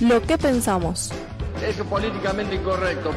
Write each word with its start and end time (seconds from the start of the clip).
Lo 0.00 0.20
que 0.20 0.36
pensamos. 0.36 1.10
Es 1.66 1.76
políticamente 1.76 2.56
incorrecto. 2.56 3.12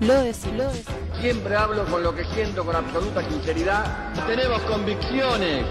Lo 0.00 0.20
decimos. 0.22 0.74
Siempre 1.20 1.56
hablo 1.56 1.86
con 1.86 2.02
lo 2.02 2.14
que 2.14 2.24
siento 2.26 2.66
con 2.66 2.76
absoluta 2.76 3.26
sinceridad. 3.26 4.12
Tenemos 4.26 4.60
convicciones. 4.62 5.64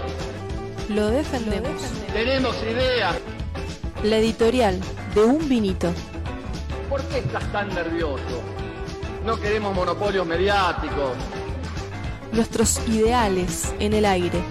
Lo 0.88 1.08
defendemos. 1.08 1.82
Tenemos 2.12 2.56
ideas. 2.64 3.14
La 4.02 4.16
editorial 4.16 4.80
de 5.14 5.22
Un 5.22 5.48
Vinito. 5.48 5.92
¿Por 6.90 7.02
qué 7.04 7.18
estás 7.18 7.50
tan 7.52 7.68
nervioso? 7.68 8.42
No 9.24 9.38
queremos 9.38 9.72
monopolios 9.76 10.26
mediáticos. 10.26 11.12
Nuestros 12.32 12.80
ideales 12.88 13.72
en 13.78 13.92
el 13.92 14.04
aire. 14.04 14.42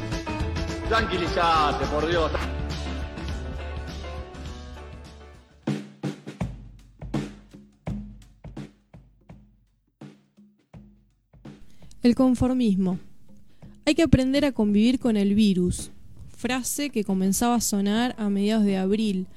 Tranquilízate, 0.87 1.85
por 1.87 2.07
Dios. 2.07 2.31
El 12.03 12.15
conformismo. 12.15 12.97
Hay 13.85 13.93
que 13.93 14.01
aprender 14.01 14.43
a 14.43 14.53
convivir 14.53 14.97
con 14.97 15.17
el 15.17 15.35
virus, 15.35 15.91
frase 16.35 16.89
que 16.89 17.03
comenzaba 17.03 17.53
a 17.53 17.61
sonar 17.61 18.15
a 18.17 18.27
mediados 18.27 18.65
de 18.65 18.75
abril 18.75 19.27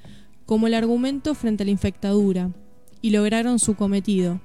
como 0.47 0.65
el 0.65 0.73
argumento 0.73 1.35
frente 1.35 1.61
a 1.61 1.65
la 1.65 1.71
infectadura, 1.71 2.49
y 3.03 3.11
lograron 3.11 3.59
su 3.59 3.75
cometido. 3.75 4.41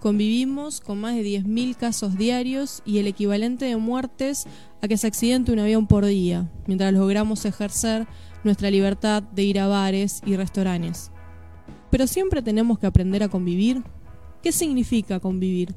Convivimos 0.00 0.80
con 0.80 1.00
más 1.00 1.14
de 1.14 1.22
10.000 1.22 1.76
casos 1.76 2.18
diarios 2.18 2.82
y 2.84 2.98
el 2.98 3.06
equivalente 3.06 3.66
de 3.66 3.76
muertes 3.76 4.48
a 4.82 4.88
que 4.88 4.96
se 4.96 5.06
accidente 5.06 5.52
un 5.52 5.60
avión 5.60 5.86
por 5.86 6.04
día, 6.04 6.50
mientras 6.66 6.92
logramos 6.92 7.44
ejercer 7.44 8.08
nuestra 8.42 8.68
libertad 8.72 9.22
de 9.22 9.44
ir 9.44 9.60
a 9.60 9.68
bares 9.68 10.22
y 10.26 10.34
restaurantes. 10.34 11.12
Pero 11.92 12.08
siempre 12.08 12.42
tenemos 12.42 12.80
que 12.80 12.86
aprender 12.86 13.22
a 13.22 13.28
convivir. 13.28 13.84
¿Qué 14.42 14.50
significa 14.50 15.20
convivir? 15.20 15.76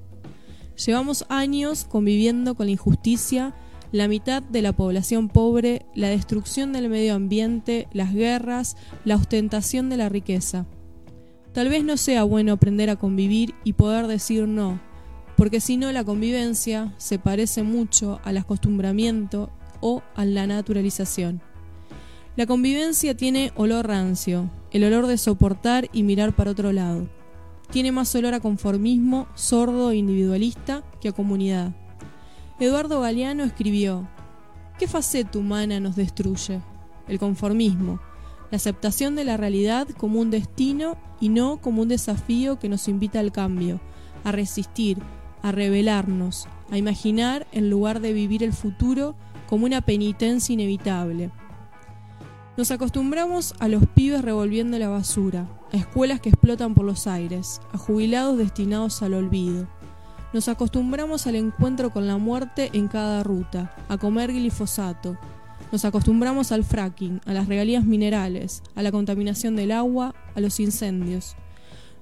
Llevamos 0.75 1.25
años 1.29 1.85
conviviendo 1.85 2.55
con 2.55 2.65
la 2.65 2.71
injusticia, 2.71 3.53
la 3.91 4.07
mitad 4.07 4.41
de 4.41 4.63
la 4.63 4.73
población 4.73 5.29
pobre, 5.29 5.85
la 5.93 6.07
destrucción 6.09 6.73
del 6.73 6.89
medio 6.89 7.13
ambiente, 7.13 7.87
las 7.93 8.13
guerras, 8.13 8.75
la 9.05 9.15
ostentación 9.15 9.89
de 9.89 9.97
la 9.97 10.09
riqueza. 10.09 10.65
Tal 11.53 11.69
vez 11.69 11.83
no 11.83 11.95
sea 11.97 12.23
bueno 12.23 12.53
aprender 12.53 12.89
a 12.89 12.95
convivir 12.95 13.53
y 13.63 13.73
poder 13.73 14.07
decir 14.07 14.47
no, 14.47 14.81
porque 15.37 15.59
si 15.59 15.77
no 15.77 15.91
la 15.91 16.03
convivencia 16.03 16.95
se 16.97 17.19
parece 17.19 17.61
mucho 17.61 18.19
al 18.23 18.37
acostumbramiento 18.37 19.51
o 19.79 20.01
a 20.15 20.25
la 20.25 20.47
naturalización. 20.47 21.41
La 22.35 22.47
convivencia 22.47 23.15
tiene 23.15 23.51
olor 23.53 23.87
rancio, 23.87 24.49
el 24.71 24.83
olor 24.85 25.05
de 25.05 25.19
soportar 25.19 25.87
y 25.93 26.01
mirar 26.01 26.35
para 26.35 26.49
otro 26.49 26.73
lado 26.73 27.07
tiene 27.71 27.91
más 27.91 28.13
olor 28.15 28.33
a 28.33 28.39
conformismo 28.39 29.27
sordo 29.35 29.91
e 29.91 29.97
individualista 29.97 30.83
que 31.01 31.09
a 31.09 31.13
comunidad. 31.13 31.71
Eduardo 32.59 33.01
Galeano 33.01 33.43
escribió, 33.43 34.07
¿qué 34.77 34.87
faceta 34.87 35.39
humana 35.39 35.79
nos 35.79 35.95
destruye? 35.95 36.61
El 37.07 37.19
conformismo, 37.19 37.99
la 38.51 38.57
aceptación 38.57 39.15
de 39.15 39.25
la 39.25 39.37
realidad 39.37 39.87
como 39.97 40.19
un 40.19 40.29
destino 40.29 40.95
y 41.19 41.29
no 41.29 41.57
como 41.57 41.81
un 41.81 41.87
desafío 41.87 42.59
que 42.59 42.69
nos 42.69 42.87
invita 42.87 43.19
al 43.19 43.31
cambio, 43.31 43.81
a 44.23 44.31
resistir, 44.31 44.99
a 45.41 45.51
rebelarnos, 45.51 46.47
a 46.71 46.77
imaginar 46.77 47.47
en 47.51 47.69
lugar 47.69 47.99
de 47.99 48.13
vivir 48.13 48.43
el 48.43 48.53
futuro 48.53 49.15
como 49.47 49.65
una 49.65 49.81
penitencia 49.81 50.53
inevitable. 50.53 51.31
Nos 52.55 52.71
acostumbramos 52.71 53.55
a 53.59 53.67
los 53.67 53.87
pibes 53.87 54.21
revolviendo 54.21 54.77
la 54.77 54.89
basura, 54.89 55.47
a 55.73 55.77
escuelas 55.77 56.21
que 56.21 56.29
explotan 56.29 56.75
por 56.75 56.85
los 56.85 57.07
aires, 57.07 57.59
a 57.73 57.77
jubilados 57.77 58.37
destinados 58.37 59.01
al 59.01 59.15
olvido. 59.15 59.67
Nos 60.31 60.47
acostumbramos 60.47 61.27
al 61.27 61.35
encuentro 61.35 61.91
con 61.91 62.07
la 62.07 62.17
muerte 62.17 62.69
en 62.73 62.87
cada 62.87 63.23
ruta, 63.23 63.75
a 63.89 63.97
comer 63.97 64.31
glifosato. 64.31 65.17
Nos 65.71 65.85
acostumbramos 65.85 66.51
al 66.51 66.63
fracking, 66.63 67.21
a 67.25 67.33
las 67.33 67.47
regalías 67.47 67.85
minerales, 67.85 68.61
a 68.75 68.83
la 68.83 68.91
contaminación 68.91 69.55
del 69.55 69.71
agua, 69.71 70.13
a 70.35 70.39
los 70.39 70.59
incendios. 70.59 71.35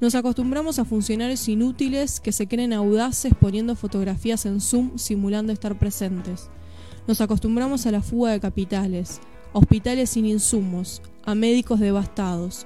Nos 0.02 0.16
acostumbramos 0.16 0.80
a 0.80 0.86
funcionarios 0.86 1.48
inútiles 1.48 2.20
que 2.20 2.32
se 2.32 2.48
creen 2.48 2.74
audaces 2.74 3.34
poniendo 3.40 3.76
fotografías 3.76 4.46
en 4.46 4.60
Zoom 4.60 4.98
simulando 4.98 5.54
estar 5.54 5.78
presentes. 5.78 6.50
Nos 7.08 7.22
acostumbramos 7.22 7.86
a 7.86 7.92
la 7.92 8.02
fuga 8.02 8.32
de 8.32 8.40
capitales, 8.40 9.22
a 9.54 9.60
hospitales 9.60 10.10
sin 10.10 10.26
insumos, 10.26 11.02
a 11.24 11.36
médicos 11.36 11.80
devastados. 11.80 12.66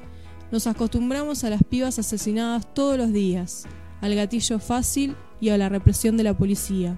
Nos 0.55 0.67
acostumbramos 0.67 1.43
a 1.43 1.49
las 1.49 1.61
pibas 1.63 1.99
asesinadas 1.99 2.73
todos 2.73 2.97
los 2.97 3.11
días, 3.11 3.65
al 3.99 4.15
gatillo 4.15 4.57
fácil 4.57 5.17
y 5.41 5.49
a 5.49 5.57
la 5.57 5.67
represión 5.67 6.15
de 6.15 6.23
la 6.23 6.33
policía. 6.33 6.97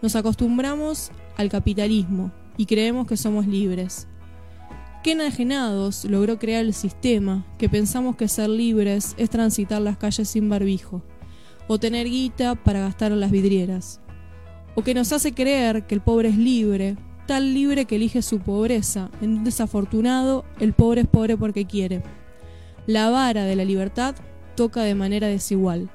Nos 0.00 0.14
acostumbramos 0.14 1.10
al 1.36 1.48
capitalismo 1.48 2.30
y 2.56 2.66
creemos 2.66 3.08
que 3.08 3.16
somos 3.16 3.48
libres. 3.48 4.06
¿Qué 5.02 5.10
enajenados 5.10 6.04
logró 6.04 6.38
crear 6.38 6.64
el 6.64 6.72
sistema 6.72 7.44
que 7.58 7.68
pensamos 7.68 8.14
que 8.14 8.28
ser 8.28 8.48
libres 8.48 9.16
es 9.18 9.28
transitar 9.28 9.82
las 9.82 9.96
calles 9.96 10.28
sin 10.28 10.48
barbijo, 10.48 11.02
o 11.66 11.80
tener 11.80 12.08
guita 12.08 12.54
para 12.54 12.78
gastar 12.78 13.10
en 13.10 13.18
las 13.18 13.32
vidrieras? 13.32 14.00
¿O 14.76 14.84
que 14.84 14.94
nos 14.94 15.12
hace 15.12 15.34
creer 15.34 15.88
que 15.88 15.96
el 15.96 16.00
pobre 16.00 16.28
es 16.28 16.36
libre 16.36 16.96
tal 17.26 17.54
libre 17.54 17.86
que 17.86 17.96
elige 17.96 18.20
su 18.20 18.40
pobreza. 18.40 19.10
En 19.22 19.38
un 19.38 19.44
desafortunado, 19.44 20.44
el 20.60 20.74
pobre 20.74 21.00
es 21.00 21.06
pobre 21.06 21.36
porque 21.36 21.64
quiere. 21.64 22.02
La 22.86 23.08
vara 23.08 23.44
de 23.44 23.56
la 23.56 23.64
libertad 23.64 24.14
toca 24.56 24.82
de 24.82 24.94
manera 24.94 25.26
desigual. 25.26 25.90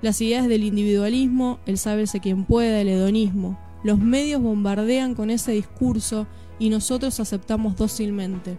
Las 0.00 0.20
ideas 0.20 0.46
del 0.46 0.62
individualismo, 0.62 1.58
el 1.66 1.78
sábese 1.78 2.20
quien 2.20 2.44
pueda, 2.44 2.80
el 2.80 2.88
hedonismo, 2.88 3.58
los 3.82 3.98
medios 3.98 4.40
bombardean 4.40 5.14
con 5.14 5.30
ese 5.30 5.52
discurso 5.52 6.26
y 6.58 6.68
nosotros 6.68 7.18
aceptamos 7.20 7.76
dócilmente. 7.76 8.58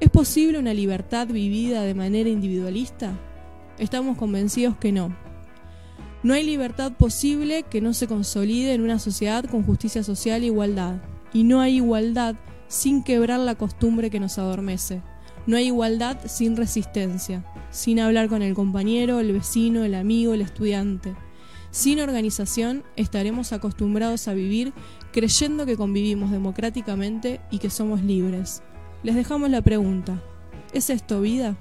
¿Es 0.00 0.10
posible 0.10 0.58
una 0.58 0.74
libertad 0.74 1.28
vivida 1.28 1.82
de 1.82 1.94
manera 1.94 2.28
individualista? 2.28 3.12
Estamos 3.78 4.16
convencidos 4.16 4.76
que 4.76 4.90
no. 4.90 5.16
No 6.22 6.34
hay 6.34 6.44
libertad 6.44 6.92
posible 6.92 7.62
que 7.62 7.80
no 7.80 7.94
se 7.94 8.08
consolide 8.08 8.74
en 8.74 8.80
una 8.80 8.98
sociedad 8.98 9.44
con 9.44 9.62
justicia 9.62 10.02
social 10.02 10.42
e 10.42 10.46
igualdad. 10.46 10.96
Y 11.32 11.44
no 11.44 11.60
hay 11.60 11.76
igualdad 11.76 12.34
sin 12.66 13.04
quebrar 13.04 13.38
la 13.40 13.54
costumbre 13.54 14.10
que 14.10 14.18
nos 14.18 14.38
adormece. 14.38 15.02
No 15.48 15.56
hay 15.56 15.68
igualdad 15.68 16.18
sin 16.26 16.58
resistencia, 16.58 17.42
sin 17.70 18.00
hablar 18.00 18.28
con 18.28 18.42
el 18.42 18.52
compañero, 18.52 19.18
el 19.18 19.32
vecino, 19.32 19.82
el 19.82 19.94
amigo, 19.94 20.34
el 20.34 20.42
estudiante. 20.42 21.16
Sin 21.70 22.00
organización 22.00 22.84
estaremos 22.96 23.54
acostumbrados 23.54 24.28
a 24.28 24.34
vivir 24.34 24.74
creyendo 25.10 25.64
que 25.64 25.78
convivimos 25.78 26.30
democráticamente 26.30 27.40
y 27.50 27.60
que 27.60 27.70
somos 27.70 28.02
libres. 28.02 28.62
Les 29.02 29.14
dejamos 29.14 29.48
la 29.48 29.62
pregunta, 29.62 30.22
¿es 30.74 30.90
esto 30.90 31.22
vida? 31.22 31.56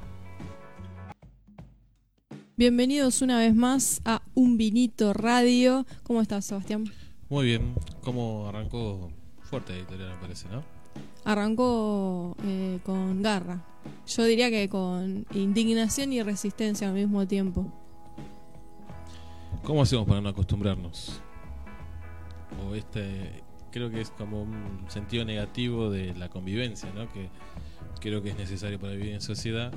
Bienvenidos 2.58 3.22
una 3.22 3.40
vez 3.40 3.56
más 3.56 4.02
a 4.04 4.22
Un 4.34 4.58
Vinito 4.58 5.14
Radio. 5.14 5.86
¿Cómo 6.04 6.22
estás, 6.22 6.44
Sebastián? 6.44 6.92
Muy 7.30 7.46
bien. 7.46 7.74
¿Cómo 8.02 8.50
arrancó 8.50 9.14
fuerte 9.44 9.72
editorial, 9.72 10.10
me 10.10 10.18
parece, 10.18 10.50
no? 10.50 10.77
Arrancó 11.24 12.36
eh, 12.44 12.80
con 12.86 13.22
garra. 13.22 13.64
Yo 14.08 14.24
diría 14.24 14.50
que 14.50 14.70
con 14.70 15.26
indignación 15.34 16.14
y 16.14 16.22
resistencia 16.24 16.88
al 16.88 16.94
mismo 16.94 17.28
tiempo. 17.28 17.72
¿Cómo 19.64 19.82
hacemos 19.82 20.08
para 20.08 20.22
no 20.22 20.30
acostumbrarnos? 20.30 21.22
O 22.66 22.76
este, 22.76 23.44
creo 23.72 23.90
que 23.90 24.02
es 24.02 24.12
como 24.12 24.44
un 24.44 24.86
sentido 24.88 25.26
negativo 25.26 25.90
de 25.90 26.14
la 26.16 26.30
convivencia, 26.30 26.90
¿no? 26.96 27.12
Que 27.12 27.30
creo 28.00 28.22
que 28.22 28.30
es 28.30 28.38
necesario 28.38 28.80
para 28.80 28.94
vivir 28.94 29.14
en 29.14 29.22
sociedad 29.22 29.74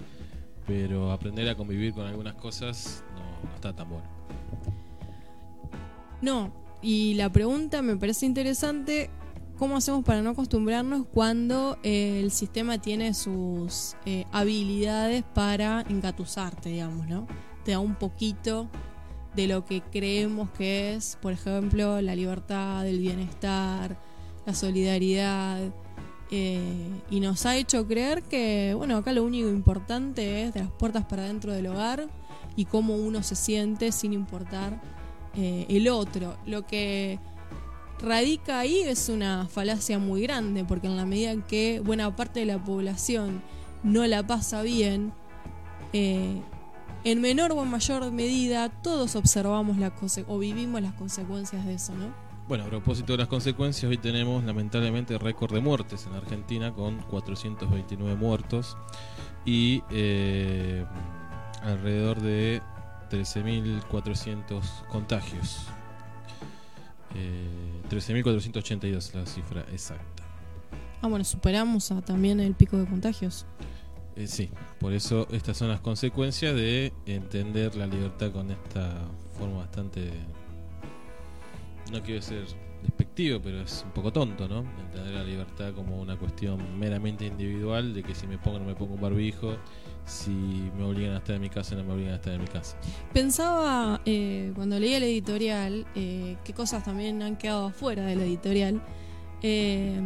pero 0.71 1.11
aprender 1.11 1.49
a 1.49 1.57
convivir 1.57 1.93
con 1.93 2.07
algunas 2.07 2.35
cosas 2.35 3.03
no, 3.17 3.55
está 3.57 3.75
tan 3.75 3.89
bueno. 3.89 4.07
No, 6.23 6.53
y 6.81 7.15
la 7.15 7.33
pregunta 7.33 7.83
me 7.83 7.97
parece 7.97 8.25
interesante, 8.25 9.11
¿cómo 9.61 9.77
hacemos 9.77 10.03
para 10.03 10.23
no 10.23 10.31
acostumbrarnos 10.31 11.07
cuando 11.13 11.77
eh, 11.83 12.19
el 12.25 12.31
sistema 12.31 12.79
tiene 12.79 13.13
sus 13.13 13.95
eh, 14.07 14.25
habilidades 14.33 15.23
para 15.35 15.85
engatusarte, 15.87 16.71
digamos, 16.71 17.07
¿no? 17.07 17.27
Te 17.63 17.73
da 17.73 17.79
un 17.79 17.95
poquito 17.95 18.71
de 19.37 19.49
lo 19.49 19.67
que 19.67 19.83
creemos 19.83 20.49
que 20.53 20.95
es, 20.95 21.19
por 21.21 21.35
ejemplo, 21.35 22.01
la 22.01 22.15
libertad, 22.15 22.89
el 22.89 23.01
bienestar, 23.01 23.99
la 24.47 24.55
solidaridad, 24.55 25.61
eh, 26.31 27.03
y 27.11 27.21
nos 27.21 27.45
ha 27.45 27.59
hecho 27.59 27.87
creer 27.87 28.23
que, 28.23 28.73
bueno, 28.75 28.97
acá 28.97 29.13
lo 29.13 29.25
único 29.25 29.51
importante 29.51 30.45
es 30.45 30.55
de 30.55 30.61
las 30.61 30.71
puertas 30.71 31.05
para 31.05 31.25
dentro 31.25 31.53
del 31.53 31.67
hogar 31.67 32.09
y 32.57 32.65
cómo 32.65 32.97
uno 32.97 33.23
se 33.23 33.37
siente 33.37 33.93
sin 33.93 34.15
importar 34.15 34.81
el 35.37 35.87
otro. 35.89 36.37
Lo 36.45 36.67
que 36.67 37.21
radica 38.03 38.59
ahí 38.61 38.81
es 38.81 39.09
una 39.09 39.47
falacia 39.49 39.99
muy 39.99 40.23
grande, 40.23 40.65
porque 40.65 40.87
en 40.87 40.97
la 40.97 41.05
medida 41.07 41.31
en 41.33 41.43
que 41.43 41.81
buena 41.81 42.15
parte 42.17 42.41
de 42.41 42.47
la 42.47 42.59
población 42.63 43.43
no 43.83 44.07
la 44.07 44.27
pasa 44.27 44.63
bien, 44.63 45.13
eh, 45.93 46.41
en 47.05 47.21
menor 47.21 47.53
o 47.53 47.63
en 47.63 47.69
mayor 47.71 48.11
medida 48.13 48.69
todos 48.69 49.17
observamos 49.17 49.79
la 49.79 49.95
conse- 49.97 50.25
o 50.29 50.39
vivimos 50.39 50.83
las 50.83 50.93
consecuencias 50.95 51.65
de 51.65 51.75
eso, 51.75 51.95
¿no? 51.95 52.07
Bueno, 52.47 52.65
a 52.65 52.67
propósito 52.69 53.13
de 53.13 53.19
las 53.19 53.29
consecuencias, 53.29 53.89
hoy 53.89 53.97
tenemos 53.97 54.43
lamentablemente 54.45 55.17
récord 55.19 55.55
de 55.55 55.61
muertes 55.61 56.07
en 56.07 56.15
Argentina 56.15 56.73
con 56.75 56.99
429 57.03 58.17
muertos 58.17 58.77
y 59.45 59.83
eh, 59.91 60.85
alrededor 61.63 62.21
de 62.21 62.61
13.400 63.11 64.63
contagios. 64.89 65.67
Eh, 67.15 67.83
13.482 67.91 69.15
la 69.15 69.27
cifra 69.27 69.61
exacta. 69.73 70.23
Ah, 71.03 71.09
bueno, 71.09 71.25
superamos 71.25 71.91
a- 71.93 72.03
también 72.03 72.41
el 72.41 72.55
pico 72.55 72.77
de 72.77 72.87
contagios. 72.87 73.47
Eh, 74.17 74.27
sí, 74.27 74.51
por 74.79 74.93
eso 74.93 75.27
estas 75.31 75.57
son 75.57 75.69
las 75.69 75.81
consecuencias 75.81 76.55
de 76.55 76.93
entender 77.07 77.75
la 77.77 77.87
libertad 77.87 78.31
con 78.33 78.51
esta 78.51 78.99
forma 79.39 79.59
bastante... 79.59 80.11
No 81.91 82.03
quiero 82.03 82.21
ser 82.23 82.45
despectivo, 82.83 83.41
pero 83.43 83.61
es 83.63 83.83
un 83.85 83.93
poco 83.93 84.13
tonto, 84.13 84.47
¿no? 84.49 84.61
Entender 84.87 85.15
la 85.15 85.25
libertad 85.25 85.73
como 85.75 86.01
una 86.01 86.17
cuestión 86.17 86.79
meramente 86.79 87.27
individual, 87.27 87.93
de 87.95 88.03
que 88.03 88.15
si 88.15 88.27
me 88.27 88.39
pongo 88.39 88.59
o 88.59 88.61
no 88.61 88.67
me 88.67 88.75
pongo 88.75 88.95
un 88.95 89.01
barbijo, 89.01 89.57
si 90.07 90.31
me 90.31 90.85
obligan 90.85 91.15
a 91.15 91.19
estar 91.19 91.37
en 91.37 91.43
mi 91.43 91.51
casa 91.51 91.75
no 91.75 91.85
me 91.85 91.93
obligan 91.93 92.13
a 92.13 92.17
estar 92.17 92.33
en 92.33 92.41
mi 92.41 92.49
casa. 92.49 92.77
Pensaba 93.13 94.01
eh, 94.05 94.53
cuando 94.55 94.79
leía 94.79 94.97
el 94.97 95.05
editorial 95.05 95.87
eh, 95.95 96.37
qué 96.45 96.53
cosas 96.53 96.85
también 96.85 97.23
han 97.23 97.37
quedado 97.37 97.67
afuera 97.67 98.05
del 98.05 98.21
editorial. 98.21 98.83
Eh, 99.43 100.01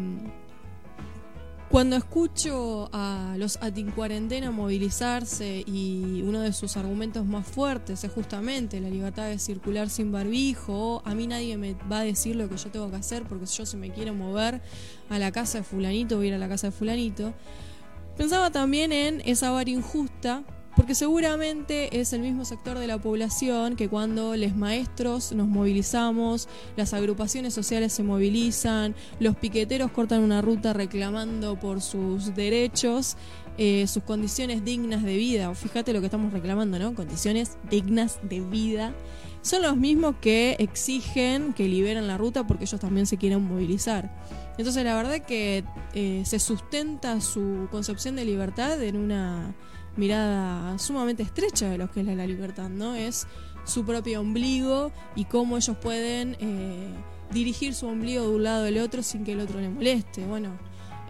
cuando 1.75 1.97
escucho 1.97 2.89
a 2.93 3.35
los 3.37 3.57
anticuarentena 3.61 4.53
movilizarse 4.53 5.65
y 5.67 6.23
uno 6.23 6.41
de 6.41 6.53
sus 6.53 6.77
argumentos 6.77 7.27
más 7.27 7.45
fuertes 7.49 8.05
es 8.05 8.13
justamente 8.13 8.81
la 8.81 8.89
libertad 8.89 9.27
de 9.27 9.41
circular 9.41 9.91
sin 9.91 10.13
barbijo, 10.13 11.03
a 11.05 11.17
mí 11.17 11.27
nadie 11.27 11.57
me 11.57 11.75
va 11.91 11.99
a 11.99 12.05
decir 12.05 12.37
lo 12.37 12.49
que 12.49 12.59
yo 12.59 12.71
tengo 12.71 12.91
que 12.91 12.97
hacer 12.97 13.25
porque 13.25 13.47
yo 13.47 13.67
si 13.67 13.77
me 13.77 13.91
quiero 13.91 14.15
mover 14.15 14.63
a 15.09 15.19
la 15.19 15.33
casa 15.33 15.59
de 15.59 15.65
fulanito 15.65 16.17
voy 16.17 16.27
a 16.27 16.29
ir 16.29 16.35
a 16.35 16.39
la 16.39 16.49
casa 16.49 16.69
de 16.69 16.71
fulanito. 16.71 17.35
Pensaba 18.17 18.51
también 18.51 18.93
en 18.93 19.23
esa 19.25 19.51
vara 19.51 19.71
injusta, 19.71 20.45
porque 20.77 20.95
seguramente 20.95 22.01
es 22.01 22.13
el 22.13 22.21
mismo 22.21 22.45
sector 22.45 22.79
de 22.79 22.87
la 22.87 22.99
población 22.99 23.77
que 23.77 23.89
cuando 23.89 24.37
los 24.37 24.57
maestros 24.57 25.33
nos 25.33 25.49
movilizamos, 25.49 26.49
las 26.77 26.95
agrupaciones 26.95 27.55
sociales 27.55 27.93
se 27.93 28.03
movilizan, 28.03 28.95
los 29.21 29.37
piqueteros 29.37 29.91
cortan 29.91 30.23
una 30.23 30.43
ruta 30.43 30.73
reclamando 30.73 31.59
por 31.59 31.81
sus 31.81 32.35
derechos, 32.35 33.17
eh, 33.59 33.87
sus 33.87 34.03
condiciones 34.03 34.65
dignas 34.65 35.03
de 35.03 35.17
vida. 35.17 35.55
Fíjate 35.55 35.93
lo 35.93 36.01
que 36.01 36.07
estamos 36.07 36.33
reclamando, 36.33 36.79
¿no? 36.79 36.95
Condiciones 36.95 37.57
dignas 37.71 38.19
de 38.23 38.41
vida. 38.41 38.95
Son 39.45 39.61
los 39.61 39.77
mismos 39.77 40.15
que 40.23 40.57
exigen 40.59 41.53
que 41.53 41.69
liberen 41.69 42.09
la 42.09 42.17
ruta 42.17 42.47
porque 42.47 42.65
ellos 42.65 42.81
también 42.81 43.07
se 43.07 43.19
quieren 43.19 43.47
movilizar. 43.47 44.11
Entonces 44.57 44.83
la 44.85 44.95
verdad 44.95 45.19
que 45.19 45.65
eh, 45.93 46.23
se 46.25 46.39
sustenta 46.39 47.21
su 47.21 47.69
concepción 47.71 48.17
de 48.17 48.25
libertad 48.25 48.83
en 48.83 48.97
una 48.97 49.55
mirada 49.97 50.79
sumamente 50.79 51.23
estrecha 51.23 51.69
de 51.69 51.77
lo 51.77 51.91
que 51.91 52.01
es 52.01 52.07
la 52.07 52.27
libertad, 52.27 52.71
¿no? 52.71 52.95
Es 52.95 53.27
su 53.65 53.85
propio 53.85 54.23
ombligo 54.23 54.93
y 55.15 55.27
cómo 55.27 55.59
ellos 55.59 55.77
pueden 55.77 56.39
eh, 56.41 56.89
dirigir 57.31 57.75
su 57.75 57.87
ombligo 57.87 58.23
de 58.23 58.35
un 58.37 58.45
lado 58.45 58.65
al 58.65 58.79
otro 58.79 59.03
sin 59.03 59.25
que 59.25 59.33
el 59.33 59.41
otro 59.41 59.61
le 59.61 59.69
moleste. 59.69 60.25
Bueno, 60.25 60.59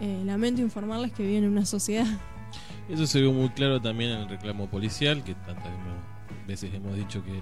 eh, 0.00 0.22
lamento 0.24 0.60
informarles 0.60 1.12
que 1.12 1.22
viven 1.22 1.44
en 1.44 1.50
una 1.50 1.66
sociedad. 1.66 2.06
Eso 2.88 3.06
se 3.06 3.20
ve 3.20 3.28
muy 3.28 3.50
claro 3.50 3.80
también 3.80 4.10
en 4.10 4.22
el 4.22 4.28
reclamo 4.28 4.68
policial, 4.68 5.22
que 5.22 5.34
tantas 5.34 5.72
veces 6.48 6.74
hemos 6.74 6.96
dicho 6.96 7.22
que 7.24 7.40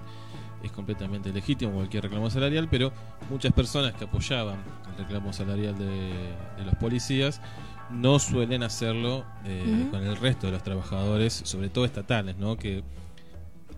es 0.63 0.71
completamente 0.71 1.31
legítimo 1.31 1.73
cualquier 1.73 2.03
reclamo 2.03 2.29
salarial, 2.29 2.67
pero 2.69 2.91
muchas 3.29 3.53
personas 3.53 3.93
que 3.93 4.05
apoyaban 4.05 4.57
el 4.91 5.03
reclamo 5.03 5.33
salarial 5.33 5.77
de, 5.77 5.85
de 6.57 6.65
los 6.65 6.75
policías 6.75 7.41
no 7.91 8.19
suelen 8.19 8.63
hacerlo 8.63 9.23
eh, 9.45 9.87
con 9.91 10.03
el 10.03 10.15
resto 10.17 10.47
de 10.47 10.53
los 10.53 10.63
trabajadores, 10.63 11.33
sobre 11.45 11.69
todo 11.69 11.85
estatales, 11.85 12.37
¿no? 12.37 12.57
Que 12.57 12.83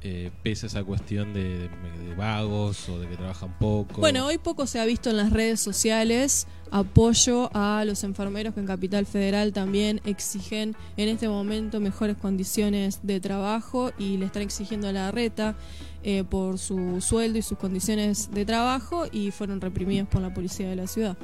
eh, 0.07 0.29
pesa 0.43 0.67
esa 0.67 0.83
cuestión 0.83 1.33
de, 1.33 1.67
de- 1.67 2.05
de 2.09 2.13
vagos 2.15 2.87
o 2.89 2.99
de 2.99 3.07
que 3.09 3.17
trabajan 3.17 3.57
poco. 3.57 4.01
Bueno, 4.01 4.27
hoy 4.27 4.37
poco 4.37 4.67
se 4.67 4.79
ha 4.79 4.85
visto 4.85 5.09
en 5.09 5.17
las 5.17 5.31
redes 5.33 5.59
sociales 5.59 6.45
apoyo 6.69 7.49
a 7.55 7.83
los 7.85 8.03
enfermeros 8.03 8.53
que 8.53 8.59
en 8.59 8.67
Capital 8.67 9.05
Federal 9.07 9.51
también 9.51 10.01
exigen 10.05 10.75
en 10.97 11.09
este 11.09 11.27
momento 11.27 11.79
mejores 11.79 12.17
condiciones 12.17 12.99
de 13.01 13.19
trabajo 13.19 13.91
y 13.97 14.17
le 14.17 14.25
están 14.27 14.43
exigiendo 14.43 14.87
a 14.87 14.91
la 14.91 15.09
reta 15.11 15.55
eh, 16.03 16.23
por 16.23 16.59
su 16.59 17.01
sueldo 17.01 17.39
y 17.39 17.41
sus 17.41 17.57
condiciones 17.57 18.29
de 18.31 18.45
trabajo 18.45 19.05
y 19.11 19.31
fueron 19.31 19.59
reprimidos 19.59 20.07
por 20.07 20.21
la 20.21 20.31
policía 20.33 20.69
de 20.69 20.75
la 20.75 20.85
ciudad. 20.87 21.17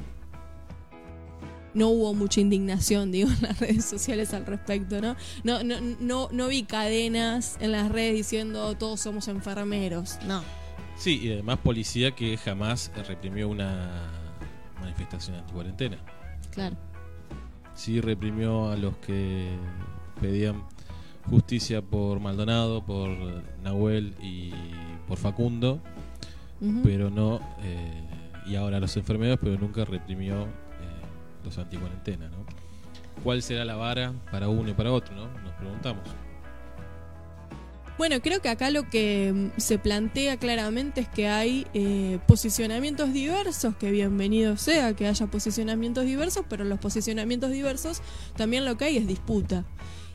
No 1.73 1.89
hubo 1.89 2.13
mucha 2.13 2.41
indignación, 2.41 3.12
digo, 3.13 3.29
en 3.29 3.41
las 3.41 3.59
redes 3.59 3.85
sociales 3.85 4.33
al 4.33 4.45
respecto, 4.45 5.01
¿no? 5.01 5.15
No, 5.44 5.63
no, 5.63 5.79
no, 6.00 6.29
no 6.31 6.47
vi 6.47 6.63
cadenas 6.63 7.57
en 7.59 7.71
las 7.71 7.91
redes 7.91 8.13
diciendo 8.15 8.75
todos 8.75 9.00
somos 9.00 9.27
enfermeros, 9.27 10.18
no. 10.27 10.44
Sí, 10.97 11.19
y 11.23 11.31
además 11.31 11.59
policía 11.59 12.12
que 12.12 12.38
jamás 12.38 12.91
reprimió 13.07 13.50
una 13.50 14.12
manifestación 14.79 15.38
anti-cuarentena. 15.38 15.97
Claro. 16.51 16.75
sí 17.74 18.01
reprimió 18.01 18.69
a 18.71 18.75
los 18.75 18.97
que 18.97 19.47
pedían 20.19 20.63
justicia 21.29 21.81
por 21.81 22.19
Maldonado, 22.19 22.85
por 22.85 23.09
Nahuel 23.63 24.15
y 24.21 24.51
por 25.07 25.17
Facundo, 25.17 25.79
pero 26.83 27.09
no, 27.09 27.39
eh, 27.63 28.03
y 28.45 28.56
ahora 28.56 28.79
los 28.79 28.95
enfermeros, 28.97 29.39
pero 29.41 29.57
nunca 29.57 29.85
reprimió 29.85 30.47
los 31.43 31.57
anticuarentena, 31.57 32.29
¿no? 32.29 32.45
¿Cuál 33.23 33.41
será 33.41 33.65
la 33.65 33.75
vara 33.75 34.13
para 34.31 34.49
uno 34.49 34.69
y 34.69 34.73
para 34.73 34.91
otro, 34.91 35.15
no? 35.15 35.27
Nos 35.41 35.53
preguntamos. 35.53 36.03
Bueno, 37.97 38.19
creo 38.19 38.41
que 38.41 38.49
acá 38.49 38.71
lo 38.71 38.89
que 38.89 39.31
mm, 39.31 39.59
se 39.59 39.77
plantea 39.77 40.38
claramente 40.38 41.01
es 41.01 41.07
que 41.07 41.27
hay 41.27 41.67
eh, 41.75 42.17
posicionamientos 42.27 43.13
diversos, 43.13 43.75
que 43.75 43.91
bienvenido 43.91 44.57
sea 44.57 44.95
que 44.95 45.05
haya 45.05 45.27
posicionamientos 45.27 46.05
diversos, 46.05 46.43
pero 46.49 46.63
en 46.63 46.69
los 46.69 46.79
posicionamientos 46.79 47.51
diversos 47.51 48.01
también 48.35 48.65
lo 48.65 48.75
que 48.75 48.85
hay 48.85 48.97
es 48.97 49.05
disputa. 49.05 49.65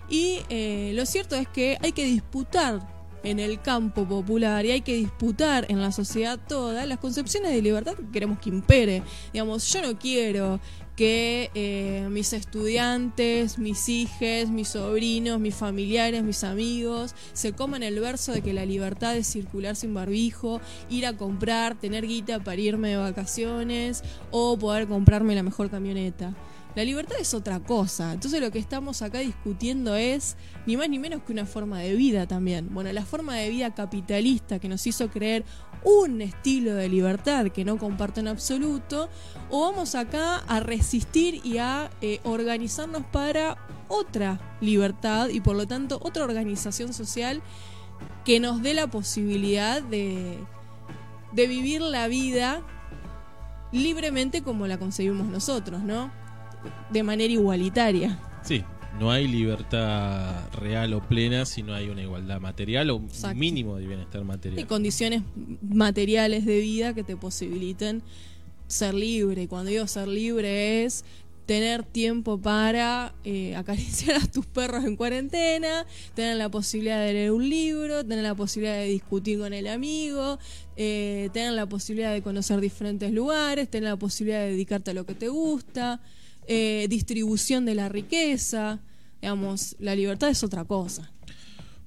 Y 0.08 0.40
eh, 0.49 0.93
lo 0.94 1.06
cierto 1.06 1.37
es 1.37 1.46
que 1.46 1.78
hay 1.81 1.93
que 1.93 2.05
disputar 2.05 2.97
en 3.23 3.40
el 3.40 3.61
campo 3.61 4.04
popular 4.04 4.64
y 4.64 4.71
hay 4.71 4.80
que 4.80 4.95
disputar 4.95 5.66
en 5.68 5.80
la 5.80 5.90
sociedad 5.90 6.38
toda 6.49 6.87
las 6.87 6.99
concepciones 6.99 7.52
de 7.52 7.61
libertad 7.61 7.95
que 7.95 8.11
queremos 8.11 8.38
que 8.38 8.50
impere. 8.50 9.02
Digamos, 9.33 9.73
yo 9.73 9.83
no 9.83 9.99
quiero 9.99 10.61
que 10.97 11.50
eh, 11.55 12.09
mis 12.11 12.33
estudiantes, 12.33 13.59
mis 13.59 13.88
hijos, 13.91 14.49
mis 14.50 14.69
sobrinos, 14.69 15.38
mis 15.38 15.55
familiares, 15.55 16.25
mis 16.25 16.43
amigos 16.43 17.15
se 17.35 17.53
coman 17.53 17.83
el 17.83 18.00
verso 18.00 18.33
de 18.33 18.41
que 18.41 18.55
la 18.55 18.65
libertad 18.65 19.15
es 19.15 19.26
circular 19.26 19.76
sin 19.76 19.93
barbijo, 19.93 20.61
ir 20.88 21.07
a 21.07 21.15
comprar, 21.15 21.79
tener 21.79 22.07
guita 22.07 22.43
para 22.43 22.61
irme 22.61 22.88
de 22.88 22.97
vacaciones 22.97 24.03
o 24.31 24.59
poder 24.59 24.88
comprarme 24.88 25.35
la 25.35 25.43
mejor 25.43 25.71
camioneta. 25.71 26.35
La 26.76 26.85
libertad 26.85 27.16
es 27.18 27.33
otra 27.33 27.59
cosa. 27.61 28.12
Entonces 28.12 28.38
lo 28.38 28.50
que 28.50 28.59
estamos 28.59 29.00
acá 29.00 29.21
discutiendo 29.21 29.97
es 29.97 30.37
ni 30.66 30.76
más 30.76 30.90
ni 30.90 30.99
menos 30.99 31.23
que 31.23 31.33
una 31.33 31.47
forma 31.47 31.80
de 31.80 31.95
vida 31.95 32.26
también. 32.26 32.68
Bueno, 32.71 32.92
la 32.92 33.06
forma 33.06 33.35
de 33.35 33.49
vida 33.49 33.75
capitalista 33.75 34.59
que 34.59 34.68
nos 34.68 34.87
hizo 34.87 35.09
creer 35.09 35.47
un 35.85 36.21
estilo 36.21 36.75
de 36.75 36.90
libertad 36.90 37.47
que 37.47 37.64
no 37.64 37.78
comparto 37.78 38.21
en 38.21 38.28
absoluto, 38.28 39.09
o 39.49 39.62
vamos 39.62 39.95
acá 39.95 40.37
a 40.37 40.61
resistir 40.61 41.40
y 41.45 41.56
a 41.56 41.90
eh, 42.02 42.21
organizarnos 42.25 43.04
para 43.06 43.56
otra 43.88 44.59
libertad 44.61 45.30
y 45.30 45.40
por 45.40 45.56
lo 45.56 45.66
tanto 45.66 45.99
otra 46.02 46.25
organización 46.25 46.92
social 46.92 47.40
que 48.26 48.38
nos 48.38 48.61
dé 48.61 48.75
la 48.75 48.88
posibilidad 48.88 49.80
de, 49.80 50.38
de 51.33 51.47
vivir 51.47 51.80
la 51.80 52.06
vida 52.06 52.61
libremente 53.73 54.42
como 54.42 54.66
la 54.66 54.78
concebimos 54.78 55.28
nosotros, 55.28 55.83
¿no? 55.83 56.25
De 56.90 57.02
manera 57.02 57.32
igualitaria. 57.32 58.18
Sí, 58.42 58.62
no 58.99 59.11
hay 59.11 59.28
libertad 59.28 60.49
real 60.52 60.94
o 60.94 61.06
plena 61.06 61.44
si 61.44 61.62
no 61.62 61.75
hay 61.75 61.88
una 61.88 62.02
igualdad 62.02 62.40
material 62.40 62.90
o 62.90 62.96
un 62.96 63.04
Exacto. 63.06 63.37
mínimo 63.37 63.76
de 63.76 63.87
bienestar 63.87 64.23
y 64.23 64.25
material. 64.25 64.66
condiciones 64.66 65.23
materiales 65.62 66.44
de 66.46 66.61
vida 66.61 66.94
que 66.94 67.04
te 67.04 67.16
posibiliten 67.16 68.02
ser 68.66 68.94
libre. 68.94 69.42
Y 69.42 69.46
cuando 69.46 69.70
digo 69.70 69.87
ser 69.87 70.08
libre 70.08 70.85
es 70.85 71.04
tener 71.46 71.85
tiempo 71.85 72.38
para 72.38 73.14
eh, 73.23 73.54
acariciar 73.54 74.16
a 74.16 74.26
tus 74.26 74.46
perros 74.46 74.85
en 74.85 74.96
cuarentena, 74.96 75.87
tener 76.14 76.37
la 76.37 76.49
posibilidad 76.49 77.04
de 77.04 77.12
leer 77.12 77.30
un 77.30 77.49
libro, 77.49 78.04
tener 78.04 78.25
la 78.25 78.35
posibilidad 78.35 78.76
de 78.76 78.87
discutir 78.87 79.38
con 79.38 79.52
el 79.52 79.68
amigo, 79.68 80.38
eh, 80.76 81.30
tener 81.32 81.52
la 81.52 81.66
posibilidad 81.66 82.12
de 82.12 82.23
conocer 82.23 82.61
diferentes 82.61 83.12
lugares, 83.12 83.70
tener 83.70 83.90
la 83.90 83.96
posibilidad 83.96 84.40
de 84.40 84.50
dedicarte 84.50 84.90
a 84.90 84.94
lo 84.94 85.06
que 85.06 85.14
te 85.14 85.28
gusta, 85.28 86.00
eh, 86.47 86.87
distribución 86.88 87.65
de 87.65 87.75
la 87.75 87.88
riqueza. 87.88 88.81
Digamos, 89.21 89.76
la 89.79 89.95
libertad 89.95 90.29
es 90.29 90.43
otra 90.45 90.65
cosa. 90.65 91.11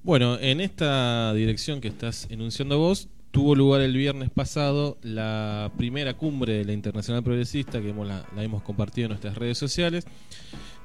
Bueno, 0.02 0.38
en 0.38 0.60
esta 0.60 1.32
dirección 1.34 1.80
que 1.80 1.88
estás 1.88 2.26
enunciando 2.30 2.78
vos, 2.78 3.08
tuvo 3.30 3.54
lugar 3.54 3.80
el 3.82 3.96
viernes 3.96 4.30
pasado 4.30 4.98
la 5.02 5.70
primera 5.76 6.14
cumbre 6.14 6.54
de 6.54 6.64
la 6.64 6.72
Internacional 6.72 7.22
Progresista, 7.22 7.80
que 7.80 7.90
hemos, 7.90 8.08
la, 8.08 8.26
la 8.34 8.42
hemos 8.42 8.62
compartido 8.62 9.06
en 9.06 9.10
nuestras 9.10 9.36
redes 9.36 9.58
sociales. 9.58 10.06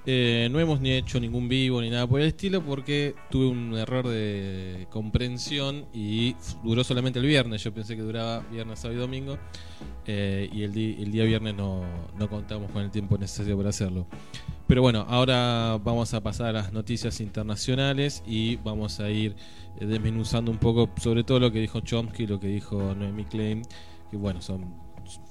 Eh, 0.08 0.50
no 0.52 0.60
hemos 0.60 0.82
ni 0.82 0.92
hecho 0.92 1.20
ningún 1.20 1.50
vivo 1.50 1.82
ni 1.82 1.90
nada 1.90 2.06
por 2.06 2.22
el 2.22 2.28
estilo 2.28 2.64
porque 2.64 3.16
tuve 3.32 3.48
un 3.48 3.74
error 3.74 4.08
de 4.08 4.88
comprensión 4.92 5.86
y 5.94 6.36
duró 6.64 6.84
solamente 6.84 7.18
el 7.18 7.26
viernes. 7.26 7.64
Yo 7.64 7.74
pensé 7.74 7.96
que 7.96 8.04
duraba 8.04 8.42
viernes, 8.52 8.80
sábado 8.80 9.00
y 9.00 9.02
domingo 9.02 9.38
eh, 10.06 10.48
y 10.54 10.62
el, 10.62 10.78
el 10.78 11.12
día 11.12 11.24
viernes 11.24 11.56
no, 11.56 11.84
no 12.20 12.30
contamos 12.30 12.70
con 12.72 12.84
el 12.84 12.92
tiempo 12.92 13.18
necesario 13.18 13.58
para 13.58 13.70
hacerlo. 13.70 14.06
Pero 14.68 14.84
bueno, 14.84 15.06
ahora 15.10 15.80
vamos 15.84 16.14
a 16.14 16.22
pasar 16.22 16.48
a 16.50 16.54
las 16.54 16.72
noticias 16.74 17.20
internacionales 17.20 18.24
y 18.28 18.58
vamos 18.58 19.00
a 19.00 19.10
ir 19.10 19.36
eh, 19.80 19.86
desmenuzando 19.88 20.52
un 20.52 20.60
poco 20.60 20.90
sobre 21.02 21.24
todo 21.24 21.40
lo 21.40 21.52
que 21.52 21.60
dijo 21.60 21.80
Chomsky 21.80 22.28
lo 22.28 22.40
que 22.40 22.48
dijo 22.48 22.94
Noemi 22.94 23.26
Klein, 23.26 23.64
que 24.12 24.18
bueno, 24.18 24.42
son 24.42 24.86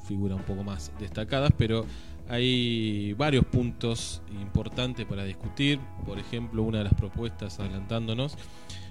figuras 0.07 0.39
un 0.39 0.45
poco 0.45 0.63
más 0.63 0.93
destacadas, 0.99 1.53
pero 1.57 1.85
hay 2.29 3.13
varios 3.15 3.45
puntos 3.45 4.23
importantes 4.41 5.05
para 5.07 5.25
discutir. 5.25 5.79
Por 6.07 6.19
ejemplo, 6.19 6.63
una 6.63 6.79
de 6.79 6.85
las 6.85 6.95
propuestas, 6.95 7.61
adelantándonos, 7.61 8.37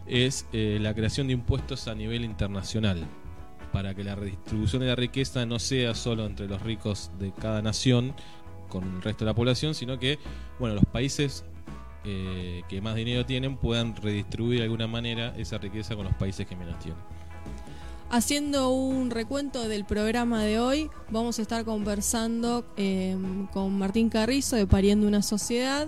es 0.06 0.46
eh, 0.54 0.78
la 0.82 0.94
creación 0.94 1.28
de 1.28 1.34
impuestos 1.34 1.88
a 1.88 1.96
nivel 1.96 2.24
internacional 2.25 3.06
para 3.72 3.96
que 3.96 4.04
la 4.04 4.16
redistribución 4.16 4.82
de 4.82 4.90
la 4.90 4.96
riqueza 4.96 5.46
no 5.46 5.58
sea 5.58 5.96
solo 5.96 6.25
entre 6.25 6.48
los 6.48 6.62
ricos 6.62 7.12
de 7.20 7.32
cada 7.32 7.62
nación 7.62 8.13
con 8.70 8.84
el 8.84 9.02
resto 9.02 9.25
de 9.25 9.32
la 9.32 9.36
población, 9.36 9.74
sino 9.74 9.98
que 9.98 10.20
bueno, 10.60 10.75
los 10.75 10.86
países 10.86 11.44
eh, 12.06 12.62
que 12.68 12.82
más 12.82 12.96
dinero 12.96 13.25
tienen 13.25 13.58
puedan 13.58 13.96
redistribuir 13.96 14.60
de 14.60 14.66
alguna 14.66 14.88
manera 14.88 15.34
esa 15.38 15.58
riqueza 15.58 15.96
con 15.96 16.06
los 16.06 16.13
países 16.16 16.46
que 16.46 16.56
menos 16.56 16.78
tienen. 16.80 17.02
Haciendo 18.13 18.70
un 18.70 19.10
recuento 19.10 19.67
del 19.67 19.86
programa 19.86 20.43
de 20.43 20.60
hoy, 20.60 20.91
vamos 21.10 21.39
a 21.39 21.41
estar 21.41 21.65
conversando 21.65 22.63
eh, 22.77 23.17
con 23.51 23.75
Martín 23.75 24.10
Carrizo 24.10 24.55
de 24.55 24.67
Pariendo 24.67 25.08
una 25.08 25.24
Sociedad. 25.24 25.88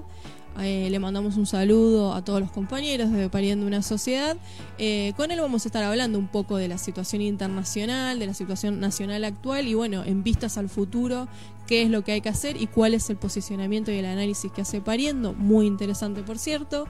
Eh, 0.60 0.88
le 0.90 0.98
mandamos 0.98 1.38
un 1.38 1.46
saludo 1.46 2.16
a 2.16 2.24
todos 2.24 2.40
los 2.40 2.50
compañeros 2.50 3.12
de 3.12 3.30
Pariendo 3.30 3.68
una 3.68 3.84
Sociedad. 3.84 4.38
Eh, 4.80 5.14
con 5.16 5.30
él 5.30 5.40
vamos 5.40 5.66
a 5.66 5.68
estar 5.68 5.84
hablando 5.84 6.18
un 6.18 6.28
poco 6.28 6.58
de 6.58 6.68
la 6.68 6.80
situación 6.80 7.22
internacional, 7.22 8.18
de 8.18 8.26
la 8.26 8.34
situación 8.34 8.80
nacional 8.80 9.24
actual 9.24 9.68
y 9.68 9.76
bueno, 9.76 10.04
en 10.04 10.24
vistas 10.24 10.58
al 10.58 10.68
futuro, 10.68 11.28
qué 11.68 11.84
es 11.84 11.92
lo 11.92 12.04
que 12.04 12.14
hay 12.14 12.22
que 12.22 12.30
hacer 12.30 12.60
y 12.60 12.66
cuál 12.66 12.96
es 12.96 13.08
el 13.12 13.18
posicionamiento 13.18 13.92
y 13.92 13.98
el 13.98 14.06
análisis 14.06 14.52
que 14.52 14.62
hace 14.62 14.82
Pariendo. 14.82 15.34
Muy 15.34 15.68
interesante, 15.68 16.24
por 16.24 16.40
cierto. 16.40 16.88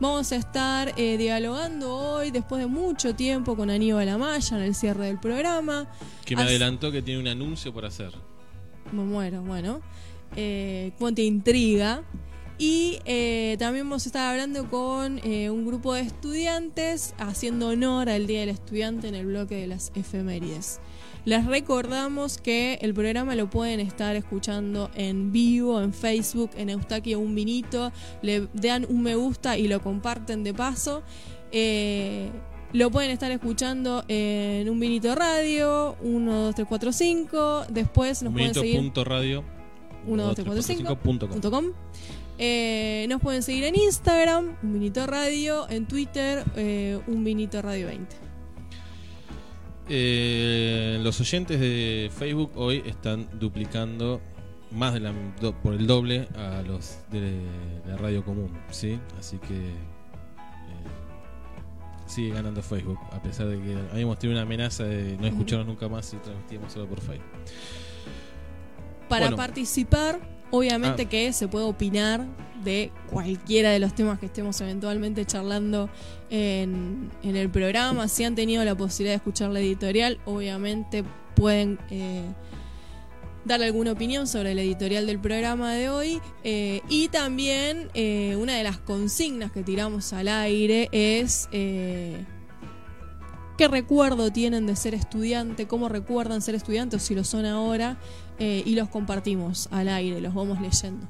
Vamos 0.00 0.30
a 0.30 0.36
estar 0.36 0.94
eh, 0.96 1.16
dialogando 1.16 1.92
hoy, 1.92 2.30
después 2.30 2.60
de 2.60 2.68
mucho 2.68 3.16
tiempo, 3.16 3.56
con 3.56 3.68
Aníbal 3.68 4.08
Amaya 4.08 4.56
en 4.56 4.62
el 4.62 4.74
cierre 4.74 5.06
del 5.06 5.18
programa. 5.18 5.88
Que 6.24 6.36
me 6.36 6.42
adelantó 6.42 6.92
que 6.92 7.02
tiene 7.02 7.20
un 7.20 7.26
anuncio 7.26 7.72
por 7.72 7.84
hacer. 7.84 8.12
Me 8.92 9.02
muero, 9.02 9.42
bueno. 9.42 9.80
Eh, 10.36 10.92
Cuánta 10.98 11.22
intriga. 11.22 12.04
Y 12.58 12.98
eh, 13.04 13.56
también 13.60 13.88
vamos 13.88 14.04
a 14.04 14.08
estar 14.08 14.32
hablando 14.32 14.68
con 14.68 15.20
eh, 15.22 15.48
un 15.48 15.64
grupo 15.64 15.94
de 15.94 16.00
estudiantes 16.00 17.14
haciendo 17.16 17.68
honor 17.68 18.08
al 18.08 18.26
Día 18.26 18.40
del 18.40 18.48
Estudiante 18.48 19.06
en 19.06 19.14
el 19.14 19.26
bloque 19.26 19.54
de 19.54 19.68
las 19.68 19.92
efemérides. 19.94 20.80
Les 21.28 21.44
recordamos 21.44 22.38
que 22.38 22.78
el 22.80 22.94
programa 22.94 23.34
lo 23.34 23.50
pueden 23.50 23.80
estar 23.80 24.16
escuchando 24.16 24.90
en 24.94 25.30
vivo, 25.30 25.78
en 25.82 25.92
Facebook, 25.92 26.52
en 26.56 26.70
Eustaquio 26.70 27.20
Un 27.20 27.34
Vinito. 27.34 27.92
Le 28.22 28.48
dan 28.54 28.86
un 28.88 29.02
me 29.02 29.14
gusta 29.14 29.58
y 29.58 29.68
lo 29.68 29.82
comparten 29.82 30.42
de 30.42 30.54
paso. 30.54 31.02
Eh, 31.52 32.30
lo 32.72 32.90
pueden 32.90 33.10
estar 33.10 33.30
escuchando 33.30 34.06
en 34.08 34.70
Un 34.70 34.80
Vinito 34.80 35.14
Radio, 35.14 35.98
1, 36.00 36.44
2, 36.44 36.54
3, 36.54 36.66
4, 36.66 36.92
5. 36.92 37.64
Después 37.68 38.22
nos 38.22 38.32
pueden 38.32 38.54
seguir. 38.54 38.76
Minito.radio 38.76 39.44
1, 40.06 40.22
2, 40.24 40.34
3, 40.34 40.46
4, 40.46 40.62
5. 40.62 40.82
12345.com. 40.82 41.28
punto 41.28 41.50
com. 41.50 41.64
Eh, 42.38 43.04
nos 43.10 43.20
pueden 43.20 43.42
seguir 43.42 43.64
en 43.64 43.74
Instagram, 43.74 44.56
Un 44.62 44.72
Vinito 44.72 45.06
Radio, 45.06 45.68
en 45.68 45.86
Twitter, 45.86 46.42
eh, 46.56 46.98
Un 47.06 47.22
Vinito 47.22 47.60
Radio 47.60 47.88
20. 47.88 48.27
Eh, 49.88 50.98
los 51.02 51.20
oyentes 51.20 51.58
de 51.60 52.10
Facebook 52.16 52.52
hoy 52.56 52.82
están 52.86 53.26
duplicando 53.38 54.20
más 54.70 54.92
de 54.94 55.00
la, 55.00 55.12
do- 55.40 55.54
por 55.54 55.72
el 55.74 55.86
doble 55.86 56.28
a 56.36 56.62
los 56.62 56.98
de 57.10 57.40
la 57.86 57.96
radio 57.96 58.22
común, 58.24 58.50
¿sí? 58.70 58.98
Así 59.18 59.38
que 59.38 59.54
eh, 59.56 59.72
sigue 62.06 62.34
ganando 62.34 62.62
Facebook, 62.62 62.98
a 63.12 63.22
pesar 63.22 63.46
de 63.48 63.58
que 63.60 63.76
habíamos 63.92 64.18
tenido 64.18 64.38
una 64.38 64.42
amenaza 64.42 64.84
de 64.84 65.16
no 65.18 65.26
escucharnos 65.26 65.66
nunca 65.66 65.88
más 65.88 66.04
si 66.06 66.16
transmitíamos 66.18 66.70
solo 66.72 66.86
por 66.86 67.00
Facebook. 67.00 67.24
Para 69.08 69.22
Bueno. 69.26 69.36
participar, 69.38 70.20
obviamente 70.50 71.02
Ah. 71.02 71.08
que 71.08 71.32
se 71.32 71.48
puede 71.48 71.64
opinar 71.66 72.26
de 72.64 72.90
cualquiera 73.10 73.70
de 73.70 73.78
los 73.78 73.94
temas 73.94 74.18
que 74.18 74.26
estemos 74.26 74.60
eventualmente 74.60 75.24
charlando 75.24 75.88
en, 76.30 77.10
en 77.22 77.36
el 77.36 77.48
programa. 77.50 78.08
Si 78.08 78.24
han 78.24 78.34
tenido 78.34 78.64
la 78.64 78.74
posibilidad 78.74 79.12
de 79.12 79.16
escuchar 79.16 79.50
la 79.50 79.60
editorial, 79.60 80.18
obviamente 80.24 81.04
pueden 81.34 81.78
eh, 81.90 82.24
dar 83.44 83.62
alguna 83.62 83.92
opinión 83.92 84.26
sobre 84.26 84.54
la 84.54 84.62
editorial 84.62 85.06
del 85.06 85.20
programa 85.20 85.72
de 85.74 85.88
hoy. 85.88 86.20
Eh, 86.42 86.80
y 86.88 87.08
también 87.08 87.88
eh, 87.94 88.36
una 88.36 88.56
de 88.56 88.64
las 88.64 88.78
consignas 88.78 89.52
que 89.52 89.62
tiramos 89.62 90.12
al 90.12 90.28
aire 90.28 90.88
es... 90.92 91.48
¿Qué 93.58 93.66
recuerdo 93.66 94.30
tienen 94.30 94.66
de 94.66 94.76
ser 94.76 94.94
estudiante? 94.94 95.66
¿Cómo 95.66 95.88
recuerdan 95.88 96.40
ser 96.42 96.54
estudiante 96.54 96.94
o 96.94 97.00
si 97.00 97.16
lo 97.16 97.24
son 97.24 97.44
ahora? 97.44 97.96
Eh, 98.38 98.62
y 98.64 98.76
los 98.76 98.88
compartimos 98.88 99.68
al 99.72 99.88
aire, 99.88 100.20
los 100.20 100.32
vamos 100.32 100.60
leyendo. 100.60 101.08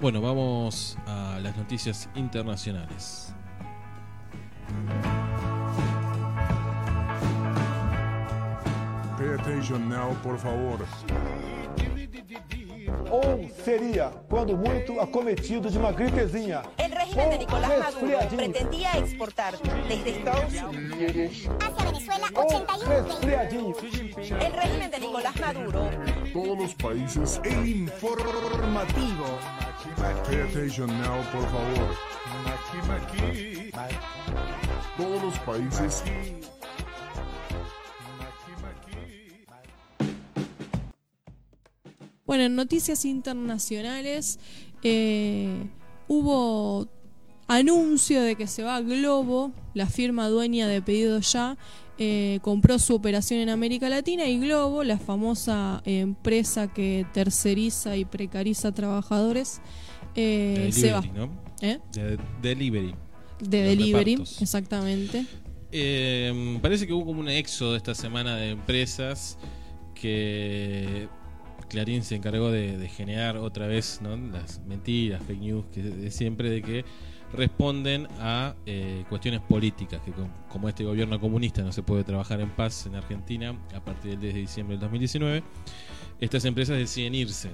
Bueno, 0.00 0.20
vamos 0.20 0.96
a 1.06 1.40
las 1.42 1.56
noticias 1.56 2.08
internacionales. 2.14 3.34
Pay 9.18 9.28
attention 9.40 9.88
now, 9.88 10.14
por 10.22 10.38
favor. 10.38 10.86
Ou 13.10 13.48
seria, 13.64 14.10
quando 14.28 14.56
muito, 14.56 15.00
acometido 15.00 15.70
de 15.70 15.78
uma 15.78 15.92
gripezinha. 15.92 16.62
El 16.78 16.90
régimen 16.90 17.30
de 17.30 17.38
Nicolás 17.38 17.78
Maduro 17.78 18.36
pretendía 18.36 18.98
exportar 18.98 19.54
desde 19.88 20.10
Estados 20.10 20.54
Unidos. 20.62 21.48
Hacia 21.60 21.84
Venezuela, 21.84 22.28
Ou 22.34 22.44
81 22.44 22.86
resfriadinho. 22.86 23.76
El 24.40 24.52
régimen 24.52 24.90
de 24.90 25.00
Nicolás 25.00 25.36
Maduro 25.40 25.90
Todos 26.32 26.58
los 26.58 26.74
países 26.74 27.40
el 27.44 27.68
informativo. 27.68 29.24
Pay 29.96 30.40
attention 30.40 30.88
now, 30.88 31.22
por 31.32 31.42
favor. 31.42 31.96
Todos 34.96 35.22
los 35.22 35.38
países 35.40 36.02
Bueno, 42.26 42.44
en 42.44 42.56
noticias 42.56 43.04
internacionales 43.04 44.38
eh, 44.82 45.48
hubo 46.08 46.88
anuncio 47.46 48.20
de 48.22 48.34
que 48.34 48.46
se 48.46 48.62
va 48.62 48.76
a 48.76 48.80
Globo, 48.80 49.52
la 49.74 49.86
firma 49.86 50.28
dueña 50.28 50.66
de 50.66 50.82
Pedido 50.82 51.20
Ya, 51.20 51.56
eh, 51.98 52.40
compró 52.42 52.78
su 52.78 52.94
operación 52.94 53.40
en 53.40 53.48
América 53.48 53.88
Latina 53.88 54.26
y 54.26 54.38
Globo, 54.40 54.82
la 54.84 54.98
famosa 54.98 55.82
empresa 55.84 56.72
que 56.72 57.06
terceriza 57.14 57.96
y 57.96 58.04
precariza 58.04 58.72
trabajadores, 58.72 59.60
eh, 60.16 60.70
se 60.72 60.92
va. 60.92 61.00
Delivery, 61.00 61.18
¿no? 61.26 61.42
¿Eh? 61.62 61.78
De- 61.92 62.18
delivery. 62.42 62.94
De 63.38 63.60
Los 63.66 63.78
delivery, 63.78 64.14
repartos. 64.16 64.42
exactamente. 64.42 65.26
Parece 66.62 66.86
que 66.86 66.92
hubo 66.92 67.04
como 67.06 67.20
un 67.20 67.28
éxodo 67.28 67.76
esta 67.76 67.94
semana 67.94 68.36
de 68.36 68.50
empresas 68.50 69.38
que 69.94 71.08
Clarín 71.68 72.02
se 72.02 72.14
encargó 72.16 72.50
de, 72.50 72.88
generar 72.88 73.36
otra 73.36 73.66
vez 73.66 74.00
¿no? 74.02 74.16
las 74.16 74.60
mentiras, 74.66 75.22
fake 75.26 75.40
news, 75.40 75.64
que 75.72 75.82
de 75.82 76.10
siempre 76.10 76.50
de 76.50 76.62
que 76.62 76.84
responden 77.32 78.06
a 78.20 78.54
eh, 78.66 79.04
cuestiones 79.08 79.40
políticas, 79.40 80.00
que 80.02 80.12
com- 80.12 80.30
como 80.48 80.68
este 80.68 80.84
gobierno 80.84 81.20
comunista 81.20 81.62
no 81.62 81.72
se 81.72 81.82
puede 81.82 82.04
trabajar 82.04 82.40
en 82.40 82.50
paz 82.50 82.86
en 82.86 82.94
Argentina 82.94 83.58
a 83.74 83.84
partir 83.84 84.12
del 84.12 84.20
10 84.20 84.34
de 84.34 84.40
diciembre 84.40 84.74
del 84.74 84.80
2019, 84.82 85.42
estas 86.20 86.44
empresas 86.44 86.78
deciden 86.78 87.14
irse. 87.14 87.50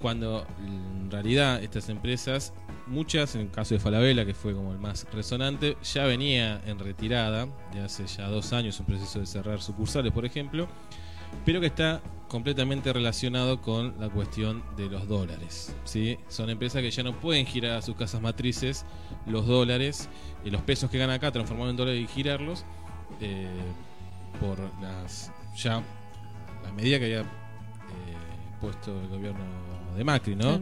Cuando 0.00 0.46
en 0.58 1.10
realidad 1.10 1.62
estas 1.62 1.88
empresas, 1.88 2.52
muchas, 2.86 3.34
en 3.36 3.40
el 3.42 3.50
caso 3.50 3.72
de 3.74 3.80
Falabella, 3.80 4.26
que 4.26 4.34
fue 4.34 4.52
como 4.52 4.70
el 4.72 4.78
más 4.78 5.06
resonante, 5.14 5.78
ya 5.82 6.04
venía 6.04 6.60
en 6.66 6.78
retirada, 6.78 7.48
de 7.72 7.80
hace 7.80 8.06
ya 8.06 8.28
dos 8.28 8.52
años, 8.52 8.78
un 8.80 8.86
proceso 8.86 9.18
de 9.20 9.26
cerrar 9.26 9.62
sucursales, 9.62 10.12
por 10.12 10.26
ejemplo, 10.26 10.68
pero 11.44 11.60
que 11.60 11.66
está 11.66 12.00
completamente 12.28 12.92
relacionado 12.92 13.60
con 13.60 13.94
la 14.00 14.08
cuestión 14.08 14.62
de 14.76 14.88
los 14.88 15.06
dólares. 15.06 15.74
¿sí? 15.84 16.18
Son 16.28 16.50
empresas 16.50 16.82
que 16.82 16.90
ya 16.90 17.02
no 17.02 17.18
pueden 17.20 17.46
girar 17.46 17.76
a 17.76 17.82
sus 17.82 17.94
casas 17.96 18.20
matrices 18.20 18.84
los 19.26 19.46
dólares, 19.46 20.08
y 20.44 20.50
los 20.50 20.60
pesos 20.62 20.90
que 20.90 20.98
ganan 20.98 21.16
acá, 21.16 21.30
transformarlos 21.30 21.72
en 21.72 21.76
dólares 21.76 22.02
y 22.02 22.06
girarlos, 22.06 22.64
eh, 23.20 23.46
por 24.40 24.58
las 24.82 25.32
ya 25.56 25.82
la 26.62 26.72
medida 26.72 26.98
que 26.98 27.04
había 27.04 27.20
eh, 27.20 27.24
puesto 28.60 29.00
el 29.00 29.08
gobierno 29.08 29.44
de 29.96 30.04
Macri, 30.04 30.34
¿no? 30.34 30.60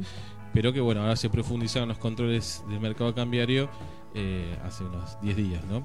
Pero 0.52 0.72
que 0.72 0.80
bueno, 0.80 1.00
ahora 1.00 1.16
se 1.16 1.30
profundizaron 1.30 1.88
los 1.88 1.98
controles 1.98 2.62
del 2.68 2.80
mercado 2.80 3.14
cambiario 3.14 3.70
eh, 4.14 4.58
hace 4.64 4.84
unos 4.84 5.18
10 5.22 5.36
días, 5.36 5.64
¿no? 5.64 5.82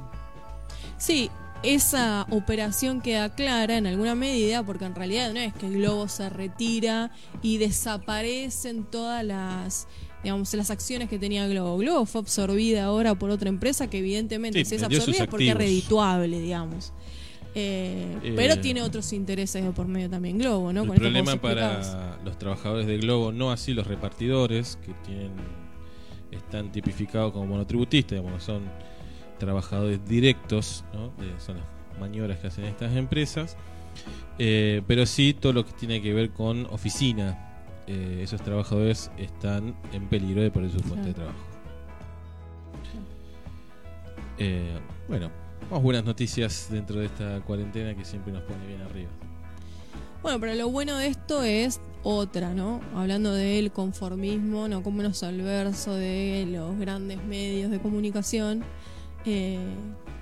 Sí, 0.98 1.32
esa 1.64 2.28
operación 2.30 3.02
queda 3.02 3.34
clara 3.34 3.78
en 3.78 3.88
alguna 3.88 4.16
medida 4.16 4.64
porque 4.64 4.86
en 4.86 4.96
realidad 4.96 5.34
no 5.34 5.40
es 5.40 5.54
que 5.54 5.68
el 5.68 5.74
globo 5.74 6.08
se 6.08 6.30
retira 6.30 7.12
y 7.42 7.58
desaparecen 7.58 8.84
todas 8.86 9.24
las 9.24 9.88
digamos 10.24 10.54
las 10.56 10.72
acciones 10.72 11.10
que 11.10 11.20
tenía 11.20 11.48
Globo. 11.48 11.78
Globo 11.78 12.06
fue 12.06 12.22
absorbida 12.22 12.86
ahora 12.86 13.16
por 13.16 13.30
otra 13.30 13.50
empresa 13.50 13.90
que 13.90 14.00
evidentemente 14.00 14.60
Sí, 14.60 14.66
si 14.66 14.76
es 14.76 14.84
absorbida 14.84 15.24
es 15.24 15.30
porque 15.30 15.50
es 15.50 15.56
redituable, 15.56 16.40
digamos. 16.40 16.94
Eh, 17.56 18.18
Eh, 18.24 18.34
pero 18.36 18.60
tiene 18.60 18.82
otros 18.82 19.14
intereses 19.14 19.64
de 19.64 19.72
por 19.72 19.88
medio 19.88 20.10
también 20.10 20.38
Globo, 20.38 20.72
¿no? 20.74 20.82
el 20.82 20.88
Con 20.90 20.98
problema 20.98 21.38
para 21.38 22.20
los 22.24 22.38
trabajadores 22.38 22.86
de 22.88 22.98
Globo, 22.98 23.32
no 23.32 23.52
así 23.52 23.74
los 23.74 23.88
repartidores, 23.88 24.78
que 24.86 24.94
tienen 25.06 25.32
están 26.32 26.72
tipificados 26.72 27.32
como 27.32 27.46
monotributistas, 27.48 28.20
digamos, 28.20 28.44
son 28.44 28.64
trabajadores 29.38 30.04
directos, 30.06 30.84
¿no? 30.94 31.10
De- 31.24 31.40
son 31.40 31.58
las 31.58 32.00
maniobras 32.00 32.38
que 32.40 32.48
hacen 32.48 32.66
estas 32.66 32.94
empresas, 32.96 33.56
Eh, 34.40 34.84
pero 34.86 35.08
sí 35.08 35.34
todo 35.34 35.52
lo 35.54 35.66
que 35.66 35.72
tiene 35.72 36.00
que 36.00 36.14
ver 36.14 36.30
con 36.30 36.68
oficina, 36.68 37.58
eh, 37.88 38.20
esos 38.22 38.40
trabajadores 38.44 39.10
están 39.18 39.76
en 39.92 40.08
peligro 40.08 40.44
de 40.44 40.52
perder 40.52 40.70
su 40.70 40.80
fuente 40.82 41.08
de 41.08 41.14
trabajo. 41.16 41.38
Eh, 44.38 44.78
bueno, 45.08 45.32
vamos 45.70 45.84
buenas 45.84 46.04
noticias 46.06 46.68
dentro 46.70 47.00
de 47.00 47.08
esta 47.08 47.42
cuarentena 47.42 47.96
que 47.96 48.06
siempre 48.06 48.32
nos 48.32 48.44
pone 48.44 48.68
bien 48.68 48.82
arriba. 48.82 49.10
Bueno, 50.22 50.40
pero 50.40 50.54
lo 50.56 50.70
bueno 50.70 50.96
de 50.98 51.08
esto 51.08 51.44
es 51.44 51.80
otra, 52.04 52.54
¿no? 52.54 52.82
Hablando 52.96 53.34
del 53.34 53.72
conformismo, 53.72 54.68
no 54.68 54.84
como 54.84 54.98
menos 54.98 55.24
al 55.24 55.42
verso 55.42 55.94
de 55.96 56.46
los 56.52 56.78
grandes 56.78 57.24
medios 57.24 57.72
de 57.72 57.80
comunicación 57.80 58.64
eh, 59.28 59.60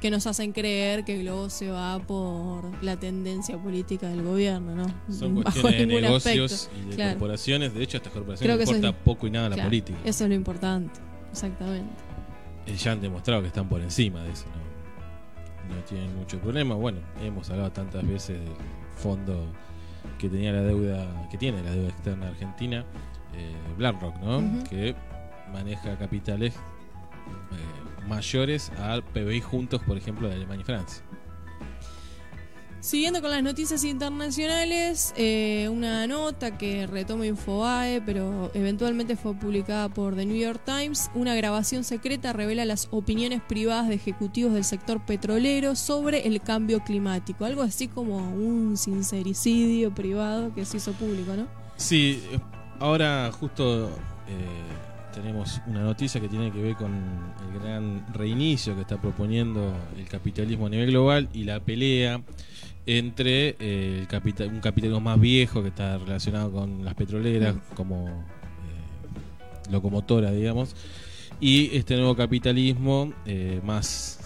que 0.02 0.12
nos 0.12 0.28
hacen 0.28 0.52
creer 0.52 1.04
que 1.06 1.18
Globo 1.20 1.50
se 1.50 1.70
va 1.72 2.00
por 2.00 2.84
la 2.84 2.98
tendencia 2.98 3.58
política 3.58 4.08
del 4.10 4.24
gobierno, 4.24 4.76
¿no? 4.76 4.86
Son 5.14 5.36
Bajo 5.44 5.62
cuestiones 5.62 5.88
de 5.88 6.02
negocios 6.02 6.52
aspecto. 6.54 6.80
y 6.86 6.90
de 6.90 6.96
Claro. 6.96 7.12
corporaciones. 7.12 7.74
De 7.74 7.84
hecho, 7.84 7.98
a 7.98 8.00
estas 8.00 8.14
corporaciones 8.14 8.58
les 8.58 8.68
importa 8.70 8.90
es- 8.90 9.04
poco 9.04 9.28
y 9.28 9.32
nada 9.32 9.50
la 9.50 9.56
Claro, 9.56 9.70
política. 9.70 9.98
Eso 10.04 10.24
es 10.26 10.30
lo 10.30 10.36
importante, 10.36 11.00
exactamente. 11.32 11.94
Eh, 12.68 12.76
ya 12.76 12.92
han 12.92 13.02
demostrado 13.02 13.42
que 13.42 13.48
están 13.48 13.68
por 13.70 13.82
encima 13.82 14.22
de 14.24 14.32
eso. 14.32 14.46
No, 15.70 15.76
no 15.76 15.82
tienen 15.84 16.16
mucho 16.16 16.40
problema. 16.40 16.76
Bueno, 16.76 17.00
hemos 17.24 17.50
hablado 17.50 17.72
tantas 17.72 18.06
veces 18.08 18.40
del 18.40 18.54
fondo 18.96 19.46
que 20.20 20.30
tenía 20.30 20.52
la 20.52 20.62
deuda, 20.62 21.28
que 21.32 21.38
tiene 21.38 21.62
la 21.64 21.72
deuda 21.72 21.90
externa 21.90 22.28
argentina, 22.28 22.86
eh, 23.34 23.54
BlackRock, 23.78 24.18
¿no? 24.20 24.64
Que 24.70 24.96
maneja 25.52 25.98
capitales 25.98 26.54
eh, 26.56 27.85
mayores 28.08 28.72
al 28.80 29.04
PBI 29.04 29.42
juntos, 29.42 29.82
por 29.86 29.98
ejemplo, 29.98 30.28
de 30.28 30.36
Alemania 30.36 30.62
y 30.62 30.66
Francia. 30.66 31.04
Siguiendo 32.86 33.20
con 33.20 33.32
las 33.32 33.42
noticias 33.42 33.84
internacionales, 33.84 35.12
eh, 35.18 35.68
una 35.72 36.06
nota 36.06 36.56
que 36.56 36.86
retoma 36.86 37.26
Infobae, 37.26 38.00
pero 38.06 38.52
eventualmente 38.54 39.16
fue 39.16 39.34
publicada 39.34 39.90
por 39.90 40.16
The 40.16 40.24
New 40.28 40.38
York 40.38 40.62
Times. 40.64 41.10
Una 41.16 41.34
grabación 41.34 41.84
secreta 41.84 42.32
revela 42.32 42.64
las 42.64 42.88
opiniones 42.92 43.42
privadas 43.42 43.88
de 43.88 43.96
ejecutivos 43.96 44.54
del 44.54 44.64
sector 44.64 45.04
petrolero 45.04 45.76
sobre 45.76 46.28
el 46.28 46.40
cambio 46.42 46.80
climático. 46.84 47.46
Algo 47.46 47.64
así 47.64 47.88
como 47.88 48.18
un 48.18 48.78
sincericidio 48.78 49.92
privado 49.92 50.54
que 50.54 50.64
se 50.64 50.78
hizo 50.78 50.92
público, 50.94 51.34
¿no? 51.36 51.48
Sí, 51.78 52.24
eh, 52.32 52.40
ahora 52.80 53.32
justo 53.32 53.90
eh, 54.28 54.85
tenemos 55.16 55.62
una 55.66 55.82
noticia 55.82 56.20
que 56.20 56.28
tiene 56.28 56.52
que 56.52 56.62
ver 56.62 56.76
con 56.76 56.92
el 56.94 57.60
gran 57.60 58.06
reinicio 58.14 58.76
que 58.76 58.82
está 58.82 59.00
proponiendo 59.00 59.74
el 59.98 60.08
capitalismo 60.08 60.68
a 60.68 60.70
nivel 60.70 60.92
global 60.92 61.30
y 61.34 61.46
la 61.46 61.62
pelea 61.62 62.22
entre 62.86 63.56
eh, 63.60 64.00
el 64.02 64.08
capital, 64.08 64.50
un 64.50 64.60
capitalismo 64.60 65.00
más 65.00 65.20
viejo 65.20 65.62
que 65.62 65.70
está 65.70 65.98
relacionado 65.98 66.52
con 66.52 66.84
las 66.84 66.94
petroleras 66.96 67.56
como 67.76 68.08
eh, 68.08 69.72
locomotora, 69.72 70.32
digamos, 70.32 70.76
y 71.40 71.76
este 71.76 71.96
nuevo 71.96 72.16
capitalismo 72.16 73.14
eh, 73.26 73.62
más 73.64 74.20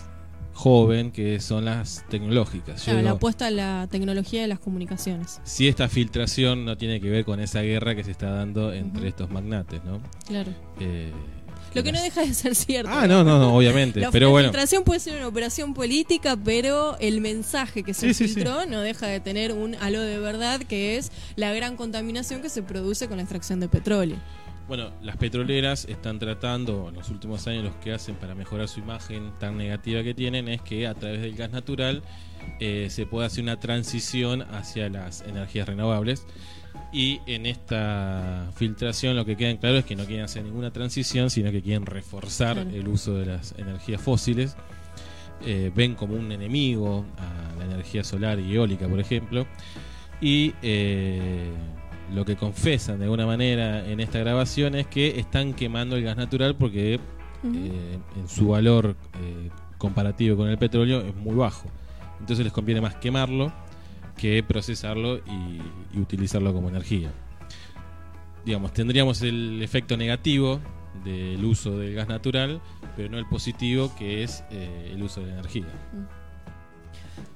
joven 0.59 1.11
que 1.11 1.39
son 1.39 1.63
las 1.63 2.03
tecnológicas. 2.09 2.83
Claro, 2.83 3.01
la 3.01 3.11
apuesta 3.11 3.47
a 3.47 3.51
la 3.51 3.87
tecnología 3.89 4.41
de 4.41 4.47
las 4.47 4.59
comunicaciones. 4.59 5.39
si 5.45 5.69
esta 5.69 5.87
filtración 5.87 6.65
no 6.65 6.77
tiene 6.77 6.99
que 6.99 7.09
ver 7.09 7.23
con 7.23 7.39
esa 7.39 7.61
guerra 7.61 7.95
que 7.95 8.03
se 8.03 8.11
está 8.11 8.29
dando 8.31 8.73
entre 8.73 9.07
estos 9.07 9.29
magnates, 9.29 9.81
¿no? 9.85 10.01
Claro. 10.27 10.51
Eh, 10.81 11.13
Lo 11.73 11.81
que 11.83 11.91
no 11.93 12.01
deja 12.01 12.21
de 12.25 12.33
ser 12.33 12.55
cierto. 12.55 12.91
Ah, 12.93 13.07
no, 13.07 13.23
no, 13.23 13.39
no, 13.39 13.55
obviamente. 13.55 13.99
La, 14.01 14.11
pero 14.11 14.31
bueno, 14.31 14.49
filtración 14.49 14.83
puede 14.83 14.99
ser 14.99 15.15
una 15.15 15.27
operación 15.27 15.73
política, 15.73 16.35
pero 16.43 16.97
el 16.99 17.21
mensaje 17.21 17.83
que 17.83 17.93
se 17.93 18.07
Sí, 18.07 18.13
sí, 18.13 18.27
sí. 18.27 18.33
filtró 18.33 18.65
no 18.65 18.81
deja 18.81 19.07
de 19.07 19.21
tener 19.21 19.53
un 19.53 19.75
halo 19.75 20.01
de 20.01 20.19
verdad, 20.19 20.59
que 20.61 20.97
es 20.97 21.11
la 21.37 21.53
gran 21.53 21.77
contaminación 21.77 22.41
que 22.41 22.49
se 22.49 22.63
produce 22.63 23.07
con 23.07 23.15
la 23.17 23.23
extracción 23.23 23.61
de 23.61 23.69
petróleo. 23.69 24.17
Bueno, 24.69 24.91
las 25.01 25.17
petroleras 25.17 25.85
están 25.85 26.19
tratando, 26.19 26.87
en 26.89 26.95
los 26.95 27.09
últimos 27.09 27.45
años, 27.47 27.63
los 27.65 27.75
que 27.77 27.91
hacen 27.91 28.15
para 28.15 28.35
mejorar 28.35 28.67
su 28.69 28.79
imagen 28.79 29.33
tan 29.39 29.57
negativa 29.57 30.03
que 30.03 30.13
tienen 30.13 30.47
es 30.47 30.61
que 30.61 30.85
a 30.87 30.93
través 30.93 31.21
del 31.21 31.35
gas 31.35 31.49
natural 31.51 32.03
eh, 32.59 32.87
se 32.89 33.05
pueda 33.07 33.25
hacer 33.27 33.43
una 33.43 33.59
transición 33.59 34.43
hacia 34.43 34.87
las 34.87 35.21
energías 35.21 35.67
renovables. 35.67 36.25
Y 36.93 37.19
en 37.25 37.47
esta 37.47 38.51
filtración 38.55 39.15
lo 39.15 39.25
que 39.25 39.35
queda 39.35 39.49
en 39.49 39.57
claro 39.57 39.77
es 39.79 39.85
que 39.85 39.95
no 39.95 40.05
quieren 40.05 40.25
hacer 40.25 40.43
ninguna 40.43 40.71
transición, 40.71 41.31
sino 41.31 41.51
que 41.51 41.61
quieren 41.63 41.85
reforzar 41.87 42.53
Claro. 42.55 42.69
el 42.69 42.87
uso 42.87 43.15
de 43.15 43.25
las 43.25 43.55
energías 43.57 43.99
fósiles. 43.99 44.55
Eh, 45.45 45.71
ven 45.75 45.95
como 45.95 46.13
un 46.13 46.31
enemigo 46.31 47.05
a 47.17 47.57
la 47.57 47.65
energía 47.65 48.03
solar 48.03 48.39
y 48.39 48.55
eólica, 48.55 48.87
por 48.87 48.99
ejemplo. 48.99 49.47
Y 50.21 50.53
eh, 50.61 51.49
lo 52.13 52.25
que 52.25 52.35
confesan 52.35 52.99
de 52.99 53.05
alguna 53.05 53.25
manera 53.25 53.87
en 53.87 53.99
esta 53.99 54.19
grabación 54.19 54.75
es 54.75 54.87
que 54.87 55.19
están 55.19 55.53
quemando 55.53 55.95
el 55.95 56.03
gas 56.03 56.17
natural 56.17 56.55
porque 56.55 56.95
eh, 56.95 56.99
en 58.17 58.27
su 58.27 58.49
valor 58.49 58.95
eh, 59.21 59.49
comparativo 59.77 60.37
con 60.37 60.49
el 60.49 60.57
petróleo 60.57 61.01
es 61.01 61.15
muy 61.15 61.35
bajo. 61.35 61.69
Entonces 62.19 62.43
les 62.43 62.53
conviene 62.53 62.81
más 62.81 62.95
quemarlo 62.95 63.53
que 64.17 64.43
procesarlo 64.43 65.17
y, 65.17 65.61
y 65.93 65.99
utilizarlo 65.99 66.53
como 66.53 66.69
energía. 66.69 67.11
Digamos, 68.45 68.73
tendríamos 68.73 69.21
el 69.21 69.61
efecto 69.61 69.95
negativo 69.95 70.59
del 71.03 71.43
uso 71.45 71.77
del 71.77 71.93
gas 71.93 72.07
natural, 72.07 72.61
pero 72.95 73.09
no 73.09 73.17
el 73.17 73.25
positivo 73.25 73.93
que 73.97 74.23
es 74.23 74.43
eh, 74.51 74.91
el 74.93 75.01
uso 75.03 75.21
de 75.21 75.27
la 75.27 75.33
energía. 75.33 75.67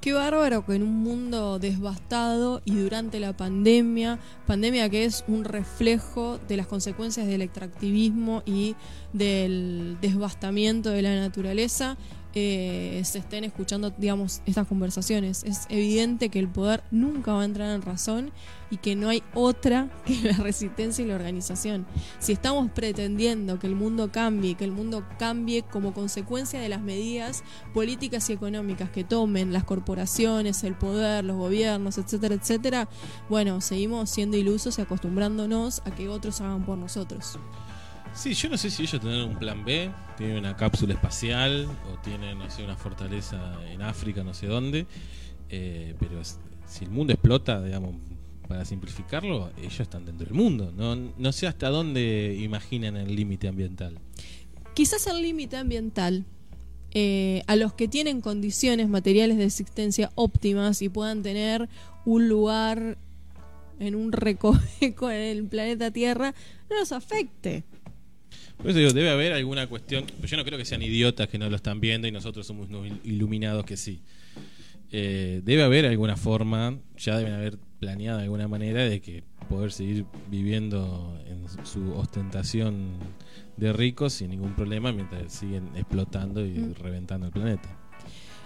Qué 0.02 0.14
bárbaro 0.14 0.66
que 0.66 0.76
en 0.76 0.84
un 0.84 0.96
mundo 0.96 1.60
devastado 1.60 2.62
y 2.66 2.76
durante 2.76 3.20
la 3.20 3.38
pandemia, 3.38 4.20
pandemia 4.46 4.90
que 4.90 5.06
es 5.06 5.24
un 5.28 5.46
reflejo 5.46 6.40
de 6.48 6.58
las 6.58 6.68
consecuencias 6.68 7.26
del 7.26 7.42
extractivismo 7.42 8.44
y 8.46 8.76
del 9.14 9.98
desbastamiento 10.02 10.90
de 10.90 11.02
la 11.04 11.16
naturaleza, 11.16 11.98
eh, 12.36 13.02
se 13.06 13.20
estén 13.20 13.44
escuchando, 13.44 13.92
digamos, 13.92 14.42
estas 14.46 14.68
conversaciones. 14.68 15.44
Es 15.44 15.66
evidente 15.70 16.30
que 16.30 16.40
el 16.40 16.48
poder 16.48 16.84
nunca 16.92 17.34
va 17.34 17.44
a 17.44 17.46
entrar 17.46 17.70
en 17.76 17.82
razón 17.82 18.32
y 18.72 18.78
que 18.78 18.96
no 18.96 19.10
hay 19.10 19.22
otra 19.36 19.90
que 20.06 20.20
la 20.24 20.38
resistencia 20.38 21.04
y 21.04 21.08
la 21.08 21.16
organización. 21.16 21.86
Si 22.20 22.34
estamos 22.34 22.72
pretendiendo 22.72 23.60
que 23.60 23.68
el 23.68 23.76
mundo 23.76 24.12
cambie, 24.12 24.56
que 24.56 24.64
el 24.64 24.72
mundo 24.72 25.06
cambie 25.20 25.62
como 25.62 25.94
consecuencia 25.94 26.60
de 26.60 26.70
las 26.70 26.82
medidas 26.82 27.44
políticas 27.74 28.30
y 28.30 28.34
económicas 28.34 28.90
que 28.90 29.04
tomen 29.04 29.54
las 29.54 29.64
corporaciones, 29.64 30.64
el 30.64 30.76
poder, 30.76 31.24
los 31.24 31.38
gobiernos, 31.38 32.00
etcétera, 32.00 32.36
etcétera, 32.36 32.90
bueno, 33.30 33.62
seguimos 33.62 34.10
siendo 34.10 34.38
ilusos 34.38 34.80
y 34.80 34.82
acostumbrándonos 34.82 35.82
a 35.86 35.92
que 35.92 36.10
otros 36.10 36.42
hagan 36.42 36.66
por 36.66 36.78
nosotros. 36.78 37.38
Sí, 38.16 38.34
yo 38.36 38.50
no 38.50 38.58
sé 38.58 38.70
si 38.70 38.84
ellos 38.84 39.02
tienen 39.02 39.22
un 39.22 39.38
plan 39.40 39.66
B, 39.66 39.90
tienen 40.18 40.38
una 40.38 40.56
cápsula 40.56 40.94
espacial 40.94 41.68
o 41.92 42.00
tienen, 42.02 42.38
no 42.38 42.50
sé, 42.50 42.64
una 42.64 42.76
fortaleza 42.76 43.60
en 43.72 43.82
África, 43.82 44.24
no 44.24 44.34
sé 44.34 44.48
dónde. 44.48 44.86
eh, 45.50 45.96
pero 46.00 46.22
si 46.24 46.86
el 46.86 46.92
mundo 46.92 47.14
explota, 47.14 47.62
digamos, 47.62 47.96
para 48.48 48.66
simplificarlo, 48.66 49.52
ellos 49.58 49.80
están 49.80 50.06
dentro 50.06 50.26
del 50.26 50.36
mundo. 50.36 50.72
No, 50.76 50.96
no 50.96 51.32
sé 51.32 51.48
hasta 51.48 51.70
dónde 51.70 52.38
imaginan 52.40 52.98
el 52.98 53.16
límite 53.16 53.48
ambiental. 53.48 54.00
Quizás 54.74 55.08
el 55.08 55.22
límite 55.22 55.58
ambiental 55.58 56.26
eh, 56.92 57.42
a 57.48 57.56
los 57.56 57.74
que 57.74 57.88
tienen 57.88 58.22
condiciones 58.22 58.90
materiales 58.90 59.38
de 59.38 59.46
existencia 59.46 60.12
óptimas 60.16 60.82
y 60.82 60.90
puedan 60.90 61.24
tener 61.24 61.68
un 62.06 62.30
lugar 62.30 62.98
en 63.80 63.96
un 63.96 64.12
recoveco 64.12 65.10
en 65.10 65.22
el 65.22 65.46
planeta 65.46 65.90
Tierra 65.92 66.36
no 66.70 66.80
nos 66.80 66.92
afecte. 66.92 67.64
Por 68.58 68.70
eso 68.70 68.80
digo, 68.80 68.92
debe 68.94 69.10
haber 69.10 69.34
alguna 69.34 69.68
cuestión. 69.68 70.06
Pero 70.06 70.28
yo 70.28 70.38
no 70.38 70.46
creo 70.46 70.58
que 70.58 70.66
sean 70.66 70.82
idiotas 70.82 71.28
que 71.28 71.38
no 71.38 71.50
lo 71.50 71.56
están 71.56 71.80
viendo 71.82 72.08
y 72.08 72.12
nosotros 72.12 72.46
somos 72.48 72.70
unos 72.70 72.88
il- 72.88 73.00
iluminados 73.04 73.66
que 73.66 73.76
sí. 73.78 74.00
Eh, 74.92 75.42
debe 75.44 75.64
haber 75.64 75.86
alguna 75.86 76.16
forma, 76.16 76.78
ya 76.98 77.18
deben 77.18 77.34
haber 77.34 77.58
planeado 77.80 78.20
de 78.20 78.24
alguna 78.26 78.48
manera 78.48 78.84
de 78.84 79.02
que 79.02 79.24
poder 79.50 79.72
seguir 79.72 80.06
viviendo 80.30 81.20
en 81.28 81.44
su 81.66 81.94
ostentación 81.96 82.92
de 83.58 83.74
ricos 83.74 84.14
sin 84.14 84.30
ningún 84.30 84.56
problema 84.56 84.92
mientras 84.94 85.34
siguen 85.34 85.70
explotando 85.76 86.46
y 86.46 86.52
Mm. 86.52 86.74
reventando 86.76 87.26
el 87.28 87.34
planeta. 87.34 87.78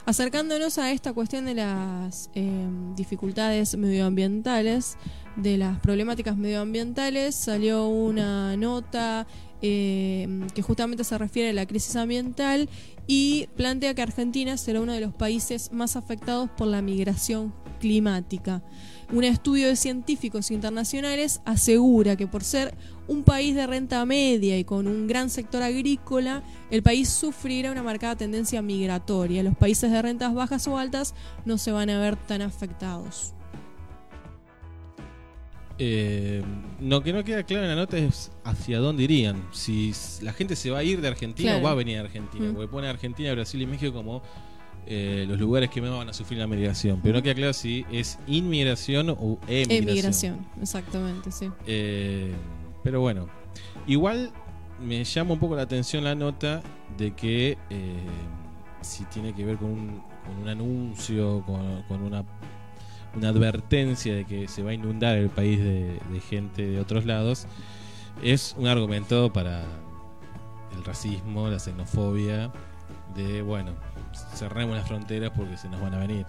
Acercándonos 0.08 0.78
a 0.78 0.94
esta 0.94 1.12
cuestión 1.12 1.44
de 1.44 1.54
las 1.54 2.30
eh, 2.34 2.66
dificultades 2.96 3.76
medioambientales, 3.76 4.96
de 5.36 5.58
las 5.58 5.82
problemáticas 5.82 6.38
medioambientales, 6.38 7.36
salió 7.36 7.90
una 7.90 8.56
nota 8.56 9.28
eh, 9.62 10.48
que 10.56 10.62
justamente 10.62 11.04
se 11.04 11.18
refiere 11.18 11.50
a 11.50 11.54
la 11.54 11.66
crisis 11.66 11.98
ambiental 11.98 12.70
y 13.06 13.50
plantea 13.58 13.96
que 13.96 14.02
Argentina 14.02 14.56
será 14.56 14.80
uno 14.80 14.94
de 14.94 15.02
los 15.02 15.14
países 15.14 15.74
más 15.74 15.98
afectados 15.98 16.50
por 16.52 16.68
la 16.68 16.82
migración 16.82 17.54
climática. 17.82 18.64
Un 19.14 19.24
estudio 19.24 19.68
de 19.68 19.78
científicos 19.78 20.52
internacionales 20.52 21.40
asegura 21.46 22.18
que 22.18 22.28
por 22.28 22.44
ser 22.44 22.76
un 23.08 23.24
país 23.24 23.56
de 23.56 23.66
renta 23.66 24.06
media 24.06 24.58
y 24.58 24.66
con 24.66 24.86
un 24.86 25.08
gran 25.08 25.30
sector 25.30 25.64
agrícola, 25.64 26.44
el 26.72 26.84
país 26.84 27.08
sufrirá 27.08 27.72
una 27.72 27.84
marcada 27.84 28.18
tendencia 28.18 28.62
migratoria. 28.62 29.44
Los 29.44 29.56
países 29.56 29.92
de 29.92 30.02
rentas 30.02 30.34
bajas 30.34 30.68
o 30.68 30.78
altas 30.78 31.16
no 31.46 31.58
se 31.58 31.72
van 31.72 31.90
a 31.90 32.00
ver 32.02 32.18
tan 32.18 32.42
afectados. 32.42 33.34
Eh, 35.80 36.42
lo 36.82 37.04
que 37.04 37.14
no 37.14 37.24
queda 37.24 37.44
claro 37.44 37.64
en 37.64 37.70
la 37.70 37.76
nota 37.76 37.98
es 37.98 38.32
hacia 38.44 38.80
dónde 38.80 39.04
irían. 39.04 39.42
Si 39.52 39.94
la 40.22 40.34
gente 40.34 40.56
se 40.56 40.70
va 40.72 40.80
a 40.80 40.84
ir 40.84 41.00
de 41.02 41.08
Argentina 41.08 41.52
Claro. 41.52 41.64
o 41.64 41.66
va 41.66 41.72
a 41.72 41.76
venir 41.76 41.98
a 42.00 42.02
Argentina. 42.02 42.50
Mm. 42.50 42.54
Porque 42.56 42.68
pone 42.68 42.88
Argentina, 42.88 43.32
Brasil 43.34 43.62
y 43.62 43.68
México 43.68 43.94
como 43.94 44.22
eh, 44.90 45.26
los 45.28 45.40
lugares 45.40 45.70
que 45.70 45.82
más 45.82 45.92
van 45.92 46.10
a 46.10 46.14
sufrir 46.14 46.40
la 46.40 46.48
migración. 46.48 47.00
Pero 47.04 47.16
no 47.16 47.24
queda 47.24 47.36
claro 47.36 47.54
si 47.54 47.86
es 47.92 48.18
inmigración 48.26 49.10
o 49.10 49.38
emigración. 49.48 49.90
Emigración, 49.90 50.48
exactamente, 50.62 51.32
sí. 51.32 51.50
Eh, 51.66 52.34
pero 52.84 53.02
bueno, 53.02 53.28
igual 53.86 54.32
me 54.82 55.04
llama 55.04 55.34
un 55.34 55.40
poco 55.40 55.56
la 55.56 55.64
atención 55.64 56.04
la 56.04 56.16
nota 56.16 56.62
de 56.98 57.12
que 57.12 57.58
eh, 57.70 57.96
si 58.82 59.04
tiene 59.06 59.34
que 59.34 59.44
ver 59.44 59.58
con 59.58 59.70
un, 59.70 60.04
con 60.26 60.38
un 60.42 60.48
anuncio, 60.48 61.44
con, 61.46 61.84
con 61.84 62.02
una, 62.04 62.24
una 63.16 63.30
advertencia 63.30 64.16
de 64.16 64.26
que 64.26 64.48
se 64.48 64.64
va 64.64 64.72
a 64.72 64.74
inundar 64.74 65.18
el 65.18 65.30
país 65.30 65.60
de, 65.60 66.00
de 66.12 66.20
gente 66.22 66.66
de 66.66 66.80
otros 66.80 67.06
lados, 67.06 67.46
es 68.24 68.56
un 68.58 68.68
argumento 68.68 69.34
para 69.34 69.64
el 70.76 70.84
racismo, 70.86 71.50
la 71.50 71.60
xenofobia, 71.60 72.52
de 73.16 73.42
bueno, 73.42 73.72
cerremos 74.36 74.76
las 74.76 74.88
fronteras 74.88 75.32
porque 75.36 75.58
se 75.58 75.70
nos 75.70 75.82
van 75.82 75.94
a 75.94 76.00
venir. 76.00 76.26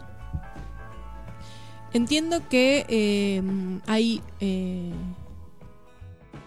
Entiendo 1.92 2.46
que 2.48 2.84
eh, 2.88 3.42
hay 3.86 4.20
eh, 4.40 4.92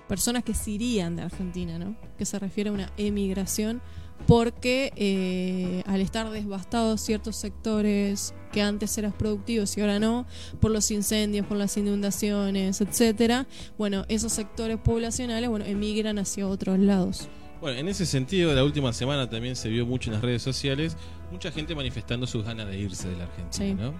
personas 0.07 0.43
que 0.43 0.53
se 0.53 0.71
irían 0.71 1.15
de 1.15 1.23
Argentina, 1.23 1.79
¿no? 1.79 1.95
Que 2.17 2.25
se 2.25 2.37
refiere 2.37 2.69
a 2.69 2.73
una 2.73 2.91
emigración 2.97 3.81
porque 4.27 4.93
eh, 4.95 5.83
al 5.87 5.99
estar 6.01 6.29
devastados 6.29 7.01
ciertos 7.01 7.35
sectores 7.37 8.33
que 8.51 8.61
antes 8.61 8.95
eran 8.97 9.13
productivos 9.13 9.75
y 9.77 9.81
ahora 9.81 9.99
no, 9.99 10.25
por 10.59 10.69
los 10.71 10.91
incendios, 10.91 11.47
por 11.47 11.57
las 11.57 11.75
inundaciones, 11.77 12.81
etcétera, 12.81 13.47
bueno, 13.77 14.05
esos 14.09 14.33
sectores 14.33 14.77
poblacionales, 14.77 15.49
bueno, 15.49 15.65
emigran 15.65 16.19
hacia 16.19 16.47
otros 16.47 16.77
lados. 16.77 17.29
Bueno, 17.61 17.77
en 17.77 17.87
ese 17.87 18.05
sentido, 18.07 18.53
la 18.53 18.63
última 18.63 18.91
semana 18.91 19.29
también 19.29 19.55
se 19.55 19.69
vio 19.69 19.85
mucho 19.85 20.09
en 20.09 20.15
las 20.15 20.23
redes 20.23 20.41
sociales, 20.41 20.97
mucha 21.31 21.51
gente 21.51 21.75
manifestando 21.75 22.25
sus 22.25 22.43
ganas 22.43 22.67
de 22.67 22.79
irse 22.79 23.07
de 23.07 23.17
la 23.17 23.25
Argentina, 23.25 23.51
Sí. 23.65 23.73
¿no? 23.75 23.93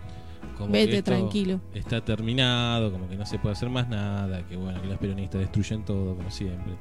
Como 0.57 0.71
Vete 0.73 0.89
que 0.89 0.97
esto 0.97 1.11
tranquilo. 1.11 1.61
Está 1.73 2.03
terminado, 2.03 2.91
como 2.91 3.07
que 3.07 3.15
no 3.15 3.25
se 3.27 3.37
puede 3.37 3.53
hacer 3.53 3.69
más 3.69 3.87
nada, 3.87 4.45
que 4.47 4.55
bueno, 4.55 4.81
que 4.81 4.87
los 4.87 4.97
peronistas 4.97 5.41
destruyen 5.41 5.85
todo, 5.85 6.15
como 6.15 6.31
siempre. 6.31 6.73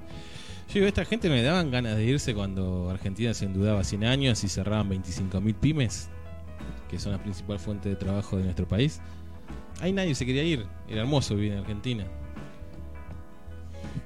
Yo 0.69 0.75
digo, 0.75 0.87
esta 0.87 1.05
gente 1.05 1.29
me 1.29 1.43
daban 1.43 1.71
ganas 1.71 1.97
de 1.97 2.05
irse 2.05 2.35
cuando 2.35 2.89
Argentina 2.89 3.35
se 3.35 3.45
endeudaba 3.45 3.85
100 3.85 4.05
años 4.05 4.43
y 4.45 4.49
cerraban 4.49 4.89
25.000 4.89 5.55
pymes, 5.57 6.09
que 6.89 6.99
son 6.99 7.13
la 7.13 7.23
principal 7.23 7.59
fuente 7.59 7.91
de 7.91 7.97
trabajo 7.97 8.39
de 8.39 8.45
nuestro 8.45 8.67
país. 8.67 9.01
Ahí 9.81 9.93
nadie 9.93 10.15
se 10.15 10.25
quería 10.25 10.45
ir, 10.45 10.65
era 10.89 11.03
hermoso 11.03 11.35
vivir 11.35 11.53
en 11.53 11.59
Argentina. 11.59 12.05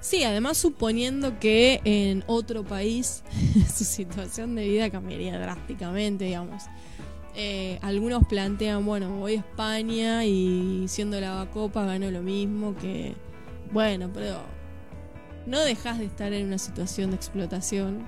Sí, 0.00 0.22
además 0.24 0.58
suponiendo 0.58 1.38
que 1.38 1.80
en 1.84 2.24
otro 2.26 2.64
país 2.64 3.22
su 3.74 3.84
situación 3.84 4.54
de 4.54 4.68
vida 4.68 4.90
cambiaría 4.90 5.38
drásticamente, 5.38 6.24
digamos. 6.24 6.64
Eh, 7.36 7.78
algunos 7.82 8.26
plantean, 8.26 8.86
bueno, 8.86 9.10
voy 9.16 9.34
a 9.34 9.38
España 9.38 10.24
y 10.24 10.84
siendo 10.86 11.20
la 11.20 11.48
copa 11.52 11.84
gano 11.84 12.10
lo 12.10 12.22
mismo 12.22 12.76
que... 12.76 13.14
Bueno, 13.72 14.10
pero 14.14 14.40
no 15.46 15.60
dejas 15.60 15.98
de 15.98 16.04
estar 16.04 16.32
en 16.32 16.46
una 16.46 16.58
situación 16.58 17.10
de 17.10 17.16
explotación, 17.16 18.06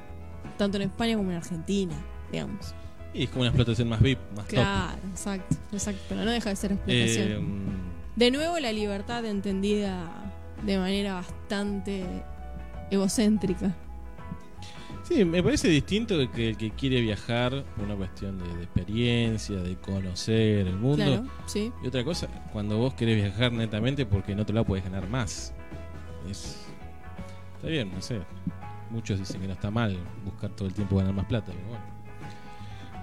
tanto 0.58 0.76
en 0.76 0.84
España 0.84 1.16
como 1.16 1.30
en 1.30 1.38
Argentina, 1.38 1.94
digamos. 2.30 2.74
Y 3.12 3.24
es 3.24 3.30
como 3.30 3.40
una 3.40 3.48
explotación 3.48 3.88
más 3.88 4.00
VIP, 4.00 4.18
más 4.36 4.46
top. 4.46 4.54
Claro, 4.54 4.98
exacto, 5.10 5.56
exacto, 5.72 6.02
pero 6.08 6.24
no 6.24 6.30
deja 6.30 6.50
de 6.50 6.56
ser 6.56 6.72
explotación. 6.72 7.28
Eh, 7.28 7.40
De 8.14 8.30
nuevo 8.30 8.58
la 8.58 8.72
libertad 8.72 9.24
entendida 9.24 10.25
de 10.64 10.78
manera 10.78 11.14
bastante 11.14 12.04
egocéntrica. 12.90 13.74
Sí, 15.02 15.24
me 15.24 15.40
parece 15.40 15.68
distinto 15.68 16.16
que 16.32 16.48
el 16.48 16.56
que 16.56 16.72
quiere 16.72 17.00
viajar 17.00 17.64
por 17.76 17.84
una 17.84 17.94
cuestión 17.94 18.38
de, 18.38 18.56
de 18.56 18.64
experiencia, 18.64 19.56
de 19.56 19.76
conocer 19.76 20.66
el 20.66 20.76
mundo. 20.76 21.04
Claro, 21.04 21.26
sí. 21.46 21.72
Y 21.82 21.86
otra 21.86 22.02
cosa, 22.02 22.26
cuando 22.52 22.76
vos 22.78 22.94
querés 22.94 23.22
viajar 23.22 23.52
netamente 23.52 24.04
porque 24.04 24.32
en 24.32 24.40
otro 24.40 24.54
lado 24.54 24.64
podés 24.64 24.82
ganar 24.82 25.08
más. 25.08 25.54
Es, 26.28 26.66
está 27.54 27.68
bien, 27.68 27.92
no 27.92 28.02
sé. 28.02 28.20
Muchos 28.90 29.20
dicen 29.20 29.40
que 29.40 29.46
no 29.46 29.52
está 29.52 29.70
mal 29.70 29.96
buscar 30.24 30.50
todo 30.50 30.66
el 30.66 30.74
tiempo 30.74 30.96
ganar 30.96 31.14
más 31.14 31.26
plata, 31.26 31.52
pero 31.54 31.68
bueno. 31.68 31.84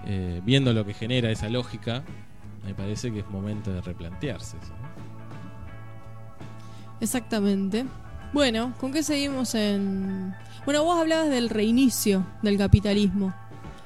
Eh, 0.06 0.42
viendo 0.44 0.74
lo 0.74 0.86
que 0.86 0.94
genera 0.94 1.32
esa 1.32 1.48
lógica, 1.48 2.04
me 2.66 2.74
parece 2.74 3.14
que 3.14 3.20
es 3.20 3.30
momento 3.30 3.72
de 3.72 3.80
replantearse 3.80 4.58
eso. 4.58 4.74
¿no? 4.74 4.93
Exactamente. 7.04 7.86
Bueno, 8.34 8.74
¿con 8.80 8.92
qué 8.92 9.04
seguimos 9.04 9.54
en...? 9.56 10.34
Bueno, 10.66 10.84
vos 10.84 10.98
hablabas 11.00 11.30
del 11.30 11.50
reinicio 11.50 12.26
del 12.42 12.58
capitalismo. 12.58 13.34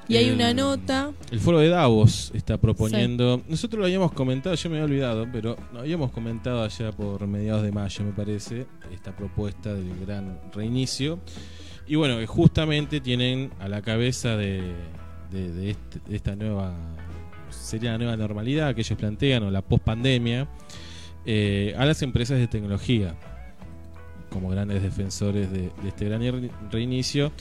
Y 0.06 0.16
hay 0.16 0.30
una 0.30 0.54
nota... 0.54 1.10
El 1.30 1.38
foro 1.40 1.58
de 1.58 1.68
Davos 1.68 2.30
está 2.34 2.56
proponiendo. 2.56 3.42
Nosotros 3.46 3.80
lo 3.80 3.84
habíamos 3.84 4.12
comentado, 4.12 4.54
yo 4.54 4.70
me 4.70 4.76
había 4.76 4.86
olvidado, 4.86 5.26
pero 5.30 5.56
lo 5.74 5.80
habíamos 5.80 6.12
comentado 6.12 6.62
allá 6.62 6.92
por 6.92 7.26
mediados 7.26 7.62
de 7.62 7.72
mayo, 7.72 8.04
me 8.04 8.12
parece, 8.12 8.66
esta 8.90 9.14
propuesta 9.14 9.74
del 9.74 10.00
gran 10.06 10.38
reinicio. 10.54 11.18
Y 11.86 11.96
bueno, 11.96 12.16
que 12.18 12.26
justamente 12.26 13.00
tienen 13.02 13.50
a 13.58 13.68
la 13.68 13.82
cabeza 13.82 14.36
de, 14.36 14.62
de- 15.30 15.52
de 15.52 15.70
este- 15.72 16.00
de 16.08 16.16
esta 16.16 16.36
nueva. 16.36 16.72
Sería 17.50 17.92
la 17.92 17.98
nueva 17.98 18.16
normalidad 18.16 18.74
que 18.74 18.80
ellos 18.82 18.98
plantean, 18.98 19.42
o 19.42 19.50
la 19.50 19.60
post-pandemia, 19.62 20.48
eh, 21.30 21.74
a 21.76 21.84
las 21.84 22.00
empresas 22.00 22.38
de 22.38 22.46
tecnología, 22.48 23.14
como 24.30 24.48
grandes 24.48 24.82
defensores 24.82 25.52
de, 25.52 25.70
de 25.82 25.88
este 25.88 26.06
gran 26.06 26.22
re- 26.22 26.50
reinicio. 26.72 27.32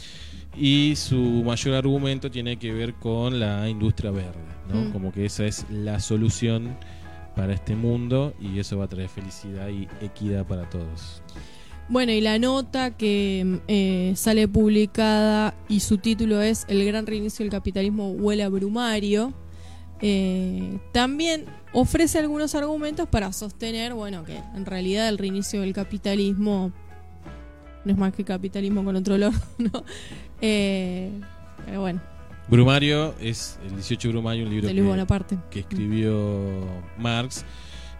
Y 0.59 0.95
su 0.95 1.43
mayor 1.45 1.75
argumento 1.75 2.29
tiene 2.29 2.57
que 2.57 2.73
ver 2.73 2.95
con 2.95 3.39
la 3.39 3.69
industria 3.69 4.11
verde, 4.11 4.39
¿no? 4.73 4.81
Mm. 4.81 4.91
Como 4.91 5.11
que 5.13 5.25
esa 5.25 5.45
es 5.45 5.65
la 5.69 5.99
solución 5.99 6.75
para 7.35 7.53
este 7.53 7.75
mundo 7.75 8.33
y 8.41 8.57
eso 8.59 8.77
va 8.79 8.85
a 8.85 8.87
traer 8.87 9.07
felicidad 9.07 9.69
y 9.69 9.87
equidad 10.03 10.47
para 10.47 10.67
todos. 10.69 11.21
Bueno, 11.89 12.11
y 12.11 12.21
la 12.21 12.39
nota 12.39 12.97
que 12.97 13.59
eh, 13.67 14.13
sale 14.15 14.47
publicada 14.47 15.53
y 15.69 15.79
su 15.79 15.99
título 15.99 16.41
es 16.41 16.65
El 16.67 16.83
gran 16.85 17.05
reinicio 17.05 17.43
del 17.43 17.51
capitalismo 17.51 18.11
huele 18.11 18.43
a 18.43 18.49
brumario. 18.49 19.33
Eh, 20.01 20.77
también 20.91 21.45
ofrece 21.73 22.19
algunos 22.19 22.55
argumentos 22.55 23.07
para 23.07 23.31
sostener, 23.33 23.93
bueno, 23.93 24.23
que 24.23 24.37
en 24.55 24.65
realidad 24.65 25.09
el 25.09 25.17
reinicio 25.17 25.61
del 25.61 25.73
capitalismo 25.73 26.71
no 27.85 27.91
es 27.91 27.97
más 27.97 28.13
que 28.13 28.23
capitalismo 28.23 28.83
con 28.83 28.95
otro 28.95 29.15
olor, 29.15 29.33
¿no? 29.57 29.83
Eh, 30.41 31.11
pero 31.65 31.81
bueno, 31.81 32.01
Brumario 32.49 33.13
es 33.19 33.59
el 33.65 33.75
18 33.75 34.07
de 34.07 34.11
Brumario, 34.13 34.43
un 34.45 34.49
libro 34.49 34.67
que, 35.49 35.59
escribió 35.59 36.65
Marx, 36.97 37.43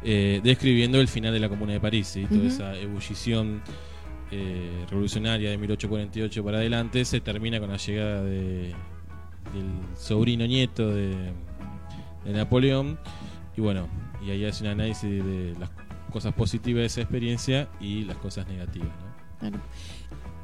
eh, 0.03 0.39
describiendo 0.41 1.01
el 1.01 1.09
final 1.09 1.33
de 1.33 1.39
la 1.39 1.49
Comuna 1.49 1.73
de 1.73 1.81
París 1.81 2.15
y 2.15 2.25
toda 2.25 2.47
esa 2.47 2.75
ebullición 2.77 3.61
eh, 4.31 4.85
revolucionaria 4.89 5.49
de 5.49 5.57
1848 5.57 6.43
para 6.43 6.57
adelante 6.59 7.03
se 7.03 7.19
termina 7.19 7.59
con 7.59 7.69
la 7.69 7.77
llegada 7.77 8.23
de, 8.23 8.73
del 9.53 9.97
sobrino 9.97 10.47
nieto 10.47 10.93
de, 10.93 11.33
de 12.27 12.33
Napoleón 12.33 12.99
y 13.55 13.61
bueno, 13.61 13.87
y 14.25 14.31
ahí 14.31 14.45
hace 14.45 14.63
un 14.63 14.69
análisis 14.69 15.09
de 15.09 15.55
las 15.59 15.69
cosas 16.11 16.33
positivas 16.33 16.81
de 16.81 16.85
esa 16.85 17.01
experiencia 17.01 17.69
y 17.79 18.03
las 18.03 18.17
cosas 18.17 18.47
negativas. 18.47 18.89
¿no? 19.41 19.51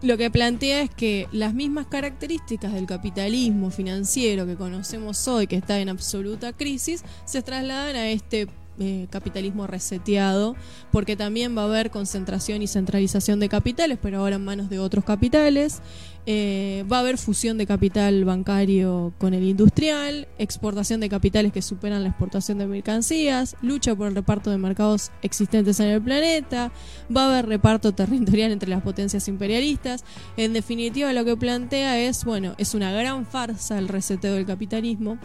Lo 0.02 0.18
que 0.18 0.30
plantea 0.30 0.82
es 0.82 0.90
que 0.90 1.28
las 1.32 1.54
mismas 1.54 1.88
características 1.88 2.74
del 2.74 2.86
capitalismo 2.86 3.72
financiero 3.72 4.46
que 4.46 4.56
conocemos 4.56 5.28
hoy, 5.28 5.48
que 5.48 5.56
está 5.56 5.80
en 5.80 5.90
absoluta 5.90 6.52
crisis, 6.52 7.04
se 7.26 7.42
trasladan 7.42 7.96
a 7.96 8.10
este 8.10 8.50
eh, 8.80 9.08
capitalismo 9.12 9.68
reseteado, 9.68 10.56
porque 10.92 11.16
también 11.16 11.56
va 11.56 11.62
a 11.62 11.66
haber 11.66 11.92
concentración 11.92 12.62
y 12.62 12.68
centralización 12.68 13.40
de 13.40 13.48
capitales, 13.48 13.98
pero 14.02 14.20
ahora 14.20 14.36
en 14.38 14.44
manos 14.44 14.70
de 14.70 14.80
otros 14.80 15.06
capitales. 15.06 15.82
Eh, 16.26 16.86
va 16.90 16.98
a 16.98 17.00
haber 17.02 17.18
fusión 17.18 17.58
de 17.58 17.68
capital 17.68 18.24
bancario 18.24 19.14
con 19.18 19.34
el 19.34 19.44
industrial, 19.44 20.30
exportación 20.38 21.02
de 21.02 21.10
capitales 21.10 21.52
que 21.52 21.62
superan 21.62 22.02
la 22.04 22.10
exportación 22.10 22.60
de 22.60 22.66
mercancías, 22.66 23.58
lucha 23.62 23.94
por 23.94 24.08
el 24.08 24.16
reparto 24.16 24.50
de 24.50 24.58
mercados 24.58 25.12
existentes 25.22 25.82
en 25.82 25.88
el 25.88 26.02
planeta, 26.02 26.72
va 27.16 27.26
a 27.26 27.32
haber 27.32 27.48
reparto 27.48 27.94
territorial 27.94 28.54
entre 28.54 28.70
las 28.70 28.82
potencias 28.82 29.28
imperialistas. 29.28 30.06
En 30.38 30.54
definitiva, 30.54 31.12
lo 31.12 31.26
que 31.26 31.36
plantea 31.36 32.00
es, 32.00 32.24
bueno, 32.24 32.56
es 32.58 32.74
una 32.74 32.92
gran 32.94 33.26
farsa 33.26 33.78
el 33.78 33.90
reseteo 33.90 34.36
del 34.36 34.46
capitalismo 34.46 35.18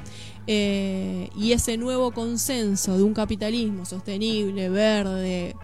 eh, 0.48 1.30
y 1.36 1.52
ese 1.52 1.76
nuevo 1.76 2.10
consenso 2.10 2.96
de 2.96 3.04
un 3.04 3.14
capitalismo 3.14 3.84
sostenible, 3.84 4.68
verde, 4.68 5.54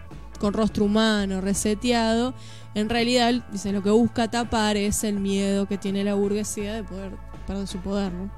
con 0.45 0.53
rostro 0.53 0.85
humano, 0.85 1.41
reseteado, 1.41 2.35
en 2.75 2.87
realidad, 2.87 3.43
dice, 3.51 3.71
lo 3.71 3.81
que 3.81 3.89
busca 3.89 4.29
tapar 4.29 4.77
es 4.77 5.03
el 5.03 5.19
miedo 5.19 5.67
que 5.67 5.79
tiene 5.79 6.03
la 6.03 6.13
burguesía 6.13 6.75
de 6.75 6.83
poder 6.83 7.13
perder 7.47 7.65
su 7.65 7.79
poder, 7.79 8.13
¿no? 8.13 8.31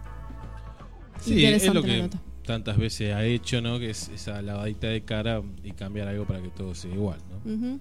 Sí, 1.20 1.44
es 1.44 1.66
lo 1.74 1.84
que 1.84 1.98
nota. 1.98 2.18
tantas 2.46 2.78
veces 2.78 3.14
ha 3.14 3.26
hecho, 3.26 3.60
¿no? 3.60 3.78
Que 3.78 3.90
es 3.90 4.08
esa 4.08 4.42
lavadita 4.42 4.88
de 4.88 5.04
cara 5.04 5.44
y 5.66 5.72
cambiar 5.72 6.08
algo 6.08 6.24
para 6.24 6.42
que 6.42 6.48
todo 6.48 6.74
sea 6.76 6.94
igual, 6.94 7.20
¿no? 7.30 7.78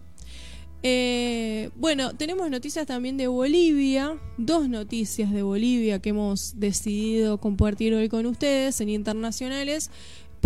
Eh, 0.83 1.71
bueno, 1.77 2.13
tenemos 2.15 2.51
noticias 2.51 2.85
también 2.85 3.17
de 3.17 3.29
Bolivia, 3.29 4.19
dos 4.39 4.69
noticias 4.69 5.33
de 5.33 5.43
Bolivia 5.43 6.01
que 6.01 6.09
hemos 6.09 6.59
decidido 6.59 7.39
compartir 7.39 7.95
hoy 7.95 8.09
con 8.09 8.27
ustedes 8.27 8.81
en 8.81 8.89
internacionales. 8.89 9.91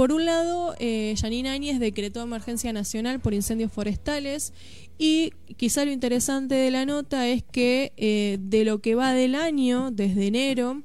Por 0.01 0.13
un 0.13 0.25
lado, 0.25 0.75
eh, 0.79 1.15
Yanine 1.15 1.51
Áñez 1.51 1.79
decretó 1.79 2.23
emergencia 2.23 2.73
nacional 2.73 3.21
por 3.21 3.35
incendios 3.35 3.71
forestales 3.71 4.55
y 4.97 5.35
quizá 5.59 5.85
lo 5.85 5.91
interesante 5.91 6.55
de 6.55 6.71
la 6.71 6.87
nota 6.87 7.29
es 7.29 7.43
que 7.43 7.93
eh, 7.99 8.39
de 8.41 8.65
lo 8.65 8.81
que 8.81 8.95
va 8.95 9.13
del 9.13 9.35
año, 9.35 9.91
desde 9.91 10.29
enero, 10.29 10.83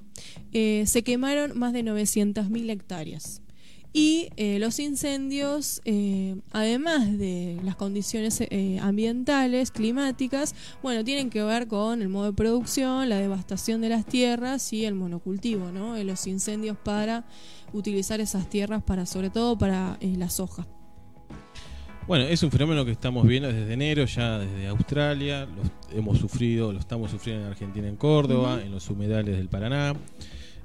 eh, 0.51 0.83
se 0.85 1.05
quemaron 1.05 1.57
más 1.57 1.71
de 1.71 1.83
900.000 1.83 2.69
hectáreas. 2.69 3.41
Y 3.97 4.27
eh, 4.35 4.59
los 4.59 4.79
incendios, 4.79 5.81
eh, 5.85 6.35
además 6.51 7.17
de 7.17 7.61
las 7.63 7.77
condiciones 7.77 8.41
eh, 8.41 8.77
ambientales, 8.81 9.71
climáticas, 9.71 10.53
bueno, 10.83 11.05
tienen 11.05 11.29
que 11.29 11.41
ver 11.41 11.69
con 11.69 12.01
el 12.01 12.09
modo 12.09 12.25
de 12.25 12.33
producción, 12.33 13.07
la 13.07 13.19
devastación 13.19 13.79
de 13.79 13.87
las 13.87 14.05
tierras 14.05 14.73
y 14.73 14.83
el 14.83 14.95
monocultivo, 14.95 15.71
¿no? 15.71 15.97
Los 16.03 16.27
incendios 16.27 16.75
para 16.77 17.23
utilizar 17.71 18.19
esas 18.19 18.49
tierras 18.49 18.83
para, 18.83 19.05
sobre 19.05 19.29
todo, 19.29 19.57
para 19.57 19.97
la 20.01 20.29
soja. 20.29 20.67
Bueno, 22.05 22.25
es 22.25 22.43
un 22.43 22.51
fenómeno 22.51 22.83
que 22.83 22.91
estamos 22.91 23.25
viendo 23.25 23.47
desde 23.47 23.71
enero, 23.71 24.03
ya 24.03 24.39
desde 24.39 24.67
Australia, 24.67 25.45
lo 25.45 25.97
hemos 25.97 26.17
sufrido, 26.17 26.73
lo 26.73 26.79
estamos 26.79 27.11
sufriendo 27.11 27.45
en 27.45 27.51
Argentina, 27.51 27.87
en 27.87 27.95
Córdoba, 27.95 28.59
en 28.61 28.73
los 28.73 28.89
humedales 28.89 29.37
del 29.37 29.47
Paraná. 29.47 29.95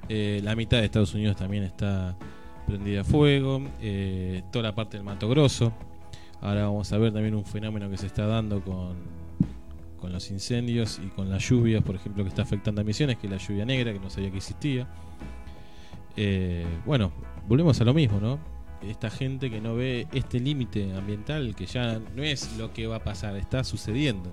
La 0.09 0.53
mitad 0.57 0.79
de 0.79 0.85
Estados 0.85 1.13
Unidos 1.13 1.37
también 1.37 1.63
está 1.63 2.17
prendida 2.71 3.01
a 3.01 3.03
fuego, 3.03 3.61
eh, 3.81 4.43
toda 4.51 4.63
la 4.63 4.75
parte 4.75 4.97
del 4.97 5.05
Mato 5.05 5.27
Grosso. 5.27 5.73
Ahora 6.39 6.63
vamos 6.63 6.91
a 6.93 6.97
ver 6.97 7.11
también 7.11 7.35
un 7.35 7.45
fenómeno 7.45 7.89
que 7.89 7.97
se 7.97 8.07
está 8.07 8.25
dando 8.25 8.61
con, 8.61 8.95
con 9.99 10.13
los 10.13 10.31
incendios 10.31 10.99
y 11.03 11.09
con 11.09 11.29
las 11.29 11.47
lluvias, 11.47 11.83
por 11.83 11.95
ejemplo, 11.95 12.23
que 12.23 12.29
está 12.29 12.43
afectando 12.43 12.81
a 12.81 12.83
Misiones, 12.83 13.17
que 13.17 13.27
es 13.27 13.31
la 13.31 13.37
lluvia 13.37 13.65
negra, 13.65 13.91
que 13.91 13.99
no 13.99 14.09
sabía 14.09 14.31
que 14.31 14.37
existía. 14.37 14.87
Eh, 16.15 16.65
bueno, 16.85 17.11
volvemos 17.47 17.79
a 17.81 17.83
lo 17.83 17.93
mismo, 17.93 18.19
¿no? 18.19 18.39
Esta 18.81 19.09
gente 19.09 19.51
que 19.51 19.59
no 19.59 19.75
ve 19.75 20.07
este 20.13 20.39
límite 20.39 20.93
ambiental, 20.95 21.53
que 21.55 21.65
ya 21.65 21.99
no 22.15 22.23
es 22.23 22.57
lo 22.57 22.73
que 22.73 22.87
va 22.87 22.95
a 22.95 23.03
pasar, 23.03 23.35
está 23.35 23.65
sucediendo. 23.65 24.31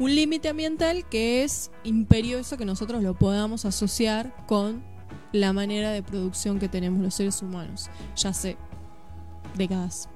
Un 0.00 0.14
límite 0.14 0.48
ambiental 0.48 1.08
que 1.08 1.44
es 1.44 1.70
imperioso 1.84 2.58
que 2.58 2.64
nosotros 2.64 3.00
lo 3.00 3.14
podamos 3.14 3.64
asociar 3.64 4.34
con 4.46 4.93
la 5.34 5.52
manera 5.52 5.90
de 5.90 6.00
producción 6.02 6.60
que 6.60 6.68
tenemos 6.68 7.02
los 7.02 7.12
seres 7.12 7.42
humanos, 7.42 7.90
ya 8.14 8.28
hace 8.28 8.56
décadas. 9.56 10.08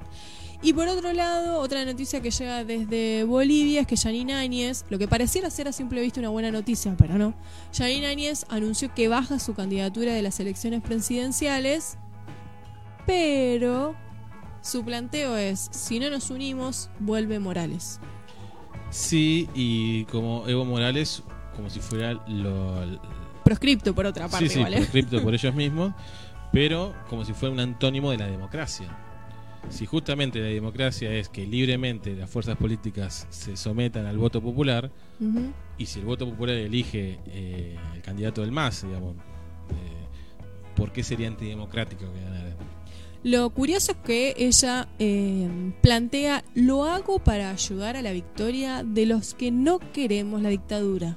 Y 0.62 0.72
por 0.72 0.86
otro 0.86 1.12
lado, 1.12 1.58
otra 1.58 1.84
noticia 1.84 2.20
que 2.20 2.30
llega 2.30 2.64
desde 2.64 3.24
Bolivia 3.24 3.80
es 3.80 3.86
que 3.88 3.96
Janine 3.96 4.34
Áñez, 4.34 4.84
lo 4.90 4.98
que 4.98 5.08
pareciera 5.08 5.50
ser 5.50 5.66
a 5.66 5.72
simple 5.72 6.00
vista 6.02 6.20
una 6.20 6.28
buena 6.28 6.52
noticia, 6.52 6.94
pero 6.96 7.18
no, 7.18 7.34
Janine 7.76 8.06
Áñez 8.06 8.46
anunció 8.48 8.94
que 8.94 9.08
baja 9.08 9.40
su 9.40 9.54
candidatura 9.54 10.12
de 10.12 10.22
las 10.22 10.38
elecciones 10.38 10.82
presidenciales, 10.82 11.98
pero 13.04 13.96
su 14.60 14.84
planteo 14.84 15.36
es, 15.36 15.68
si 15.72 15.98
no 15.98 16.10
nos 16.10 16.30
unimos, 16.30 16.90
vuelve 17.00 17.40
Morales. 17.40 17.98
Sí, 18.90 19.48
y 19.52 20.04
como 20.04 20.46
Evo 20.46 20.64
Morales, 20.64 21.24
como 21.56 21.70
si 21.70 21.80
fuera 21.80 22.14
lo, 22.28 22.84
Proscripto 23.48 23.94
por 23.94 24.04
otra 24.04 24.28
parte, 24.28 24.46
sí, 24.46 24.52
sí, 24.52 24.58
igual, 24.58 24.74
¿eh? 24.74 24.76
proscripto 24.78 25.22
por 25.22 25.32
ellos 25.34 25.54
mismos, 25.54 25.94
pero 26.52 26.94
como 27.08 27.24
si 27.24 27.32
fuera 27.32 27.54
un 27.54 27.60
antónimo 27.60 28.10
de 28.10 28.18
la 28.18 28.26
democracia. 28.26 28.94
Si 29.70 29.86
justamente 29.86 30.38
la 30.38 30.48
democracia 30.48 31.10
es 31.14 31.30
que 31.30 31.46
libremente 31.46 32.14
las 32.14 32.28
fuerzas 32.28 32.58
políticas 32.58 33.26
se 33.30 33.56
sometan 33.56 34.04
al 34.04 34.18
voto 34.18 34.42
popular, 34.42 34.90
y 35.78 35.86
si 35.86 36.00
el 36.00 36.04
voto 36.04 36.28
popular 36.28 36.56
elige 36.56 37.20
eh, 37.26 37.76
el 37.94 38.02
candidato 38.02 38.42
del 38.42 38.52
MAS, 38.52 38.82
digamos, 38.82 39.16
eh, 39.16 40.76
¿por 40.76 40.92
qué 40.92 41.02
sería 41.02 41.28
antidemocrático 41.28 42.04
que 42.12 42.20
ganara? 42.20 42.54
Lo 43.24 43.48
curioso 43.48 43.92
es 43.92 43.98
que 44.04 44.34
ella 44.36 44.88
eh, 44.98 45.72
plantea, 45.80 46.44
lo 46.54 46.84
hago 46.84 47.18
para 47.18 47.50
ayudar 47.50 47.96
a 47.96 48.02
la 48.02 48.12
victoria 48.12 48.84
de 48.84 49.06
los 49.06 49.32
que 49.32 49.50
no 49.50 49.78
queremos 49.92 50.42
la 50.42 50.50
dictadura. 50.50 51.16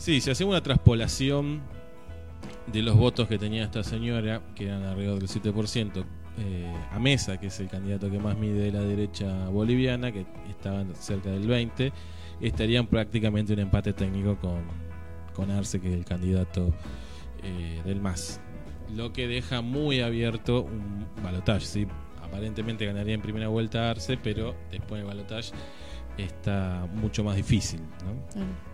Sí, 0.00 0.22
si 0.22 0.30
hacemos 0.30 0.52
una 0.52 0.62
traspolación 0.62 1.60
de 2.72 2.82
los 2.82 2.96
votos 2.96 3.28
que 3.28 3.36
tenía 3.36 3.64
esta 3.64 3.84
señora, 3.84 4.40
que 4.54 4.64
eran 4.64 4.82
alrededor 4.82 5.18
del 5.18 5.28
7%, 5.28 6.04
eh, 6.38 6.74
a 6.90 6.98
Mesa, 6.98 7.38
que 7.38 7.48
es 7.48 7.60
el 7.60 7.68
candidato 7.68 8.10
que 8.10 8.18
más 8.18 8.34
mide 8.38 8.62
de 8.62 8.72
la 8.72 8.80
derecha 8.80 9.50
boliviana, 9.50 10.10
que 10.10 10.24
estaban 10.48 10.94
cerca 10.94 11.28
del 11.28 11.46
20%, 11.46 11.92
estarían 12.40 12.86
prácticamente 12.86 13.52
un 13.52 13.58
empate 13.58 13.92
técnico 13.92 14.38
con, 14.38 14.62
con 15.34 15.50
Arce, 15.50 15.82
que 15.82 15.88
es 15.88 15.94
el 15.94 16.06
candidato 16.06 16.72
eh, 17.42 17.82
del 17.84 18.00
MAS. 18.00 18.40
Lo 18.96 19.12
que 19.12 19.28
deja 19.28 19.60
muy 19.60 20.00
abierto 20.00 20.62
un 20.62 21.04
balotaje. 21.22 21.66
¿sí? 21.66 21.86
Aparentemente 22.22 22.86
ganaría 22.86 23.12
en 23.12 23.20
primera 23.20 23.48
vuelta 23.48 23.90
Arce, 23.90 24.16
pero 24.16 24.56
después 24.70 25.02
del 25.02 25.08
balotaje 25.08 25.52
está 26.16 26.88
mucho 26.94 27.22
más 27.22 27.36
difícil. 27.36 27.80
¿no? 27.80 28.69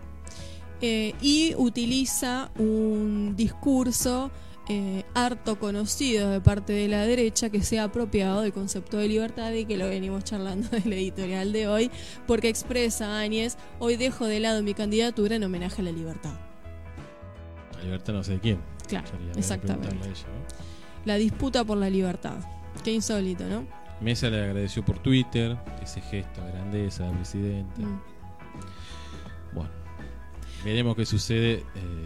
Eh, 0.88 1.16
y 1.20 1.52
utiliza 1.56 2.52
un 2.60 3.34
discurso 3.34 4.30
eh, 4.68 5.02
harto 5.14 5.58
conocido 5.58 6.30
de 6.30 6.40
parte 6.40 6.74
de 6.74 6.86
la 6.86 7.04
derecha 7.04 7.50
que 7.50 7.60
se 7.60 7.80
ha 7.80 7.84
apropiado 7.84 8.42
del 8.42 8.52
concepto 8.52 8.96
de 8.96 9.08
libertad 9.08 9.52
y 9.52 9.64
que 9.64 9.76
lo 9.76 9.88
venimos 9.88 10.22
charlando 10.22 10.68
del 10.70 10.92
editorial 10.92 11.52
de 11.52 11.66
hoy, 11.66 11.90
porque 12.28 12.48
expresa 12.48 13.18
Áñez, 13.18 13.56
hoy 13.80 13.96
dejo 13.96 14.26
de 14.26 14.38
lado 14.38 14.62
mi 14.62 14.74
candidatura 14.74 15.34
en 15.34 15.42
homenaje 15.42 15.82
a 15.82 15.86
la 15.86 15.90
libertad. 15.90 16.34
La 17.78 17.82
libertad 17.82 18.12
no 18.12 18.22
sé 18.22 18.34
de 18.34 18.40
quién. 18.40 18.60
Claro, 18.86 19.08
exactamente. 19.36 19.96
La 21.04 21.16
disputa 21.16 21.64
por 21.64 21.78
la 21.78 21.90
libertad. 21.90 22.36
Qué 22.84 22.92
insólito, 22.92 23.42
¿no? 23.48 23.66
Mesa 24.00 24.30
le 24.30 24.40
agradeció 24.40 24.84
por 24.84 25.00
Twitter 25.00 25.56
ese 25.82 26.00
gesto 26.00 26.44
de 26.44 26.52
grandeza 26.52 27.06
del 27.06 27.16
presidente. 27.16 27.82
Mm. 27.82 28.00
Bueno, 29.52 29.85
veremos 30.66 30.96
qué 30.96 31.06
sucede. 31.06 31.64
eh, 31.76 32.04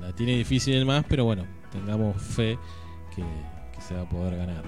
la 0.00 0.12
tiene 0.12 0.36
difícil 0.36 0.74
el 0.74 0.84
más, 0.84 1.04
pero 1.08 1.24
bueno, 1.24 1.46
tengamos 1.70 2.20
fe 2.20 2.58
que, 3.14 3.22
que 3.22 3.80
se 3.86 3.94
va 3.94 4.02
a 4.02 4.08
poder 4.08 4.36
ganar. 4.36 4.64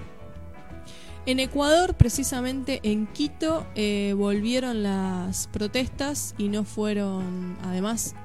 En 1.25 1.39
Ecuador, 1.39 1.95
precisamente 1.95 2.79
en 2.83 3.07
Quito, 3.07 3.65
eh, 3.75 4.13
volvieron 4.15 4.83
las 4.83 5.47
protestas 5.47 6.35
y 6.37 6.49
no 6.49 6.63
fueron, 6.63 7.57
además, 7.63 8.15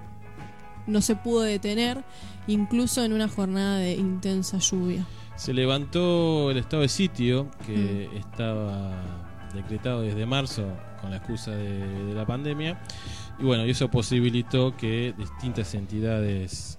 no 0.86 1.00
se 1.00 1.16
pudo 1.16 1.42
detener, 1.42 2.04
incluso 2.46 3.04
en 3.04 3.12
una 3.12 3.28
jornada 3.28 3.78
de 3.78 3.94
intensa 3.94 4.58
lluvia. 4.58 5.06
Se 5.36 5.52
levantó 5.52 6.50
el 6.50 6.58
estado 6.58 6.82
de 6.82 6.88
sitio 6.88 7.48
que 7.66 8.10
estaba 8.16 8.92
decretado 9.54 10.02
desde 10.02 10.26
marzo 10.26 10.66
con 11.00 11.10
la 11.10 11.18
excusa 11.18 11.52
de, 11.52 12.04
de 12.06 12.14
la 12.14 12.26
pandemia. 12.26 12.80
Y 13.38 13.44
bueno, 13.44 13.64
y 13.66 13.70
eso 13.70 13.88
posibilitó 13.88 14.76
que 14.76 15.14
distintas 15.16 15.74
entidades 15.74 16.78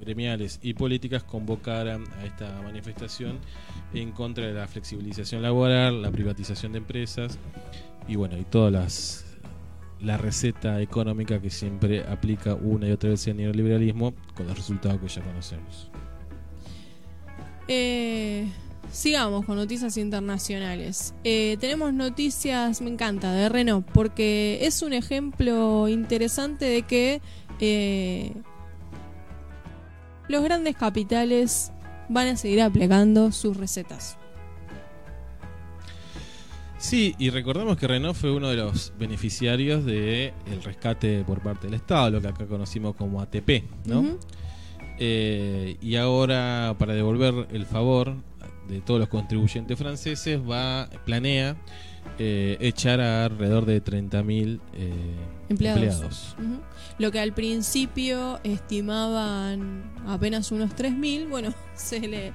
gremiales 0.00 0.58
y 0.62 0.74
políticas 0.74 1.22
convocaran 1.22 2.04
a 2.18 2.24
esta 2.24 2.60
manifestación 2.62 3.38
en 3.94 4.12
contra 4.12 4.46
de 4.46 4.52
la 4.52 4.66
flexibilización 4.66 5.42
laboral, 5.42 6.02
la 6.02 6.10
privatización 6.10 6.72
de 6.72 6.78
empresas 6.78 7.38
y 8.08 8.16
bueno, 8.16 8.36
y 8.36 8.42
todas 8.44 8.72
las 8.72 9.32
la 10.00 10.18
receta 10.18 10.80
económica 10.80 11.40
que 11.40 11.48
siempre 11.48 12.04
aplica 12.04 12.54
una 12.54 12.88
y 12.88 12.90
otra 12.92 13.10
vez 13.10 13.24
el 13.28 13.36
neoliberalismo 13.36 14.12
con 14.34 14.48
los 14.48 14.56
resultados 14.56 15.00
que 15.00 15.06
ya 15.06 15.22
conocemos. 15.22 15.90
Eh, 17.68 18.48
sigamos 18.90 19.44
con 19.44 19.56
noticias 19.56 19.96
internacionales. 19.96 21.14
Eh, 21.24 21.56
tenemos 21.60 21.92
noticias, 21.92 22.80
me 22.80 22.90
encanta, 22.90 23.32
de 23.32 23.48
Renault, 23.48 23.86
porque 23.92 24.58
es 24.62 24.82
un 24.82 24.92
ejemplo 24.92 25.88
interesante 25.88 26.64
de 26.64 26.82
que 26.82 27.20
eh, 27.60 28.32
los 30.28 30.42
grandes 30.42 30.76
capitales 30.76 31.72
van 32.08 32.28
a 32.28 32.36
seguir 32.36 32.62
aplicando 32.62 33.32
sus 33.32 33.56
recetas. 33.56 34.16
Sí, 36.78 37.14
y 37.16 37.30
recordemos 37.30 37.76
que 37.76 37.86
Renault 37.86 38.16
fue 38.16 38.32
uno 38.32 38.48
de 38.48 38.56
los 38.56 38.92
beneficiarios 38.98 39.84
del 39.84 40.32
el 40.50 40.62
rescate 40.64 41.22
por 41.22 41.40
parte 41.40 41.68
del 41.68 41.74
Estado, 41.74 42.10
lo 42.10 42.20
que 42.20 42.26
acá 42.26 42.46
conocimos 42.46 42.96
como 42.96 43.20
ATP, 43.20 43.62
¿no? 43.86 44.18
Eh, 44.98 45.76
y 45.80 45.94
ahora, 45.94 46.74
para 46.78 46.92
devolver 46.94 47.46
el 47.52 47.66
favor 47.66 48.16
de 48.68 48.80
todos 48.80 49.00
los 49.00 49.08
contribuyentes 49.08 49.78
franceses, 49.78 50.40
va 50.40 50.88
planea 51.04 51.56
eh, 52.18 52.56
echar 52.60 53.00
a 53.00 53.24
alrededor 53.24 53.64
de 53.66 53.82
30.000 53.82 54.60
eh, 54.74 54.92
Empleados. 55.48 56.36
Lo 56.98 57.10
que 57.10 57.20
al 57.20 57.32
principio 57.32 58.40
estimaban 58.44 59.82
apenas 60.06 60.50
unos 60.52 60.70
3.000, 60.70 61.28
bueno, 61.28 61.52
se 61.74 62.00
le 62.00 62.32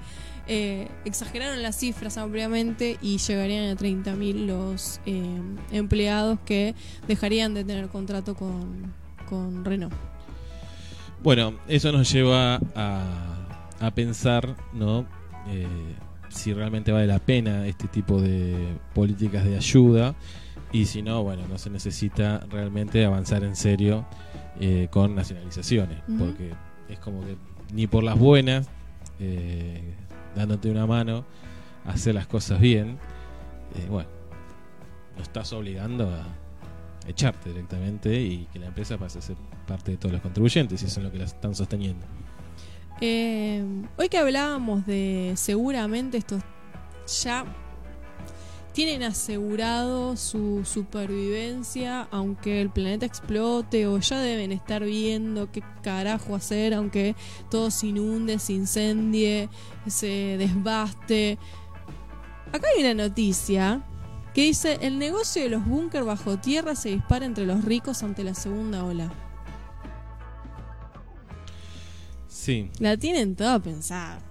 eh, 0.48 0.88
exageraron 1.06 1.62
las 1.62 1.78
cifras 1.78 2.18
ampliamente 2.18 2.98
y 3.02 3.18
llegarían 3.18 3.70
a 3.70 3.76
30.000 3.76 4.46
los 4.46 5.02
eh, 5.06 5.42
empleados 5.72 6.40
que 6.46 6.76
dejarían 7.08 7.54
de 7.54 7.64
tener 7.64 7.88
contrato 7.88 8.36
con, 8.36 8.94
con 9.28 9.66
Renault. 9.66 9.94
Bueno, 11.24 11.56
eso 11.68 11.92
nos 11.92 12.12
lleva 12.12 12.60
a, 12.76 13.48
a 13.80 13.92
pensar, 13.92 14.56
¿no? 14.74 15.06
Si 16.30 16.54
realmente 16.54 16.92
vale 16.92 17.08
la 17.08 17.20
pena 17.20 17.66
este 17.68 17.88
tipo 17.88 18.22
de 18.22 18.78
políticas 18.94 19.46
de 19.46 19.56
ayuda 19.56 20.16
y 20.72 20.86
si 20.86 21.02
no, 21.02 21.24
bueno, 21.24 21.48
no 21.48 21.58
se 21.58 21.70
necesita 21.70 22.46
realmente 22.50 23.06
avanzar 23.06 23.44
en 23.44 23.56
serio 23.56 24.06
eh, 24.60 24.88
con 24.92 25.16
nacionalizaciones, 25.16 26.00
porque 26.20 26.52
es 26.90 27.00
como 27.00 27.22
que 27.22 27.38
ni 27.74 27.88
por 27.88 28.04
las 28.04 28.18
buenas, 28.18 28.70
eh, 29.20 29.96
dándote 30.36 30.70
una 30.70 30.86
mano 30.86 31.26
a 31.86 31.92
hacer 31.92 32.16
las 32.16 32.28
cosas 32.28 32.60
bien, 32.60 32.98
eh, 33.76 33.88
bueno, 33.90 34.10
lo 35.16 35.24
estás 35.24 35.54
obligando 35.54 36.10
a 36.10 36.26
echarte 37.08 37.50
directamente 37.50 38.22
y 38.22 38.48
que 38.52 38.60
la 38.60 38.68
empresa 38.68 38.98
pase 38.98 39.20
a 39.20 39.22
ser 39.22 39.38
parte 39.66 39.92
de 39.92 39.98
todos 39.98 40.14
los 40.14 40.22
contribuyentes 40.22 40.82
y 40.82 40.86
eso 40.86 41.00
es 41.00 41.06
lo 41.06 41.12
que 41.12 41.20
la 41.20 41.26
están 41.26 41.56
sosteniendo. 41.56 42.06
Eh, 43.00 43.64
hoy 43.96 44.10
que 44.10 44.18
hablábamos 44.18 44.88
de 44.88 45.34
seguramente 45.36 46.18
estos 46.18 46.42
ya 47.22 47.46
tienen 48.74 49.04
asegurado 49.04 50.18
su 50.18 50.66
supervivencia 50.66 52.08
aunque 52.10 52.60
el 52.60 52.72
planeta 52.72 53.06
explote 53.06 53.86
o 53.86 54.00
ya 54.00 54.20
deben 54.20 54.52
estar 54.52 54.84
viendo 54.84 55.52
qué 55.52 55.62
carajo 55.84 56.36
hacer 56.36 56.74
aunque 56.74 57.16
todo 57.52 57.70
se 57.70 57.88
inunde, 57.88 58.40
se 58.40 58.54
incendie, 58.54 59.50
se 59.86 60.38
desbaste. 60.40 61.38
Acá 62.52 62.68
hay 62.76 62.84
una 62.84 62.96
noticia 62.96 63.84
que 64.34 64.42
dice 64.42 64.80
el 64.82 64.98
negocio 64.98 65.44
de 65.44 65.50
los 65.50 65.66
búnker 65.66 66.04
bajo 66.04 66.38
tierra 66.38 66.74
se 66.74 66.90
dispara 66.90 67.28
entre 67.28 67.46
los 67.46 67.64
ricos 67.64 68.02
ante 68.02 68.24
la 68.24 68.34
segunda 68.34 68.84
ola. 68.84 69.12
Sí, 72.48 72.70
La 72.80 72.96
tienen 72.96 73.36
toda 73.36 73.60
pensada. 73.62 74.22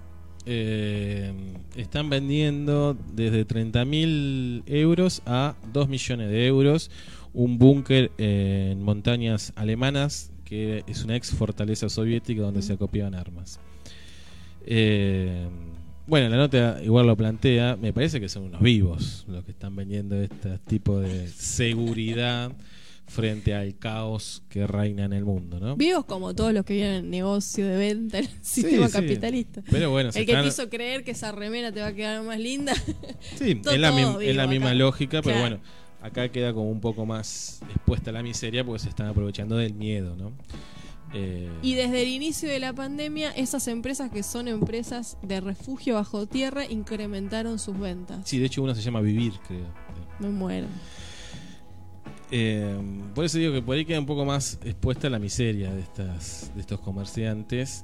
eh, 0.47 1.31
están 1.75 2.09
vendiendo 2.09 2.97
desde 3.13 3.45
30.000 3.45 4.63
euros 4.65 5.21
a 5.27 5.53
2 5.71 5.87
millones 5.87 6.31
de 6.31 6.47
euros. 6.47 6.89
Un 7.35 7.59
búnker 7.59 8.09
en 8.17 8.81
montañas 8.81 9.53
alemanas 9.55 10.31
que 10.45 10.83
es 10.87 11.03
una 11.03 11.15
ex 11.15 11.29
fortaleza 11.29 11.89
soviética 11.89 12.41
donde 12.41 12.63
se 12.63 12.73
acopiaban 12.73 13.13
armas. 13.13 13.59
Eh, 14.65 15.47
bueno, 16.07 16.27
la 16.29 16.37
nota 16.37 16.79
igual 16.83 17.05
lo 17.05 17.15
plantea, 17.15 17.77
me 17.79 17.93
parece 17.93 18.19
que 18.19 18.29
son 18.29 18.45
unos 18.45 18.61
vivos 18.63 19.25
los 19.27 19.43
que 19.43 19.51
están 19.51 19.75
vendiendo 19.75 20.19
este 20.19 20.57
tipo 20.65 20.99
de 20.99 21.27
seguridad 21.27 22.51
frente 23.07 23.53
al 23.55 23.77
caos 23.77 24.43
que 24.49 24.67
reina 24.67 25.05
en 25.05 25.13
el 25.13 25.23
mundo, 25.23 25.59
¿no? 25.59 25.75
Vivos 25.77 26.05
como 26.05 26.35
todos 26.35 26.53
los 26.53 26.65
que 26.65 26.73
vienen 26.73 26.93
en 26.97 27.05
el 27.05 27.09
negocio 27.11 27.65
de 27.65 27.77
venta 27.77 28.19
en 28.19 28.25
el 28.25 28.31
sistema 28.41 28.87
sí. 28.87 28.93
capitalista. 28.93 29.63
Pero 29.71 29.89
bueno, 29.91 30.09
El 30.13 30.25
que 30.25 30.33
te 30.35 30.47
hizo 30.47 30.69
creer 30.69 31.03
que 31.03 31.11
esa 31.11 31.31
remera 31.31 31.71
te 31.71 31.79
va 31.81 31.87
a 31.87 31.93
quedar 31.93 32.21
más 32.23 32.39
linda. 32.39 32.73
Sí, 33.37 33.55
Todo- 33.63 33.73
es 33.73 33.79
la, 33.79 33.89
es 34.43 34.49
misma 34.49 34.73
lógica, 34.73 35.21
pero 35.21 35.37
Claro. 35.37 35.57
bueno, 35.57 35.59
acá 36.01 36.29
queda 36.29 36.53
como 36.53 36.69
un 36.69 36.81
poco 36.81 37.05
más 37.05 37.61
expuesta 37.73 38.09
a 38.09 38.13
la 38.13 38.23
miseria 38.23 38.63
porque 38.65 38.79
se 38.83 38.89
están 38.89 39.07
aprovechando 39.07 39.55
del 39.57 39.73
miedo, 39.73 40.15
¿no? 40.15 40.33
Eh, 41.13 41.49
Y 41.61 41.75
desde 41.75 42.01
el 42.03 42.09
inicio 42.09 42.49
de 42.49 42.59
la 42.59 42.73
pandemia, 42.73 43.31
esas 43.31 43.69
empresas 43.69 44.11
que 44.11 44.23
son 44.23 44.49
empresas 44.49 45.17
de 45.21 45.39
refugio 45.39 45.95
bajo 45.95 46.25
tierra 46.27 46.65
incrementaron 46.69 47.57
sus 47.59 47.79
ventas. 47.79 48.27
sí, 48.27 48.37
de 48.39 48.47
hecho 48.47 48.61
uno 48.61 48.75
se 48.75 48.81
llama 48.81 48.99
Vivir, 48.99 49.31
creo. 49.47 49.65
Me 50.19 50.27
muero. 50.27 50.67
Eh, 52.31 52.77
por 53.15 53.23
eso 53.25 53.37
digo 53.37 53.53
que 53.53 53.61
por 53.61 53.75
ahí 53.75 53.85
queda 53.85 53.99
un 53.99 54.05
poco 54.05 54.25
más 54.25 54.59
expuesta 54.63 55.07
a 55.07 55.09
la 55.09 55.19
miseria 55.19 55.71
de, 55.73 55.81
estas, 55.81 56.51
de 56.53 56.61
estos 56.61 56.79
comerciantes. 56.79 57.83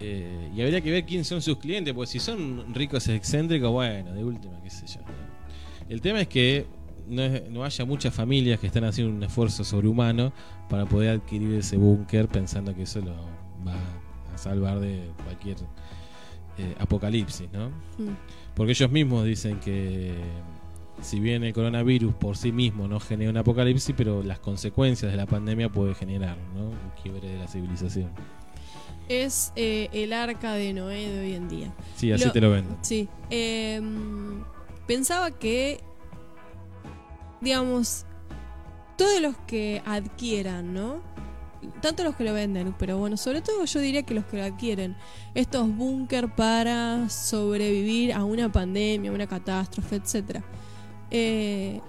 Eh, 0.00 0.50
y 0.54 0.60
habría 0.62 0.80
que 0.80 0.90
ver 0.90 1.04
quiénes 1.04 1.28
son 1.28 1.40
sus 1.42 1.58
clientes, 1.58 1.94
porque 1.94 2.10
si 2.10 2.18
son 2.18 2.74
ricos 2.74 3.06
excéntricos, 3.08 3.70
bueno, 3.70 4.12
de 4.12 4.24
última, 4.24 4.60
qué 4.62 4.68
sé 4.70 4.86
yo. 4.86 5.00
El 5.88 6.00
tema 6.00 6.20
es 6.20 6.28
que 6.28 6.66
no, 7.08 7.22
es- 7.22 7.48
no 7.50 7.64
haya 7.64 7.84
muchas 7.84 8.12
familias 8.14 8.58
que 8.60 8.66
están 8.66 8.84
haciendo 8.84 9.14
un 9.14 9.22
esfuerzo 9.22 9.62
sobrehumano 9.64 10.32
para 10.68 10.86
poder 10.86 11.10
adquirir 11.10 11.54
ese 11.54 11.76
búnker 11.76 12.28
pensando 12.28 12.74
que 12.74 12.82
eso 12.82 13.00
lo 13.00 13.14
va 13.66 13.74
a 14.34 14.38
salvar 14.38 14.80
de 14.80 15.08
cualquier 15.24 15.56
eh, 16.58 16.74
apocalipsis, 16.78 17.48
¿no? 17.52 17.68
Mm. 17.70 18.16
Porque 18.54 18.72
ellos 18.72 18.90
mismos 18.90 19.24
dicen 19.24 19.60
que 19.60 20.14
si 21.00 21.18
bien 21.20 21.42
el 21.44 21.52
coronavirus 21.52 22.14
por 22.14 22.36
sí 22.36 22.52
mismo 22.52 22.86
no 22.88 23.00
genera 23.00 23.30
un 23.30 23.36
apocalipsis, 23.36 23.94
pero 23.96 24.22
las 24.22 24.38
consecuencias 24.38 25.10
de 25.10 25.16
la 25.16 25.26
pandemia 25.26 25.68
puede 25.68 25.94
generar 25.94 26.36
¿no? 26.54 26.66
un 26.66 26.78
quiebre 27.02 27.28
de 27.28 27.38
la 27.38 27.48
civilización. 27.48 28.10
Es 29.08 29.52
eh, 29.56 29.88
el 29.92 30.12
arca 30.12 30.52
de 30.54 30.72
Noé 30.72 31.08
de 31.08 31.20
hoy 31.20 31.34
en 31.34 31.48
día. 31.48 31.72
Sí, 31.96 32.12
así 32.12 32.24
Lo- 32.26 32.32
te 32.32 32.40
lo 32.40 32.50
venden. 32.50 32.76
Sí. 32.82 33.08
eh, 33.30 33.80
pensaba 34.86 35.30
que, 35.32 35.80
digamos, 37.40 38.06
todos 38.96 39.20
los 39.20 39.36
que 39.46 39.82
adquieran, 39.84 40.72
¿no? 40.72 41.00
Tanto 41.80 42.02
los 42.04 42.16
que 42.16 42.24
lo 42.24 42.32
venden, 42.32 42.74
pero 42.78 42.98
bueno, 42.98 43.16
sobre 43.16 43.40
todo 43.40 43.64
yo 43.64 43.80
diría 43.80 44.02
que 44.02 44.14
los 44.14 44.24
que 44.26 44.36
lo 44.36 44.44
adquieren. 44.44 44.96
Estos 45.34 45.68
búnker 45.76 46.28
para 46.34 47.08
sobrevivir 47.08 48.12
a 48.12 48.24
una 48.24 48.50
pandemia, 48.50 49.10
a 49.10 49.14
una 49.14 49.26
catástrofe, 49.28 49.96
etc. 49.96 50.42
Eh, 51.14 51.82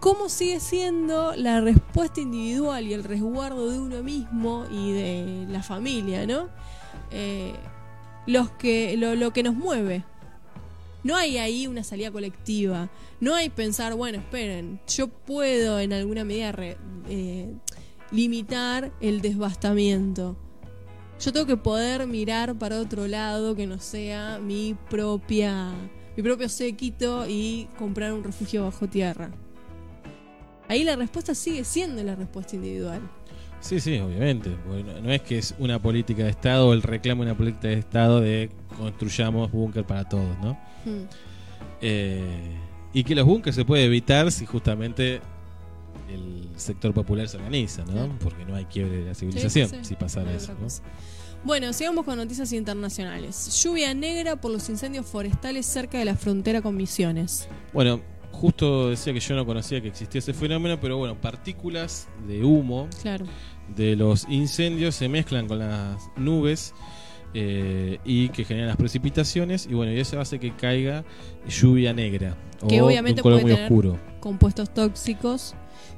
¿Cómo 0.00 0.28
sigue 0.28 0.60
siendo 0.60 1.34
la 1.34 1.62
respuesta 1.62 2.20
individual 2.20 2.86
y 2.86 2.92
el 2.92 3.04
resguardo 3.04 3.70
de 3.70 3.78
uno 3.78 4.02
mismo 4.02 4.66
y 4.70 4.92
de 4.92 5.46
la 5.48 5.62
familia, 5.62 6.26
¿no? 6.26 6.48
Eh, 7.10 7.54
los 8.26 8.50
que, 8.50 8.98
lo, 8.98 9.32
que 9.32 9.42
nos 9.42 9.54
mueve. 9.54 10.04
No 11.04 11.16
hay 11.16 11.38
ahí 11.38 11.66
una 11.66 11.84
salida 11.84 12.10
colectiva. 12.10 12.90
No 13.20 13.34
hay 13.34 13.48
pensar, 13.48 13.94
bueno, 13.94 14.18
esperen, 14.18 14.80
yo 14.88 15.08
puedo 15.08 15.80
en 15.80 15.94
alguna 15.94 16.24
medida 16.24 16.52
eh, 17.08 17.54
limitar 18.10 18.92
el 19.00 19.22
desbastamiento. 19.22 20.36
Yo 21.18 21.32
tengo 21.32 21.46
que 21.46 21.56
poder 21.56 22.06
mirar 22.06 22.56
para 22.58 22.78
otro 22.78 23.08
lado 23.08 23.54
que 23.54 23.66
no 23.66 23.78
sea 23.78 24.38
mi 24.38 24.76
propia 24.90 25.72
mi 26.16 26.22
propio 26.22 26.48
séquito 26.48 27.26
y 27.28 27.68
comprar 27.78 28.12
un 28.12 28.22
refugio 28.24 28.64
bajo 28.64 28.86
tierra. 28.88 29.30
Ahí 30.68 30.84
la 30.84 30.96
respuesta 30.96 31.34
sigue 31.34 31.64
siendo 31.64 32.02
la 32.02 32.14
respuesta 32.14 32.56
individual. 32.56 33.00
Sí, 33.60 33.78
sí, 33.80 33.98
obviamente. 33.98 34.50
no- 35.02 35.12
es 35.12 35.22
que 35.22 35.38
es 35.38 35.54
una 35.58 35.80
política 35.80 36.24
de 36.24 36.30
Estado 36.30 36.68
o 36.68 36.72
el 36.72 36.82
reclamo 36.82 37.24
de 37.24 37.30
una 37.30 37.38
política 37.38 37.68
de 37.68 37.74
Estado 37.74 38.20
de 38.20 38.50
construyamos 38.76 39.52
búnker 39.52 39.84
para 39.84 40.08
todos, 40.08 40.36
¿no? 40.42 40.52
Hmm. 40.84 41.04
Eh, 41.80 42.56
y 42.92 43.04
que 43.04 43.14
los 43.14 43.24
búnkers 43.26 43.56
se 43.56 43.64
puede 43.64 43.84
evitar 43.84 44.30
si 44.32 44.46
justamente 44.46 45.20
el 46.10 46.48
sector 46.56 46.92
popular 46.92 47.28
se 47.28 47.36
organiza, 47.36 47.84
¿no? 47.84 47.92
Claro. 47.92 48.12
Porque 48.20 48.44
no 48.44 48.54
hay 48.54 48.64
quiebre 48.66 48.98
de 48.98 49.04
la 49.06 49.14
civilización 49.14 49.68
Sí, 49.68 49.74
sí, 49.76 49.82
sí. 49.82 49.88
si 49.90 49.94
pasara 49.94 50.32
eso, 50.32 50.54
¿no? 50.60 50.66
Bueno, 51.44 51.72
sigamos 51.72 52.04
con 52.04 52.16
noticias 52.16 52.52
internacionales. 52.52 53.60
Lluvia 53.62 53.92
negra 53.94 54.36
por 54.36 54.52
los 54.52 54.68
incendios 54.68 55.06
forestales 55.06 55.66
cerca 55.66 55.98
de 55.98 56.04
la 56.04 56.14
frontera 56.16 56.62
con 56.62 56.76
Misiones. 56.76 57.48
Bueno, 57.72 58.00
justo 58.30 58.90
decía 58.90 59.12
que 59.12 59.18
yo 59.20 59.34
no 59.34 59.44
conocía 59.44 59.80
que 59.80 59.88
existía 59.88 60.20
ese 60.20 60.34
fenómeno, 60.34 60.78
pero 60.80 60.98
bueno, 60.98 61.20
partículas 61.20 62.06
de 62.28 62.44
humo 62.44 62.88
Claro. 63.02 63.24
de 63.74 63.96
los 63.96 64.26
incendios 64.28 64.94
se 64.94 65.08
mezclan 65.08 65.48
con 65.48 65.58
las 65.58 65.96
nubes 66.16 66.74
eh, 67.34 67.98
y 68.04 68.28
que 68.28 68.44
generan 68.44 68.68
las 68.68 68.76
precipitaciones 68.76 69.66
y 69.68 69.74
bueno, 69.74 69.92
y 69.92 69.98
eso 69.98 70.20
hace 70.20 70.38
que 70.38 70.54
caiga 70.54 71.02
lluvia 71.48 71.92
negra 71.92 72.36
Que 72.68 72.82
o 72.82 72.86
obviamente 72.86 73.16
de 73.16 73.20
un 73.20 73.22
color 73.22 73.40
puede 73.40 73.54
muy 73.54 73.54
tener 73.54 73.72
oscuro. 73.72 73.98
Compuestos 74.20 74.72
tóxicos, 74.72 75.54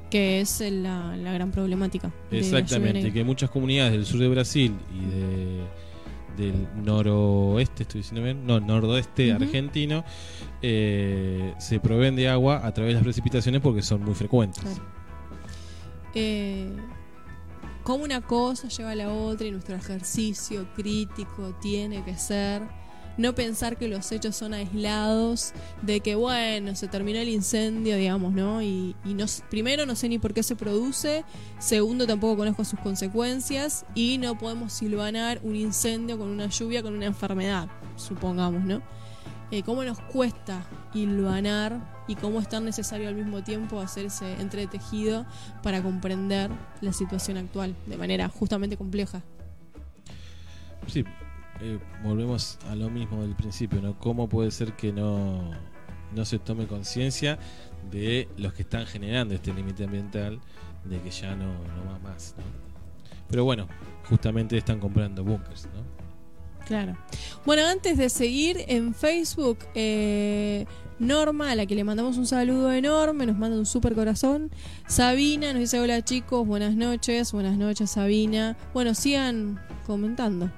que 0.09 0.41
es 0.41 0.61
la, 0.61 1.15
la 1.17 1.33
gran 1.33 1.51
problemática. 1.51 2.11
Exactamente, 2.31 3.11
que 3.11 3.23
muchas 3.23 3.49
comunidades 3.49 3.93
del 3.93 4.05
sur 4.05 4.19
de 4.19 4.27
Brasil 4.27 4.75
y 4.93 5.05
de, 5.09 5.63
del 6.37 6.67
noroeste, 6.83 7.83
estoy 7.83 8.01
diciendo 8.01 8.23
bien, 8.23 8.45
no, 8.45 8.59
noroeste 8.59 9.31
argentino, 9.31 10.03
eh, 10.61 11.53
se 11.59 11.79
proveen 11.79 12.15
de 12.15 12.29
agua 12.29 12.65
a 12.65 12.73
través 12.73 12.91
de 12.91 12.95
las 12.95 13.03
precipitaciones 13.03 13.61
porque 13.61 13.81
son 13.81 14.03
muy 14.03 14.15
frecuentes. 14.15 14.63
Claro. 14.63 14.81
Eh, 16.13 16.71
como 17.83 18.03
una 18.03 18.21
cosa 18.21 18.67
lleva 18.67 18.91
a 18.91 18.95
la 18.95 19.11
otra 19.11 19.45
y 19.45 19.51
nuestro 19.51 19.75
ejercicio 19.75 20.67
crítico 20.75 21.55
tiene 21.61 22.03
que 22.03 22.15
ser 22.15 22.63
no 23.17 23.33
pensar 23.35 23.77
que 23.77 23.87
los 23.87 24.11
hechos 24.11 24.35
son 24.35 24.53
aislados, 24.53 25.53
de 25.81 25.99
que 25.99 26.15
bueno, 26.15 26.75
se 26.75 26.87
terminó 26.87 27.19
el 27.19 27.29
incendio, 27.29 27.97
digamos, 27.97 28.33
¿no? 28.33 28.61
Y, 28.61 28.95
y 29.05 29.13
no, 29.13 29.25
primero 29.49 29.85
no 29.85 29.95
sé 29.95 30.09
ni 30.09 30.19
por 30.19 30.33
qué 30.33 30.43
se 30.43 30.55
produce, 30.55 31.23
segundo 31.59 32.07
tampoco 32.07 32.37
conozco 32.37 32.65
sus 32.65 32.79
consecuencias 32.79 33.85
y 33.95 34.17
no 34.17 34.37
podemos 34.37 34.73
silvanar 34.73 35.39
un 35.43 35.55
incendio 35.55 36.17
con 36.17 36.27
una 36.27 36.47
lluvia, 36.47 36.83
con 36.83 36.93
una 36.93 37.05
enfermedad, 37.05 37.67
supongamos, 37.95 38.63
¿no? 38.63 38.81
Eh, 39.51 39.61
cómo 39.63 39.83
nos 39.83 39.99
cuesta 39.99 40.65
hilvanar 40.93 41.79
y 42.07 42.15
cómo 42.15 42.39
es 42.41 42.49
tan 42.49 42.65
necesario 42.65 43.07
al 43.07 43.15
mismo 43.15 43.43
tiempo 43.43 43.79
hacer 43.79 44.05
ese 44.05 44.33
entretejido 44.41 45.25
para 45.61 45.83
comprender 45.83 46.49
la 46.81 46.93
situación 46.93 47.37
actual 47.37 47.75
de 47.85 47.97
manera 47.97 48.27
justamente 48.27 48.75
compleja. 48.75 49.21
Sí, 50.87 51.03
eh, 51.61 51.79
volvemos 52.03 52.59
a 52.69 52.75
lo 52.75 52.89
mismo 52.89 53.21
del 53.21 53.35
principio, 53.35 53.81
¿no? 53.81 53.97
¿Cómo 53.97 54.27
puede 54.27 54.51
ser 54.51 54.73
que 54.73 54.91
no, 54.91 55.51
no 56.13 56.25
se 56.25 56.39
tome 56.39 56.67
conciencia 56.67 57.39
de 57.91 58.27
los 58.37 58.53
que 58.53 58.63
están 58.63 58.85
generando 58.85 59.35
este 59.35 59.53
límite 59.53 59.83
ambiental, 59.83 60.39
de 60.83 60.99
que 61.01 61.11
ya 61.11 61.35
no, 61.35 61.45
no 61.45 61.91
va 61.91 61.99
más, 61.99 62.35
¿no? 62.37 62.43
Pero 63.29 63.43
bueno, 63.43 63.67
justamente 64.09 64.57
están 64.57 64.79
comprando 64.79 65.23
bunkers, 65.23 65.67
¿no? 65.73 66.05
Claro. 66.65 66.97
Bueno, 67.45 67.65
antes 67.67 67.97
de 67.97 68.09
seguir 68.09 68.65
en 68.67 68.93
Facebook, 68.93 69.59
eh, 69.75 70.65
Norma, 70.97 71.51
a 71.51 71.55
la 71.55 71.65
que 71.65 71.75
le 71.75 71.83
mandamos 71.83 72.17
un 72.17 72.25
saludo 72.25 72.71
enorme, 72.71 73.25
nos 73.25 73.37
manda 73.37 73.57
un 73.57 73.65
super 73.65 73.93
corazón. 73.93 74.49
Sabina 74.87 75.53
nos 75.53 75.59
dice 75.59 75.79
hola 75.79 76.03
chicos, 76.03 76.45
buenas 76.45 76.75
noches, 76.75 77.31
buenas 77.33 77.57
noches 77.57 77.91
Sabina. 77.91 78.57
Bueno, 78.73 78.95
sigan 78.95 79.59
comentando. 79.85 80.49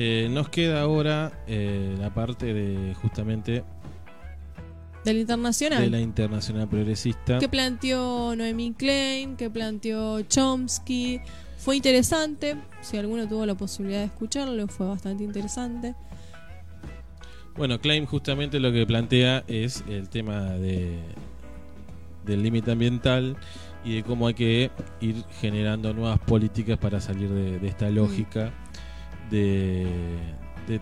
Eh, 0.00 0.28
nos 0.30 0.48
queda 0.48 0.80
ahora 0.82 1.32
eh, 1.48 1.96
la 1.98 2.14
parte 2.14 2.54
de 2.54 2.94
justamente 2.94 3.64
Del 5.04 5.16
internacional. 5.16 5.82
de 5.82 5.90
la 5.90 6.00
internacional 6.00 6.68
progresista. 6.68 7.40
que 7.40 7.48
planteó 7.48 8.36
Noemi 8.36 8.74
Klein, 8.74 9.34
que 9.34 9.50
planteó 9.50 10.20
Chomsky. 10.20 11.20
Fue 11.56 11.74
interesante, 11.74 12.54
si 12.80 12.96
alguno 12.96 13.26
tuvo 13.26 13.44
la 13.44 13.56
posibilidad 13.56 13.98
de 13.98 14.04
escucharlo, 14.04 14.68
fue 14.68 14.86
bastante 14.86 15.24
interesante. 15.24 15.96
Bueno, 17.56 17.80
Klein 17.80 18.06
justamente 18.06 18.60
lo 18.60 18.70
que 18.70 18.86
plantea 18.86 19.42
es 19.48 19.82
el 19.88 20.08
tema 20.08 20.42
de 20.52 21.00
del 22.24 22.44
límite 22.44 22.70
ambiental 22.70 23.36
y 23.84 23.96
de 23.96 24.02
cómo 24.04 24.28
hay 24.28 24.34
que 24.34 24.70
ir 25.00 25.24
generando 25.40 25.92
nuevas 25.92 26.20
políticas 26.20 26.78
para 26.78 27.00
salir 27.00 27.30
de, 27.30 27.58
de 27.58 27.66
esta 27.66 27.90
lógica 27.90 28.52
de, 29.30 29.86
de 30.66 30.80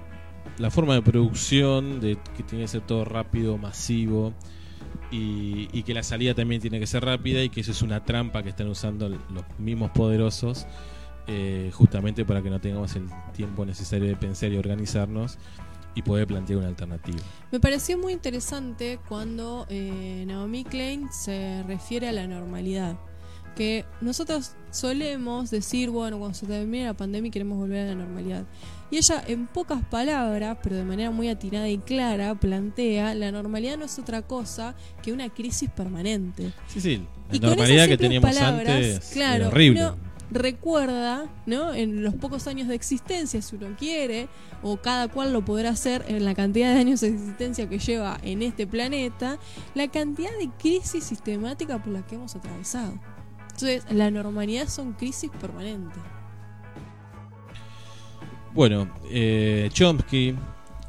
la 0.59 0.71
forma 0.71 0.95
de 0.95 1.03
producción, 1.03 2.01
de 2.01 2.19
que 2.37 2.43
tiene 2.43 2.65
que 2.65 2.69
ser 2.69 2.81
todo 2.83 3.05
rápido, 3.05 3.59
masivo 3.59 4.33
y, 5.11 5.83
que 5.83 5.95
la 5.95 6.03
salida 6.03 6.35
también 6.35 6.61
tiene 6.61 6.81
que 6.81 6.87
ser 6.87 7.05
rápida 7.05 7.43
y 7.43 7.49
que 7.49 7.61
eso 7.61 7.71
es 7.71 7.83
una 7.83 8.05
trampa 8.05 8.43
que 8.43 8.49
están 8.49 8.69
usando 8.69 9.09
los 9.09 9.45
mismos 9.59 9.91
poderosos 9.93 10.67
eh, 11.29 11.71
justamente 11.73 12.25
para 12.25 12.43
que 12.43 12.51
no 12.51 12.61
tengamos 12.61 12.95
el 12.97 13.09
tiempo 13.33 13.65
necesario 13.65 14.09
de 14.09 14.17
pensar 14.17 14.53
y 14.53 14.57
organizarnos 14.57 15.39
y 15.95 16.03
poder 16.03 16.27
plantear 16.27 16.59
una 16.59 16.69
alternativa. 16.69 17.19
Me 17.51 17.61
pareció 17.61 17.99
muy 17.99 18.13
interesante 18.13 18.99
cuando 19.09 19.67
eh, 19.71 20.25
Naomi 20.27 20.65
Klein 20.65 21.11
se 21.11 21.63
refiere 21.67 22.09
a 22.09 22.13
la 22.13 22.27
normalidad. 22.27 22.99
Que 23.57 23.85
nosotros 24.01 24.53
solemos 24.71 25.51
decir, 25.51 25.91
bueno, 25.91 26.19
cuando 26.19 26.37
se 26.37 26.47
termine 26.47 26.85
la 26.85 26.95
pandemia 26.95 27.31
queremos 27.31 27.59
volver 27.59 27.87
a 27.87 27.91
la 27.91 27.95
normalidad. 27.95 28.45
Y 28.91 28.99
ella, 28.99 29.25
en 29.27 29.47
pocas 29.47 29.83
palabras, 29.85 30.59
pero 30.63 30.77
de 30.77 30.85
manera 30.85 31.11
muy 31.11 31.29
atinada 31.29 31.69
y 31.69 31.79
clara, 31.79 32.35
plantea, 32.35 33.15
la 33.15 33.33
normalidad 33.33 33.79
no 33.79 33.87
es 33.87 33.99
otra 33.99 34.23
cosa 34.23 34.77
que 35.03 35.13
una 35.13 35.29
crisis 35.31 35.71
permanente. 35.71 36.53
Sí, 36.69 36.81
sí, 36.81 37.03
la 37.31 37.37
Y 37.37 37.41
normalidad 37.41 37.89
que 37.89 37.97
teníamos 37.97 38.31
palabras, 38.31 38.69
antes 38.69 39.11
claro, 39.13 39.37
era 39.37 39.49
horrible. 39.49 39.81
uno 39.87 39.97
recuerda, 40.31 41.27
¿no? 41.47 41.73
En 41.73 42.03
los 42.03 42.15
pocos 42.15 42.47
años 42.47 42.69
de 42.69 42.75
existencia, 42.75 43.41
si 43.43 43.57
uno 43.57 43.69
quiere, 43.79 44.29
o 44.63 44.77
cada 44.77 45.09
cual 45.09 45.33
lo 45.33 45.45
podrá 45.45 45.71
hacer 45.71 46.05
en 46.09 46.25
la 46.25 46.35
cantidad 46.35 46.73
de 46.75 46.81
años 46.81 47.01
de 47.01 47.09
existencia 47.09 47.69
que 47.69 47.79
lleva 47.79 48.19
en 48.23 48.43
este 48.43 48.67
planeta, 48.67 49.39
la 49.75 49.89
cantidad 49.89 50.37
de 50.39 50.51
crisis 50.59 51.05
sistemática 51.05 51.83
por 51.83 51.93
la 51.93 52.07
que 52.07 52.17
hemos 52.17 52.35
atravesado. 52.35 52.99
Entonces, 53.59 53.91
la 53.91 54.11
normalidad 54.11 54.69
son 54.69 54.93
crisis 54.93 55.31
permanentes. 55.41 56.03
Bueno, 58.53 58.87
eh, 59.11 59.71
Chomsky 59.73 60.35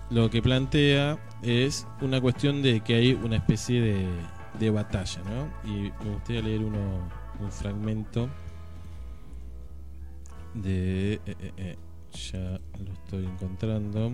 lo 0.09 0.29
que 0.29 0.41
plantea 0.41 1.17
es 1.41 1.87
una 2.01 2.19
cuestión 2.19 2.61
de 2.61 2.81
que 2.81 2.95
hay 2.95 3.13
una 3.13 3.37
especie 3.37 3.79
de, 3.79 4.07
de 4.59 4.69
batalla, 4.69 5.21
¿no? 5.23 5.71
Y 5.71 5.93
me 6.03 6.13
gustaría 6.15 6.41
leer 6.41 6.59
uno, 6.61 7.07
un 7.39 7.51
fragmento 7.53 8.27
de... 10.53 11.13
eh, 11.13 11.21
eh, 11.25 11.53
eh, 11.55 11.77
ya 12.11 12.59
lo 12.83 12.91
estoy 12.91 13.25
encontrando. 13.25 14.11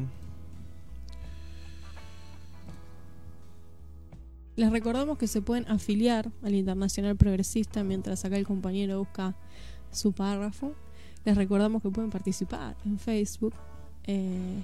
Les 4.55 4.71
recordamos 4.71 5.17
que 5.17 5.27
se 5.27 5.41
pueden 5.41 5.67
afiliar 5.67 6.31
al 6.43 6.53
Internacional 6.53 7.15
Progresista 7.15 7.83
mientras 7.83 8.23
acá 8.23 8.37
el 8.37 8.45
compañero 8.45 8.99
busca 8.99 9.35
su 9.91 10.13
párrafo. 10.13 10.75
Les 11.25 11.35
recordamos 11.35 11.81
que 11.81 11.89
pueden 11.89 12.11
participar 12.11 12.75
en 12.85 12.99
Facebook 12.99 13.53
eh, 14.05 14.59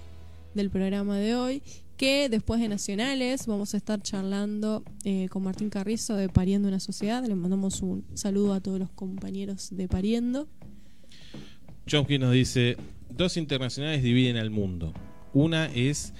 del 0.53 0.69
programa 0.69 1.17
de 1.17 1.35
hoy. 1.35 1.63
Que 1.97 2.29
después 2.29 2.61
de 2.61 2.69
Nacionales 2.69 3.45
vamos 3.47 3.73
a 3.73 3.77
estar 3.77 4.01
charlando 4.01 4.83
eh, 5.03 5.27
con 5.29 5.43
Martín 5.43 5.69
Carrizo 5.69 6.15
de 6.15 6.29
Pariendo 6.29 6.67
una 6.67 6.79
Sociedad. 6.79 7.25
Le 7.25 7.35
mandamos 7.35 7.81
un 7.81 8.05
saludo 8.13 8.53
a 8.53 8.61
todos 8.61 8.79
los 8.79 8.91
compañeros 8.91 9.69
de 9.71 9.87
Pariendo. 9.87 10.47
Chomsky 11.87 12.19
nos 12.19 12.31
dice, 12.31 12.77
dos 13.09 13.37
internacionales 13.37 14.03
dividen 14.03 14.37
al 14.37 14.51
mundo. 14.51 14.93
Una 15.33 15.65
es 15.65 16.13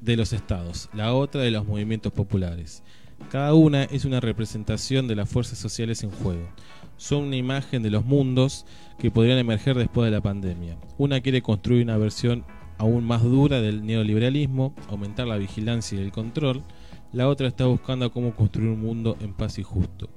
de 0.00 0.16
los 0.16 0.32
estados, 0.32 0.88
la 0.92 1.14
otra 1.14 1.42
de 1.42 1.50
los 1.50 1.66
movimientos 1.66 2.12
populares. 2.12 2.82
Cada 3.30 3.54
una 3.54 3.84
es 3.84 4.04
una 4.04 4.20
representación 4.20 5.08
de 5.08 5.16
las 5.16 5.28
fuerzas 5.28 5.58
sociales 5.58 6.02
en 6.02 6.10
juego. 6.10 6.48
Son 6.96 7.24
una 7.24 7.36
imagen 7.36 7.82
de 7.82 7.90
los 7.90 8.04
mundos 8.04 8.66
que 8.98 9.10
podrían 9.10 9.38
emerger 9.38 9.76
después 9.76 10.04
de 10.04 10.16
la 10.16 10.22
pandemia. 10.22 10.76
Una 10.98 11.20
quiere 11.20 11.42
construir 11.42 11.82
una 11.82 11.96
versión 11.96 12.44
aún 12.78 13.04
más 13.04 13.22
dura 13.22 13.60
del 13.60 13.86
neoliberalismo, 13.86 14.74
aumentar 14.88 15.26
la 15.26 15.36
vigilancia 15.36 15.98
y 15.98 16.02
el 16.02 16.12
control. 16.12 16.62
La 17.12 17.28
otra 17.28 17.48
está 17.48 17.66
buscando 17.66 18.12
cómo 18.12 18.34
construir 18.34 18.70
un 18.70 18.80
mundo 18.80 19.16
en 19.20 19.34
paz 19.34 19.58
y 19.58 19.62
justo, 19.62 20.08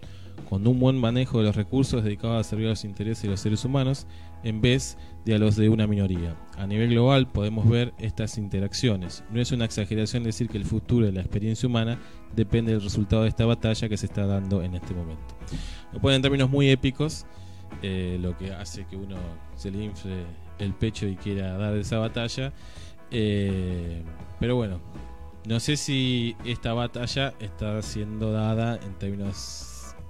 con 0.50 0.66
un 0.68 0.80
buen 0.80 0.98
manejo 0.98 1.40
de 1.40 1.46
los 1.46 1.56
recursos 1.56 2.04
dedicados 2.04 2.40
a 2.40 2.50
servir 2.50 2.68
a 2.68 2.72
los 2.72 2.86
intereses 2.86 3.24
de 3.24 3.30
los 3.30 3.40
seres 3.40 3.66
humanos 3.66 4.08
en 4.44 4.62
vez 4.62 4.98
de 5.26 5.36
a 5.36 5.40
los 5.40 5.56
de 5.56 5.70
una 5.70 5.88
minoría. 5.88 6.36
A 6.58 6.68
nivel 6.68 6.90
global 6.92 7.28
podemos 7.28 7.68
ver 7.68 7.94
estas 7.98 8.38
interacciones. 8.38 9.24
No 9.32 9.42
es 9.42 9.52
una 9.52 9.66
exageración 9.66 10.24
decir 10.24 10.50
que 10.50 10.58
el 10.58 10.66
futuro 10.66 11.06
de 11.06 11.12
la 11.12 11.22
experiencia 11.22 11.68
humana 11.68 12.00
depende 12.36 12.72
del 12.72 12.82
resultado 12.82 13.24
de 13.24 13.30
esta 13.30 13.46
batalla 13.46 13.90
que 13.90 13.98
se 13.98 14.06
está 14.06 14.26
dando 14.28 14.62
en 14.62 14.76
este 14.76 14.94
momento. 14.94 15.36
Lo 15.92 16.00
ponen 16.00 16.18
en 16.18 16.22
términos 16.22 16.50
muy 16.50 16.70
épicos, 16.70 17.26
eh, 17.82 18.20
lo 18.22 18.38
que 18.38 18.54
hace 18.54 18.86
que 18.86 18.96
uno 18.96 19.18
se 19.56 19.72
le 19.72 19.84
infle 19.84 20.26
el 20.60 20.74
pecho 20.74 21.08
y 21.08 21.16
quiera 21.16 21.58
dar 21.58 21.76
esa 21.76 21.98
batalla. 21.98 22.54
Eh, 23.12 24.04
pero 24.40 24.56
bueno, 24.56 24.80
no 25.48 25.60
sé 25.60 25.78
si 25.78 26.36
esta 26.46 26.74
batalla 26.74 27.34
está 27.40 27.82
siendo 27.82 28.32
dada 28.32 28.80
en 28.84 28.94
términos 28.96 29.65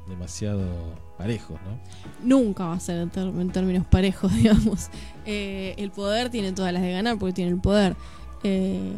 demasiado 0.07 0.65
parejos, 1.17 1.59
¿no? 1.61 1.79
Nunca 2.23 2.65
va 2.65 2.73
a 2.73 2.79
ser 2.79 3.07
en, 3.15 3.51
términos 3.51 3.85
parejos, 3.85 4.33
digamos. 4.35 4.89
Eh, 5.25 5.75
el 5.77 5.91
poder 5.91 6.29
tiene 6.29 6.51
todas 6.51 6.73
las 6.73 6.81
de 6.81 6.91
ganar 6.91 7.17
porque 7.17 7.33
tiene 7.33 7.51
el 7.51 7.59
poder. 7.59 7.95
Eh, 8.43 8.93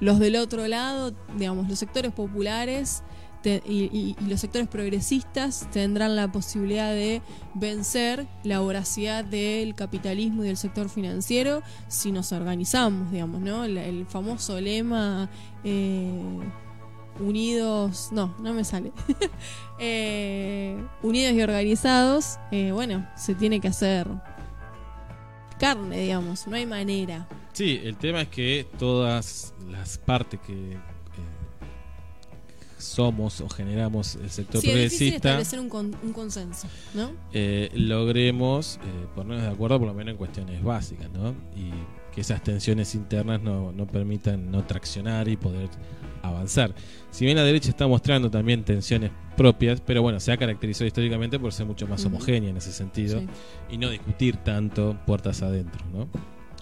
los 0.00 0.18
del 0.18 0.36
otro 0.36 0.66
lado, 0.66 1.12
digamos, 1.36 1.68
los 1.68 1.78
sectores 1.78 2.12
populares 2.12 3.02
y, 3.44 4.14
los 4.28 4.40
sectores 4.40 4.68
progresistas 4.68 5.68
tendrán 5.72 6.14
la 6.16 6.30
posibilidad 6.30 6.92
de 6.92 7.22
vencer 7.54 8.26
la 8.44 8.60
voracidad 8.60 9.24
del 9.24 9.74
capitalismo 9.74 10.44
y 10.44 10.46
del 10.46 10.56
sector 10.56 10.88
financiero 10.88 11.62
si 11.88 12.12
nos 12.12 12.32
organizamos, 12.32 13.10
digamos, 13.10 13.40
¿no? 13.40 13.64
El, 13.64 13.78
el 13.78 14.06
famoso 14.06 14.60
lema 14.60 15.28
eh, 15.64 16.20
unidos, 17.20 18.08
no, 18.12 18.34
no 18.38 18.52
me 18.54 18.64
sale. 18.64 18.92
Eh, 19.84 20.80
unidos 21.02 21.32
y 21.34 21.42
organizados, 21.42 22.38
eh, 22.52 22.70
bueno, 22.70 23.04
se 23.16 23.34
tiene 23.34 23.58
que 23.58 23.66
hacer 23.66 24.06
carne, 25.58 25.98
digamos, 26.02 26.46
no 26.46 26.54
hay 26.54 26.66
manera. 26.66 27.26
Sí, 27.52 27.80
el 27.82 27.96
tema 27.96 28.22
es 28.22 28.28
que 28.28 28.64
todas 28.78 29.52
las 29.68 29.98
partes 29.98 30.38
que 30.46 30.74
eh, 30.74 30.76
somos 32.78 33.40
o 33.40 33.48
generamos 33.48 34.14
el 34.16 34.30
sector 34.30 34.60
Sí, 34.60 34.68
es 34.68 34.72
progresista 34.72 35.16
establecer 35.16 35.58
un, 35.58 35.68
con- 35.68 35.96
un 36.02 36.12
consenso, 36.12 36.68
¿no? 36.94 37.10
logremos 37.74 38.78
ponernos 39.16 39.42
de 39.42 39.50
acuerdo 39.50 39.78
por 39.80 39.88
lo 39.88 39.94
menos 39.94 40.12
en 40.12 40.18
cuestiones 40.18 40.62
básicas, 40.62 41.10
¿no? 41.10 41.30
Y 41.56 41.72
que 42.14 42.20
esas 42.20 42.42
tensiones 42.42 42.94
internas 42.94 43.40
no, 43.42 43.72
no 43.72 43.86
permitan 43.86 44.50
no 44.50 44.64
traccionar 44.64 45.28
y 45.28 45.36
poder 45.36 45.68
avanzar. 46.22 46.74
Si 47.10 47.24
bien 47.24 47.36
la 47.36 47.42
derecha 47.44 47.70
está 47.70 47.86
mostrando 47.86 48.30
también 48.30 48.64
tensiones 48.64 49.10
propias, 49.36 49.80
pero 49.80 50.02
bueno, 50.02 50.20
se 50.20 50.30
ha 50.30 50.36
caracterizado 50.36 50.86
históricamente 50.86 51.38
por 51.38 51.52
ser 51.52 51.66
mucho 51.66 51.86
más 51.88 52.04
homogénea 52.04 52.50
en 52.50 52.56
ese 52.58 52.70
sentido 52.72 53.18
Sí. 53.20 53.26
y 53.70 53.78
no 53.78 53.88
discutir 53.90 54.36
tanto 54.36 54.96
puertas 55.06 55.42
adentro, 55.42 55.84
¿no? 55.92 56.06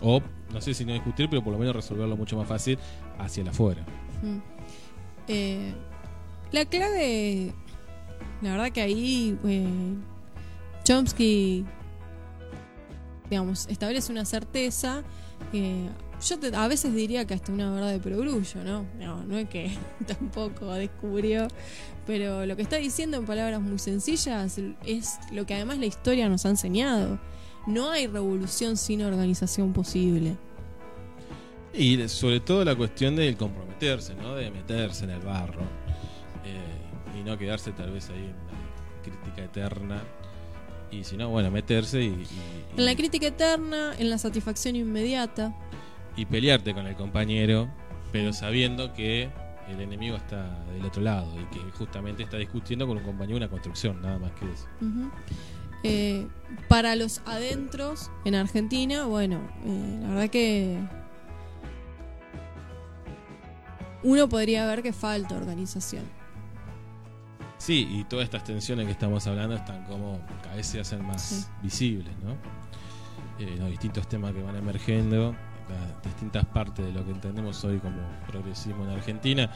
O 0.03 0.23
no 0.53 0.61
sé 0.61 0.73
si 0.73 0.85
no 0.85 0.93
discutir, 0.95 1.29
pero 1.29 1.43
por 1.43 1.53
lo 1.53 1.59
menos 1.59 1.75
resolverlo 1.77 2.17
mucho 2.17 2.37
más 2.37 2.49
fácil 2.49 2.79
hacia 3.19 3.43
el 3.43 3.49
afuera. 3.49 3.85
Eh, 5.29 5.73
la 6.53 6.65
clave, 6.65 7.53
la 8.41 8.53
verdad 8.53 8.71
que 8.71 8.81
ahí 8.81 9.37
eh, 9.45 9.67
Chomsky, 10.85 11.65
digamos, 13.29 13.67
establece 13.69 14.11
una 14.11 14.25
certeza. 14.25 15.03
Eh, 15.53 15.89
yo 16.27 16.39
te- 16.39 16.55
a 16.55 16.69
veces 16.69 16.95
diría 16.95 17.27
que 17.27 17.35
hasta 17.35 17.53
una 17.53 17.73
verdad 17.73 17.91
de 17.91 17.99
perogrullo, 18.01 18.65
¿no? 18.65 18.87
No, 18.99 19.23
no 19.25 19.39
es 19.39 19.49
que 19.49 19.71
tampoco 20.07 20.73
descubrió, 20.75 21.49
pero 22.07 22.47
lo 22.47 22.57
que 22.57 22.63
está 22.63 22.77
diciendo 22.77 23.17
en 23.17 23.27
palabras 23.27 23.61
muy 23.61 23.79
sencillas 23.79 24.59
es 24.87 25.19
lo 25.33 25.47
que 25.47 25.55
además 25.55 25.79
la 25.79 25.87
historia 25.87 26.29
nos 26.29 26.45
ha 26.47 26.51
enseñado. 26.51 27.19
No 27.67 27.91
hay 27.91 28.07
revolución 28.07 28.77
sin 28.77 29.03
organización 29.03 29.73
posible. 29.73 30.37
Y 31.73 32.09
sobre 32.09 32.41
todo 32.41 32.65
la 32.65 32.75
cuestión 32.75 33.15
del 33.17 33.37
comprometerse, 33.37 34.15
¿no? 34.15 34.35
De 34.35 34.51
meterse 34.51 35.05
en 35.05 35.11
el 35.11 35.21
barro 35.21 35.63
eh, 36.45 37.19
y 37.19 37.23
no 37.23 37.39
quedarse 37.39 37.71
tal 37.73 37.93
vez 37.93 38.09
ahí 38.11 38.17
en 38.25 38.27
la 38.31 39.03
crítica 39.03 39.45
eterna. 39.45 40.03
Y 40.91 41.05
si 41.05 41.17
no, 41.17 41.29
bueno, 41.29 41.51
meterse 41.51 42.03
y, 42.03 42.07
y- 42.09 42.27
En 42.77 42.85
la 42.85 42.95
crítica 42.97 43.27
eterna, 43.29 43.93
en 43.99 44.11
la 44.11 44.19
satisfacción 44.19 44.77
inmediata. 44.77 45.55
y 46.17 46.27
pelearte 46.27 46.75
con 46.75 46.87
el 46.87 46.97
compañero, 46.97 47.69
pero 48.13 48.33
sabiendo 48.33 48.93
que 48.93 49.31
el 49.69 49.81
enemigo 49.81 50.17
está 50.17 50.65
del 50.73 50.85
otro 50.85 51.01
lado 51.03 51.33
y 51.41 51.45
que 51.55 51.61
justamente 51.79 52.25
está 52.25 52.37
discutiendo 52.37 52.87
con 52.87 52.97
un 52.99 53.05
compañero 53.05 53.37
una 53.37 53.49
construcción, 53.49 54.03
nada 54.03 54.19
más 54.19 54.33
que 54.33 54.45
eso. 54.51 54.67
Eh, 55.85 56.27
para 56.69 56.97
los 56.97 57.23
adentros 57.25 58.11
en 58.25 58.35
Argentina, 58.35 59.05
bueno, 59.07 59.41
eh, 59.65 59.99
la 60.03 60.09
verdad 60.09 60.29
que 60.31 60.79
uno 64.03 64.29
podría 64.29 64.67
ver 64.67 64.83
que 64.83 64.93
falta 64.93 65.37
organización. 65.37 66.05
Sí, 67.61 67.87
y 67.91 68.05
todas 68.05 68.25
estas 68.25 68.43
tensiones 68.43 68.87
que 68.87 68.93
estamos 68.93 69.27
hablando 69.27 69.55
están 69.55 69.85
como 69.85 70.19
cada 70.43 70.57
vez 70.57 70.67
se 70.67 70.81
hacen 70.81 71.07
más 71.07 71.23
Sí. 71.23 71.45
visibles, 71.63 72.13
¿no? 72.25 72.33
Eh, 73.39 73.55
los 73.59 73.69
distintos 73.69 74.09
temas 74.09 74.33
que 74.33 74.43
van 74.43 74.57
emergiendo, 74.57 75.35
las 75.69 76.03
distintas 76.05 76.47
partes 76.47 76.85
de 76.87 76.93
lo 76.93 77.05
que 77.05 77.11
entendemos 77.13 77.63
hoy 77.65 77.79
como 77.79 77.99
progresismo 78.27 78.85
en 78.85 78.91
Argentina, 78.91 79.51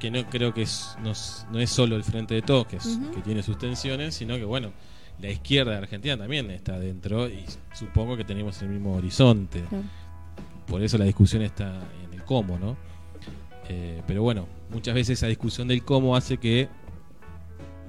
que 0.00 0.10
no 0.10 0.24
creo 0.26 0.52
que 0.52 0.62
es, 0.62 0.96
no, 1.02 1.12
es- 1.12 1.46
no 1.52 1.60
es 1.60 1.70
solo 1.70 1.94
el 1.96 2.02
frente 2.02 2.34
de 2.34 2.42
todos, 2.42 2.66
que, 2.66 2.76
es- 2.78 2.98
que 3.14 3.20
tiene 3.22 3.42
sus 3.44 3.56
tensiones, 3.58 4.16
sino 4.16 4.34
que 4.36 4.44
bueno, 4.44 4.72
la 5.20 5.30
izquierda 5.30 5.70
de 5.72 5.78
Argentina 5.78 6.16
también 6.18 6.50
está 6.50 6.78
dentro 6.80 7.28
y 7.28 7.44
supongo 7.72 8.16
que 8.16 8.24
tenemos 8.24 8.60
el 8.62 8.68
mismo 8.70 8.94
horizonte. 8.96 9.62
Claro. 9.62 9.84
Por 10.66 10.82
eso 10.82 10.98
la 10.98 11.04
discusión 11.04 11.42
está 11.42 11.80
en 12.04 12.12
el 12.12 12.24
cómo, 12.24 12.58
¿no? 12.58 12.76
Eh, 13.68 14.02
pero 14.06 14.22
bueno, 14.22 14.46
muchas 14.70 14.94
veces 14.94 15.18
esa 15.18 15.28
discusión 15.28 15.68
del 15.68 15.84
cómo 15.84 16.16
hace 16.16 16.38
que 16.38 16.68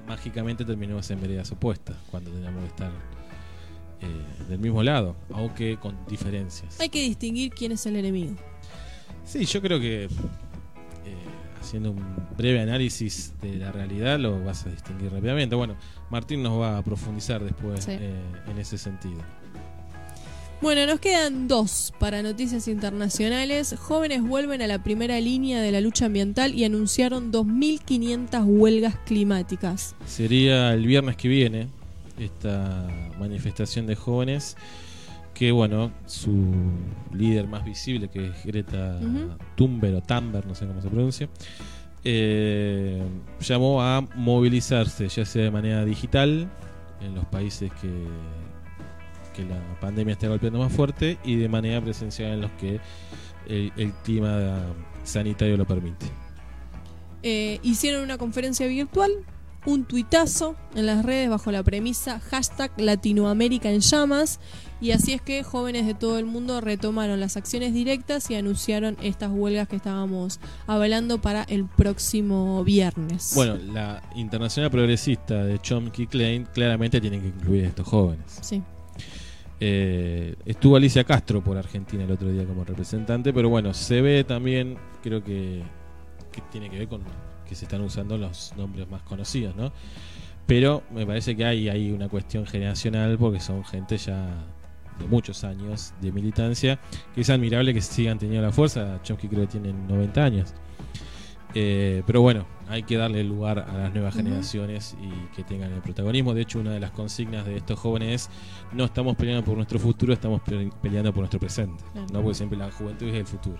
mágicamente 0.08 0.64
terminemos 0.64 1.10
en 1.10 1.20
veredas 1.20 1.52
opuestas 1.52 1.96
cuando 2.10 2.30
tenemos 2.30 2.62
que 2.62 2.68
estar 2.68 2.90
eh, 4.00 4.06
del 4.48 4.58
mismo 4.58 4.82
lado, 4.82 5.14
aunque 5.32 5.76
con 5.76 5.94
diferencias. 6.08 6.80
Hay 6.80 6.88
que 6.88 7.00
distinguir 7.00 7.52
quién 7.52 7.72
es 7.72 7.84
el 7.86 7.96
enemigo. 7.96 8.34
Sí, 9.24 9.44
yo 9.44 9.60
creo 9.60 9.78
que 9.78 10.04
eh, 10.04 10.08
haciendo 11.60 11.90
un 11.90 12.02
breve 12.36 12.60
análisis 12.60 13.34
de 13.42 13.56
la 13.56 13.70
realidad 13.72 14.18
lo 14.18 14.42
vas 14.44 14.64
a 14.66 14.70
distinguir 14.70 15.12
rápidamente. 15.12 15.54
Bueno, 15.54 15.76
Martín 16.10 16.42
nos 16.42 16.58
va 16.60 16.78
a 16.78 16.82
profundizar 16.82 17.42
después 17.44 17.84
Sí. 17.84 17.92
eh, 17.92 18.22
en 18.48 18.58
ese 18.58 18.78
sentido. 18.78 19.20
Bueno, 20.60 20.86
nos 20.86 20.98
quedan 20.98 21.46
dos 21.46 21.92
para 22.00 22.20
noticias 22.20 22.66
internacionales. 22.66 23.76
Jóvenes 23.78 24.22
vuelven 24.22 24.60
a 24.60 24.66
la 24.66 24.82
primera 24.82 25.20
línea 25.20 25.60
de 25.60 25.70
la 25.70 25.80
lucha 25.80 26.06
ambiental 26.06 26.52
y 26.52 26.64
anunciaron 26.64 27.30
2.500 27.30 28.44
huelgas 28.44 28.96
climáticas. 29.06 29.94
Sería 30.04 30.74
el 30.74 30.84
viernes 30.84 31.16
que 31.16 31.28
viene 31.28 31.68
esta 32.18 32.88
manifestación 33.20 33.86
de 33.86 33.94
jóvenes 33.94 34.56
que 35.32 35.52
bueno, 35.52 35.92
su 36.06 36.44
líder 37.14 37.46
más 37.46 37.64
visible 37.64 38.08
que 38.08 38.26
es 38.26 38.44
Greta. 38.44 38.98
Thunberg 39.54 39.94
o 39.94 40.00
Thunberg, 40.00 40.44
no 40.44 40.56
sé 40.56 40.66
cómo 40.66 40.82
se 40.82 40.88
pronuncia, 40.88 41.28
eh, 42.02 43.00
llamó 43.40 43.80
a 43.80 44.00
movilizarse 44.16 45.08
ya 45.08 45.24
sea 45.24 45.44
de 45.44 45.50
manera 45.52 45.84
digital 45.84 46.48
en 47.00 47.14
los 47.14 47.24
países 47.26 47.70
que, 47.80 47.88
que 49.38 49.44
la 49.44 49.60
pandemia 49.80 50.12
está 50.12 50.28
golpeando 50.28 50.58
más 50.58 50.72
fuerte 50.72 51.18
y 51.24 51.36
de 51.36 51.48
manera 51.48 51.80
presencial 51.80 52.32
en 52.32 52.40
los 52.40 52.50
que 52.52 52.80
el, 53.46 53.72
el 53.76 53.92
clima 54.04 54.62
sanitario 55.04 55.56
lo 55.56 55.64
permite. 55.64 56.06
Eh, 57.22 57.60
hicieron 57.62 58.02
una 58.02 58.18
conferencia 58.18 58.66
virtual, 58.66 59.12
un 59.64 59.84
tuitazo 59.84 60.56
en 60.74 60.86
las 60.86 61.04
redes 61.04 61.30
bajo 61.30 61.52
la 61.52 61.62
premisa 61.62 62.20
hashtag 62.20 62.72
Latinoamérica 62.80 63.70
en 63.70 63.80
llamas 63.80 64.40
y 64.80 64.92
así 64.92 65.12
es 65.12 65.20
que 65.20 65.42
jóvenes 65.42 65.86
de 65.86 65.94
todo 65.94 66.18
el 66.18 66.24
mundo 66.24 66.60
retomaron 66.60 67.18
las 67.18 67.36
acciones 67.36 67.74
directas 67.74 68.30
y 68.30 68.36
anunciaron 68.36 68.96
estas 69.02 69.30
huelgas 69.32 69.66
que 69.66 69.76
estábamos 69.76 70.38
hablando 70.66 71.20
para 71.20 71.42
el 71.44 71.64
próximo 71.64 72.62
viernes. 72.62 73.32
Bueno, 73.34 73.56
la 73.56 74.02
internacional 74.14 74.70
progresista 74.70 75.44
de 75.44 75.58
Chomsky 75.58 76.06
Klein 76.06 76.46
claramente 76.54 77.00
tiene 77.00 77.20
que 77.20 77.28
incluir 77.28 77.64
a 77.64 77.68
estos 77.68 77.88
jóvenes. 77.88 78.38
Sí. 78.40 78.62
Eh, 79.60 80.36
estuvo 80.44 80.76
Alicia 80.76 81.04
Castro 81.04 81.42
por 81.42 81.56
Argentina 81.56 82.04
el 82.04 82.10
otro 82.10 82.30
día 82.30 82.44
como 82.44 82.64
representante, 82.64 83.32
pero 83.32 83.48
bueno, 83.48 83.74
se 83.74 84.00
ve 84.00 84.24
también, 84.24 84.76
creo 85.02 85.22
que, 85.22 85.62
tiene 86.52 86.70
que 86.70 86.78
ver 86.78 86.88
con 86.88 87.02
que 87.48 87.54
se 87.54 87.64
están 87.64 87.80
usando 87.80 88.16
los 88.16 88.52
nombres 88.56 88.88
más 88.88 89.02
conocidos, 89.02 89.56
¿no? 89.56 89.72
Pero 90.46 90.82
me 90.94 91.04
parece 91.04 91.36
que 91.36 91.44
hay, 91.44 91.68
hay 91.68 91.90
una 91.90 92.08
cuestión 92.08 92.46
generacional 92.46 93.18
porque 93.18 93.40
son 93.40 93.64
gente 93.64 93.96
ya 93.96 94.46
de 94.98 95.06
muchos 95.06 95.44
años 95.44 95.92
de 96.00 96.12
militancia, 96.12 96.78
que 97.14 97.22
es 97.22 97.30
admirable 97.30 97.74
que 97.74 97.80
sigan 97.80 98.18
teniendo 98.18 98.46
la 98.46 98.52
fuerza. 98.52 99.00
Chomsky 99.02 99.28
creo 99.28 99.42
que 99.42 99.58
tiene 99.58 99.72
90 99.72 100.24
años. 100.24 100.54
Eh, 101.54 102.02
pero 102.06 102.20
bueno, 102.20 102.46
hay 102.68 102.82
que 102.82 102.96
darle 102.96 103.24
lugar 103.24 103.58
a 103.60 103.72
las 103.78 103.92
nuevas 103.94 104.14
generaciones 104.14 104.96
y 105.00 105.34
que 105.34 105.42
tengan 105.44 105.72
el 105.72 105.80
protagonismo. 105.80 106.34
De 106.34 106.42
hecho, 106.42 106.58
una 106.60 106.70
de 106.72 106.80
las 106.80 106.90
consignas 106.90 107.46
de 107.46 107.56
estos 107.56 107.78
jóvenes 107.78 108.28
es 108.28 108.30
no 108.74 108.84
estamos 108.84 109.16
peleando 109.16 109.44
por 109.44 109.56
nuestro 109.56 109.78
futuro, 109.78 110.12
estamos 110.12 110.40
pe- 110.42 110.70
peleando 110.82 111.12
por 111.12 111.20
nuestro 111.20 111.40
presente. 111.40 111.82
Claro. 111.92 112.06
¿no? 112.12 112.20
Porque 112.22 112.34
siempre 112.34 112.58
la 112.58 112.70
juventud 112.70 113.06
es 113.08 113.14
el 113.14 113.26
futuro. 113.26 113.58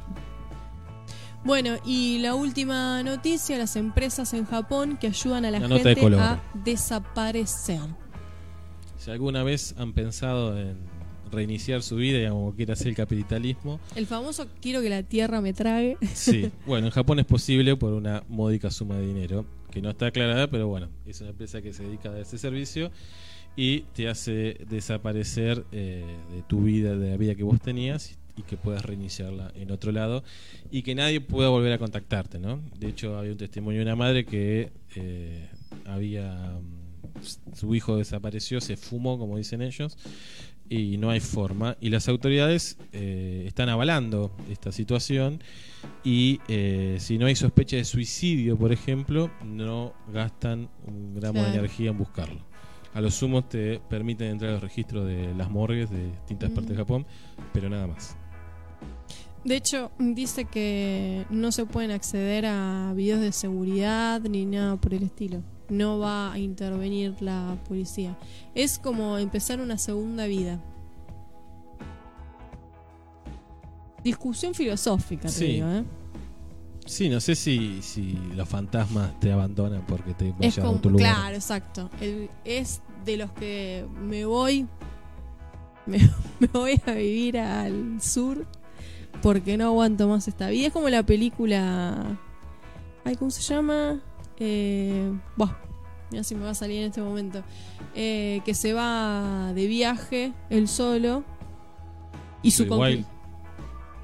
Bueno, 1.45 1.77
y 1.85 2.19
la 2.19 2.35
última 2.35 3.03
noticia, 3.03 3.57
las 3.59 3.77
empresas 3.77 4.35
en 4.35 4.45
Japón 4.45 4.97
que 5.01 5.07
ayudan 5.07 5.45
a 5.45 5.51
la 5.53 5.61
de 5.61 5.69
gente 5.95 6.17
a 6.19 6.43
desaparecer. 6.65 7.81
Si 8.97 9.11
alguna 9.11 9.45
vez 9.45 9.75
han 9.79 9.93
pensado 9.93 10.59
en 10.59 10.79
reiniciar 11.31 11.83
su 11.83 11.97
vida, 11.97 12.19
digamos, 12.19 12.41
como 12.41 12.55
quiere 12.55 12.73
hacer 12.73 12.89
el 12.89 12.95
capitalismo. 12.95 13.81
El 13.95 14.07
famoso 14.07 14.47
quiero 14.61 14.81
que 14.81 14.89
la 14.89 15.03
tierra 15.03 15.41
me 15.41 15.53
trague. 15.53 15.97
Sí, 16.15 16.51
bueno, 16.67 16.87
en 16.87 16.93
Japón 16.93 17.19
es 17.19 17.27
posible 17.27 17.77
por 17.77 17.93
una 17.93 18.25
módica 18.29 18.71
suma 18.71 18.97
de 18.97 19.07
dinero, 19.07 19.45
que 19.71 19.81
no 19.83 19.91
está 19.91 20.07
aclarada, 20.07 20.49
pero 20.49 20.69
bueno, 20.69 20.89
es 21.07 21.21
una 21.21 21.31
empresa 21.31 21.63
que 21.63 21.73
se 21.73 21.85
dedica 21.85 22.11
a 22.11 22.19
ese 22.19 22.39
servicio 22.39 22.91
y 23.57 23.81
te 23.93 24.09
hace 24.09 24.57
desaparecer 24.69 25.65
eh, 25.73 26.05
de 26.33 26.43
tu 26.43 26.63
vida, 26.63 26.97
de 26.97 27.11
la 27.11 27.17
vida 27.17 27.35
que 27.35 27.43
vos 27.43 27.61
tenías 27.61 28.19
y 28.37 28.43
que 28.43 28.57
puedas 28.57 28.85
reiniciarla 28.85 29.51
en 29.57 29.73
otro 29.73 29.91
lado 29.91 30.23
y 30.71 30.83
que 30.83 30.95
nadie 30.95 31.21
pueda 31.21 31.49
volver 31.49 31.73
a 31.73 31.79
contactarte, 31.79 32.39
¿no? 32.39 32.63
De 32.79 32.89
hecho, 32.89 33.19
había 33.19 33.33
un 33.33 33.39
testimonio 33.39 33.81
de 33.81 33.87
una 33.87 33.97
madre 33.97 34.25
que 34.25 34.71
eh, 34.95 35.49
había 35.85 36.61
mm, 36.61 36.89
su 37.55 37.75
hijo 37.75 37.97
desapareció, 37.97 38.61
se 38.61 38.77
fumó, 38.77 39.19
como 39.19 39.37
dicen 39.37 39.63
ellos, 39.63 39.99
y 40.69 40.97
no 40.99 41.11
hay 41.11 41.21
forma. 41.21 41.77
Y 41.81 41.91
las 41.91 42.09
autoridades 42.09 42.79
eh, 42.93 43.45
están 43.47 43.69
avalando 43.69 44.35
esta 44.51 44.73
situación 44.73 45.43
y 46.05 46.41
eh, 46.49 46.97
si 47.01 47.19
no 47.19 47.27
hay 47.27 47.37
sospecha 47.37 47.77
de 47.77 47.85
suicidio, 47.85 48.57
por 48.57 48.73
ejemplo, 48.73 49.31
no 49.45 49.95
gastan 50.13 50.69
un 50.87 51.15
gramo 51.15 51.43
de 51.43 51.51
energía 51.51 51.91
en 51.91 51.99
buscarlo. 51.99 52.47
A 52.95 53.01
lo 53.01 53.11
sumo 53.11 53.45
te 53.45 53.81
permiten 53.89 54.29
entrar 54.29 54.51
a 54.51 54.55
los 54.55 54.63
registros 54.63 55.07
de 55.07 55.35
las 55.35 55.51
morgues 55.51 55.91
de 55.91 56.07
distintas 56.07 56.51
partes 56.51 56.71
de 56.71 56.77
Japón, 56.77 57.07
pero 57.53 57.69
nada 57.69 57.87
más. 57.87 58.17
De 59.45 59.57
hecho, 59.57 59.93
dice 59.99 60.47
que 60.47 61.25
no 61.31 61.53
se 61.53 61.65
pueden 61.65 61.91
acceder 61.91 62.47
a 62.47 62.93
videos 62.97 63.21
de 63.21 63.33
seguridad 63.33 64.21
ni 64.23 64.45
nada 64.45 64.77
por 64.77 64.95
el 64.95 65.05
estilo. 65.05 65.43
No 65.69 65.99
va 65.99 66.33
a 66.33 66.39
intervenir 66.39 67.15
la 67.21 67.57
policía. 67.69 68.17
Es 68.55 68.79
como 68.79 69.19
empezar 69.19 69.61
una 69.61 69.77
segunda 69.79 70.27
vida. 70.27 70.61
Discusión 74.03 74.55
filosófica, 74.55 75.23
te 75.23 75.29
Sí. 75.29 75.47
digo, 75.47 75.69
¿eh? 75.69 75.85
Sí, 76.87 77.09
no 77.11 77.21
sé 77.21 77.35
si, 77.35 77.83
si 77.83 78.13
los 78.35 78.49
fantasmas 78.49 79.19
te 79.21 79.31
abandonan 79.31 79.83
porque 79.87 80.15
te 80.15 80.33
llevan 80.41 80.67
a 80.67 80.71
otro 80.71 80.91
lugar. 80.91 81.15
claro, 81.15 81.35
exacto. 81.37 81.91
El- 82.01 82.31
es 82.45 82.81
de 83.05 83.17
los 83.19 83.31
que 83.33 83.87
me 84.01 84.25
voy, 84.25 84.67
me, 85.87 85.99
me 86.41 86.47
voy 86.47 86.81
a 86.87 86.93
vivir 86.93 87.39
al 87.39 88.01
sur 88.01 88.47
porque 89.21 89.59
no 89.59 89.67
aguanto 89.67 90.09
más 90.09 90.29
esta 90.29 90.49
vida. 90.49 90.69
Es 90.69 90.73
como 90.73 90.89
la 90.89 91.03
película, 91.03 92.19
ay, 93.05 93.17
¿cómo 93.17 93.31
se 93.31 93.43
llama? 93.43 94.01
Eh, 94.39 95.13
buah, 95.37 95.57
mira 96.11 96.23
si 96.25 96.35
me 96.35 96.45
va 96.45 96.51
a 96.51 96.55
salir 96.55 96.79
en 96.81 96.87
este 96.87 97.03
momento. 97.03 97.43
Eh, 97.95 98.41
que 98.45 98.55
se 98.55 98.73
va 98.73 99.53
de 99.55 99.67
viaje 99.67 100.33
él 100.51 100.69
solo 100.69 101.25
y 102.43 102.51
su 102.53 102.65
The 102.65 102.71
conclu- 102.71 102.81
Wild. 102.81 103.07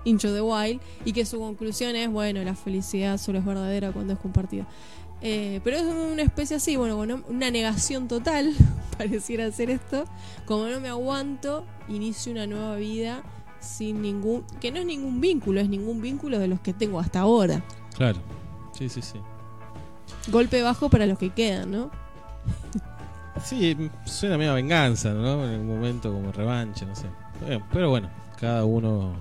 Into 0.06 0.34
the 0.34 0.42
Wild 0.42 0.80
y 1.06 1.12
que 1.12 1.24
su 1.24 1.38
conclusión 1.38 1.96
es, 1.96 2.10
bueno, 2.10 2.42
la 2.42 2.54
felicidad 2.54 3.16
solo 3.18 3.38
es 3.38 3.44
verdadera 3.44 3.90
cuando 3.92 4.12
es 4.12 4.18
compartida. 4.18 4.66
Eh, 5.22 5.60
pero 5.64 5.78
es 5.78 5.84
una 5.84 6.22
especie 6.22 6.56
así, 6.56 6.76
bueno, 6.76 6.96
con 6.98 7.24
una 7.34 7.50
negación 7.50 8.08
total, 8.08 8.52
pareciera 8.98 9.50
ser 9.50 9.70
esto. 9.70 10.04
Como 10.44 10.66
no 10.68 10.78
me 10.80 10.88
aguanto, 10.88 11.64
inicio 11.88 12.32
una 12.32 12.46
nueva 12.46 12.76
vida 12.76 13.22
sin 13.60 14.02
ningún, 14.02 14.44
que 14.60 14.70
no 14.70 14.80
es 14.80 14.84
ningún 14.84 15.22
vínculo, 15.22 15.60
es 15.60 15.70
ningún 15.70 16.02
vínculo 16.02 16.38
de 16.38 16.48
los 16.48 16.60
que 16.60 16.74
tengo 16.74 17.00
hasta 17.00 17.20
ahora. 17.20 17.64
Claro. 17.96 18.18
Sí, 18.72 18.90
sí, 18.90 19.00
sí. 19.00 19.18
Golpe 20.28 20.62
bajo 20.62 20.88
para 20.88 21.06
los 21.06 21.18
que 21.18 21.30
quedan, 21.30 21.70
¿no? 21.70 21.90
Sí, 23.44 23.76
suena 24.04 24.38
medio 24.38 24.52
a 24.52 24.54
venganza, 24.54 25.12
¿no? 25.12 25.44
En 25.44 25.50
algún 25.54 25.66
momento 25.68 26.12
como 26.12 26.32
revancha, 26.32 26.86
no 26.86 26.94
sé. 26.94 27.06
Pero 27.72 27.90
bueno, 27.90 28.08
cada 28.40 28.64
uno 28.64 29.14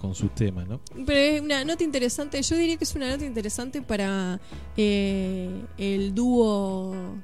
con 0.00 0.14
sus 0.14 0.34
temas, 0.34 0.66
¿no? 0.66 0.80
Pero 1.06 1.18
es 1.18 1.40
una 1.42 1.64
nota 1.64 1.84
interesante, 1.84 2.40
yo 2.42 2.56
diría 2.56 2.76
que 2.76 2.84
es 2.84 2.94
una 2.94 3.10
nota 3.10 3.24
interesante 3.24 3.82
para 3.82 4.40
eh, 4.76 5.64
el 5.76 6.14
dúo 6.14 7.16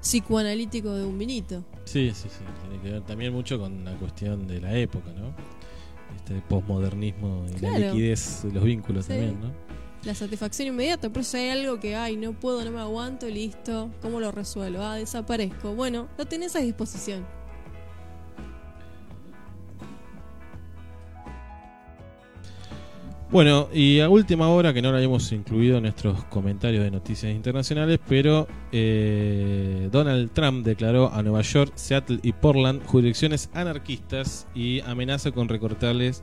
psicoanalítico 0.00 0.92
de 0.94 1.04
un 1.04 1.18
vinito. 1.18 1.64
Sí, 1.84 2.10
sí, 2.14 2.28
sí. 2.28 2.44
Tiene 2.68 2.82
que 2.82 2.90
ver 2.92 3.02
también 3.02 3.32
mucho 3.32 3.58
con 3.58 3.84
la 3.84 3.92
cuestión 3.96 4.46
de 4.46 4.60
la 4.60 4.76
época, 4.76 5.10
¿no? 5.12 5.32
Este 6.16 6.40
posmodernismo 6.48 7.44
y 7.56 7.60
la 7.60 7.78
liquidez 7.78 8.42
de 8.44 8.52
los 8.52 8.64
vínculos 8.64 9.04
Sí. 9.06 9.12
también, 9.12 9.40
¿no? 9.40 9.65
La 10.06 10.14
satisfacción 10.14 10.68
inmediata, 10.68 11.10
por 11.10 11.22
eso 11.22 11.36
hay 11.36 11.48
algo 11.48 11.80
que, 11.80 11.96
ay, 11.96 12.16
no 12.16 12.32
puedo, 12.32 12.64
no 12.64 12.70
me 12.70 12.78
aguanto, 12.78 13.26
listo, 13.26 13.90
¿cómo 14.00 14.20
lo 14.20 14.30
resuelvo? 14.30 14.80
Ah, 14.80 14.94
desaparezco. 14.94 15.74
Bueno, 15.74 16.06
lo 16.16 16.24
tenés 16.26 16.54
a 16.54 16.60
disposición. 16.60 17.26
Bueno, 23.32 23.68
y 23.74 23.98
a 23.98 24.08
última 24.08 24.48
hora, 24.48 24.72
que 24.72 24.80
no 24.80 24.92
lo 24.92 24.98
habíamos 24.98 25.32
incluido 25.32 25.78
en 25.78 25.82
nuestros 25.82 26.22
comentarios 26.26 26.84
de 26.84 26.92
noticias 26.92 27.34
internacionales, 27.34 27.98
pero 28.08 28.46
eh, 28.70 29.88
Donald 29.90 30.30
Trump 30.32 30.64
declaró 30.64 31.12
a 31.12 31.20
Nueva 31.24 31.42
York, 31.42 31.72
Seattle 31.74 32.20
y 32.22 32.32
Portland 32.32 32.86
jurisdicciones 32.86 33.50
anarquistas 33.54 34.46
y 34.54 34.82
amenaza 34.82 35.32
con 35.32 35.48
recortarles 35.48 36.22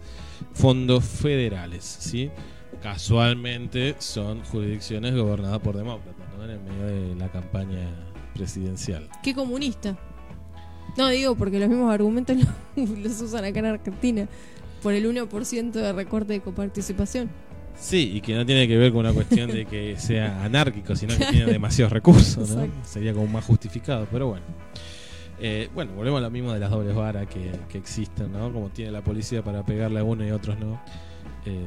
fondos 0.54 1.04
federales. 1.04 1.84
¿sí? 1.84 2.32
Casualmente 2.84 3.96
son 4.00 4.44
jurisdicciones 4.44 5.16
gobernadas 5.16 5.60
por 5.60 5.78
demócratas, 5.78 6.28
¿no? 6.38 6.44
en 6.44 6.50
el 6.50 6.60
medio 6.60 6.86
de 6.86 7.16
la 7.16 7.32
campaña 7.32 7.90
presidencial. 8.36 9.08
¿Qué 9.24 9.34
comunista? 9.34 9.98
No, 10.98 11.08
digo, 11.08 11.34
porque 11.36 11.60
los 11.60 11.70
mismos 11.70 11.94
argumentos 11.94 12.36
los, 12.76 12.90
los 12.90 13.22
usan 13.22 13.46
acá 13.46 13.60
en 13.60 13.68
Argentina. 13.68 14.28
Por 14.82 14.94
el 14.94 15.10
1% 15.10 15.72
de 15.72 15.94
recorte 15.94 16.34
de 16.34 16.42
coparticipación. 16.42 17.30
Sí, 17.80 18.12
y 18.16 18.20
que 18.20 18.36
no 18.36 18.46
tiene 18.46 18.68
que 18.68 18.76
ver 18.78 18.92
con 18.92 19.00
una 19.00 19.14
cuestión 19.14 19.50
de 19.50 19.66
que 19.66 19.96
sea 19.98 20.44
anárquico, 20.44 20.94
sino 20.98 21.18
que 21.18 21.24
tiene 21.28 21.46
demasiados 21.46 21.94
recursos, 21.94 22.50
¿no? 22.50 22.68
Sería 22.84 23.14
como 23.14 23.28
más 23.28 23.46
justificado, 23.46 24.10
pero 24.12 24.28
bueno. 24.28 24.44
Eh, 25.40 25.70
bueno, 25.74 25.94
volvemos 25.94 26.18
a 26.20 26.24
lo 26.24 26.30
mismo 26.30 26.52
de 26.52 26.60
las 26.60 26.70
dobles 26.70 26.94
varas 26.94 27.28
que, 27.28 27.50
que 27.70 27.78
existen, 27.78 28.34
¿no? 28.34 28.52
Como 28.52 28.72
tiene 28.72 28.92
la 28.92 29.02
policía 29.02 29.42
para 29.42 29.66
pegarle 29.66 30.02
a 30.02 30.04
uno 30.04 30.26
y 30.26 30.30
a 30.30 30.36
otros 30.36 30.60
no. 30.60 30.82
Eh, 31.46 31.66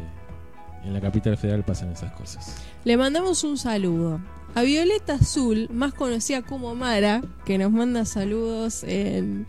en 0.87 0.93
la 0.93 1.01
capital 1.01 1.37
federal 1.37 1.64
pasan 1.64 1.91
esas 1.91 2.12
cosas. 2.12 2.57
Le 2.84 2.97
mandamos 2.97 3.45
un 3.45 3.59
saludo 3.59 4.20
a 4.55 4.62
Violeta 4.62 5.14
Azul, 5.14 5.68
más 5.70 5.93
conocida 5.93 6.43
como 6.43 6.74
Mara, 6.74 7.22
que 7.45 7.59
nos 7.59 7.72
manda 7.72 8.05
saludos 8.05 8.84
en, 8.84 9.47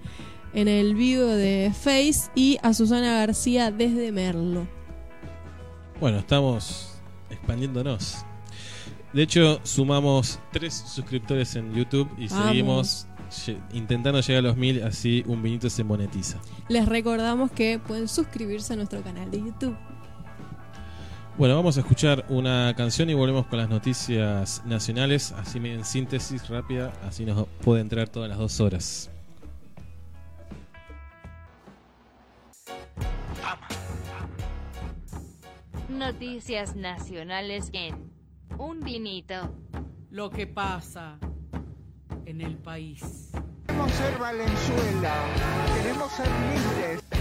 en 0.54 0.68
el 0.68 0.96
vivo 0.96 1.26
de 1.26 1.72
Face, 1.74 2.30
y 2.36 2.58
a 2.64 2.74
Susana 2.74 3.14
García 3.14 3.72
desde 3.72 4.12
Merlo. 4.12 4.68
Bueno, 6.02 6.18
estamos 6.18 7.00
expandiéndonos. 7.30 8.18
De 9.14 9.24
hecho, 9.24 9.60
sumamos 9.64 10.40
tres 10.52 10.74
suscriptores 10.74 11.56
en 11.56 11.74
YouTube 11.74 12.10
y 12.18 12.28
Vamos. 12.28 12.48
seguimos 12.48 13.08
intentando 13.74 14.20
llegar 14.22 14.40
a 14.40 14.48
los 14.48 14.58
mil, 14.58 14.84
así 14.84 15.24
un 15.28 15.42
vinito 15.42 15.70
se 15.70 15.84
monetiza. 15.84 16.38
Les 16.70 16.86
recordamos 16.86 17.52
que 17.52 17.80
pueden 17.80 18.08
suscribirse 18.08 18.74
a 18.74 18.76
nuestro 18.76 19.02
canal 19.02 19.32
de 19.32 19.40
YouTube. 19.40 19.76
Bueno, 21.38 21.56
vamos 21.56 21.78
a 21.78 21.82
escuchar 21.82 22.26
una 22.30 22.74
canción 22.76 23.12
y 23.12 23.14
volvemos 23.14 23.46
con 23.46 23.60
las 23.60 23.70
noticias 23.70 24.66
nacionales, 24.66 25.34
así 25.34 25.60
en 25.60 25.86
síntesis 25.86 26.50
rápida, 26.50 26.92
así 27.08 27.26
nos 27.26 27.48
puede 27.62 27.82
entrar 27.82 28.10
todas 28.10 28.28
las 28.28 28.40
dos 28.40 28.60
horas. 28.60 29.12
Noticias 35.90 36.76
nacionales 36.76 37.70
en 37.72 38.12
Un 38.58 38.80
Vinito. 38.80 39.54
Lo 40.10 40.32
que 40.32 40.48
pasa 40.48 41.20
en 42.26 42.42
el 42.42 42.58
país. 42.58 43.30
Queremos 43.68 43.92
ser 43.92 44.18
Valenzuela, 44.18 45.26
queremos 45.84 46.12
ser 46.14 46.28
libres. 46.28 47.17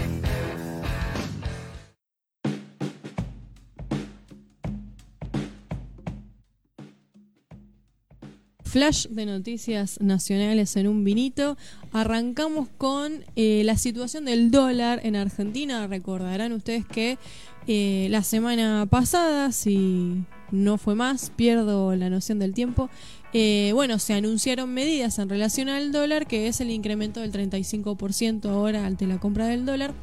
Flash 8.67 9.07
de 9.07 9.25
noticias 9.25 9.99
nacionales 10.01 10.75
en 10.75 10.87
un 10.87 11.03
vinito. 11.03 11.57
Arrancamos 11.93 12.67
con 12.77 13.23
eh, 13.35 13.61
la 13.63 13.77
situación 13.77 14.25
del 14.25 14.51
dólar 14.51 14.99
en 15.03 15.15
Argentina. 15.15 15.87
Recordarán 15.87 16.51
ustedes 16.51 16.85
que 16.85 17.17
eh, 17.65 18.07
la 18.11 18.23
semana 18.23 18.85
pasada, 18.89 19.53
si 19.53 20.25
no 20.51 20.77
fue 20.77 20.95
más, 20.95 21.31
pierdo 21.35 21.95
la 21.95 22.09
noción 22.09 22.39
del 22.39 22.53
tiempo. 22.53 22.89
eh, 23.33 23.71
bueno, 23.73 23.99
se 23.99 24.13
anunciaron 24.13 24.73
medidas 24.73 25.17
en 25.19 25.29
relación 25.29 25.69
al 25.69 25.91
dólar, 25.91 26.27
que 26.27 26.47
es 26.47 26.59
el 26.59 26.69
incremento 26.69 27.21
del 27.21 27.31
35% 27.31 28.49
ahora 28.49 28.85
ante 28.85 29.07
la 29.07 29.19
compra 29.19 29.47
del 29.47 29.65
dólar. 29.65 29.93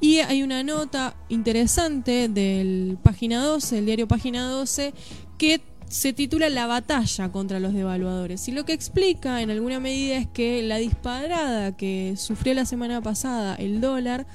Y 0.00 0.18
hay 0.18 0.42
una 0.42 0.64
nota 0.64 1.14
interesante 1.28 2.28
del 2.28 2.98
página 3.02 3.44
12, 3.44 3.76
del 3.76 3.86
diario 3.86 4.08
Página 4.08 4.48
12, 4.48 4.94
que 5.36 5.60
se 5.90 6.12
titula 6.12 6.48
La 6.50 6.68
batalla 6.68 7.32
contra 7.32 7.58
los 7.58 7.74
devaluadores. 7.74 8.46
Y 8.46 8.52
lo 8.52 8.64
que 8.64 8.72
explica 8.72 9.42
en 9.42 9.50
alguna 9.50 9.80
medida 9.80 10.18
es 10.18 10.28
que 10.28 10.62
la 10.62 10.76
disparada 10.76 11.76
que 11.76 12.14
sufrió 12.16 12.54
la 12.54 12.64
semana 12.64 13.02
pasada 13.02 13.56
el 13.56 13.80
dólar 13.80 14.28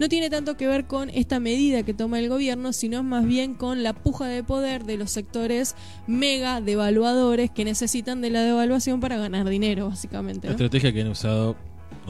no 0.00 0.08
tiene 0.08 0.30
tanto 0.30 0.56
que 0.56 0.66
ver 0.66 0.88
con 0.88 1.08
esta 1.10 1.38
medida 1.38 1.84
que 1.84 1.94
toma 1.94 2.18
el 2.18 2.28
gobierno, 2.28 2.72
sino 2.72 3.04
más 3.04 3.24
bien 3.24 3.54
con 3.54 3.84
la 3.84 3.92
puja 3.92 4.26
de 4.26 4.42
poder 4.42 4.84
de 4.84 4.96
los 4.96 5.12
sectores 5.12 5.76
mega 6.08 6.60
devaluadores 6.60 7.52
que 7.52 7.64
necesitan 7.64 8.20
de 8.20 8.30
la 8.30 8.42
devaluación 8.42 8.98
para 8.98 9.16
ganar 9.16 9.48
dinero, 9.48 9.88
básicamente. 9.88 10.48
La 10.48 10.54
estrategia 10.54 10.92
que 10.92 11.02
han 11.02 11.08
usado 11.08 11.54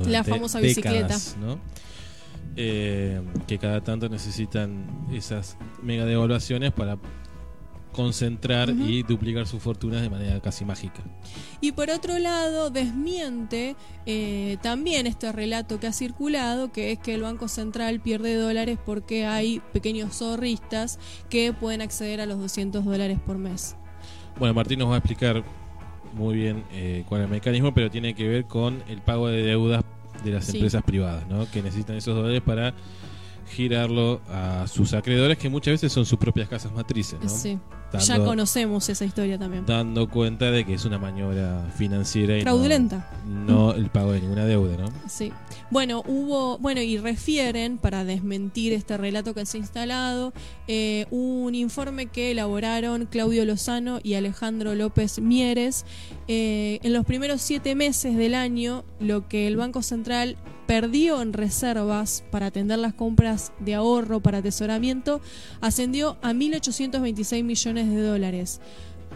La 0.07 0.25
famosa 0.25 0.59
décadas, 0.59 1.37
¿no? 1.39 1.61
Eh, 2.57 3.21
que 3.47 3.59
cada 3.59 3.83
tanto 3.83 4.09
necesitan 4.09 4.87
esas 5.13 5.59
mega 5.83 6.07
devaluaciones 6.07 6.73
para 6.73 6.97
concentrar 7.97 8.69
y 8.71 9.03
duplicar 9.03 9.47
sus 9.47 9.63
fortunas 9.63 10.03
de 10.03 10.11
manera 10.11 10.39
casi 10.41 10.65
mágica. 10.65 11.03
Y 11.61 11.73
por 11.73 11.91
otro 11.91 12.19
lado, 12.19 12.71
desmiente 12.71 13.75
eh, 14.05 14.59
también 14.63 15.07
este 15.07 15.33
relato 15.33 15.81
que 15.81 15.87
ha 15.87 15.93
circulado, 15.93 16.71
que 16.71 16.93
es 16.93 16.99
que 16.99 17.15
el 17.15 17.23
Banco 17.23 17.49
Central 17.49 18.01
pierde 18.01 18.35
dólares 18.35 18.79
porque 18.85 19.25
hay 19.27 19.61
pequeños 19.73 20.19
zorristas 20.19 20.99
que 21.31 21.53
pueden 21.53 21.81
acceder 21.81 22.21
a 22.21 22.27
los 22.27 22.39
200 22.39 22.85
dólares 22.85 23.19
por 23.25 23.39
mes. 23.39 23.75
Bueno, 24.39 24.53
Martín 24.53 24.79
nos 24.79 24.91
va 24.91 24.97
a 24.97 24.99
explicar 24.99 25.43
muy 26.15 26.37
bien 26.37 26.65
eh, 26.73 27.05
cuál 27.09 27.23
es 27.23 27.25
el 27.27 27.31
mecanismo, 27.31 27.73
pero 27.75 27.91
tiene 27.91 28.15
que 28.15 28.29
ver 28.29 28.45
con 28.45 28.83
el 28.89 29.01
pago 29.01 29.29
de 29.29 29.43
deudas 29.43 29.83
de 30.23 30.31
las 30.31 30.45
Sí. 30.45 30.59
empresas 30.59 30.83
privadas, 30.83 31.27
¿no? 31.29 31.51
Que 31.51 31.63
necesitan 31.63 31.97
esos 31.97 32.15
dólares 32.15 32.43
para 32.45 32.75
girarlo 33.49 34.21
a 34.29 34.67
sus 34.69 34.93
acreedores, 34.95 35.39
que 35.39 35.49
muchas 35.49 35.73
veces 35.73 35.93
son 35.93 36.05
sus 36.07 36.19
propias 36.19 36.49
casas 36.49 36.73
matrices, 36.73 37.19
¿no? 37.23 37.29
Sí. 37.29 37.59
Dando- 37.93 38.05
Ya 38.07 38.19
conocemos 38.19 38.89
esa 38.89 39.05
historia 39.05 39.39
también. 39.39 39.65
dando 39.65 40.11
cuenta 40.11 40.51
de 40.51 40.65
que 40.67 40.75
es 40.75 40.85
una 40.85 40.99
maniobra 40.99 41.71
financiera 41.77 42.35
y 42.35 42.39
no- 42.39 42.43
Fraudulenta. 42.43 43.11
No, 43.25 43.73
el 43.75 43.91
pago 43.91 44.11
de 44.13 44.21
ninguna 44.21 44.45
deuda, 44.45 44.77
¿no? 44.77 44.89
Sí. 45.09 45.33
Bueno, 45.71 46.03
hubo, 46.07 46.59
bueno, 46.59 46.81
y 46.83 46.99
refieren, 46.99 47.79
para 47.79 48.05
desmentir 48.05 48.73
este 48.73 48.97
relato 48.97 49.35
que 49.35 49.47
se 49.47 49.57
ha 49.59 49.61
instalado, 49.61 50.33
eh, 50.67 51.07
un 51.13 51.55
informe 51.55 52.07
que 52.07 52.33
elaboraron 52.33 53.07
Claudio 53.07 53.45
Lozano 53.45 54.01
y 54.03 54.15
Alejandro 54.15 54.75
López 54.75 55.21
Mieres. 55.21 55.85
Eh, 56.27 56.81
en 56.83 56.93
los 56.93 57.05
primeros 57.07 57.41
siete 57.41 57.77
meses 57.77 58.17
del 58.17 58.35
año, 58.35 58.85
lo 58.99 59.29
que 59.29 59.47
el 59.47 59.57
Banco 59.57 59.83
Central 59.83 60.37
perdió 60.67 61.23
en 61.23 61.33
reservas 61.33 62.25
para 62.31 62.47
atender 62.47 62.79
las 62.79 62.95
compras 62.95 63.53
de 63.61 63.75
ahorro 63.75 64.21
para 64.21 64.39
atesoramiento 64.39 65.21
ascendió 65.61 66.17
a 66.23 66.33
1.826 66.33 67.45
millones 67.45 67.89
de 67.89 68.03
dólares. 68.03 68.61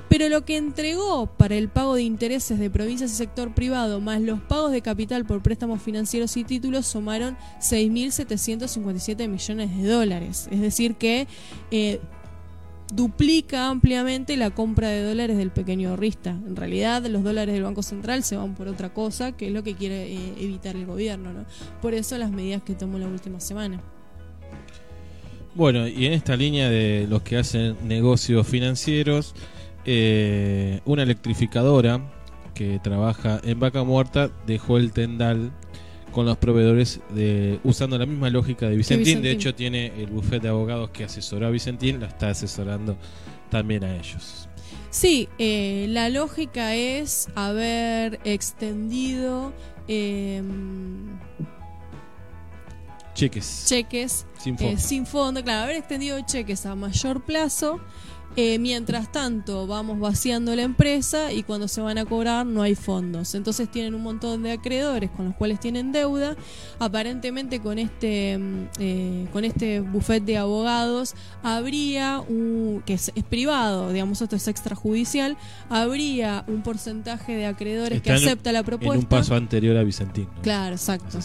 Pero 0.08 0.28
lo 0.28 0.44
que 0.44 0.56
entregó 0.56 1.26
para 1.26 1.54
el 1.54 1.68
pago 1.68 1.94
de 1.94 2.02
intereses 2.02 2.58
de 2.58 2.68
provincias 2.68 3.12
y 3.12 3.14
sector 3.14 3.54
privado, 3.54 4.00
más 4.00 4.20
los 4.20 4.40
pagos 4.40 4.72
de 4.72 4.82
capital 4.82 5.24
por 5.24 5.40
préstamos 5.40 5.80
financieros 5.80 6.36
y 6.36 6.42
títulos, 6.42 6.86
sumaron 6.86 7.36
6.757 7.60 9.28
millones 9.28 9.76
de 9.76 9.88
dólares. 9.88 10.48
Es 10.50 10.60
decir, 10.60 10.96
que 10.96 11.28
eh, 11.70 12.00
duplica 12.92 13.68
ampliamente 13.68 14.36
la 14.36 14.50
compra 14.50 14.88
de 14.88 15.02
dólares 15.02 15.36
del 15.36 15.50
pequeño 15.50 15.90
ahorrista. 15.90 16.30
En 16.30 16.56
realidad, 16.56 17.04
los 17.06 17.22
dólares 17.22 17.54
del 17.54 17.64
Banco 17.64 17.82
Central 17.82 18.22
se 18.22 18.36
van 18.36 18.54
por 18.54 18.68
otra 18.68 18.92
cosa, 18.92 19.32
que 19.32 19.48
es 19.48 19.52
lo 19.52 19.62
que 19.62 19.74
quiere 19.74 20.12
eh, 20.12 20.34
evitar 20.38 20.76
el 20.76 20.86
gobierno. 20.86 21.32
¿no? 21.32 21.44
Por 21.80 21.94
eso 21.94 22.18
las 22.18 22.30
medidas 22.30 22.62
que 22.62 22.74
tomó 22.74 22.98
la 22.98 23.06
última 23.06 23.40
semana. 23.40 23.80
Bueno, 25.54 25.88
y 25.88 26.06
en 26.06 26.12
esta 26.12 26.36
línea 26.36 26.68
de 26.68 27.06
los 27.08 27.22
que 27.22 27.36
hacen 27.36 27.76
negocios 27.86 28.46
financieros, 28.46 29.34
eh, 29.84 30.80
una 30.84 31.02
electrificadora 31.02 32.00
que 32.54 32.78
trabaja 32.78 33.40
en 33.42 33.58
Vaca 33.58 33.82
Muerta 33.82 34.30
dejó 34.46 34.76
el 34.76 34.92
tendal 34.92 35.50
con 36.12 36.26
los 36.26 36.36
proveedores 36.36 37.00
de 37.10 37.60
usando 37.64 37.98
la 37.98 38.06
misma 38.06 38.30
lógica 38.30 38.68
de 38.68 38.76
Vicentín. 38.76 39.22
De 39.22 39.30
hecho, 39.30 39.54
tiene 39.54 39.92
el 40.00 40.06
bufete 40.06 40.40
de 40.40 40.48
abogados 40.48 40.90
que 40.90 41.04
asesoró 41.04 41.46
a 41.46 41.50
Vicentín, 41.50 42.00
la 42.00 42.06
está 42.06 42.30
asesorando 42.30 42.96
también 43.50 43.84
a 43.84 43.96
ellos. 43.96 44.48
Sí, 44.90 45.28
eh, 45.38 45.86
la 45.88 46.08
lógica 46.08 46.74
es 46.74 47.28
haber 47.36 48.18
extendido 48.24 49.52
eh, 49.86 50.42
Cheques. 53.14 53.64
cheques 53.68 54.26
Sin 54.38 54.56
eh, 54.60 54.78
sin 54.78 55.04
fondo, 55.04 55.42
claro, 55.42 55.64
haber 55.64 55.76
extendido 55.76 56.18
cheques 56.24 56.64
a 56.64 56.74
mayor 56.74 57.22
plazo. 57.22 57.80
Eh, 58.36 58.58
mientras 58.60 59.10
tanto, 59.10 59.66
vamos 59.66 59.98
vaciando 59.98 60.54
la 60.54 60.62
empresa 60.62 61.32
y 61.32 61.42
cuando 61.42 61.66
se 61.66 61.80
van 61.80 61.98
a 61.98 62.04
cobrar 62.04 62.46
no 62.46 62.62
hay 62.62 62.76
fondos. 62.76 63.34
Entonces 63.34 63.68
tienen 63.70 63.94
un 63.94 64.02
montón 64.02 64.42
de 64.44 64.52
acreedores 64.52 65.10
con 65.10 65.26
los 65.26 65.34
cuales 65.34 65.58
tienen 65.58 65.90
deuda. 65.90 66.36
Aparentemente 66.78 67.60
con 67.60 67.78
este 67.78 68.38
mm, 68.38 68.68
eh, 68.78 69.26
con 69.32 69.44
este 69.44 69.80
buffet 69.80 70.24
de 70.24 70.38
abogados 70.38 71.14
habría 71.42 72.20
un 72.20 72.82
que 72.86 72.94
es, 72.94 73.10
es 73.14 73.24
privado, 73.24 73.92
digamos 73.92 74.22
esto 74.22 74.36
es 74.36 74.46
extrajudicial, 74.46 75.36
habría 75.68 76.44
un 76.46 76.62
porcentaje 76.62 77.34
de 77.34 77.46
acreedores 77.46 78.00
que 78.00 78.12
acepta 78.12 78.52
la 78.52 78.62
propuesta. 78.62 78.94
En 78.94 79.00
un 79.00 79.06
paso 79.06 79.34
anterior 79.34 79.76
a 79.76 79.82
Vicentín. 79.82 80.28
¿no? 80.36 80.42
Claro, 80.42 80.74
exacto. 80.74 81.18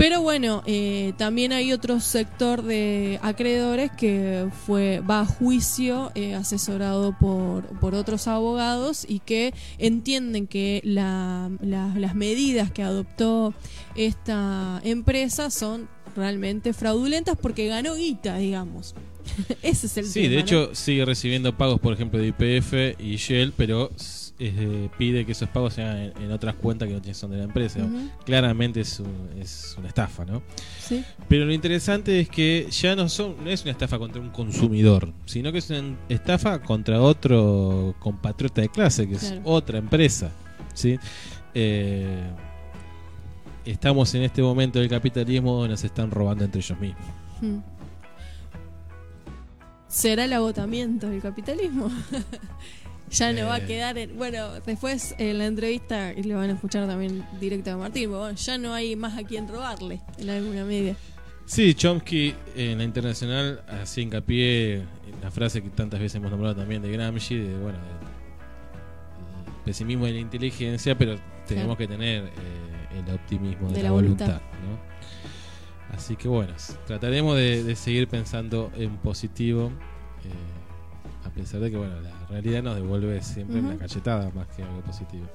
Pero 0.00 0.22
bueno, 0.22 0.62
eh, 0.64 1.12
también 1.18 1.52
hay 1.52 1.74
otro 1.74 2.00
sector 2.00 2.62
de 2.62 3.18
acreedores 3.22 3.90
que 3.92 4.48
fue 4.66 5.00
va 5.00 5.20
a 5.20 5.26
juicio 5.26 6.10
eh, 6.14 6.34
asesorado 6.34 7.14
por, 7.20 7.64
por 7.80 7.94
otros 7.94 8.26
abogados 8.26 9.04
y 9.06 9.18
que 9.18 9.52
entienden 9.76 10.46
que 10.46 10.80
la- 10.84 11.50
la- 11.60 11.92
las 11.98 12.14
medidas 12.14 12.70
que 12.70 12.82
adoptó 12.82 13.52
esta 13.94 14.80
empresa 14.84 15.50
son 15.50 15.86
realmente 16.16 16.72
fraudulentas 16.72 17.36
porque 17.36 17.66
ganó 17.66 17.94
guita, 17.94 18.38
digamos. 18.38 18.94
Ese 19.62 19.86
es 19.86 19.96
el 19.98 20.06
Sí, 20.06 20.20
tema, 20.22 20.30
de 20.30 20.34
¿no? 20.36 20.40
hecho 20.40 20.74
sigue 20.74 21.04
recibiendo 21.04 21.54
pagos, 21.58 21.78
por 21.78 21.92
ejemplo, 21.92 22.18
de 22.18 22.28
IPF 22.28 22.98
y 22.98 23.16
Shell, 23.16 23.52
pero 23.54 23.90
eh, 24.42 24.88
pide 24.96 25.26
que 25.26 25.32
esos 25.32 25.48
pagos 25.50 25.74
sean 25.74 25.96
en, 25.96 26.12
en 26.22 26.32
otras 26.32 26.54
cuentas 26.54 26.88
que 26.88 26.94
no 26.94 27.14
son 27.14 27.30
de 27.30 27.36
la 27.38 27.44
empresa. 27.44 27.80
Claramente 28.24 28.80
es, 28.80 28.98
un- 28.98 29.28
es 29.38 29.74
una 29.78 29.88
estafa, 29.88 30.24
¿no? 30.24 30.42
Sí. 30.80 31.04
Pero 31.28 31.44
lo 31.44 31.52
interesante 31.52 32.18
es 32.20 32.28
que 32.30 32.66
ya 32.70 32.96
no, 32.96 33.08
son, 33.10 33.36
no 33.44 33.50
es 33.50 33.62
una 33.62 33.72
estafa 33.72 33.98
contra 33.98 34.20
un 34.20 34.30
consumidor, 34.30 35.12
sino 35.26 35.52
que 35.52 35.58
es 35.58 35.68
una 35.70 35.94
estafa 36.08 36.60
contra 36.62 37.00
otro 37.02 37.94
compatriota 37.98 38.62
de 38.62 38.70
clase, 38.70 39.06
que 39.08 39.16
Claro. 39.16 39.34
es 39.36 39.40
otra 39.44 39.78
empresa. 39.78 40.30
¿sí? 40.72 40.98
Eh, 41.52 42.22
estamos 43.66 44.14
en 44.14 44.22
este 44.22 44.40
momento 44.42 44.78
del 44.78 44.88
capitalismo 44.88 45.52
donde 45.52 45.68
nos 45.70 45.84
están 45.84 46.10
robando 46.10 46.44
entre 46.44 46.60
ellos 46.60 46.80
mismos. 46.80 47.04
Hmm. 47.42 47.58
¿Será 49.88 50.24
el 50.24 50.32
agotamiento 50.32 51.08
del 51.10 51.20
capitalismo? 51.20 51.90
ya 53.10 53.32
no 53.32 53.46
va 53.46 53.54
a 53.54 53.58
Eh. 53.58 53.66
quedar. 53.66 53.98
en- 53.98 54.16
bueno, 54.16 54.52
después 54.64 55.14
en 55.18 55.38
la 55.38 55.46
entrevista, 55.46 56.12
y 56.12 56.22
le 56.22 56.34
van 56.34 56.50
a 56.50 56.52
escuchar 56.54 56.86
también 56.86 57.24
directo 57.40 57.70
a 57.72 57.76
Martín, 57.76 58.04
pero 58.10 58.20
bueno, 58.20 58.36
ya 58.36 58.58
no 58.58 58.72
hay 58.74 58.96
más 58.96 59.18
a 59.18 59.24
quien 59.24 59.48
robarle 59.48 60.00
en 60.18 60.30
alguna 60.30 60.64
medida. 60.64 60.94
Sí, 61.46 61.74
Chomsky 61.74 62.34
en 62.54 62.78
la 62.78 62.84
internacional 62.84 63.62
hacía 63.68 64.04
hincapié 64.04 64.74
en 64.76 64.86
la 65.20 65.30
frase 65.32 65.60
que 65.62 65.70
tantas 65.70 65.98
veces 65.98 66.14
hemos 66.16 66.30
nombrado 66.30 66.54
también 66.54 66.80
de 66.82 66.92
Gramsci, 66.92 67.36
de 67.36 67.54
bueno, 67.58 67.78
de- 67.78 69.50
el 69.50 69.64
pesimismo 69.64 70.06
de 70.06 70.12
la 70.12 70.18
inteligencia, 70.20 70.96
pero 70.96 71.16
tenemos 71.48 71.76
que 71.76 71.88
tener 71.88 72.24
eh, 72.26 72.98
el 73.04 73.14
optimismo 73.14 73.68
de, 73.68 73.74
De 73.74 73.82
la, 73.82 73.88
la 73.88 73.92
voluntad. 73.92 74.26
voluntad. 74.26 74.46
¿no? 74.68 75.96
Así 75.96 76.14
que 76.14 76.28
bueno, 76.28 76.52
trataremos 76.86 77.36
de, 77.36 77.64
de 77.64 77.74
seguir 77.74 78.06
pensando 78.06 78.70
en 78.76 78.96
positivo, 78.98 79.72
eh, 80.24 80.59
pesar 81.40 81.60
de 81.60 81.70
que 81.70 81.76
bueno, 81.76 82.00
la 82.00 82.26
realidad 82.28 82.62
nos 82.62 82.76
devuelve 82.76 83.22
siempre 83.22 83.60
una 83.60 83.76
cachetada 83.76 84.30
más 84.30 84.46
que 84.48 84.62
algo 84.62 84.80
positivo. 84.82 85.26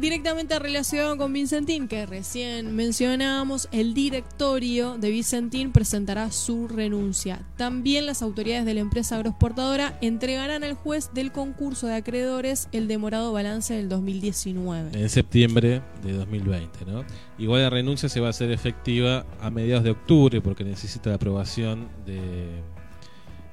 Directamente 0.00 0.58
relacionado 0.58 1.18
con 1.18 1.30
Vicentín, 1.34 1.86
que 1.86 2.06
recién 2.06 2.74
mencionábamos, 2.74 3.68
el 3.70 3.92
directorio 3.92 4.96
de 4.96 5.10
Vicentín 5.10 5.72
presentará 5.72 6.30
su 6.30 6.68
renuncia. 6.68 7.44
También 7.58 8.06
las 8.06 8.22
autoridades 8.22 8.64
de 8.64 8.72
la 8.72 8.80
empresa 8.80 9.16
agroexportadora 9.16 9.98
entregarán 10.00 10.64
al 10.64 10.72
juez 10.72 11.10
del 11.12 11.32
concurso 11.32 11.86
de 11.86 11.96
acreedores 11.96 12.68
el 12.72 12.88
demorado 12.88 13.30
balance 13.34 13.74
del 13.74 13.90
2019. 13.90 14.98
en 14.98 15.10
septiembre 15.10 15.82
de 16.02 16.12
2020. 16.14 16.86
¿no? 16.86 17.04
Igual 17.36 17.60
la 17.60 17.68
renuncia 17.68 18.08
se 18.08 18.20
va 18.20 18.28
a 18.28 18.30
hacer 18.30 18.50
efectiva 18.52 19.26
a 19.38 19.50
mediados 19.50 19.84
de 19.84 19.90
octubre 19.90 20.40
porque 20.40 20.64
necesita 20.64 21.10
la 21.10 21.16
aprobación 21.16 21.88
de, 22.06 22.62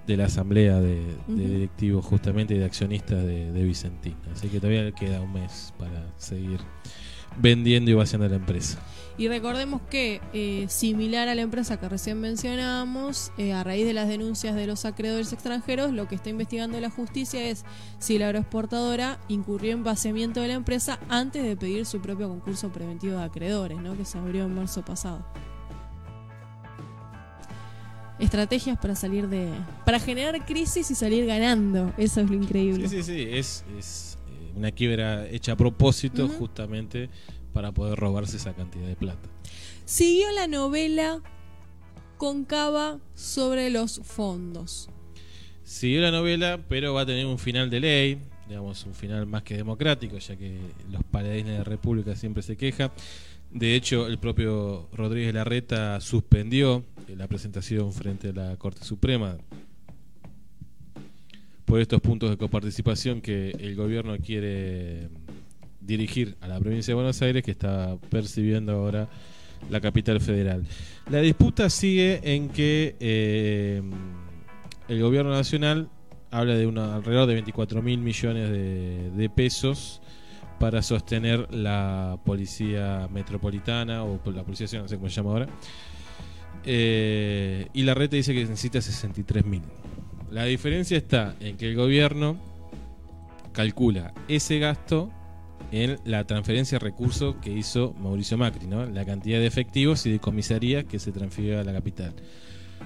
de 0.08 0.18
la 0.18 0.26
asamblea 0.26 0.80
de, 0.80 1.03
directivos 1.28 2.05
justamente 2.05 2.55
y 2.55 2.58
de 2.58 2.66
accionistas 2.66 3.24
de, 3.26 3.51
de 3.51 3.64
Vicentín. 3.64 4.16
Así 4.34 4.47
que 4.47 4.60
todavía 4.60 4.84
le 4.84 4.93
queda 4.93 5.22
un 5.22 5.34
mes 5.34 5.74
para 5.78 6.12
seguir 6.18 6.60
vendiendo 7.39 7.91
y 7.91 7.93
vaciando 7.93 8.28
la 8.28 8.38
empresa. 8.38 8.80
Y 9.18 9.28
recordemos 9.28 9.82
que, 9.89 10.22
eh, 10.34 10.66
similar 10.70 11.28
a 11.28 11.34
la 11.34 11.41
empresa 11.41 11.80
que 11.80 11.89
recién 11.89 12.22
mencionamos, 12.22 13.32
eh, 13.38 13.51
a 13.51 13.64
raíz 13.64 13.86
de 13.86 13.93
las 13.93 14.08
denuncias 14.08 14.55
de 14.55 14.68
los 14.68 14.86
acreedores 14.86 15.34
extranjeros, 15.34 15.91
lo 15.91 16.08
que 16.08 16.16
está 16.16 16.30
investigando 16.30 16.80
la 16.80 16.91
justicia 16.91 17.43
es 17.43 17.66
si 17.97 18.20
la 18.20 18.28
agroexportadora 18.28 19.20
incurrió 19.28 19.74
en 19.74 19.84
vaciamiento 19.84 20.41
de 20.41 20.49
la 20.49 20.53
empresa 20.53 20.99
antes 21.10 21.43
de 21.43 21.58
pedir 21.58 21.86
su 21.88 21.99
propio 21.99 22.30
concurso 22.30 22.72
preventivo 22.72 23.18
de 23.18 23.24
acreedores, 23.24 23.80
¿no? 23.80 23.97
que 23.97 24.05
se 24.05 24.20
abrió 24.20 24.45
en 24.45 24.53
marzo 24.53 24.86
pasado. 24.86 25.26
Estrategias 28.20 28.78
para 28.80 28.95
salir 28.95 29.28
de. 29.28 29.47
para 29.86 29.99
generar 29.99 30.45
crisis 30.45 30.89
y 30.89 30.95
salir 30.95 31.26
ganando. 31.26 31.93
Eso 31.97 32.22
es 32.22 32.30
lo 32.30 32.36
increíble. 32.36 32.88
Sí, 32.88 33.03
sí, 33.03 33.03
sí. 33.03 33.28
Es, 33.30 33.63
es 33.78 34.18
eh, 34.28 34.53
una 34.55 34.72
quiebra 34.72 35.28
hecha 35.28 35.53
a 35.53 35.55
propósito, 35.55 36.28
justamente 36.28 37.09
para 37.53 37.72
poder 37.72 37.97
robarse 37.97 38.38
esa 38.38 38.53
cantidad 38.53 38.88
de 38.88 38.95
plata. 38.95 39.30
Siguió 39.86 40.32
la 40.32 40.47
novela 40.47 41.22
concava 42.18 42.99
sobre 43.15 43.70
los 43.70 44.01
fondos. 44.03 44.89
Siguió 45.63 46.01
la 46.01 46.11
novela, 46.11 46.59
pero 46.68 46.93
va 46.93 47.01
a 47.01 47.05
tener 47.05 47.26
un 47.26 47.38
final 47.38 47.70
de 47.70 47.80
ley, 47.80 48.18
digamos, 48.47 48.86
un 48.86 48.93
final 48.93 49.26
más 49.26 49.43
que 49.43 49.57
democrático, 49.57 50.18
ya 50.18 50.36
que 50.36 50.59
los 50.89 51.03
paladines 51.03 51.53
de 51.53 51.57
la 51.59 51.63
República 51.63 52.15
siempre 52.15 52.41
se 52.43 52.57
quejan. 52.57 52.91
De 53.51 53.76
hecho, 53.76 54.07
el 54.07 54.18
propio 54.18 54.89
Rodríguez 54.93 55.34
Larreta 55.34 55.99
suspendió 56.01 56.84
la 57.16 57.28
presentación 57.28 57.93
frente 57.93 58.30
a 58.30 58.34
la 58.34 58.58
Corte 58.58 58.84
Suprema 58.84 59.38
por 61.66 61.82
estos 61.82 62.01
puntos 62.01 62.30
de 62.30 62.38
coparticipación 62.38 63.22
que 63.22 63.51
el 63.51 63.76
gobierno 63.76 64.18
quiere 64.18 65.10
dirigir 65.82 66.36
a 66.41 66.47
la 66.47 66.60
provincia 66.60 66.91
de 66.91 66.95
Buenos 66.95 67.22
Aires, 67.22 67.43
que 67.43 67.51
está 67.51 67.97
percibiendo 68.10 68.74
ahora 68.74 69.10
la 69.70 69.82
capital 69.82 70.22
federal. 70.22 70.66
La 71.10 71.20
disputa 71.20 71.70
sigue 71.70 72.22
en 72.24 72.49
que 72.49 72.95
eh, 72.99 73.82
el 74.88 75.01
gobierno 75.01 75.32
nacional 75.32 75.89
habla 76.32 76.55
de 76.55 76.68
una, 76.68 76.95
alrededor 76.95 77.28
de 77.28 77.34
24 77.34 77.82
mil 77.82 77.99
millones 77.99 78.49
de, 78.49 79.12
de 79.12 79.30
pesos 79.30 80.01
para 80.60 80.82
sostener 80.82 81.53
la 81.53 82.18
policía 82.26 83.08
metropolitana 83.12 84.03
o 84.03 84.20
la 84.32 84.43
policía 84.43 84.68
no 84.80 84.88
sé 84.88 84.95
cómo 84.95 85.10
se 85.10 85.16
llama 85.16 85.32
ahora. 85.32 85.47
Eh, 86.66 87.68
y 87.74 87.84
la 87.84 87.93
red 87.93 88.10
dice 88.10 88.34
que 88.34 88.41
necesita 88.41 88.82
63 88.82 89.45
mil. 89.45 89.62
La 90.32 90.43
diferencia 90.43 90.97
está 90.97 91.36
en 91.39 91.58
que 91.58 91.70
el 91.70 91.76
gobierno 91.76 92.38
calcula 93.53 94.14
ese 94.28 94.60
gasto 94.60 95.10
en 95.72 95.97
la 96.05 96.26
transferencia 96.26 96.80
de 96.80 96.86
recursos 96.86 97.36
que 97.41 97.51
hizo 97.51 97.93
Mauricio 97.99 98.38
Macri, 98.38 98.68
¿no? 98.68 98.86
la 98.86 99.05
cantidad 99.05 99.39
de 99.39 99.47
efectivos 99.47 100.05
y 100.05 100.12
de 100.12 100.20
comisaría 100.20 100.84
que 100.84 100.99
se 100.99 101.12
transfirió 101.12 101.60
a 101.60 101.64
la 101.64 101.74
capital. 101.74 102.14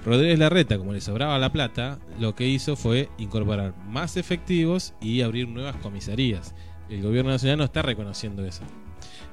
Rodríguez 0.06 0.40
Larreta, 0.40 0.78
como 0.78 0.94
le 0.94 1.02
sobraba 1.02 1.38
la 1.38 1.52
plata, 1.52 2.00
lo 2.20 2.34
que 2.34 2.48
hizo 2.48 2.76
fue 2.76 3.10
incorporar 3.18 3.76
más 3.86 4.18
efectivos 4.18 4.94
y 5.02 5.22
abrir 5.22 5.48
nuevas 5.48 5.76
comisarías. 5.76 6.56
El 6.90 7.04
gobierno 7.04 7.32
nacional 7.32 7.60
no 7.60 7.64
está 7.66 7.82
reconociendo 7.82 8.44
eso. 8.46 8.64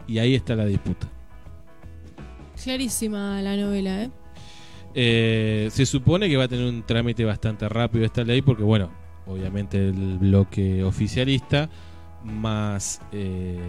Y 0.07 0.19
ahí 0.19 0.35
está 0.35 0.55
la 0.57 0.67
disputa. 0.67 1.09
Clarísima 2.63 3.41
la 3.41 3.57
novela, 3.57 4.05
¿eh? 4.05 4.11
Eh, 5.01 5.69
se 5.71 5.87
supone 5.87 6.29
que 6.29 6.37
va 6.37 6.45
a 6.45 6.49
tener 6.49 6.67
un 6.67 6.83
trámite 6.83 7.25
bastante 7.25 7.69
rápido 7.69 8.05
esta 8.05 8.25
ley 8.25 8.43
porque, 8.43 8.65
bueno, 8.65 8.91
obviamente 9.29 9.91
el 9.91 10.19
bloque 10.19 10.83
oficialista 10.83 11.71
más 12.25 13.01
eh, 13.13 13.61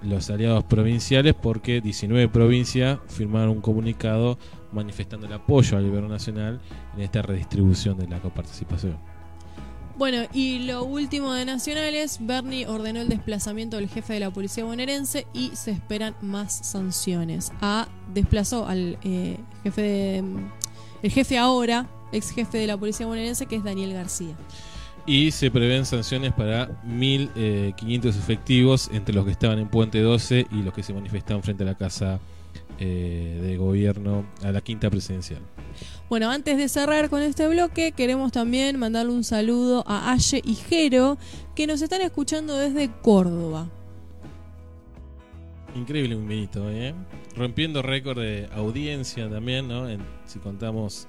los 0.00 0.30
aliados 0.30 0.64
provinciales 0.64 1.34
porque 1.34 1.82
19 1.82 2.26
provincias 2.30 3.00
firmaron 3.06 3.50
un 3.50 3.60
comunicado 3.60 4.38
manifestando 4.72 5.26
el 5.26 5.34
apoyo 5.34 5.76
al 5.76 5.86
gobierno 5.86 6.08
nacional 6.08 6.58
en 6.96 7.02
esta 7.02 7.20
redistribución 7.20 7.98
de 7.98 8.08
la 8.08 8.20
coparticipación. 8.20 8.96
Bueno, 9.98 10.22
y 10.32 10.60
lo 10.60 10.84
último 10.84 11.34
de 11.34 11.44
Nacionales, 11.44 12.16
Bernie 12.22 12.66
ordenó 12.66 13.02
el 13.02 13.10
desplazamiento 13.10 13.76
del 13.76 13.90
jefe 13.90 14.14
de 14.14 14.20
la 14.20 14.30
policía 14.30 14.64
bonaerense 14.64 15.26
y 15.34 15.50
se 15.54 15.70
esperan 15.70 16.14
más 16.22 16.66
sanciones. 16.66 17.52
A 17.60 17.88
desplazó 18.14 18.66
al 18.66 18.98
eh, 19.02 19.36
jefe 19.62 19.82
de, 19.82 20.24
el 21.02 21.10
jefe 21.10 21.38
ahora, 21.38 21.86
ex 22.12 22.30
jefe 22.30 22.58
de 22.58 22.66
la 22.66 22.76
policía 22.76 23.06
bonaerense, 23.06 23.46
que 23.46 23.56
es 23.56 23.64
Daniel 23.64 23.92
García. 23.92 24.34
Y 25.04 25.32
se 25.32 25.50
prevén 25.50 25.84
sanciones 25.84 26.32
para 26.32 26.68
1.500 26.84 28.08
efectivos 28.10 28.88
entre 28.92 29.14
los 29.14 29.24
que 29.24 29.32
estaban 29.32 29.58
en 29.58 29.68
Puente 29.68 30.00
12 30.00 30.46
y 30.50 30.62
los 30.62 30.72
que 30.72 30.84
se 30.84 30.94
manifestaban 30.94 31.42
frente 31.42 31.64
a 31.64 31.66
la 31.66 31.74
casa 31.74 32.20
eh, 32.78 33.40
de 33.42 33.56
gobierno, 33.56 34.24
a 34.42 34.52
la 34.52 34.60
quinta 34.60 34.90
presidencial. 34.90 35.40
Bueno, 36.08 36.30
antes 36.30 36.56
de 36.56 36.68
cerrar 36.68 37.10
con 37.10 37.22
este 37.22 37.48
bloque, 37.48 37.92
queremos 37.92 38.30
también 38.30 38.78
mandarle 38.78 39.12
un 39.12 39.24
saludo 39.24 39.82
a 39.88 40.12
Aye 40.12 40.40
y 40.44 40.54
Jero, 40.54 41.18
que 41.56 41.66
nos 41.66 41.82
están 41.82 42.00
escuchando 42.00 42.56
desde 42.56 42.90
Córdoba. 43.02 43.68
Increíble 45.74 46.14
un 46.16 46.28
vinito, 46.28 46.70
¿eh? 46.70 46.94
Rompiendo 47.34 47.80
récord 47.80 48.18
de 48.20 48.48
audiencia 48.52 49.28
también, 49.30 49.68
¿no? 49.68 49.88
En- 49.88 50.02
si 50.26 50.38
contamos 50.38 51.06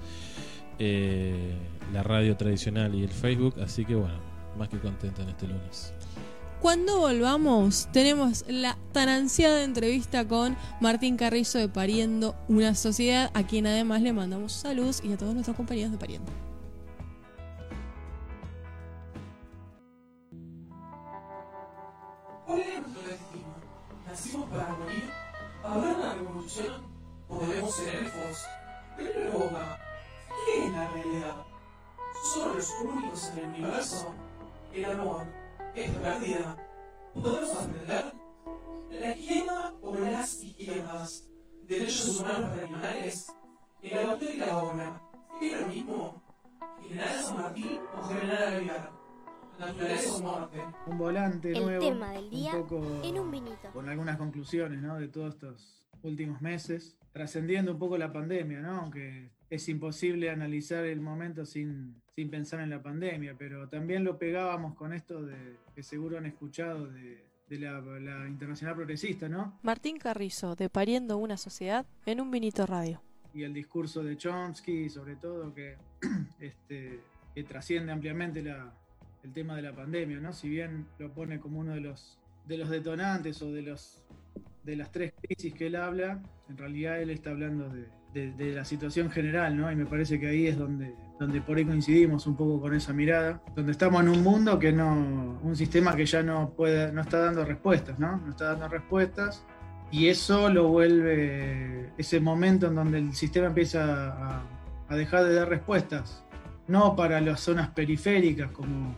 eh, 0.78 1.52
la 1.92 2.02
radio 2.02 2.36
tradicional 2.36 2.94
y 2.94 3.02
el 3.02 3.10
Facebook. 3.10 3.60
Así 3.60 3.84
que 3.84 3.94
bueno, 3.94 4.14
más 4.58 4.68
que 4.70 4.78
contento 4.78 5.22
en 5.22 5.28
este 5.28 5.46
lunes. 5.46 5.92
Cuando 6.62 6.98
volvamos, 7.00 7.88
tenemos 7.92 8.44
la 8.48 8.78
tan 8.92 9.10
ansiada 9.10 9.64
entrevista 9.64 10.26
con 10.26 10.56
Martín 10.80 11.18
Carrizo 11.18 11.58
de 11.58 11.68
Pariendo 11.68 12.34
una 12.48 12.74
Sociedad, 12.74 13.30
a 13.34 13.42
quien 13.46 13.66
además 13.66 14.00
le 14.00 14.14
mandamos 14.14 14.52
saludos 14.52 15.02
y 15.04 15.12
a 15.12 15.18
todos 15.18 15.34
nuestros 15.34 15.56
compañeros 15.58 15.92
de 15.92 15.98
Pariendo. 15.98 16.32
¿Cuál 22.46 22.60
es 22.60 22.66
nuestro 22.80 23.02
destino? 23.02 23.23
¿Nacimos 24.14 24.48
para 24.48 24.68
morir? 24.74 25.10
¿Habrá 25.64 25.88
una 25.92 26.14
revolución? 26.14 26.86
¿O 27.28 27.40
debemos 27.40 27.74
ser 27.74 27.96
elfos? 27.96 28.46
Boca, 29.32 29.80
¿qué 30.46 30.66
es 30.66 30.72
la 30.72 30.88
realidad? 30.90 31.46
¿Somos 32.22 32.54
los 32.54 32.70
únicos 32.84 33.32
en 33.32 33.38
el 33.38 33.44
universo? 33.46 34.14
El 34.72 34.84
amor 34.84 35.26
es 35.74 36.20
vida. 36.20 36.56
¿Podemos 37.12 37.56
aprender? 37.56 38.14
¿La 38.90 39.16
izquierda 39.16 39.74
o 39.82 39.96
las 39.96 40.34
izquierdas? 40.44 41.24
¿Derechos 41.64 42.20
humanos 42.20 42.50
para 42.50 42.62
animales? 42.62 43.32
¿El 43.82 43.98
autor 43.98 44.30
y 44.30 44.36
la 44.36 44.58
obra? 44.58 45.02
¿Es 45.42 45.60
lo 45.60 45.66
mismo? 45.66 46.22
¿General 46.82 47.20
San 47.20 47.42
Martín 47.42 47.80
o 47.98 48.06
General 48.06 48.54
Aguilar? 48.54 49.03
Un 50.86 50.98
volante 50.98 51.52
El 51.52 51.62
nuevo. 51.64 51.88
tema 51.88 52.12
del 52.12 52.30
día 52.30 52.54
un 52.54 52.62
poco 52.62 53.00
en 53.02 53.18
un 53.18 53.30
vinito. 53.30 53.70
con 53.72 53.88
algunas 53.88 54.16
conclusiones 54.16 54.82
¿no? 54.82 54.98
de 54.98 55.08
todos 55.08 55.34
estos 55.34 55.82
últimos 56.02 56.40
meses, 56.42 56.96
trascendiendo 57.12 57.72
un 57.72 57.78
poco 57.78 57.96
la 57.96 58.12
pandemia, 58.12 58.60
¿no? 58.60 58.80
aunque 58.82 59.30
es 59.50 59.68
imposible 59.68 60.30
analizar 60.30 60.84
el 60.84 61.00
momento 61.00 61.46
sin, 61.46 62.02
sin 62.14 62.30
pensar 62.30 62.60
en 62.60 62.70
la 62.70 62.82
pandemia, 62.82 63.34
pero 63.38 63.68
también 63.68 64.04
lo 64.04 64.18
pegábamos 64.18 64.74
con 64.74 64.92
esto 64.92 65.22
de 65.22 65.56
que 65.74 65.82
seguro 65.82 66.18
han 66.18 66.26
escuchado 66.26 66.86
de, 66.88 67.24
de 67.48 67.58
la, 67.58 67.80
la 67.80 68.26
Internacional 68.28 68.74
Progresista, 68.74 69.28
¿no? 69.28 69.58
Martín 69.62 69.98
Carrizo, 69.98 70.56
de 70.56 70.68
Pariendo 70.68 71.16
una 71.18 71.36
Sociedad, 71.36 71.86
en 72.04 72.20
un 72.20 72.30
vinito 72.30 72.66
radio. 72.66 73.00
y 73.32 73.42
el 73.44 73.54
discurso 73.54 74.02
de 74.02 74.16
Chomsky, 74.16 74.88
sobre 74.90 75.16
todo, 75.16 75.54
que, 75.54 75.76
este, 76.40 77.00
que 77.34 77.44
trasciende 77.44 77.92
ampliamente 77.92 78.42
la- 78.42 78.72
el 79.24 79.32
tema 79.32 79.56
de 79.56 79.62
la 79.62 79.72
pandemia, 79.72 80.20
¿no? 80.20 80.32
Si 80.32 80.48
bien 80.48 80.86
lo 80.98 81.10
pone 81.12 81.40
como 81.40 81.58
uno 81.60 81.72
de 81.72 81.80
los, 81.80 82.18
de 82.46 82.58
los 82.58 82.68
detonantes 82.68 83.40
o 83.42 83.50
de, 83.50 83.62
los, 83.62 84.04
de 84.64 84.76
las 84.76 84.92
tres 84.92 85.12
crisis 85.22 85.54
que 85.54 85.66
él 85.68 85.76
habla, 85.76 86.20
en 86.48 86.56
realidad 86.58 87.00
él 87.00 87.10
está 87.10 87.30
hablando 87.30 87.68
de, 88.12 88.32
de- 88.32 88.52
la 88.52 88.64
situación 88.64 89.10
general, 89.10 89.56
¿no? 89.56 89.72
Y 89.72 89.76
me 89.76 89.86
parece 89.86 90.20
que 90.20 90.28
ahí 90.28 90.46
es 90.46 90.58
donde, 90.58 90.94
donde 91.18 91.40
por 91.40 91.56
ahí 91.56 91.64
coincidimos 91.64 92.26
un 92.26 92.36
poco 92.36 92.60
con 92.60 92.74
esa 92.74 92.92
mirada, 92.92 93.42
donde 93.56 93.72
estamos 93.72 94.02
en 94.02 94.10
un 94.10 94.22
mundo 94.22 94.58
que 94.58 94.72
no, 94.72 95.40
un 95.42 95.56
sistema 95.56 95.96
que 95.96 96.04
ya 96.06 96.22
no 96.22 96.50
puede, 96.50 96.92
no 96.92 97.00
está 97.00 97.18
dando 97.18 97.44
respuestas, 97.44 97.98
¿no? 97.98 98.18
No 98.18 98.30
está 98.30 98.50
dando 98.50 98.68
respuestas 98.68 99.44
y 99.90 100.08
eso 100.08 100.50
lo 100.50 100.68
vuelve 100.68 101.90
ese 101.96 102.20
momento 102.20 102.66
en 102.66 102.74
donde 102.74 102.98
el 102.98 103.14
sistema 103.14 103.46
empieza 103.46 104.12
a, 104.12 104.42
a 104.88 104.96
dejar 104.96 105.24
de 105.24 105.34
dar 105.34 105.48
respuestas, 105.48 106.24
no 106.68 106.94
para 106.94 107.20
las 107.20 107.40
zonas 107.40 107.70
periféricas 107.70 108.50
como 108.50 108.94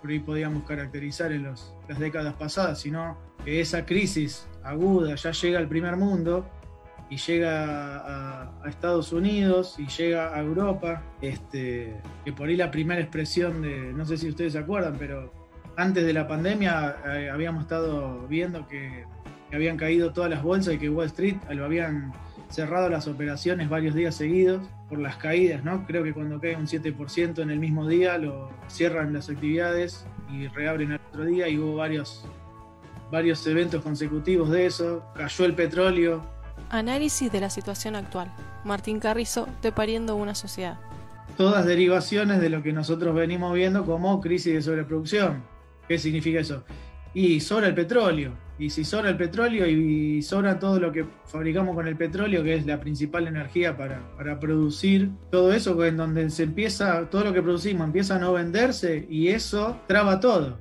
por 0.00 0.10
ahí 0.10 0.18
podíamos 0.20 0.64
caracterizar 0.64 1.32
en 1.32 1.44
los- 1.44 1.74
las 1.88 1.98
décadas 1.98 2.34
pasadas, 2.34 2.80
sino 2.80 3.16
que 3.44 3.60
esa 3.60 3.84
crisis 3.86 4.46
aguda 4.64 5.14
ya 5.14 5.30
llega 5.32 5.58
al 5.58 5.68
primer 5.68 5.96
mundo 5.96 6.46
y 7.08 7.16
llega 7.18 7.98
a, 7.98 8.42
a 8.64 8.68
Estados 8.68 9.12
Unidos 9.12 9.76
y 9.78 9.86
llega 9.86 10.34
a 10.34 10.40
Europa, 10.40 11.02
este, 11.20 11.96
que 12.24 12.32
por 12.32 12.48
ahí 12.48 12.56
la 12.56 12.70
primera 12.70 13.00
expresión 13.00 13.62
de, 13.62 13.92
no 13.92 14.04
sé 14.04 14.16
si 14.16 14.28
ustedes 14.28 14.54
se 14.54 14.58
acuerdan, 14.58 14.96
pero 14.98 15.32
antes 15.76 16.04
de 16.04 16.12
la 16.12 16.26
pandemia 16.26 16.96
eh, 17.14 17.30
habíamos 17.30 17.62
estado 17.62 18.26
viendo 18.28 18.66
que 18.66 19.04
que 19.48 19.54
habían 19.54 19.76
caído 19.76 20.12
todas 20.12 20.28
las 20.28 20.42
bolsas 20.42 20.74
y 20.74 20.78
que 20.78 20.90
Wall 20.90 21.06
Street 21.06 21.36
lo 21.50 21.64
habían 21.64 22.12
cerrado 22.48 22.88
las 22.90 23.06
operaciones 23.06 23.68
varios 23.68 23.94
días 23.94 24.16
seguidos 24.16 24.60
por 24.88 24.98
las 24.98 25.16
caídas, 25.16 25.64
¿no? 25.64 25.84
Creo 25.86 26.04
que 26.04 26.12
cuando 26.12 26.40
cae 26.40 26.56
un 26.56 26.66
7% 26.66 27.42
en 27.42 27.50
el 27.50 27.58
mismo 27.58 27.88
día 27.88 28.18
lo 28.18 28.50
cierran 28.68 29.12
las 29.12 29.28
actividades 29.28 30.06
y 30.30 30.46
reabren 30.48 30.92
al 30.92 31.00
otro 31.08 31.24
día 31.24 31.48
y 31.48 31.58
hubo 31.58 31.76
varios, 31.76 32.24
varios 33.10 33.44
eventos 33.46 33.82
consecutivos 33.82 34.50
de 34.50 34.66
eso. 34.66 35.04
Cayó 35.14 35.44
el 35.44 35.54
petróleo. 35.54 36.24
Análisis 36.70 37.30
de 37.30 37.40
la 37.40 37.50
situación 37.50 37.96
actual. 37.96 38.32
Martín 38.64 39.00
Carrizo, 39.00 39.48
de 39.62 39.72
Pariendo 39.72 40.16
una 40.16 40.34
Sociedad. 40.34 40.78
Todas 41.36 41.66
derivaciones 41.66 42.40
de 42.40 42.48
lo 42.48 42.62
que 42.62 42.72
nosotros 42.72 43.14
venimos 43.14 43.52
viendo 43.54 43.84
como 43.84 44.20
crisis 44.20 44.54
de 44.54 44.62
sobreproducción. 44.62 45.42
¿Qué 45.86 45.98
significa 45.98 46.40
eso? 46.40 46.64
Y 47.12 47.40
sobra 47.40 47.66
el 47.66 47.74
petróleo. 47.74 48.32
Y 48.58 48.70
si 48.70 48.84
sobra 48.84 49.10
el 49.10 49.18
petróleo 49.18 49.66
y 49.66 50.22
sobra 50.22 50.58
todo 50.58 50.80
lo 50.80 50.90
que 50.90 51.04
fabricamos 51.26 51.74
con 51.74 51.86
el 51.86 51.96
petróleo, 51.96 52.42
que 52.42 52.54
es 52.54 52.64
la 52.64 52.80
principal 52.80 53.26
energía 53.28 53.76
para, 53.76 54.00
para 54.16 54.40
producir 54.40 55.10
todo 55.30 55.52
eso, 55.52 55.84
en 55.84 55.98
donde 55.98 56.30
se 56.30 56.44
empieza, 56.44 57.10
todo 57.10 57.24
lo 57.24 57.32
que 57.34 57.42
producimos 57.42 57.86
empieza 57.86 58.16
a 58.16 58.18
no 58.18 58.32
venderse 58.32 59.06
y 59.10 59.28
eso 59.28 59.78
traba 59.86 60.20
todo. 60.20 60.58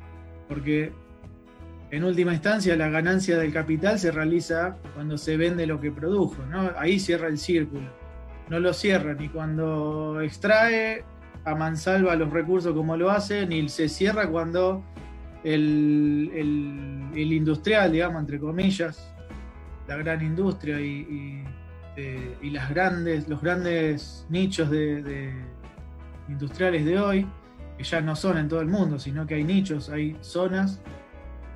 Porque 0.50 0.92
en 1.92 2.04
última 2.04 2.34
instancia 2.34 2.76
la 2.76 2.90
ganancia 2.90 3.38
del 3.38 3.54
capital 3.54 3.98
se 3.98 4.12
realiza 4.12 4.76
cuando 4.94 5.18
se 5.18 5.38
vende 5.38 5.66
lo 5.66 5.80
que 5.80 5.92
produjo, 5.92 6.44
¿no? 6.48 6.72
Ahí 6.78 7.00
cierra 7.00 7.30
el 7.30 7.38
círculo. 7.38 7.90
No 8.50 8.60
lo 8.60 8.74
cierra 8.74 9.14
ni 9.14 9.30
cuando 9.30 10.20
extrae 10.22 11.06
a 11.46 11.56
mansalva 11.56 12.16
los 12.16 12.32
recursos 12.32 12.74
como 12.74 12.98
lo 12.98 13.10
hace, 13.10 13.46
ni 13.46 13.70
se 13.70 13.88
cierra 13.88 14.28
cuando 14.28 14.84
el, 15.46 17.32
industrial, 17.34 17.92
digamos, 17.92 18.22
entre 18.22 18.40
comillas, 18.40 19.14
la 19.88 19.96
gran 19.98 20.22
industria 20.24 20.80
y, 20.80 21.44
eh, 21.98 22.38
las 22.44 22.70
grandes, 22.70 23.30
los 23.30 23.42
grandes 23.42 24.26
nichos 24.30 24.70
de, 24.70 25.34
industriales 26.28 26.84
de 26.86 27.00
hoy, 27.00 27.28
que 27.78 27.84
ya 27.84 28.02
no 28.02 28.16
son 28.16 28.38
en 28.38 28.48
todo 28.48 28.62
el 28.62 28.68
mundo, 28.68 28.98
sino 29.00 29.26
que 29.28 29.36
hay 29.36 29.44
nichos, 29.44 29.90
hay 29.90 30.18
zonas 30.22 30.82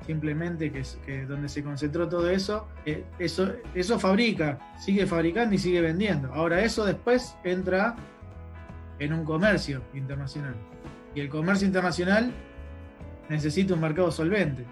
simplemente 0.06 0.72
que, 0.72 0.82
que 1.04 1.26
donde 1.26 1.48
se 1.48 1.62
concentró 1.62 2.08
todo 2.08 2.30
eso, 2.30 2.68
eh, 2.86 3.04
eso, 3.18 3.52
eso 3.74 3.98
fabrica, 3.98 4.58
sigue 4.78 5.06
fabricando 5.06 5.54
y 5.54 5.58
sigue 5.58 5.80
vendiendo. 5.80 6.32
Ahora 6.32 6.62
eso 6.62 6.84
después 6.84 7.36
entra 7.44 7.96
en 8.98 9.12
un 9.12 9.24
comercio 9.24 9.82
internacional. 9.94 10.54
Y 11.14 11.20
el 11.20 11.28
comercio 11.28 11.66
internacional 11.66 12.32
necesita 13.30 13.72
un 13.72 13.80
mercado 13.80 14.10
solvente. 14.10 14.66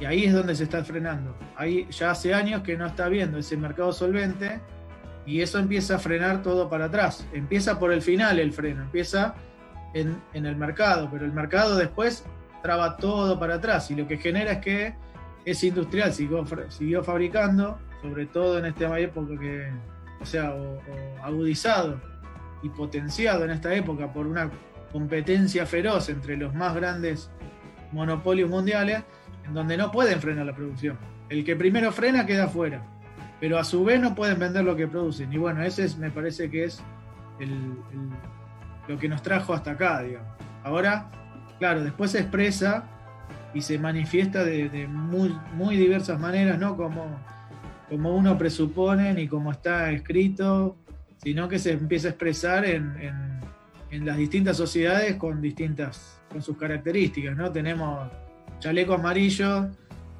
Y 0.00 0.04
ahí 0.04 0.24
es 0.24 0.34
donde 0.34 0.54
se 0.54 0.64
está 0.64 0.84
frenando. 0.84 1.36
Ahí 1.56 1.86
ya 1.90 2.10
hace 2.10 2.34
años 2.34 2.62
que 2.62 2.76
no 2.76 2.86
está 2.86 3.08
viendo 3.08 3.38
ese 3.38 3.56
mercado 3.56 3.92
solvente 3.92 4.60
y 5.24 5.40
eso 5.40 5.58
empieza 5.58 5.96
a 5.96 5.98
frenar 5.98 6.42
todo 6.42 6.68
para 6.68 6.86
atrás. 6.86 7.26
Empieza 7.32 7.78
por 7.78 7.92
el 7.92 8.02
final 8.02 8.38
el 8.38 8.52
freno, 8.52 8.82
empieza 8.82 9.34
en, 9.94 10.20
el 10.32 10.56
mercado, 10.56 11.08
pero 11.10 11.24
el 11.24 11.32
mercado 11.32 11.76
después 11.76 12.24
traba 12.62 12.96
todo 12.96 13.38
para 13.38 13.54
atrás 13.56 13.90
y 13.90 13.94
lo 13.94 14.06
que 14.08 14.18
genera 14.18 14.52
es 14.52 14.58
que 14.58 14.94
ese 15.44 15.68
industrial 15.68 16.12
siguió, 16.12 16.44
siguió 16.68 17.02
fabricando, 17.04 17.78
sobre 18.02 18.26
todo 18.26 18.58
en 18.58 18.66
esta 18.66 18.98
época 18.98 19.38
que, 19.38 19.70
o 20.20 20.26
sea, 20.26 20.54
agudizado 21.22 22.00
y 22.62 22.68
potenciado 22.70 23.44
en 23.44 23.50
esta 23.50 23.74
época 23.74 24.12
por 24.12 24.26
una 24.26 24.50
competencia 24.92 25.66
feroz 25.66 26.08
entre 26.08 26.36
los 26.36 26.54
más 26.54 26.74
grandes 26.74 27.30
monopolios 27.92 28.48
mundiales 28.48 29.02
en 29.46 29.54
donde 29.54 29.76
no 29.76 29.90
pueden 29.90 30.20
frenar 30.20 30.46
la 30.46 30.54
producción. 30.54 30.98
El 31.28 31.44
que 31.44 31.56
primero 31.56 31.92
frena 31.92 32.26
queda 32.26 32.48
fuera, 32.48 32.82
pero 33.40 33.58
a 33.58 33.64
su 33.64 33.84
vez 33.84 34.00
no 34.00 34.14
pueden 34.14 34.38
vender 34.38 34.64
lo 34.64 34.76
que 34.76 34.86
producen. 34.86 35.32
Y 35.32 35.38
bueno, 35.38 35.62
ese 35.62 35.84
es, 35.84 35.96
me 35.96 36.10
parece 36.10 36.50
que 36.50 36.64
es 36.64 36.82
lo 38.88 38.98
que 38.98 39.08
nos 39.08 39.22
trajo 39.22 39.54
hasta 39.54 39.72
acá. 39.72 40.02
Ahora, 40.62 41.10
claro, 41.58 41.82
después 41.82 42.10
se 42.10 42.20
expresa 42.20 42.84
y 43.54 43.62
se 43.62 43.78
manifiesta 43.78 44.44
de, 44.44 44.86
muy, 44.88 45.76
diversas 45.76 46.20
maneras, 46.20 46.58
no 46.58 46.76
como, 46.76 47.18
como 47.88 48.14
uno 48.14 48.36
presupone 48.36 49.14
ni 49.14 49.26
como 49.26 49.52
está 49.52 49.90
escrito, 49.90 50.76
sino 51.18 51.48
que 51.48 51.58
se 51.58 51.72
empieza 51.72 52.08
a 52.08 52.10
expresar 52.10 52.64
en, 52.64 52.94
en 53.90 54.06
las 54.06 54.16
distintas 54.16 54.56
sociedades 54.56 55.16
con 55.16 55.40
distintas 55.40 56.19
con 56.30 56.42
sus 56.42 56.56
características, 56.56 57.36
¿no? 57.36 57.50
Tenemos 57.50 58.08
chaleco 58.60 58.94
amarillo 58.94 59.68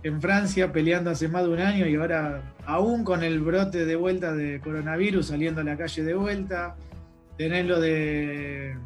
en 0.02 0.20
Francia 0.20 0.72
peleando 0.72 1.10
hace 1.10 1.28
más 1.28 1.44
de 1.44 1.50
un 1.50 1.60
año 1.60 1.86
y 1.86 1.94
ahora 1.94 2.42
aún 2.64 3.04
con 3.04 3.22
el 3.22 3.40
brote 3.40 3.84
de 3.84 3.96
vuelta 3.96 4.32
de 4.32 4.60
coronavirus 4.60 5.26
saliendo 5.26 5.60
a 5.60 5.64
la 5.64 5.76
calle 5.76 6.02
de 6.02 6.14
vuelta. 6.14 6.76
Tenés 7.36 7.66
lo 7.66 7.80
de 7.80 8.76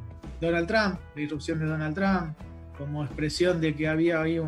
Donald 0.40 0.66
Trump, 0.66 0.98
la 1.14 1.22
irrupción 1.22 1.58
de 1.58 1.66
Donald 1.66 1.94
Trump, 1.94 2.36
como 2.76 3.04
expresión 3.04 3.60
de 3.60 3.74
que 3.74 3.88
había 3.88 4.20
ahí 4.20 4.40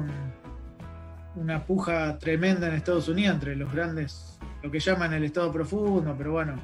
una 1.34 1.64
puja 1.64 2.18
tremenda 2.18 2.68
en 2.68 2.74
Estados 2.74 3.08
Unidos 3.08 3.34
entre 3.34 3.56
los 3.56 3.72
grandes, 3.72 4.38
lo 4.62 4.70
que 4.70 4.80
llaman 4.80 5.12
el 5.12 5.24
Estado 5.24 5.52
profundo, 5.52 6.14
pero 6.16 6.32
bueno, 6.32 6.54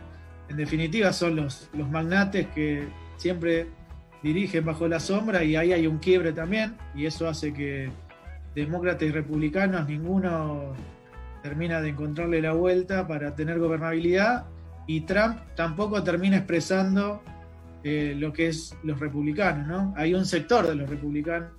en 0.49 0.57
definitiva 0.57 1.13
son 1.13 1.37
los, 1.37 1.69
los 1.73 1.89
magnates 1.89 2.49
que 2.49 2.89
siempre 3.17 3.69
dirigen 4.23 4.65
bajo 4.65 4.87
la 4.89 5.01
sombra 5.01 5.43
y 5.45 5.57
ahí 5.57 5.73
hay 5.73 5.87
un 5.87 5.99
quiebre 5.99 6.33
también 6.33 6.77
y 6.95 7.07
eso 7.07 7.29
hace 7.29 7.53
que 7.53 7.91
demócratas 8.55 9.03
y 9.03 9.11
republicanos 9.11 9.89
ninguno 9.89 10.75
termina 11.43 11.81
de 11.81 11.91
encontrarle 11.91 12.41
la 12.41 12.53
vuelta 12.53 13.07
para 13.09 13.35
tener 13.35 13.59
gobernabilidad 13.59 14.47
y 14.87 15.03
Trump 15.03 15.39
tampoco 15.57 16.03
termina 16.03 16.37
expresando 16.37 17.23
eh, 17.85 18.15
lo 18.17 18.33
que 18.33 18.49
es 18.49 18.77
los 18.85 19.01
republicanos, 19.01 19.67
¿no? 19.67 19.95
Hay 19.97 20.15
un 20.15 20.25
sector 20.25 20.67
de 20.67 20.77
los 20.77 20.89
republicanos 20.89 21.51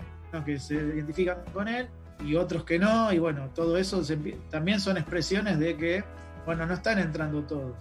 que 0.45 0.57
se 0.57 0.76
identifican 0.76 1.39
con 1.53 1.68
él 1.68 1.88
y 2.26 2.36
otros 2.36 2.64
que 2.64 2.80
no, 2.80 3.11
y 3.11 3.20
bueno, 3.20 3.49
todo 3.53 3.78
eso 3.78 4.01
también 4.49 4.80
son 4.80 4.97
expresiones 4.97 5.59
de 5.59 5.76
que, 5.76 6.03
bueno, 6.45 6.66
no 6.66 6.74
están 6.74 6.99
entrando 6.99 7.43
todos. 7.43 7.76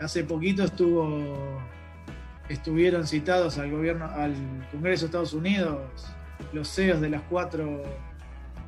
Hace 0.00 0.24
poquito 0.24 0.64
estuvo 0.64 1.60
estuvieron 2.48 3.06
citados 3.06 3.58
al 3.58 3.70
gobierno, 3.70 4.06
al 4.06 4.34
Congreso 4.70 5.02
de 5.02 5.06
Estados 5.06 5.32
Unidos, 5.32 5.80
los 6.52 6.68
CEOs 6.68 7.00
de 7.00 7.10
las 7.10 7.22
cuatro 7.22 7.82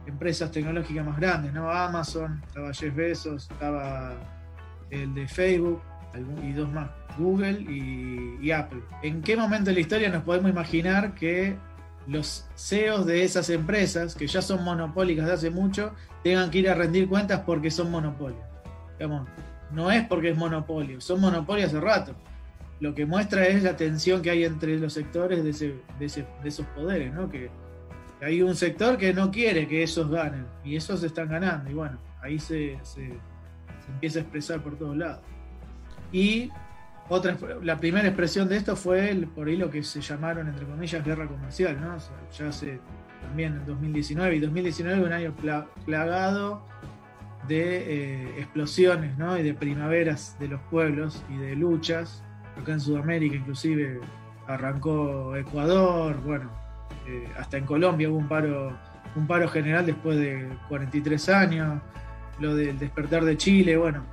empresas 0.06 0.50
tecnológicas 0.50 1.04
más 1.04 1.18
grandes, 1.18 1.52
¿no? 1.52 1.70
Amazon, 1.70 2.42
estaba 2.46 2.72
Jeff 2.72 2.94
Bezos, 2.94 3.48
estaba 3.50 4.14
el 4.90 5.14
de 5.14 5.28
Facebook 5.28 5.82
y 6.42 6.52
dos 6.52 6.70
más, 6.72 6.90
Google 7.18 7.60
y, 7.60 8.50
Apple. 8.50 8.80
¿En 9.02 9.20
qué 9.22 9.36
momento 9.36 9.66
de 9.66 9.74
la 9.74 9.80
historia 9.80 10.08
nos 10.08 10.22
podemos 10.24 10.50
imaginar 10.50 11.14
que 11.14 11.56
los 12.06 12.46
CEOs 12.56 13.04
de 13.04 13.22
esas 13.22 13.50
empresas, 13.50 14.14
que 14.14 14.26
ya 14.26 14.40
son 14.40 14.64
monopólicas 14.64 15.26
de 15.26 15.32
hace 15.32 15.50
mucho, 15.50 15.92
tengan 16.24 16.50
que 16.50 16.58
ir 16.58 16.70
a 16.70 16.74
rendir 16.74 17.08
cuentas 17.08 17.42
porque 17.44 17.70
son 17.70 17.90
monopolios? 17.90 18.40
No 19.70 19.90
es 19.90 20.06
porque 20.08 20.30
es 20.30 20.36
monopolio, 20.36 21.00
son 21.00 21.20
monopolios 21.20 21.68
hace 21.68 21.80
rato 21.80 22.16
lo 22.80 22.94
que 22.94 23.06
muestra 23.06 23.46
es 23.46 23.62
la 23.62 23.76
tensión 23.76 24.22
que 24.22 24.30
hay 24.30 24.44
entre 24.44 24.78
los 24.78 24.92
sectores 24.92 25.42
de, 25.42 25.80
esos 26.44 26.66
poderes, 26.66 27.12
¿no? 27.12 27.28
Que 27.28 27.50
hay 28.20 28.42
un 28.42 28.54
sector 28.54 28.96
que 28.96 29.12
no 29.12 29.30
quiere 29.30 29.66
que 29.66 29.82
esos 29.82 30.10
ganen 30.10 30.46
y 30.64 30.76
esos 30.76 31.02
están 31.02 31.28
ganando 31.28 31.70
y 31.70 31.74
bueno, 31.74 31.98
ahí 32.20 32.38
se, 32.38 32.78
empieza 33.88 34.20
a 34.20 34.22
expresar 34.22 34.62
por 34.62 34.76
todos 34.76 34.96
lados. 34.96 35.22
Y 36.12 36.50
otra, 37.08 37.36
la 37.62 37.78
primera 37.78 38.06
expresión 38.06 38.48
de 38.48 38.56
esto 38.56 38.76
fue 38.76 39.26
por 39.34 39.48
ahí 39.48 39.56
lo 39.56 39.70
que 39.70 39.82
se 39.82 40.00
llamaron, 40.00 40.48
entre 40.48 40.66
comillas, 40.66 41.04
guerra 41.04 41.26
comercial, 41.26 41.80
¿no? 41.80 41.96
ya 42.36 42.48
hace 42.48 42.80
también 43.22 43.54
en 43.54 43.66
2019, 43.66 44.36
y 44.36 44.40
2019 44.40 45.02
un 45.02 45.12
año 45.12 45.34
plagado 45.84 46.64
de 47.48 47.78
eh, 47.78 48.38
explosiones, 48.38 49.16
¿no? 49.18 49.38
Y 49.38 49.42
de 49.42 49.54
primaveras 49.54 50.36
de 50.38 50.48
los 50.48 50.60
pueblos 50.70 51.24
y 51.30 51.36
de 51.38 51.56
luchas 51.56 52.22
acá 52.58 52.72
en 52.72 52.80
Sudamérica 52.80 53.36
inclusive 53.36 54.00
arrancó 54.46 55.36
Ecuador, 55.36 56.20
bueno, 56.24 56.50
eh, 57.06 57.28
hasta 57.38 57.58
en 57.58 57.64
Colombia 57.64 58.08
hubo 58.08 58.18
un 58.18 58.28
paro, 58.28 58.76
un 59.14 59.26
paro 59.26 59.48
general 59.48 59.86
después 59.86 60.18
de 60.18 60.48
43 60.68 61.28
años, 61.28 61.80
lo 62.40 62.54
del 62.54 62.78
despertar 62.78 63.24
de 63.24 63.36
Chile, 63.36 63.76
bueno, 63.76 64.04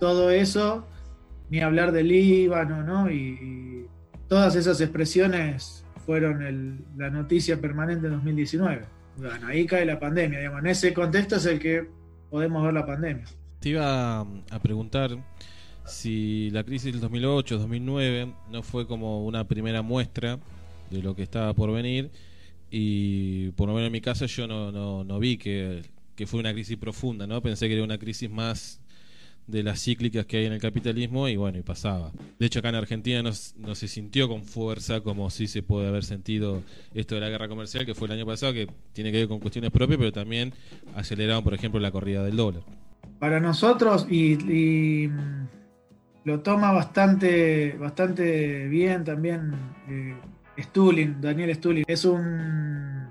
todo 0.00 0.30
eso, 0.30 0.86
ni 1.50 1.60
hablar 1.60 1.92
del 1.92 2.08
Líbano, 2.08 2.82
¿no? 2.82 3.10
Y, 3.10 3.86
todas 4.28 4.56
esas 4.56 4.78
expresiones 4.82 5.86
fueron 6.04 6.84
la 6.98 7.08
noticia 7.08 7.58
permanente 7.58 8.08
en 8.08 8.12
2019. 8.12 8.84
Bueno, 9.16 9.46
ahí 9.46 9.64
cae 9.64 9.86
la 9.86 9.98
pandemia, 9.98 10.38
digamos, 10.40 10.60
en 10.60 10.66
ese 10.66 10.92
contexto 10.92 11.36
es 11.36 11.46
el 11.46 11.58
que 11.58 11.88
podemos 12.28 12.62
ver 12.62 12.74
la 12.74 12.84
pandemia. 12.84 13.24
Te 13.58 13.70
iba 13.70 14.20
a 14.20 14.58
preguntar 14.62 15.16
si 15.88 16.50
la 16.50 16.64
crisis 16.64 16.92
del 16.92 17.02
2008-2009 17.02 18.34
no 18.50 18.62
fue 18.62 18.86
como 18.86 19.24
una 19.24 19.46
primera 19.46 19.82
muestra 19.82 20.38
de 20.90 21.02
lo 21.02 21.14
que 21.14 21.22
estaba 21.22 21.54
por 21.54 21.72
venir 21.72 22.10
y 22.70 23.50
por 23.52 23.68
lo 23.68 23.74
menos 23.74 23.86
en 23.86 23.92
mi 23.92 24.00
caso 24.00 24.26
yo 24.26 24.46
no, 24.46 25.04
no, 25.04 25.18
vi 25.18 25.36
que 25.38 25.82
que 26.14 26.26
fue 26.26 26.40
una 26.40 26.52
crisis 26.52 26.76
profunda, 26.76 27.28
¿no? 27.28 27.40
Pensé 27.40 27.68
que 27.68 27.74
era 27.74 27.84
una 27.84 27.96
crisis 27.96 28.28
más 28.28 28.80
de 29.46 29.62
las 29.62 29.80
cíclicas 29.80 30.26
que 30.26 30.38
hay 30.38 30.46
en 30.46 30.52
el 30.52 30.60
capitalismo 30.60 31.28
y 31.28 31.36
bueno, 31.36 31.58
y 31.58 31.62
pasaba. 31.62 32.10
De 32.40 32.46
hecho, 32.46 32.58
acá 32.58 32.70
en 32.70 32.74
Argentina 32.74 33.22
no, 33.22 33.30
no, 33.56 33.74
se 33.76 33.86
sintió 33.86 34.28
con 34.28 34.42
fuerza 34.42 35.00
como 35.00 35.30
si 35.30 35.46
se 35.46 35.62
puede 35.62 35.86
haber 35.86 36.04
sentido 36.04 36.64
esto 36.92 37.14
de 37.14 37.20
la 37.20 37.28
guerra 37.28 37.48
comercial, 37.48 37.86
que 37.86 37.94
fue 37.94 38.08
el 38.08 38.14
año 38.14 38.26
pasado, 38.26 38.52
que 38.52 38.68
tiene 38.92 39.12
que 39.12 39.18
ver 39.18 39.28
con 39.28 39.38
cuestiones 39.38 39.70
propias, 39.70 39.98
pero 39.98 40.10
también 40.10 40.52
aceleraron, 40.96 41.44
por 41.44 41.54
ejemplo, 41.54 41.78
la 41.78 41.92
corrida 41.92 42.24
del 42.24 42.36
dólar. 42.36 42.62
Para 43.20 43.38
nosotros, 43.38 44.06
y 44.10 45.08
lo 46.24 46.40
toma 46.40 46.72
bastante, 46.72 47.76
bastante 47.78 48.66
bien 48.66 49.04
también 49.04 49.52
eh, 49.88 50.14
Stulin, 50.58 51.20
Daniel 51.20 51.54
Stulin. 51.54 51.84
Es 51.86 52.04
un. 52.04 53.08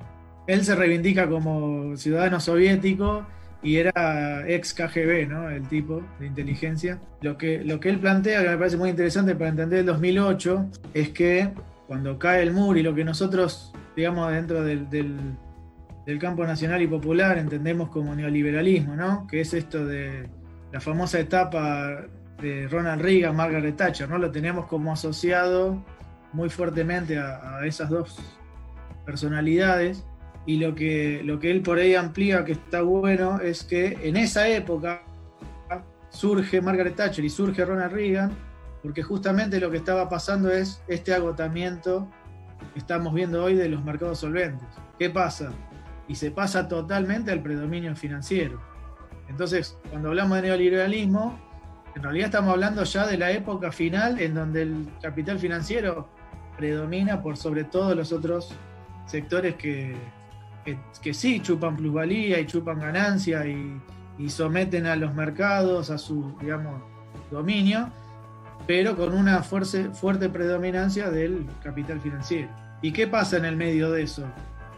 Él 0.47 0.64
se 0.64 0.76
reivindica 0.76 1.28
como 1.28 1.97
ciudadano 1.97 2.39
soviético 2.39 3.26
y 3.62 3.78
era 3.78 4.47
ex 4.47 4.74
KGB, 4.74 5.28
¿no? 5.28 5.49
El 5.49 5.68
tipo 5.68 6.01
de 6.20 6.28
inteligencia. 6.28 6.99
Lo 7.22 7.38
que, 7.38 7.64
lo 7.64 7.80
que 7.80 7.89
él 7.89 7.99
plantea, 7.99 8.43
que 8.43 8.49
me 8.49 8.58
parece 8.58 8.78
muy 8.78 8.89
interesante 8.89 9.36
para 9.36 9.49
entender 9.49 9.80
el 9.80 9.86
2008, 9.88 10.70
es 10.93 11.10
que 11.10 11.49
cuando 11.88 12.18
cae 12.20 12.43
el 12.43 12.51
muro 12.51 12.78
y 12.80 12.84
lo 12.84 12.93
que 12.93 13.03
nosotros, 13.03 13.74
digamos, 13.95 14.32
dentro 14.32 14.64
del, 14.64 14.89
del, 14.89 15.18
del 16.05 16.20
campo 16.20 16.45
nacional 16.45 16.82
y 16.82 16.88
popular 16.88 17.38
entendemos 17.38 17.89
como 17.89 18.16
neoliberalismo, 18.16 18.95
¿no? 18.95 19.28
Que 19.28 19.41
es 19.41 19.53
esto 19.53 19.86
de 19.86 20.30
la 20.72 20.80
famosa 20.80 21.20
etapa 21.20 22.05
de 22.41 22.67
Ronald 22.67 23.01
Reagan, 23.01 23.35
Margaret 23.35 23.75
Thatcher, 23.75 24.09
¿no? 24.09 24.17
Lo 24.17 24.31
teníamos 24.31 24.67
como 24.67 24.91
asociado 24.91 25.83
muy 26.33 26.49
fuertemente 26.49 27.17
a, 27.17 27.57
a 27.57 27.65
esas 27.65 27.89
dos 27.89 28.17
personalidades 29.05 30.05
y 30.47 30.57
lo 30.57 30.73
que, 30.75 31.21
lo 31.23 31.39
que 31.39 31.51
él 31.51 31.61
por 31.61 31.77
ahí 31.77 31.93
amplía 31.93 32.45
que 32.45 32.53
está 32.53 32.81
bueno 32.81 33.41
es 33.41 33.65
que 33.65 33.99
en 34.03 34.15
esa 34.15 34.47
época 34.47 35.03
surge 36.09 36.61
Margaret 36.61 36.95
Thatcher 36.95 37.23
y 37.25 37.29
surge 37.29 37.65
Ronald 37.65 37.91
Reagan, 37.91 38.31
porque 38.81 39.03
justamente 39.03 39.59
lo 39.59 39.69
que 39.69 39.77
estaba 39.77 40.07
pasando 40.07 40.49
es 40.49 40.81
este 40.88 41.13
agotamiento 41.13 42.09
que 42.73 42.79
estamos 42.79 43.13
viendo 43.13 43.43
hoy 43.43 43.55
de 43.55 43.67
los 43.67 43.83
mercados 43.83 44.19
solventes. 44.19 44.67
¿Qué 44.97 45.09
pasa? 45.09 45.51
Y 46.07 46.15
se 46.15 46.31
pasa 46.31 46.69
totalmente 46.69 47.31
al 47.31 47.43
predominio 47.43 47.93
financiero. 47.95 48.61
Entonces, 49.27 49.77
cuando 49.89 50.07
hablamos 50.07 50.38
de 50.38 50.43
neoliberalismo, 50.43 51.38
en 51.98 52.04
realidad 52.04 52.28
estamos 52.28 52.54
hablando 52.54 52.84
ya 52.84 53.08
de 53.08 53.18
la 53.18 53.32
época 53.32 53.72
final 53.72 54.22
en 54.22 54.36
donde 54.36 54.62
el 54.62 54.88
capital 55.02 55.39
financiero 55.39 56.08
predomina 56.56 57.24
por 57.24 57.38
sobre 57.38 57.64
todos 57.64 57.98
los 57.98 58.12
otros 58.12 58.54
sectores 59.08 59.56
que, 59.56 59.95
que, 61.02 61.14
sí 61.16 61.39
chupan 61.39 61.76
plusvalía 61.76 62.39
y 62.39 62.45
chupan 62.45 62.80
ganancia 62.80 63.48
y, 63.48 63.82
y, 64.20 64.30
someten 64.30 64.86
a 64.86 64.95
los 64.95 65.16
mercados 65.16 65.89
a 65.89 65.98
su, 65.98 66.38
digamos, 66.39 66.84
dominio, 67.32 67.89
pero 68.68 68.95
con 68.95 69.16
una 69.16 69.41
fuerte, 69.41 70.30
predominancia 70.30 71.10
del 71.10 71.48
capital 71.64 72.00
financiero. 72.00 72.50
¿Y 72.84 72.91
qué 72.91 73.08
pasa 73.08 73.38
en 73.38 73.45
el 73.45 73.56
medio 73.56 73.89
de 73.91 74.04
eso? 74.04 74.24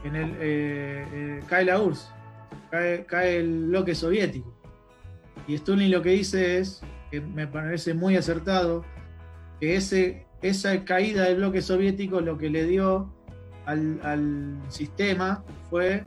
En 0.06 0.16
el, 0.16 0.32
eh, 0.40 1.06
eh, 1.12 1.44
cae 1.48 1.66
la 1.66 1.82
URSS, 1.82 2.14
cae, 2.70 3.38
el 3.38 3.66
bloque 3.66 3.94
soviético. 3.94 4.54
Y 5.50 5.56
Stalin 5.56 5.92
lo 5.92 6.02
que 6.02 6.12
dice 6.12 6.60
es, 6.60 6.82
que 7.12 7.22
me 7.22 7.48
parece 7.48 7.94
muy 7.94 8.16
acertado, 8.16 8.84
que 9.60 9.76
ese, 9.76 10.26
esa 10.42 10.84
caída 10.86 11.24
del 11.24 11.38
bloque 11.38 11.62
soviético 11.62 12.22
lo 12.22 12.38
que 12.38 12.50
le 12.50 12.66
dio 12.66 13.12
al, 13.66 14.00
al 14.04 14.58
sistema 14.70 15.44
fue 15.70 16.06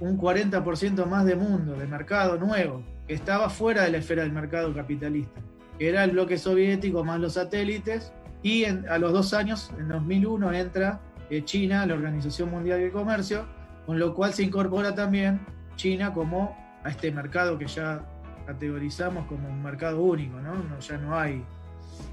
un 0.00 0.18
40% 0.18 1.06
más 1.06 1.24
de 1.24 1.36
mundo, 1.36 1.74
de 1.74 1.86
mercado 1.86 2.38
nuevo, 2.38 2.82
que 3.06 3.14
estaba 3.14 3.50
fuera 3.50 3.82
de 3.82 3.90
la 3.90 3.98
esfera 3.98 4.22
del 4.22 4.32
mercado 4.32 4.72
capitalista, 4.72 5.40
que 5.78 5.88
era 5.88 6.04
el 6.04 6.12
bloque 6.12 6.38
soviético 6.38 7.04
más 7.04 7.20
los 7.20 7.34
satélites, 7.34 8.12
y 8.42 8.64
en, 8.64 8.88
a 8.88 8.98
los 8.98 9.12
dos 9.12 9.34
años, 9.34 9.70
en 9.78 9.88
2001, 9.88 10.52
entra 10.52 11.00
eh, 11.30 11.44
China, 11.44 11.84
la 11.86 11.94
Organización 11.94 12.50
Mundial 12.50 12.80
del 12.80 12.92
Comercio, 12.92 13.46
con 13.86 13.98
lo 13.98 14.14
cual 14.14 14.32
se 14.32 14.44
incorpora 14.44 14.94
también 14.94 15.40
China 15.76 16.12
como 16.12 16.56
a 16.84 16.90
este 16.90 17.10
mercado 17.10 17.58
que 17.58 17.66
ya 17.66 18.04
categorizamos 18.48 19.26
como 19.26 19.46
un 19.46 19.62
mercado 19.62 20.00
único, 20.00 20.40
¿no? 20.40 20.54
ya 20.80 20.96
no 20.96 21.18
hay 21.18 21.44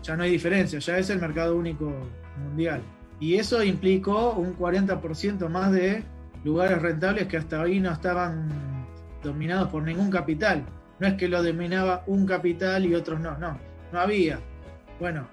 ya 0.04 0.18
no 0.18 0.24
hay 0.24 0.32
diferencia, 0.32 0.80
ya 0.80 0.98
es 0.98 1.10
el 1.10 1.20
mercado 1.20 1.56
único 1.56 1.94
mundial. 2.44 2.82
Y 3.22 3.36
eso 3.36 3.64
implicó 3.64 4.34
un 4.34 4.58
40% 4.58 5.48
más 5.48 5.72
de 5.72 6.04
lugares 6.44 6.82
rentables 6.82 7.28
que 7.28 7.38
hasta 7.38 7.62
hoy 7.62 7.80
no 7.80 7.92
estaban 7.92 8.50
dominados 9.24 9.70
por 9.70 9.84
ningún 9.84 10.12
capital. 10.12 10.66
No 11.00 11.08
es 11.08 11.14
que 11.14 11.30
lo 11.30 11.42
dominaba 11.42 12.04
un 12.08 12.26
capital 12.26 12.86
y 12.86 12.96
otros 12.96 13.22
no, 13.22 13.38
no, 13.38 13.58
no 13.94 14.00
había. 14.00 14.40
Bueno, 15.00 15.28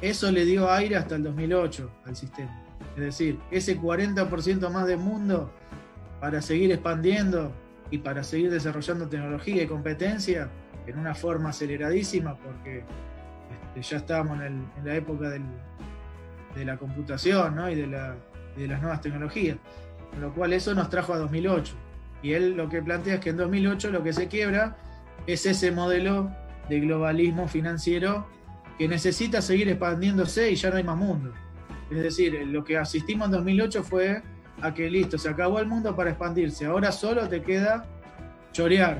eso 0.00 0.30
le 0.30 0.44
dio 0.44 0.70
aire 0.70 0.96
hasta 0.96 1.16
el 1.16 1.24
2008 1.24 1.90
al 2.06 2.14
sistema. 2.14 2.62
Es 2.96 3.02
decir, 3.02 3.40
ese 3.50 3.80
40% 3.80 4.70
más 4.70 4.86
de 4.86 4.96
mundo 4.96 5.50
para 6.20 6.40
seguir 6.40 6.70
expandiendo 6.70 7.52
y 7.90 7.98
para 7.98 8.24
seguir 8.24 8.50
desarrollando 8.50 9.08
tecnología 9.08 9.62
y 9.62 9.66
competencia 9.66 10.48
en 10.86 10.98
una 10.98 11.14
forma 11.14 11.50
aceleradísima, 11.50 12.36
porque 12.36 12.84
este, 13.76 13.82
ya 13.82 13.96
estábamos 13.98 14.38
en, 14.38 14.42
el, 14.42 14.52
en 14.78 14.84
la 14.84 14.94
época 14.96 15.30
del, 15.30 15.42
de 16.54 16.64
la 16.64 16.76
computación 16.76 17.56
¿no? 17.56 17.70
y, 17.70 17.74
de 17.74 17.86
la, 17.86 18.16
de 18.56 18.68
las 18.68 18.80
nuevas 18.80 19.00
tecnologías. 19.00 19.58
Con 20.10 20.20
lo 20.20 20.32
cual 20.32 20.52
eso 20.52 20.74
nos 20.74 20.88
trajo 20.90 21.12
a 21.12 21.18
2008. 21.18 21.74
Y 22.22 22.32
él 22.32 22.56
lo 22.56 22.68
que 22.68 22.82
plantea 22.82 23.14
es 23.14 23.20
que 23.20 23.30
en 23.30 23.36
2008 23.36 23.90
lo 23.90 24.02
que 24.02 24.12
se 24.12 24.28
quiebra 24.28 24.76
es 25.26 25.44
ese 25.46 25.70
modelo 25.72 26.30
de 26.68 26.80
globalismo 26.80 27.48
financiero 27.48 28.26
que 28.78 28.88
necesita 28.88 29.42
seguir 29.42 29.68
expandiéndose 29.68 30.50
y 30.50 30.56
ya 30.56 30.70
no 30.70 30.76
hay 30.76 30.84
más 30.84 30.96
mundo. 30.96 31.32
Es 31.90 32.02
decir, 32.02 32.46
lo 32.46 32.64
que 32.64 32.78
asistimos 32.78 33.26
en 33.26 33.32
2008 33.32 33.84
fue 33.84 34.22
a 34.62 34.72
que 34.72 34.90
listo, 34.90 35.18
se 35.18 35.28
acabó 35.28 35.58
el 35.58 35.66
mundo 35.66 35.94
para 35.94 36.10
expandirse. 36.10 36.66
Ahora 36.66 36.92
solo 36.92 37.28
te 37.28 37.42
queda 37.42 37.84
chorear. 38.52 38.98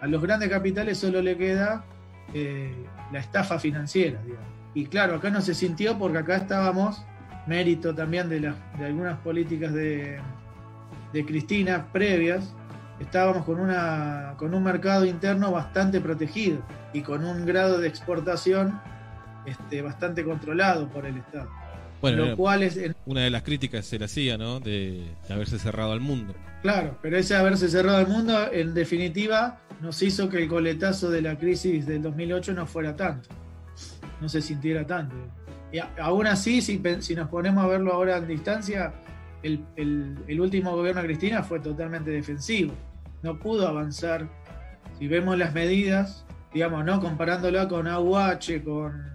A 0.00 0.06
los 0.06 0.22
grandes 0.22 0.48
capitales 0.48 0.98
solo 0.98 1.20
le 1.20 1.36
queda 1.36 1.84
eh, 2.32 2.74
la 3.12 3.18
estafa 3.18 3.58
financiera. 3.58 4.20
Y 4.74 4.86
claro, 4.86 5.16
acá 5.16 5.30
no 5.30 5.40
se 5.40 5.54
sintió 5.54 5.98
porque 5.98 6.18
acá 6.18 6.36
estábamos, 6.36 7.04
mérito 7.46 7.94
también 7.94 8.28
de, 8.28 8.40
de 8.40 8.86
algunas 8.86 9.18
políticas 9.18 9.72
de, 9.72 10.20
de, 11.12 11.26
Cristina 11.26 11.86
previas, 11.92 12.54
estábamos 13.00 13.44
con, 13.44 13.58
una, 13.58 14.34
con 14.36 14.54
un 14.54 14.62
mercado 14.62 15.04
interno 15.04 15.50
bastante 15.50 16.00
protegido 16.00 16.62
y 16.92 17.02
con 17.02 17.24
un 17.24 17.44
grado 17.44 17.78
de 17.78 17.88
exportación 17.88 18.80
este, 19.44 19.82
bastante 19.82 20.24
controlado 20.24 20.88
por 20.88 21.04
el 21.06 21.16
Estado. 21.16 21.48
Bueno, 22.00 22.24
lo 22.24 22.36
cual 22.36 22.62
es 22.62 22.78
una 23.06 23.22
de 23.22 23.30
las 23.30 23.42
críticas 23.42 23.84
se 23.84 23.98
le 23.98 24.06
hacía, 24.06 24.38
¿no? 24.38 24.60
De, 24.60 25.02
de, 25.28 25.34
haberse 25.34 25.58
cerrado 25.58 25.92
al 25.92 26.00
mundo. 26.00 26.34
Claro, 26.62 26.98
pero 27.02 27.18
ese 27.18 27.34
haberse 27.34 27.68
cerrado 27.68 27.98
al 27.98 28.08
mundo, 28.08 28.50
en 28.52 28.74
definitiva, 28.74 29.60
nos 29.80 30.02
hizo 30.02 30.28
que 30.28 30.38
el 30.38 30.48
coletazo 30.48 31.10
de 31.10 31.22
la 31.22 31.38
crisis 31.38 31.86
del 31.86 32.02
2008 32.02 32.54
no 32.54 32.66
fuera 32.66 32.96
tanto 32.96 33.28
no 34.20 34.28
se 34.28 34.40
sintiera 34.40 34.86
tanto. 34.86 35.16
Y 35.72 35.78
aún 36.00 36.26
así, 36.26 36.60
si, 36.60 36.80
si, 37.00 37.14
nos 37.14 37.28
ponemos 37.28 37.64
a 37.64 37.68
verlo 37.68 37.92
ahora 37.92 38.18
en 38.18 38.26
distancia, 38.26 38.92
el, 39.42 39.64
el, 39.76 40.16
el, 40.26 40.40
último 40.40 40.74
gobierno 40.76 41.00
de 41.00 41.08
Cristina 41.08 41.42
fue 41.42 41.60
totalmente 41.60 42.10
defensivo. 42.10 42.74
No 43.22 43.38
pudo 43.38 43.68
avanzar. 43.68 44.28
Si 44.98 45.06
vemos 45.06 45.38
las 45.38 45.54
medidas, 45.54 46.26
digamos, 46.52 46.84
¿no? 46.84 47.00
Comparándolo 47.00 47.68
con 47.68 47.86
AUH, 47.86 48.62
con, 48.64 49.10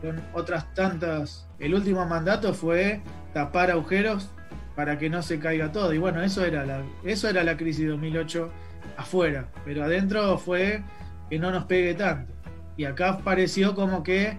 con 0.00 0.20
otras 0.32 0.72
tantas. 0.74 1.48
El 1.58 1.74
último 1.74 2.06
mandato 2.06 2.54
fue 2.54 3.00
tapar 3.32 3.70
agujeros 3.70 4.30
para 4.76 4.98
que 4.98 5.10
no 5.10 5.22
se 5.22 5.38
caiga 5.38 5.72
todo. 5.72 5.92
Y 5.92 5.98
bueno, 5.98 6.22
eso 6.22 6.44
era 6.44 6.64
la, 6.64 6.82
eso 7.04 7.28
era 7.28 7.42
la 7.42 7.56
crisis 7.56 7.88
2008 7.88 8.50
afuera. 8.96 9.48
Pero 9.64 9.84
adentro 9.84 10.38
fue 10.38 10.82
que 11.28 11.38
no 11.38 11.50
nos 11.50 11.64
pegue 11.64 11.94
tanto. 11.94 12.32
Y 12.76 12.84
acá 12.84 13.18
pareció 13.18 13.74
como 13.74 14.02
que, 14.02 14.36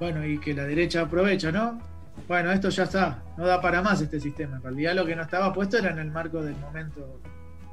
bueno, 0.00 0.26
y 0.26 0.38
que 0.40 0.52
la 0.52 0.64
derecha 0.64 1.02
aprovecha, 1.02 1.52
¿no? 1.52 1.80
Bueno, 2.26 2.50
esto 2.50 2.70
ya 2.70 2.84
está, 2.84 3.22
no 3.36 3.46
da 3.46 3.60
para 3.60 3.82
más 3.82 4.00
este 4.00 4.18
sistema. 4.18 4.56
En 4.56 4.62
realidad 4.62 4.94
lo 4.94 5.06
que 5.06 5.14
no 5.14 5.22
estaba 5.22 5.52
puesto 5.52 5.78
era 5.78 5.90
en 5.90 5.98
el 5.98 6.10
marco 6.10 6.42
del 6.42 6.56
momento 6.56 7.20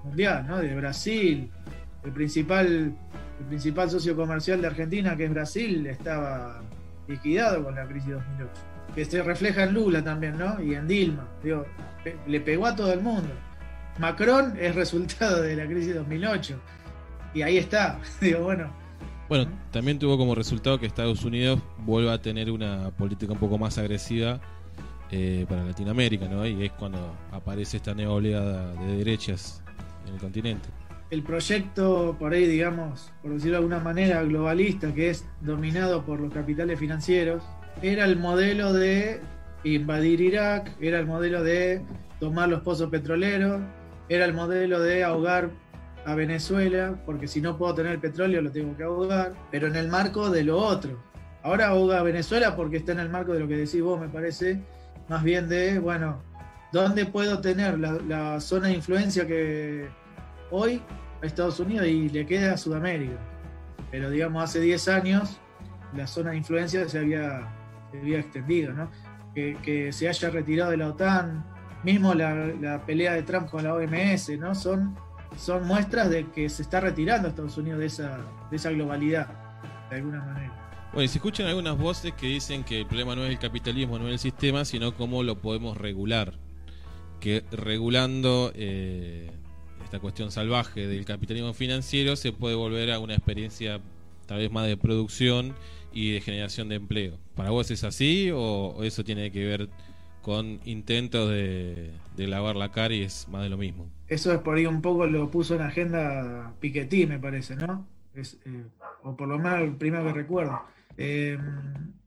mundial, 0.03 0.45
¿no? 0.47 0.57
De 0.57 0.75
Brasil, 0.75 1.49
el 2.03 2.11
principal, 2.11 2.67
el 2.67 3.45
principal 3.47 3.89
socio 3.89 4.15
comercial 4.15 4.61
de 4.61 4.67
Argentina, 4.67 5.15
que 5.15 5.25
es 5.25 5.31
Brasil, 5.31 5.87
estaba 5.87 6.61
liquidado 7.07 7.63
con 7.63 7.75
la 7.75 7.85
crisis 7.85 8.11
2008. 8.11 8.51
Que 8.95 9.05
se 9.05 9.23
refleja 9.23 9.63
en 9.63 9.73
Lula 9.73 10.03
también, 10.03 10.37
¿no? 10.37 10.61
Y 10.61 10.75
en 10.75 10.87
Dilma. 10.87 11.27
Digo, 11.43 11.65
le 12.27 12.39
pegó 12.41 12.67
a 12.67 12.75
todo 12.75 12.93
el 12.93 13.01
mundo. 13.01 13.29
Macron 13.99 14.55
es 14.59 14.75
resultado 14.75 15.41
de 15.41 15.55
la 15.55 15.65
crisis 15.65 15.95
2008. 15.95 16.59
Y 17.33 17.41
ahí 17.41 17.57
está. 17.57 17.99
Digo, 18.21 18.43
bueno, 18.43 18.71
bueno, 19.29 19.49
también 19.71 19.97
tuvo 19.97 20.17
como 20.17 20.35
resultado 20.35 20.79
que 20.79 20.85
Estados 20.85 21.23
Unidos 21.23 21.59
vuelva 21.79 22.13
a 22.13 22.21
tener 22.21 22.51
una 22.51 22.91
política 22.91 23.33
un 23.33 23.39
poco 23.39 23.57
más 23.57 23.77
agresiva 23.77 24.39
eh, 25.09 25.45
para 25.47 25.63
Latinoamérica, 25.63 26.27
¿no? 26.27 26.45
Y 26.45 26.65
es 26.65 26.71
cuando 26.73 27.15
aparece 27.31 27.77
esta 27.77 27.93
nueva 27.93 28.13
oleada 28.13 28.73
de 28.73 28.97
derechas 28.97 29.63
en 30.07 30.15
el 30.15 30.19
continente. 30.19 30.69
El 31.13 31.21
proyecto, 31.21 32.15
por 32.19 32.33
ahí, 32.33 32.47
digamos, 32.47 33.11
por 33.21 33.33
decirlo 33.33 33.51
de 33.51 33.57
alguna 33.57 33.79
manera, 33.79 34.23
globalista, 34.23 34.93
que 34.93 35.11
es 35.11 35.25
dominado 35.41 36.03
por 36.03 36.19
los 36.19 36.33
capitales 36.33 36.79
financieros, 36.79 37.43
era 37.83 38.05
el 38.05 38.17
modelo 38.17 38.73
de 38.73 39.21
invadir 39.63 40.21
Irak, 40.21 40.71
era 40.81 40.99
el 40.99 41.05
modelo 41.05 41.43
de 41.43 41.81
tomar 42.19 42.49
los 42.49 42.61
pozos 42.61 42.89
petroleros, 42.89 43.61
era 44.09 44.25
el 44.25 44.33
modelo 44.33 44.79
de 44.79 45.03
ahogar 45.03 45.51
a 46.05 46.15
Venezuela, 46.15 46.99
porque 47.05 47.27
si 47.27 47.41
no 47.41 47.57
puedo 47.59 47.75
tener 47.75 47.99
petróleo 47.99 48.41
lo 48.41 48.51
tengo 48.51 48.75
que 48.75 48.83
ahogar, 48.83 49.33
pero 49.51 49.67
en 49.67 49.75
el 49.75 49.89
marco 49.89 50.31
de 50.31 50.43
lo 50.43 50.57
otro. 50.57 50.99
Ahora 51.43 51.67
ahoga 51.67 51.99
a 51.99 52.03
Venezuela 52.03 52.55
porque 52.55 52.77
está 52.77 52.93
en 52.93 52.99
el 52.99 53.09
marco 53.09 53.33
de 53.33 53.39
lo 53.39 53.47
que 53.47 53.55
decís 53.55 53.83
vos, 53.83 54.01
me 54.01 54.09
parece, 54.09 54.63
más 55.09 55.23
bien 55.23 55.47
de, 55.47 55.77
bueno, 55.77 56.23
¿dónde 56.71 57.05
puedo 57.05 57.39
tener 57.39 57.77
la, 57.77 57.93
la 58.07 58.41
zona 58.41 58.69
de 58.69 58.73
influencia 58.73 59.27
que 59.27 59.87
hoy 60.49 60.81
a 61.23 61.25
Estados 61.25 61.59
Unidos 61.59 61.87
y 61.87 62.09
le 62.09 62.25
queda 62.25 62.53
a 62.53 62.57
Sudamérica? 62.57 63.17
Pero 63.89 64.09
digamos, 64.09 64.43
hace 64.43 64.59
10 64.59 64.87
años 64.89 65.39
la 65.95 66.05
zona 66.07 66.31
de 66.31 66.37
influencia 66.37 66.87
se 66.87 66.99
había, 66.99 67.51
se 67.91 67.99
había 67.99 68.19
extendido, 68.19 68.73
¿no? 68.73 68.91
Que, 69.33 69.91
se 69.91 70.07
haya 70.07 70.29
retirado 70.29 70.71
de 70.71 70.77
la 70.77 70.89
OTAN, 70.89 71.43
mismo 71.83 72.13
la, 72.13 72.35
la 72.35 72.85
pelea 72.85 73.13
de 73.13 73.23
Trump 73.23 73.49
con 73.49 73.63
la 73.63 73.73
OMS, 73.73 74.37
¿no? 74.37 74.53
Son 74.53 74.95
son 75.37 75.67
muestras 75.67 76.09
de 76.09 76.29
que 76.31 76.49
se 76.49 76.61
está 76.61 76.79
retirando 76.79 77.27
Estados 77.27 77.57
Unidos 77.57 77.79
de 77.79 77.85
esa, 77.87 78.17
de 78.49 78.55
esa 78.55 78.71
globalidad, 78.71 79.27
de 79.89 79.97
alguna 79.97 80.23
manera. 80.23 80.59
Bueno, 80.91 81.03
y 81.03 81.07
se 81.07 81.17
escuchan 81.17 81.47
algunas 81.47 81.77
voces 81.77 82.13
que 82.13 82.27
dicen 82.27 82.63
que 82.63 82.81
el 82.81 82.85
problema 82.85 83.15
no 83.15 83.23
es 83.25 83.31
el 83.31 83.39
capitalismo, 83.39 83.97
no 83.97 84.07
es 84.07 84.13
el 84.13 84.19
sistema, 84.19 84.63
sino 84.63 84.95
cómo 84.95 85.23
lo 85.23 85.39
podemos 85.39 85.77
regular. 85.77 86.37
Que 87.19 87.43
regulando 87.51 88.51
eh, 88.53 89.31
esta 89.93 90.01
cuestión 90.01 90.31
salvaje 90.31 90.87
del 90.87 91.05
capitalismo 91.05 91.53
financiero 91.53 92.15
se 92.15 92.31
puede 92.31 92.55
volver 92.55 92.91
a 92.91 92.97
una 92.97 93.13
experiencia 93.13 93.79
tal 94.25 94.39
vez 94.39 94.51
más 94.51 94.65
de 94.65 94.75
producción 94.75 95.53
y 95.91 96.13
de 96.13 96.21
generación 96.21 96.67
de 96.67 96.77
empleo. 96.77 97.19
¿Para 97.35 97.51
vos 97.51 97.69
es 97.69 97.83
así 97.83 98.31
o 98.33 98.81
eso 98.81 99.03
tiene 99.03 99.31
que 99.31 99.45
ver 99.45 99.69
con 100.23 100.59
intentos 100.65 101.29
de, 101.29 101.91
lavar 102.17 102.55
la 102.55 102.71
cara 102.71 102.95
y 102.95 103.03
es 103.03 103.27
más 103.27 103.43
de 103.43 103.49
lo 103.49 103.57
mismo? 103.57 103.87
Eso 104.07 104.33
es 104.33 104.39
por 104.39 104.57
ahí 104.57 104.65
un 104.65 104.81
poco 104.81 105.05
lo 105.05 105.29
puso 105.29 105.53
en 105.53 105.61
agenda 105.61 106.55
Piketty, 106.59 107.05
me 107.05 107.19
parece, 107.19 107.55
¿no? 107.55 107.85
Es, 108.15 108.39
eh, 108.45 108.63
o 109.03 109.15
por 109.15 109.27
lo 109.27 109.37
menos 109.37 109.61
el 109.61 109.75
primero 109.75 110.05
que 110.05 110.13
recuerdo. 110.13 110.59
Eh, 110.97 111.37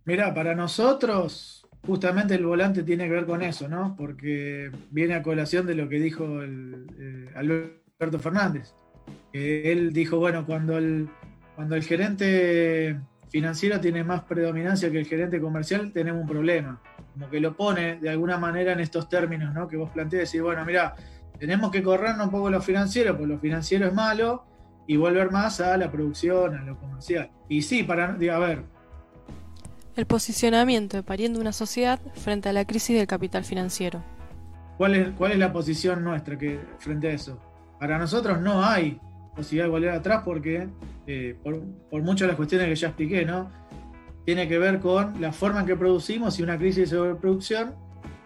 mira, 0.04 0.34
para 0.34 0.56
nosotros, 0.56 1.65
justamente 1.86 2.34
el 2.34 2.44
volante 2.44 2.82
tiene 2.82 3.04
que 3.04 3.10
ver 3.10 3.26
con 3.26 3.42
eso, 3.42 3.68
¿no? 3.68 3.94
Porque 3.96 4.70
viene 4.90 5.14
a 5.14 5.22
colación 5.22 5.66
de 5.66 5.74
lo 5.74 5.88
que 5.88 6.00
dijo 6.00 6.42
el, 6.42 6.86
eh, 6.98 7.30
Alberto 7.34 8.18
Fernández. 8.18 8.74
él 9.32 9.92
dijo, 9.92 10.18
bueno, 10.18 10.44
cuando 10.44 10.78
el, 10.78 11.08
cuando 11.54 11.74
el 11.74 11.82
gerente 11.82 12.98
financiero 13.30 13.80
tiene 13.80 14.04
más 14.04 14.22
predominancia 14.24 14.90
que 14.90 14.98
el 14.98 15.06
gerente 15.06 15.40
comercial, 15.40 15.92
tenemos 15.92 16.22
un 16.22 16.28
problema. 16.28 16.80
Como 17.12 17.30
que 17.30 17.40
lo 17.40 17.56
pone 17.56 17.96
de 17.96 18.10
alguna 18.10 18.38
manera 18.38 18.72
en 18.72 18.80
estos 18.80 19.08
términos, 19.08 19.54
¿no? 19.54 19.68
Que 19.68 19.76
vos 19.76 19.90
planteás, 19.90 20.22
decir, 20.22 20.42
bueno, 20.42 20.64
mira, 20.64 20.94
tenemos 21.38 21.70
que 21.70 21.82
corrernos 21.82 22.26
un 22.26 22.32
poco 22.32 22.50
lo 22.50 22.60
financiero, 22.60 23.12
porque 23.12 23.34
lo 23.34 23.38
financiero 23.38 23.86
es 23.86 23.94
malo, 23.94 24.44
y 24.86 24.96
volver 24.96 25.30
más 25.30 25.60
a 25.60 25.76
la 25.76 25.90
producción, 25.90 26.54
a 26.54 26.62
lo 26.62 26.78
comercial. 26.78 27.30
Y 27.48 27.62
sí, 27.62 27.82
para, 27.82 28.10
a 28.10 28.38
ver. 28.38 28.76
El 29.97 30.05
posicionamiento 30.05 30.98
de 30.98 31.02
pariendo 31.02 31.40
una 31.40 31.52
sociedad 31.52 31.98
frente 32.12 32.51
a 32.51 32.52
la 32.52 32.66
crisis 32.66 32.98
del 32.98 33.06
capital 33.06 33.44
financiero. 33.44 34.05
¿Cuál 34.77 34.94
es, 34.94 35.09
cuál 35.16 35.32
es 35.32 35.39
la 35.39 35.55
posición 35.55 36.05
nuestra 36.05 36.36
frente 36.78 37.09
a 37.09 37.12
eso? 37.12 37.40
Para 37.81 37.98
nosotros 37.98 38.39
no 38.43 38.62
hay 38.62 39.01
posibilidad 39.35 39.64
de 39.64 39.70
volver 39.70 39.90
atrás 39.90 40.20
porque, 40.23 40.68
eh, 41.06 41.39
por, 41.43 41.62
por 41.90 42.02
muchas 42.02 42.20
de 42.20 42.27
las 42.28 42.36
cuestiones 42.36 42.68
que 42.68 42.74
ya 42.74 42.89
expliqué, 42.89 43.24
¿no? 43.24 43.51
Tiene 44.27 44.47
que 44.47 44.59
ver 44.59 44.81
con 44.81 45.18
la 45.18 45.32
forma 45.32 45.60
en 45.60 45.66
que 45.66 45.77
producimos 45.77 46.39
y 46.39 46.43
una 46.43 46.59
crisis 46.59 46.90
de 46.90 46.97
sobreproducción 46.97 47.74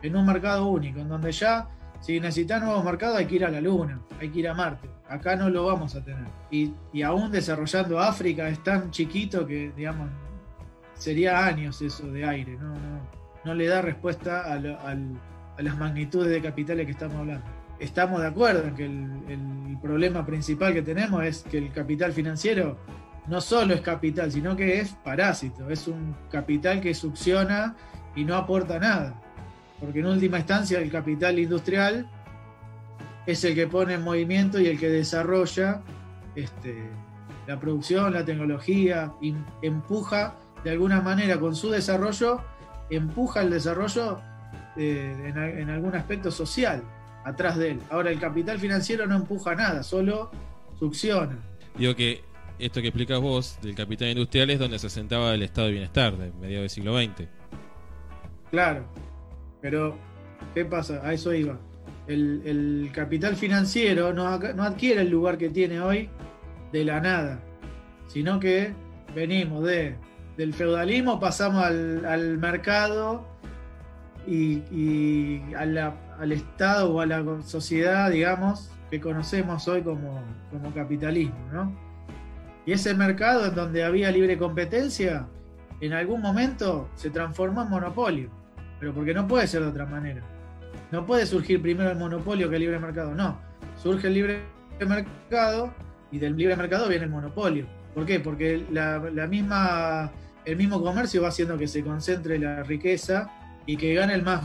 en 0.03 0.17
un 0.17 0.27
mercado 0.27 0.67
único, 0.67 0.99
en 0.99 1.09
donde 1.09 1.31
ya 1.31 1.69
si 2.01 2.19
necesitas 2.19 2.61
nuevos 2.65 2.85
mercados 2.85 3.17
hay 3.17 3.27
que 3.27 3.37
ir 3.37 3.45
a 3.45 3.51
la 3.51 3.61
Luna, 3.61 4.01
hay 4.19 4.31
que 4.31 4.41
ir 4.41 4.49
a 4.49 4.55
Marte. 4.55 4.89
Acá 5.09 5.37
no 5.37 5.49
lo 5.49 5.67
vamos 5.67 5.95
a 5.95 6.03
tener. 6.03 6.27
Y, 6.51 6.73
y 6.93 7.03
aún 7.03 7.31
desarrollando 7.31 8.01
África 8.01 8.49
es 8.49 8.61
tan 8.65 8.91
chiquito 8.91 9.47
que, 9.47 9.71
digamos, 9.77 10.09
sería 11.01 11.45
años 11.45 11.83
eso 11.83 12.07
de 12.13 12.25
aire. 12.25 12.57
No, 12.57 12.69
no, 12.69 13.01
no 13.45 13.55
le 13.55 13.67
da 13.67 13.83
respuesta 13.83 14.53
a, 14.53 14.61
las 15.63 15.77
magnitudes 15.77 16.31
de 16.31 16.41
capitales 16.41 16.87
que 16.87 16.93
estamos 16.93 17.17
hablando. 17.17 17.45
Estamos 17.81 18.21
de 18.21 18.29
acuerdo 18.29 18.69
en 18.69 18.75
que 18.75 18.85
el, 18.85 19.11
el 19.29 19.79
problema 19.83 20.25
principal 20.25 20.73
que 20.73 20.83
tenemos 20.83 21.25
es 21.25 21.43
que 21.43 21.59
el 21.59 21.73
capital 21.73 22.13
financiero 22.13 22.79
no 23.27 23.41
solo 23.41 23.75
es 23.75 23.81
capital, 23.81 24.31
sino 24.31 24.55
que 24.55 24.81
es 24.81 24.91
parásito. 25.05 25.69
Es 25.69 25.89
un 25.89 26.15
capital 26.31 26.81
que 26.81 26.95
succiona 26.95 27.75
y 28.15 28.25
no 28.25 28.37
aporta 28.37 28.79
nada 28.79 29.21
porque 29.81 30.01
en 30.01 30.07
última 30.07 30.39
instancia 30.39 30.79
el 30.79 30.91
capital 30.91 31.39
industrial 31.39 32.09
es 33.27 33.43
el 33.45 33.55
que 33.55 33.67
pone 33.67 33.95
en 33.95 34.03
movimiento 34.03 34.61
y 34.61 34.67
el 34.67 34.79
que 34.79 34.91
desarrolla 34.91 35.83
este, 36.35 36.91
la 37.47 37.59
producción, 37.59 38.13
la 38.13 38.25
tecnología, 38.25 39.13
empuja 39.63 40.37
de 40.65 40.71
alguna 40.71 41.01
manera 41.01 41.39
con 41.39 41.55
su 41.55 41.71
desarrollo, 41.71 42.43
empuja 42.91 43.43
el 43.43 43.51
desarrollo 43.51 44.21
eh, 44.77 45.15
en, 45.27 45.39
en, 45.39 45.71
algún 45.71 45.95
aspecto 45.95 46.31
social 46.31 46.83
atrás 47.25 47.57
de 47.57 47.73
él. 47.73 47.81
Ahora 47.91 48.11
el 48.11 48.19
capital 48.19 48.59
financiero 48.59 49.07
no 49.07 49.17
empuja 49.17 49.55
nada, 49.55 49.83
solo 49.83 50.31
succiona. 50.79 51.39
Digo 51.77 51.95
que 51.95 52.23
esto 52.59 52.83
que 52.83 52.89
explicas 52.89 53.21
vos 53.21 53.59
del 53.63 53.75
capital 53.75 54.09
industrial 54.09 54.51
es 54.51 54.59
donde 54.59 54.79
se 54.79 54.91
sentaba 54.91 55.35
el 55.35 55.43
estado 55.43 55.69
de 55.69 55.73
bienestar 55.73 56.17
de 56.17 56.31
mediados 56.41 56.63
del 56.63 56.71
siglo 56.71 56.99
XX. 56.99 57.29
Claro, 58.51 58.85
pero, 59.61 59.97
¿qué 60.55 60.65
pasa? 60.65 61.01
A 61.05 61.13
eso 61.13 61.33
iba. 61.33 61.59
El, 62.07 62.43
el 62.45 62.91
capital 62.93 63.37
financiero 63.37 64.13
no, 64.13 64.39
no, 64.39 64.63
adquiere 64.63 65.03
el 65.03 65.11
lugar 65.11 65.39
que 65.39 65.49
tiene 65.49 65.81
hoy 65.81 66.09
de 66.73 66.85
la 66.85 67.01
nada, 67.01 67.41
sino 68.09 68.41
que 68.41 68.73
venimos 69.15 69.65
de, 69.65 69.97
del 70.37 70.55
feudalismo, 70.55 71.21
pasamos 71.21 71.65
al, 71.65 72.05
al 72.05 72.39
mercado 72.39 73.27
y, 74.27 74.63
y 74.71 75.43
al 75.55 76.33
Estado 76.33 76.93
o 76.93 77.01
a 77.01 77.07
la 77.07 77.25
sociedad, 77.43 78.11
digamos, 78.11 78.71
que 78.91 79.01
conocemos 79.01 79.67
hoy 79.69 79.83
como, 79.83 80.23
como 80.51 80.73
capitalismo, 80.75 81.39
¿no? 81.53 81.77
Y 82.67 82.73
ese 82.73 82.95
mercado 82.95 83.47
en 83.47 83.55
donde 83.55 83.85
había 83.85 84.11
libre 84.11 84.37
competencia, 84.37 85.27
en 85.81 85.93
algún 85.93 86.21
momento 86.21 86.89
se 86.95 87.11
transformó 87.11 87.63
en 87.63 87.71
monopolio 87.71 88.41
pero 88.81 88.95
porque 88.95 89.13
no 89.13 89.29
puede 89.29 89.47
ser 89.47 89.61
de 89.61 89.69
otra 89.69 89.85
manera. 89.85 90.23
No 90.91 91.07
puede 91.07 91.27
surgir 91.27 91.61
primero 91.61 91.91
el 91.91 91.99
monopolio 91.99 92.49
que 92.49 92.57
el 92.57 92.63
libre 92.63 92.79
mercado, 92.79 93.15
no. 93.15 93.39
Surge 93.77 94.09
el 94.09 94.15
libre 94.15 94.43
mercado 94.81 95.73
y 96.11 96.19
del 96.19 96.35
libre 96.35 96.57
mercado 96.57 96.89
viene 96.89 97.05
el 97.05 97.11
monopolio. 97.11 97.67
¿Por 97.95 98.07
qué? 98.07 98.21
Porque 98.21 98.65
la, 98.71 99.01
misma, 99.29 100.11
el 100.45 100.57
mismo 100.57 100.83
comercio 100.83 101.23
va 101.23 101.29
haciendo 101.29 101.59
que 101.59 101.67
se 101.67 101.83
concentre 101.83 102.39
la 102.39 102.63
riqueza 102.63 103.31
y 103.67 103.77
que 103.77 103.95
gane 103.95 104.15
el 104.15 104.23
más, 104.23 104.43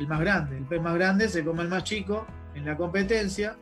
el 0.00 0.08
más 0.08 0.20
grande. 0.20 0.58
El 0.58 0.64
pez 0.64 0.82
más 0.82 0.94
grande 0.94 1.28
se 1.28 1.44
come 1.44 1.62
el 1.62 1.68
más 1.68 1.84
chico 1.84 2.26
en 2.54 2.64
la 2.64 2.76
competencia 2.76 3.56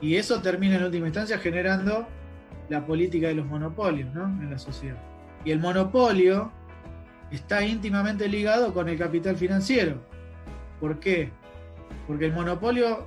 y 0.00 0.16
eso 0.16 0.40
termina 0.42 0.76
en 0.76 0.84
última 0.84 1.06
instancia 1.06 1.38
generando 1.38 2.06
la 2.68 2.84
política 2.84 3.28
de 3.28 3.34
los 3.34 3.46
monopolios 3.46 4.12
¿no? 4.14 4.24
en 4.24 4.50
la 4.50 4.58
sociedad. 4.58 4.98
Y 5.44 5.50
el 5.50 5.60
monopolio 5.60 6.50
está 7.30 7.64
íntimamente 7.64 8.28
ligado 8.28 8.72
con 8.72 8.88
el 8.88 8.98
capital 8.98 9.36
financiero. 9.36 10.02
¿Por 10.80 10.98
qué? 11.00 11.30
Porque 12.06 12.26
el 12.26 12.32
monopolio 12.32 13.06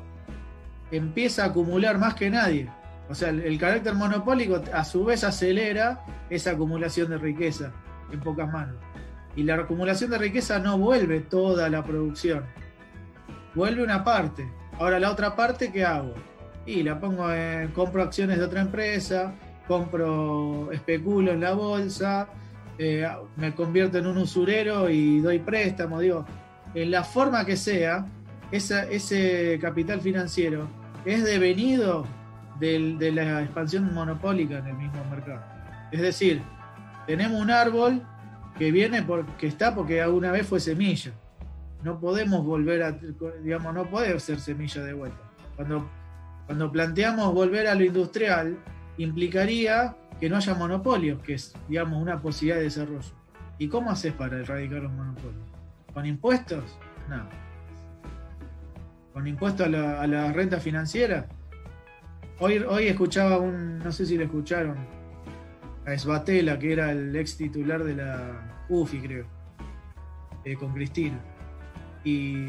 empieza 0.91 1.44
a 1.44 1.48
acumular 1.48 1.98
más 1.98 2.15
que 2.15 2.30
nadie. 2.30 2.69
O 3.10 3.16
sea, 3.16 3.30
el, 3.30 3.58
carácter 3.58 3.94
monopólico 3.94 4.62
a 4.74 4.84
su 4.84 5.06
vez 5.06 5.24
acelera 5.24 6.04
esa 6.30 6.52
acumulación 6.52 7.10
de 7.10 7.18
riqueza 7.18 7.72
en 8.12 8.20
pocas 8.20 8.52
manos. 8.52 8.76
Y 9.36 9.44
la 9.44 9.56
acumulación 9.56 10.10
de 10.12 10.18
riqueza 10.18 10.60
no 10.60 10.78
vuelve 10.78 11.22
toda 11.22 11.70
la 11.70 11.84
producción. 11.84 12.44
Vuelve 13.56 13.84
una 13.84 14.04
parte. 14.04 14.50
Ahora 14.80 15.00
la 15.00 15.12
otra 15.12 15.36
parte, 15.36 15.72
¿qué 15.72 15.86
hago? 15.86 16.14
Y 16.66 16.84
la 16.84 17.00
pongo 17.00 17.32
en, 17.32 17.70
compro 17.70 18.04
acciones 18.04 18.40
de 18.40 18.44
otra 18.44 18.62
empresa, 18.62 19.34
compro, 19.68 20.70
especulo 20.72 21.32
en 21.32 21.42
la 21.42 21.54
bolsa, 21.54 22.28
eh, 22.78 23.08
me 23.38 23.56
convierto 23.56 23.98
en 23.98 24.08
un 24.08 24.18
usurero 24.18 24.90
y 24.90 25.20
doy 25.22 25.40
préstamo, 25.40 26.00
digo, 26.00 26.26
en 26.74 26.92
la 26.92 27.04
forma 27.04 27.46
que 27.46 27.56
sea, 27.56 28.06
ese 28.52 29.58
capital 29.62 30.02
financiero 30.02 30.68
es 31.06 31.24
devenido 31.24 32.06
de 32.60 33.12
la 33.12 33.42
expansión 33.42 33.94
monopólica 33.94 34.60
en 34.60 34.68
el 34.68 34.78
mismo 34.78 35.04
mercado. 35.10 35.42
Es 35.92 36.02
decir, 36.02 36.42
tenemos 37.06 37.40
un 37.40 37.52
árbol 37.52 38.02
que 38.58 38.72
viene 38.72 39.04
porque 39.04 39.48
está 39.48 39.76
porque 39.76 40.02
alguna 40.02 40.32
vez 40.32 40.48
fue 40.48 40.60
semilla. 40.60 41.12
No 41.84 42.00
podemos 42.00 42.44
volver 42.44 42.84
a, 42.84 42.92
digamos, 43.44 43.74
no 43.74 43.86
puede 43.86 44.20
ser 44.20 44.40
semilla 44.40 44.84
de 44.84 44.94
vuelta. 44.94 45.20
Cuando 45.56 45.90
Cuando 46.48 46.72
planteamos 46.72 47.34
volver 47.34 47.68
a 47.68 47.76
lo 47.76 47.84
industrial, 47.84 48.58
implicaría 48.98 49.96
que 50.20 50.30
no 50.30 50.38
haya 50.38 50.56
monopolios, 50.56 51.22
que 51.22 51.34
es, 51.34 51.54
digamos, 51.68 52.02
una 52.02 52.22
posibilidad 52.22 52.58
de 52.58 52.64
desarrollo. 52.64 53.14
¿Y 53.60 53.68
cómo 53.68 53.92
haces 53.92 54.14
para 54.14 54.40
erradicar 54.40 54.82
los 54.82 54.92
monopolios? 54.92 55.44
¿Con 55.94 56.06
impuestos? 56.06 56.64
No. 57.10 57.28
¿Con 59.14 59.28
impuestos 59.28 59.68
a 59.74 60.02
a 60.02 60.08
la 60.08 60.32
renta 60.32 60.60
financiera? 60.60 61.28
Hoy, 62.39 62.59
hoy 62.59 62.88
escuchaba 62.88 63.39
un, 63.39 63.80
no 63.80 63.91
sé 63.91 64.05
si 64.05 64.15
lo 64.15 64.23
escucharon, 64.26 64.77
a 65.88 65.93
Esbatela, 65.93 66.59
que 66.59 66.72
era 66.72 66.91
el 66.91 67.15
ex 67.15 67.35
titular 67.35 67.84
de 67.84 67.95
la 67.95 68.65
UFI, 68.69 68.99
creo, 68.99 69.26
eh, 70.45 70.55
con 70.55 70.72
Cristina. 70.72 71.19
Y 72.03 72.45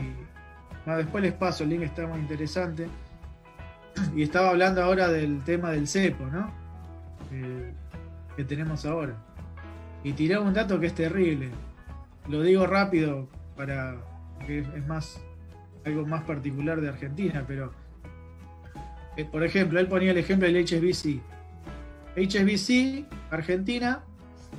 después 0.85 1.23
les 1.23 1.32
paso, 1.32 1.65
el 1.65 1.70
link 1.70 1.82
está 1.82 2.06
muy 2.06 2.19
interesante. 2.19 2.86
Y 4.15 4.23
estaba 4.23 4.51
hablando 4.51 4.82
ahora 4.82 5.09
del 5.09 5.43
tema 5.43 5.70
del 5.70 5.89
cepo, 5.89 6.27
¿no? 6.27 6.52
Eh, 7.32 7.73
que 8.36 8.44
tenemos 8.44 8.85
ahora. 8.85 9.16
Y 10.05 10.12
tiraba 10.12 10.44
un 10.44 10.52
dato 10.52 10.78
que 10.78 10.89
es 10.89 10.94
terrible. 10.94 11.48
Lo 12.28 12.43
digo 12.43 12.66
rápido 12.66 13.27
para 13.56 13.97
que 14.47 14.59
es 14.59 14.86
más 14.86 15.19
algo 15.86 16.06
más 16.06 16.24
particular 16.24 16.81
de 16.82 16.90
Argentina, 16.90 17.44
pero 17.48 17.73
por 19.24 19.45
ejemplo, 19.45 19.81
él 19.81 19.89
ponía 19.89 20.12
el 20.12 20.19
ejemplo 20.19 20.47
del 20.47 20.65
HSBC. 20.65 21.20
HSBC, 22.16 23.07
Argentina, 23.31 24.05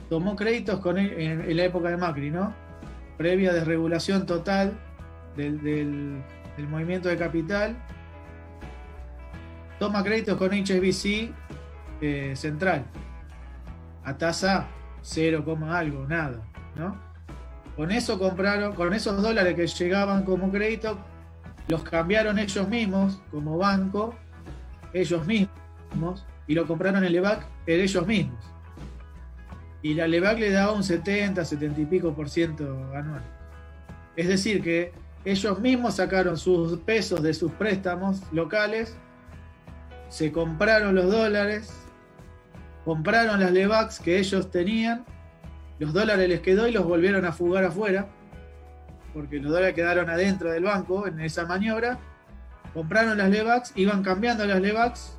tomó 0.10 0.36
créditos 0.36 0.80
con, 0.80 0.98
en, 0.98 1.56
la 1.56 1.64
época 1.64 1.90
de 1.90 1.98
Macri, 1.98 2.32
¿no? 2.32 2.54
Previa 3.18 3.54
desregulación 3.54 4.26
total 4.26 4.74
del, 5.36 5.62
del, 5.62 6.22
del 6.58 6.68
movimiento 6.68 7.10
de 7.10 7.18
capital. 7.18 7.78
Toma 9.80 10.04
créditos 10.04 10.38
con 10.38 10.52
HSBC 10.52 11.32
eh, 12.02 12.34
central. 12.36 12.86
A 14.04 14.18
tasa 14.18 14.68
0, 15.02 15.44
algo, 15.70 16.06
nada, 16.08 16.42
¿no? 16.76 16.98
Con 17.76 17.92
eso 17.92 18.20
compraron, 18.20 18.74
con 18.74 18.94
esos 18.94 19.22
dólares 19.22 19.56
que 19.56 19.68
llegaban 19.68 20.24
como 20.24 20.52
crédito, 20.52 20.98
los 21.68 21.84
cambiaron 21.84 22.40
ellos 22.40 22.68
mismos 22.68 23.22
como 23.32 23.58
banco, 23.58 24.16
ellos 24.94 25.26
mismos, 25.26 26.26
y 26.48 26.56
lo 26.56 26.66
compraron 26.66 27.04
en 27.04 27.12
LEVAC 27.12 27.46
en 27.68 27.82
ellos 27.82 28.08
mismos. 28.08 28.44
Y 29.82 29.94
la 29.94 30.08
LEVAC 30.08 30.40
le 30.40 30.52
daba 30.52 30.74
un 30.74 30.84
70, 30.84 31.46
70 31.46 31.82
y 31.82 31.86
pico 31.86 32.14
por 32.14 32.30
ciento 32.30 32.66
anual. 32.94 33.24
Es 34.16 34.28
decir, 34.28 34.62
que 34.62 34.92
ellos 35.26 35.60
mismos 35.60 35.96
sacaron 35.96 36.38
sus 36.38 36.80
pesos 36.80 37.22
de 37.22 37.34
sus 37.34 37.52
préstamos 37.52 38.22
locales, 38.32 38.98
se 40.10 40.32
compraron 40.32 40.96
los 40.96 41.12
dólares, 41.12 41.72
compraron 42.84 43.40
las 43.40 43.52
LEVACs 43.52 44.00
que 44.00 44.18
ellos 44.18 44.50
tenían, 44.50 45.06
los 45.78 45.94
dólares 45.94 46.28
les 46.28 46.42
quedó 46.42 46.68
y 46.68 46.72
los 46.72 46.86
volvieron 46.86 47.26
a 47.26 47.32
fugar 47.32 47.64
afuera, 47.64 48.08
porque 49.14 49.38
los 49.40 49.52
dólares 49.52 49.76
quedaron 49.76 50.10
adentro 50.10 50.52
del 50.52 50.64
banco 50.64 51.08
en 51.08 51.20
esa 51.20 51.46
maniobra, 51.46 52.00
compraron 52.74 53.18
las 53.18 53.30
LEVACs, 53.30 53.74
iban 53.76 54.04
cambiando 54.04 54.46
las 54.46 54.62
LEVACs, 54.62 55.18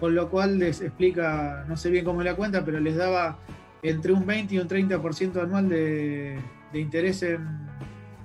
con 0.00 0.14
lo 0.14 0.30
cual 0.30 0.58
les 0.58 0.80
explica, 0.80 1.64
no 1.68 1.76
sé 1.76 1.90
bien 1.90 2.04
cómo 2.04 2.20
es 2.20 2.26
la 2.26 2.34
cuenta, 2.34 2.64
pero 2.64 2.80
les 2.80 2.96
daba 2.96 3.38
entre 3.82 4.12
un 4.12 4.26
20 4.26 4.54
y 4.54 4.58
un 4.58 4.68
30% 4.68 5.42
anual 5.42 5.68
de, 5.68 6.38
de 6.72 6.80
interés 6.80 7.22
en, 7.22 7.46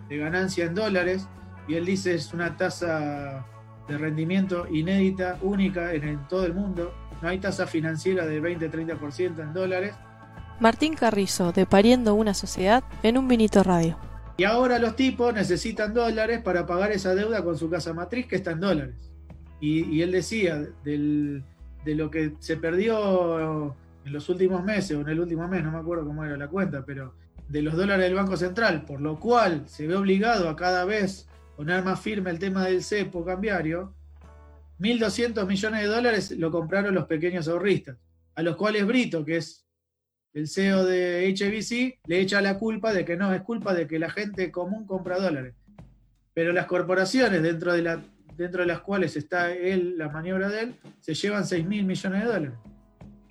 de 0.09 0.17
ganancia 0.17 0.65
en 0.65 0.75
dólares, 0.75 1.27
y 1.67 1.75
él 1.75 1.85
dice 1.85 2.15
es 2.15 2.33
una 2.33 2.55
tasa 2.55 3.45
de 3.87 3.97
rendimiento 3.97 4.67
inédita, 4.71 5.37
única 5.41 5.93
en, 5.93 6.03
en 6.07 6.27
todo 6.27 6.45
el 6.45 6.53
mundo. 6.53 6.93
No 7.21 7.29
hay 7.29 7.39
tasa 7.39 7.65
financiera 7.67 8.25
de 8.25 8.41
20-30% 8.41 9.41
en 9.41 9.53
dólares. 9.53 9.95
Martín 10.59 10.95
Carrizo, 10.95 11.51
de 11.51 11.65
Pariendo 11.65 12.15
una 12.15 12.33
Sociedad, 12.33 12.83
en 13.03 13.17
un 13.17 13.27
Vinito 13.27 13.63
Radio. 13.63 13.97
Y 14.37 14.43
ahora 14.43 14.77
los 14.77 14.95
tipos 14.95 15.33
necesitan 15.33 15.95
dólares 15.95 16.41
para 16.43 16.67
pagar 16.67 16.91
esa 16.91 17.15
deuda 17.15 17.43
con 17.43 17.57
su 17.57 17.69
casa 17.69 17.91
matriz 17.93 18.27
que 18.27 18.35
está 18.35 18.51
en 18.51 18.59
dólares. 18.59 19.11
Y, 19.59 20.01
él 20.03 20.11
decía, 20.11 20.67
de 20.83 21.43
lo 21.95 22.11
que 22.11 22.33
se 22.39 22.57
perdió 22.57 23.75
en 24.05 24.13
los 24.13 24.29
últimos 24.29 24.63
meses, 24.63 24.95
o 24.95 25.01
en 25.01 25.09
el 25.09 25.19
último 25.19 25.47
mes, 25.47 25.63
no 25.63 25.71
me 25.71 25.79
acuerdo 25.79 26.05
cómo 26.05 26.23
era 26.23 26.37
la 26.37 26.47
cuenta, 26.47 26.85
pero 26.85 27.15
de 27.49 27.61
los 27.61 27.75
dólares 27.75 28.05
del 28.05 28.13
Banco 28.13 28.37
Central, 28.37 28.85
por 28.85 29.01
lo 29.01 29.19
cual 29.19 29.63
se 29.67 29.87
ve 29.87 29.95
obligado 29.95 30.49
a 30.49 30.55
cada 30.55 30.85
vez 30.85 31.27
poner 31.55 31.83
más 31.83 31.99
firme 31.99 32.29
el 32.29 32.37
tema 32.39 32.65
del 32.65 32.83
cepo 32.83 33.25
cambiario, 33.25 33.93
1.200 34.79 35.47
millones 35.47 35.81
de 35.81 35.87
dólares 35.87 36.31
lo 36.31 36.51
compraron 36.51 36.93
los 36.93 37.05
pequeños 37.05 37.47
ahorristas, 37.47 37.97
a 38.35 38.43
los 38.43 38.55
cuales 38.55 38.85
Brito, 38.85 39.25
que 39.25 39.37
es 39.37 39.66
el 40.37 40.47
CEO 40.47 40.85
de 40.85 41.33
HBC, 41.33 41.99
le 42.07 42.19
echa 42.19 42.41
la 42.41 42.59
culpa 42.59 42.93
de 42.93 43.03
que 43.03 43.17
no, 43.17 43.33
es 43.33 43.41
culpa 43.41 43.73
de 43.73 43.87
que 43.87 43.97
la 43.97 44.11
gente 44.11 44.51
común 44.51 44.85
compra 44.85 45.19
dólares. 45.19 45.55
Pero 46.35 46.53
las 46.53 46.67
corporaciones, 46.67 47.41
dentro 47.41 47.73
de, 47.73 48.65
las 48.67 48.81
cuales 48.81 49.17
está 49.17 49.51
él, 49.51 49.97
la 49.97 50.09
maniobra 50.09 50.47
de 50.49 50.61
él, 50.61 50.75
se 50.99 51.15
llevan 51.15 51.43
6 51.43 51.65
mil 51.65 51.85
millones 51.85 52.21
de 52.21 52.27
dólares. 52.27 52.57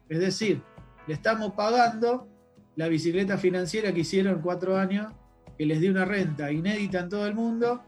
Es 0.09 0.19
decir, 0.19 0.63
le 1.07 1.15
estamos 1.15 1.53
pagando 1.53 2.29
la 2.75 2.89
bicicleta 2.89 3.39
financiera 3.39 3.93
que 3.93 4.01
hicieron 4.01 4.41
cuatro 4.43 4.77
años, 4.77 5.13
que 5.57 5.65
les 5.65 5.81
dio 5.81 5.93
una 5.93 6.05
renta 6.05 6.51
inédita 6.51 6.99
en 6.99 7.09
todo 7.09 7.29
el 7.29 7.35
mundo. 7.35 7.85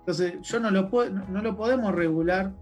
Entonces, 0.00 0.34
yo 0.42 0.58
no 0.58 0.72
lo, 0.72 0.90
no 1.08 1.40
lo 1.40 1.56
podemos 1.56 1.94
regular 1.94 2.52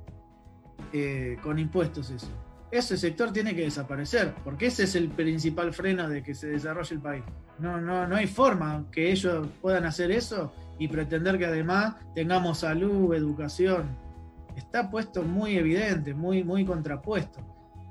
eh, 0.93 1.39
con 1.43 1.59
impuestos 1.59 2.10
eso. 2.10 2.28
Ese 2.70 2.99
sector 2.99 3.32
tiene 3.32 3.55
que 3.55 3.62
desaparecer, 3.62 4.35
porque 4.45 4.66
ese 4.66 4.85
es 4.85 4.95
el 4.95 5.09
principal 5.09 5.73
freno 5.73 6.09
de 6.09 6.23
que 6.23 6.35
se 6.35 6.49
desarrolle 6.49 6.95
el 6.97 7.01
país. 7.01 7.24
No, 7.59 7.81
no, 7.81 8.07
no 8.07 8.16
hay 8.16 8.27
forma 8.27 8.85
que 8.93 9.11
ellos 9.11 9.49
puedan 9.62 9.86
hacer 9.86 10.11
eso 10.11 10.53
y 10.78 10.89
pretender 10.89 11.39
que 11.39 11.47
además 11.47 11.97
tengamos 12.15 12.59
salud, 12.59 13.15
educación. 13.15 13.97
Está 14.55 14.90
puesto 14.90 15.23
muy 15.23 15.57
evidente, 15.57 16.12
muy, 16.12 16.45
muy 16.45 16.65
contrapuesto. 16.65 17.40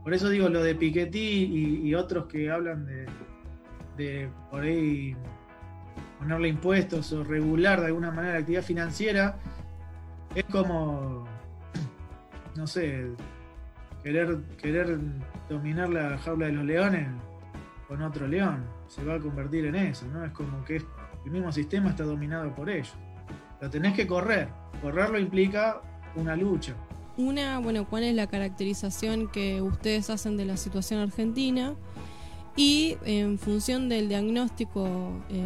Por 0.03 0.13
eso 0.13 0.29
digo 0.29 0.47
lo 0.47 0.63
de 0.63 0.75
Piketty 0.75 1.83
y, 1.83 1.95
otros 1.95 2.27
que 2.27 2.49
hablan 2.49 2.85
de, 2.85 3.05
de 3.97 4.29
por 4.49 4.63
ahí 4.63 5.15
ponerle 6.19 6.49
impuestos 6.49 7.11
o 7.13 7.23
regular 7.23 7.81
de 7.81 7.87
alguna 7.87 8.11
manera 8.11 8.35
la 8.35 8.39
actividad 8.39 8.63
financiera, 8.63 9.37
es 10.33 10.45
como, 10.45 11.25
no 12.55 12.67
sé, 12.67 13.07
querer, 14.07 14.37
querer 14.61 14.99
dominar 15.49 15.89
la 15.89 16.17
jaula 16.19 16.45
de 16.45 16.53
los 16.53 16.63
leones 16.63 17.07
con 17.89 18.01
otro 18.01 18.25
león. 18.25 18.63
Se 18.87 19.03
va 19.03 19.15
a 19.15 19.19
convertir 19.19 19.65
en 19.65 19.75
eso, 19.75 20.05
¿no? 20.07 20.23
Es 20.23 20.31
como 20.31 20.63
que 20.63 20.77
el 20.77 21.31
mismo 21.31 21.51
sistema 21.51 21.89
está 21.89 22.03
dominado 22.03 22.55
por 22.55 22.69
ellos. 22.69 22.93
Lo 23.59 23.69
tenés 23.69 23.93
que 23.95 24.07
correr. 24.07 24.47
Correrlo 24.81 25.19
implica 25.19 25.81
una 26.15 26.37
lucha. 26.37 26.73
Una, 27.17 27.59
bueno, 27.59 27.85
¿cuál 27.85 28.03
es 28.03 28.15
la 28.15 28.27
caracterización 28.27 29.27
que 29.29 29.61
ustedes 29.61 30.09
hacen 30.09 30.37
de 30.37 30.45
la 30.45 30.55
situación 30.55 31.01
argentina? 31.01 31.75
Y 32.55 32.97
en 33.03 33.37
función 33.37 33.89
del 33.89 34.07
diagnóstico 34.07 34.87
eh, 35.29 35.43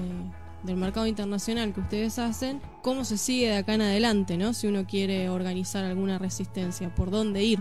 del 0.63 0.77
mercado 0.77 1.07
internacional 1.07 1.73
que 1.73 1.79
ustedes 1.79 2.19
hacen, 2.19 2.61
cómo 2.81 3.03
se 3.03 3.17
sigue 3.17 3.47
de 3.49 3.57
acá 3.57 3.73
en 3.73 3.81
adelante, 3.81 4.37
¿no? 4.37 4.53
Si 4.53 4.67
uno 4.67 4.85
quiere 4.85 5.29
organizar 5.29 5.83
alguna 5.83 6.17
resistencia, 6.17 6.93
por 6.93 7.11
dónde 7.11 7.43
ir. 7.43 7.59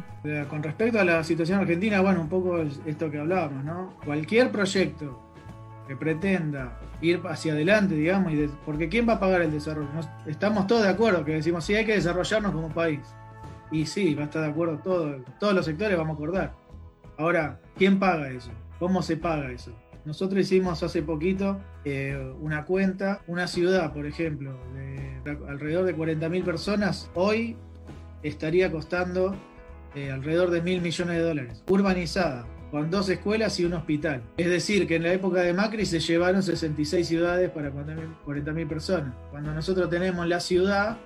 Con 0.48 0.62
respecto 0.62 1.00
a 1.00 1.04
la 1.04 1.24
situación 1.24 1.60
argentina, 1.60 2.00
bueno, 2.00 2.20
un 2.20 2.28
poco 2.28 2.58
esto 2.58 3.10
que 3.10 3.18
hablábamos, 3.18 3.64
¿no? 3.64 3.94
Cualquier 4.04 4.50
proyecto 4.50 5.20
que 5.88 5.96
pretenda 5.96 6.78
ir 7.00 7.20
hacia 7.28 7.52
adelante, 7.52 7.94
digamos, 7.94 8.32
y 8.32 8.36
de, 8.36 8.50
porque 8.64 8.88
¿quién 8.88 9.08
va 9.08 9.14
a 9.14 9.20
pagar 9.20 9.42
el 9.42 9.50
desarrollo? 9.50 9.88
Estamos 10.26 10.66
todos 10.66 10.82
de 10.82 10.88
acuerdo 10.90 11.24
que 11.24 11.32
decimos, 11.32 11.64
sí, 11.64 11.74
hay 11.74 11.84
que 11.84 11.94
desarrollarnos 11.94 12.52
como 12.52 12.68
país. 12.68 13.00
Y 13.72 13.86
sí, 13.86 14.14
va 14.14 14.22
a 14.22 14.24
estar 14.26 14.42
de 14.42 14.48
acuerdo 14.48 14.78
todo, 14.78 15.16
todos 15.38 15.54
los 15.54 15.64
sectores 15.64 15.96
vamos 15.96 16.14
a 16.14 16.14
acordar. 16.14 16.54
Ahora, 17.16 17.60
¿quién 17.76 17.98
paga 17.98 18.30
eso? 18.30 18.50
¿Cómo 18.78 19.02
se 19.02 19.16
paga 19.16 19.50
eso? 19.50 19.72
Nosotros 20.10 20.40
hicimos 20.40 20.82
hace 20.82 21.02
poquito 21.02 21.60
eh, 21.84 22.20
una 22.40 22.64
cuenta, 22.64 23.22
una 23.28 23.46
ciudad, 23.46 23.92
por 23.92 24.06
ejemplo, 24.06 24.58
de 24.74 25.20
alrededor 25.48 25.84
de 25.84 25.96
40.000 25.96 26.42
personas, 26.42 27.08
hoy 27.14 27.56
estaría 28.24 28.72
costando 28.72 29.36
eh, 29.94 30.10
alrededor 30.10 30.50
de 30.50 30.62
mil 30.62 30.80
millones 30.80 31.16
de 31.16 31.22
dólares. 31.22 31.62
Urbanizada, 31.68 32.44
con 32.72 32.90
dos 32.90 33.08
escuelas 33.08 33.60
y 33.60 33.64
un 33.64 33.74
hospital. 33.74 34.24
Es 34.36 34.48
decir, 34.48 34.88
que 34.88 34.96
en 34.96 35.04
la 35.04 35.12
época 35.12 35.42
de 35.42 35.52
Macri 35.52 35.86
se 35.86 36.00
llevaron 36.00 36.42
66 36.42 37.06
ciudades 37.06 37.48
para 37.52 37.72
40.000 37.72 38.66
personas. 38.66 39.14
Cuando 39.30 39.54
nosotros 39.54 39.88
tenemos 39.90 40.26
la 40.26 40.40
ciudad, 40.40 40.98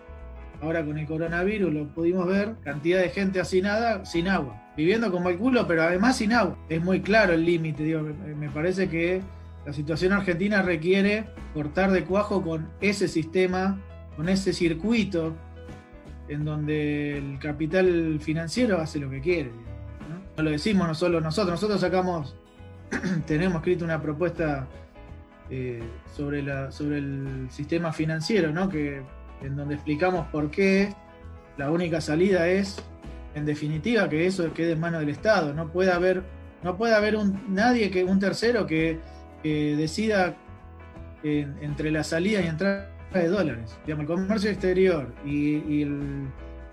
ahora 0.60 0.84
con 0.84 0.98
el 0.98 1.06
coronavirus 1.06 1.72
lo 1.72 1.88
pudimos 1.88 2.26
ver, 2.26 2.54
cantidad 2.62 3.00
de 3.00 3.10
gente 3.10 3.40
hacinada 3.40 4.04
sin 4.04 4.28
agua, 4.28 4.62
viviendo 4.76 5.10
como 5.10 5.28
el 5.28 5.36
culo, 5.36 5.66
pero 5.66 5.82
además 5.82 6.16
sin 6.16 6.32
agua. 6.32 6.56
Es 6.68 6.82
muy 6.82 7.00
claro 7.00 7.32
el 7.32 7.44
límite, 7.44 7.82
digo, 7.82 8.02
me 8.02 8.48
parece 8.50 8.88
que 8.88 9.22
la 9.66 9.72
situación 9.72 10.12
argentina 10.12 10.62
requiere 10.62 11.24
cortar 11.54 11.90
de 11.90 12.04
cuajo 12.04 12.42
con 12.42 12.68
ese 12.80 13.08
sistema, 13.08 13.80
con 14.16 14.28
ese 14.28 14.52
circuito 14.52 15.34
en 16.28 16.44
donde 16.44 17.18
el 17.18 17.38
capital 17.38 18.18
financiero 18.20 18.78
hace 18.78 18.98
lo 18.98 19.10
que 19.10 19.20
quiere. 19.20 19.50
¿no? 20.36 20.42
lo 20.42 20.50
decimos 20.50 20.86
no 20.86 20.94
solo 20.94 21.20
nosotros, 21.20 21.52
nosotros 21.52 21.80
sacamos, 21.80 22.36
tenemos 23.26 23.56
escrito 23.56 23.84
una 23.84 24.00
propuesta 24.00 24.66
eh, 25.50 25.82
sobre, 26.14 26.42
la, 26.42 26.70
sobre 26.70 26.98
el 26.98 27.46
sistema 27.50 27.92
financiero, 27.92 28.52
¿no? 28.52 28.68
que, 28.68 29.02
en 29.42 29.56
donde 29.56 29.74
explicamos 29.74 30.26
por 30.28 30.50
qué 30.50 30.94
la 31.56 31.70
única 31.70 32.00
salida 32.00 32.48
es, 32.48 32.82
en 33.34 33.46
definitiva, 33.46 34.08
que 34.08 34.26
eso 34.26 34.52
quede 34.52 34.72
en 34.72 34.80
manos 34.80 35.00
del 35.00 35.10
Estado. 35.10 35.54
No 35.54 35.68
puede 35.68 35.92
haber, 35.92 36.22
no 36.62 36.76
puede 36.76 36.94
haber 36.94 37.16
un, 37.16 37.44
nadie, 37.48 37.90
que, 37.90 38.04
un 38.04 38.18
tercero 38.18 38.66
que, 38.66 38.98
decida 39.42 40.36
en, 41.22 41.56
entre 41.60 41.90
la 41.90 42.02
salida 42.02 42.40
y 42.40 42.46
entrada 42.46 42.88
de 43.12 43.28
dólares. 43.28 43.78
Digamos, 43.84 44.04
el 44.04 44.16
comercio 44.16 44.50
exterior 44.50 45.12
y, 45.24 45.84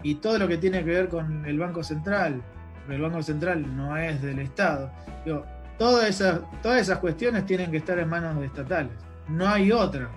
y, 0.04 0.16
todo 0.16 0.40
lo 0.40 0.48
que 0.48 0.58
tiene 0.58 0.84
que 0.84 0.90
ver 0.90 1.10
con 1.10 1.46
el 1.46 1.60
Banco 1.60 1.84
Central, 1.84 2.42
el 2.90 3.02
Banco 3.02 3.22
Central 3.22 3.76
no 3.76 3.98
es 3.98 4.22
del 4.22 4.40
Estado. 4.40 4.92
Digo, 5.26 5.46
todas, 5.78 6.10
esas, 6.10 6.42
todas 6.62 6.82
esas 6.82 7.00
cuestiones 7.00 7.46
tienen 7.46 7.72
que 7.72 7.78
estar 7.78 8.00
en 8.00 8.08
manos 8.10 8.40
de 8.40 8.46
estatales. 8.46 8.94
No 9.28 9.48
hay 9.48 9.72
otra. 9.72 10.10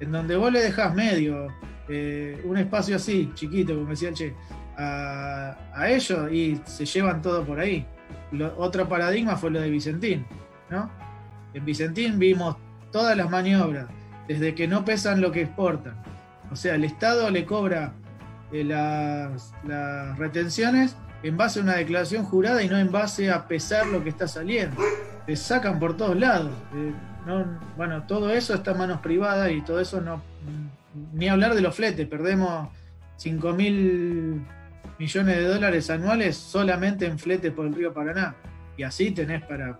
En 0.00 0.12
donde 0.12 0.36
vos 0.36 0.52
le 0.52 0.60
dejás 0.60 0.94
medio 0.94 1.48
eh, 1.88 2.40
un 2.44 2.56
espacio 2.56 2.96
así, 2.96 3.30
chiquito, 3.34 3.74
como 3.74 3.90
decía 3.90 4.08
el 4.08 4.14
Che, 4.14 4.34
a, 4.76 5.56
ellos 5.88 6.32
y 6.32 6.60
se 6.64 6.84
llevan 6.84 7.22
todo 7.22 7.44
por 7.44 7.60
ahí. 7.60 7.86
Lo, 8.32 8.56
otro 8.58 8.88
paradigma 8.88 9.36
fue 9.36 9.50
lo 9.50 9.60
de 9.60 9.70
Vicentín, 9.70 10.26
¿no? 10.70 10.90
En 11.52 11.64
Vicentín 11.64 12.18
vimos 12.18 12.56
todas 12.90 13.16
las 13.16 13.30
maniobras, 13.30 13.86
desde 14.26 14.54
que 14.54 14.66
no 14.66 14.84
pesan 14.84 15.20
lo 15.20 15.30
que 15.30 15.42
exportan. 15.42 15.94
O 16.50 16.56
sea, 16.56 16.74
el 16.74 16.84
Estado 16.84 17.30
le 17.30 17.44
cobra 17.44 17.92
eh, 18.52 18.64
las, 18.64 19.52
retenciones 20.18 20.96
en 21.22 21.36
base 21.36 21.58
a 21.58 21.62
una 21.62 21.74
declaración 21.74 22.24
jurada 22.24 22.62
y 22.62 22.68
no 22.68 22.78
en 22.78 22.92
base 22.92 23.30
a 23.30 23.48
pesar 23.48 23.86
lo 23.86 24.02
que 24.02 24.10
está 24.10 24.28
saliendo. 24.28 24.80
Le 25.26 25.36
sacan 25.36 25.78
por 25.78 25.96
todos 25.96 26.16
lados. 26.16 26.52
Eh, 26.74 26.92
no, 27.26 27.58
bueno, 27.76 28.02
todo 28.06 28.30
eso 28.30 28.54
está 28.54 28.72
en 28.72 28.78
manos 28.78 29.00
privadas 29.00 29.50
y 29.50 29.62
todo 29.62 29.80
eso 29.80 30.00
no. 30.00 30.22
Ni 31.12 31.28
hablar 31.28 31.54
de 31.54 31.60
los 31.60 31.74
fletes, 31.74 32.06
perdemos 32.06 32.68
5 33.16 33.52
mil 33.52 34.44
millones 34.98 35.36
de 35.36 35.44
dólares 35.44 35.90
anuales 35.90 36.36
solamente 36.36 37.06
en 37.06 37.18
fletes 37.18 37.52
por 37.52 37.66
el 37.66 37.74
río 37.74 37.92
Paraná. 37.92 38.34
Y 38.76 38.82
así 38.82 39.10
tenés 39.10 39.42
para. 39.42 39.78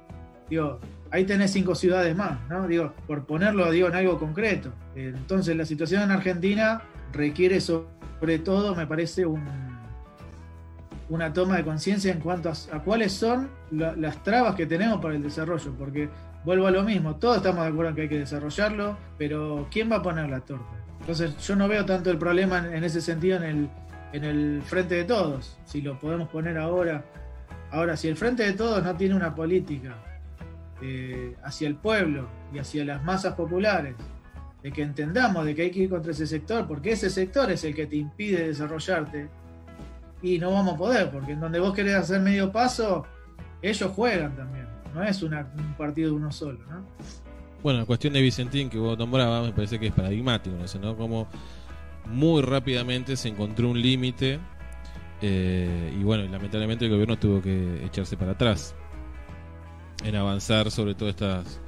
Digo, 0.48 0.80
ahí 1.10 1.24
tenés 1.24 1.52
cinco 1.52 1.74
ciudades 1.74 2.14
más, 2.16 2.38
¿no? 2.48 2.66
Digo, 2.66 2.92
por 3.06 3.24
ponerlo 3.24 3.70
digo, 3.70 3.88
en 3.88 3.94
algo 3.94 4.18
concreto. 4.18 4.72
Entonces 4.94 5.56
la 5.56 5.64
situación 5.64 6.02
en 6.02 6.10
Argentina 6.10 6.82
requiere 7.12 7.60
sobre 7.60 8.38
todo, 8.40 8.74
me 8.74 8.86
parece, 8.86 9.24
un, 9.24 9.42
una 11.08 11.32
toma 11.32 11.56
de 11.56 11.64
conciencia 11.64 12.12
en 12.12 12.20
cuanto 12.20 12.50
a, 12.50 12.82
cuáles 12.82 13.12
son 13.12 13.48
la, 13.70 13.96
las 13.96 14.22
trabas 14.22 14.54
que 14.54 14.66
tenemos 14.66 15.00
para 15.00 15.14
el 15.14 15.22
desarrollo, 15.22 15.72
porque 15.78 16.08
vuelvo 16.44 16.66
a 16.66 16.70
lo 16.70 16.82
mismo, 16.82 17.16
todos 17.16 17.38
estamos 17.38 17.62
de 17.62 17.70
acuerdo 17.70 17.90
en 17.90 17.96
que 17.96 18.02
hay 18.02 18.08
que 18.08 18.18
desarrollarlo, 18.18 18.96
pero 19.16 19.66
¿quién 19.70 19.90
va 19.90 19.96
a 19.96 20.02
poner 20.02 20.28
la 20.28 20.40
torta? 20.40 20.83
Entonces 21.04 21.36
yo 21.36 21.54
no 21.54 21.68
veo 21.68 21.84
tanto 21.84 22.10
el 22.10 22.16
problema 22.16 22.66
en, 22.66 22.82
ese 22.82 23.02
sentido 23.02 23.36
en 23.36 23.42
el, 23.42 23.68
en 24.14 24.24
el 24.24 24.62
frente 24.62 24.94
de 24.94 25.04
todos, 25.04 25.58
si 25.66 25.82
lo 25.82 25.98
podemos 25.98 26.30
poner 26.30 26.56
ahora. 26.56 27.04
Ahora, 27.70 27.94
si 27.94 28.08
el 28.08 28.16
frente 28.16 28.42
de 28.42 28.54
todos 28.54 28.82
no 28.82 28.96
tiene 28.96 29.14
una 29.14 29.34
política 29.34 29.96
eh, 30.80 31.36
hacia 31.44 31.68
el 31.68 31.74
pueblo 31.76 32.26
y 32.54 32.58
hacia 32.58 32.86
las 32.86 33.04
masas 33.04 33.34
populares, 33.34 33.96
de 34.62 34.72
que 34.72 34.80
entendamos 34.80 35.44
de 35.44 35.54
que 35.54 35.62
hay 35.62 35.70
que 35.70 35.80
ir 35.80 35.90
contra 35.90 36.12
ese 36.12 36.26
sector, 36.26 36.66
porque 36.66 36.92
ese 36.92 37.10
sector 37.10 37.52
es 37.52 37.64
el 37.64 37.74
que 37.74 37.86
te 37.86 37.96
impide 37.96 38.46
desarrollarte, 38.48 39.28
y 40.22 40.38
no 40.38 40.52
vamos 40.52 40.72
a 40.72 40.78
poder, 40.78 41.10
porque 41.10 41.32
en 41.32 41.40
donde 41.40 41.60
vos 41.60 41.74
querés 41.74 41.96
hacer 41.96 42.18
medio 42.22 42.50
paso, 42.50 43.04
ellos 43.60 43.92
juegan 43.92 44.34
también, 44.34 44.66
no 44.94 45.04
es 45.04 45.22
un 45.22 45.34
partido 45.76 46.12
de 46.12 46.16
uno 46.16 46.32
solo, 46.32 46.60
¿no? 46.66 46.82
Bueno, 47.64 47.78
la 47.78 47.86
cuestión 47.86 48.12
de 48.12 48.20
Vicentín 48.20 48.68
que 48.68 48.76
vos 48.76 48.98
nombrabas 48.98 49.42
me 49.42 49.52
parece 49.54 49.80
que 49.80 49.86
es 49.86 49.94
paradigmático, 49.94 50.54
¿no? 50.54 50.80
¿no? 50.80 50.96
Como 50.98 51.26
muy 52.04 52.42
rápidamente 52.42 53.16
se 53.16 53.30
encontró 53.30 53.70
un 53.70 53.80
límite 53.80 54.38
eh, 55.22 55.96
y 55.98 56.02
bueno, 56.02 56.24
lamentablemente 56.30 56.84
el 56.84 56.90
gobierno 56.90 57.18
tuvo 57.18 57.40
que 57.40 57.82
echarse 57.82 58.18
para 58.18 58.32
atrás 58.32 58.74
en 60.04 60.14
avanzar 60.14 60.70
sobre 60.70 60.94
todas 60.94 61.14
estas 61.14 61.62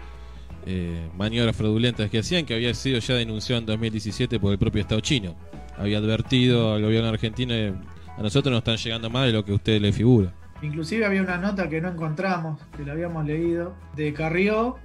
eh, 0.67 1.09
maniobras 1.17 1.57
fraudulentas 1.57 2.11
que 2.11 2.19
hacían, 2.19 2.45
que 2.45 2.53
había 2.53 2.75
sido 2.75 2.99
ya 2.99 3.15
denunciado 3.15 3.61
en 3.61 3.65
2017 3.65 4.39
por 4.39 4.53
el 4.53 4.59
propio 4.59 4.83
Estado 4.83 5.01
chino. 5.01 5.35
Había 5.79 5.97
advertido 5.97 6.75
al 6.75 6.83
gobierno 6.83 7.09
argentino, 7.09 7.55
eh, 7.55 7.73
a 8.19 8.21
nosotros 8.21 8.53
nos 8.53 8.59
están 8.59 8.77
llegando 8.77 9.09
más 9.09 9.25
de 9.25 9.33
lo 9.33 9.47
que 9.47 9.53
a 9.53 9.55
usted 9.55 9.81
le 9.81 9.95
figura. 9.95 10.31
Inclusive 10.61 11.07
había 11.07 11.23
una 11.23 11.39
nota 11.39 11.71
que 11.71 11.81
no 11.81 11.89
encontramos, 11.89 12.61
que 12.77 12.85
la 12.85 12.93
habíamos 12.93 13.25
leído, 13.25 13.75
de 13.95 14.13
Carrió, 14.13 14.77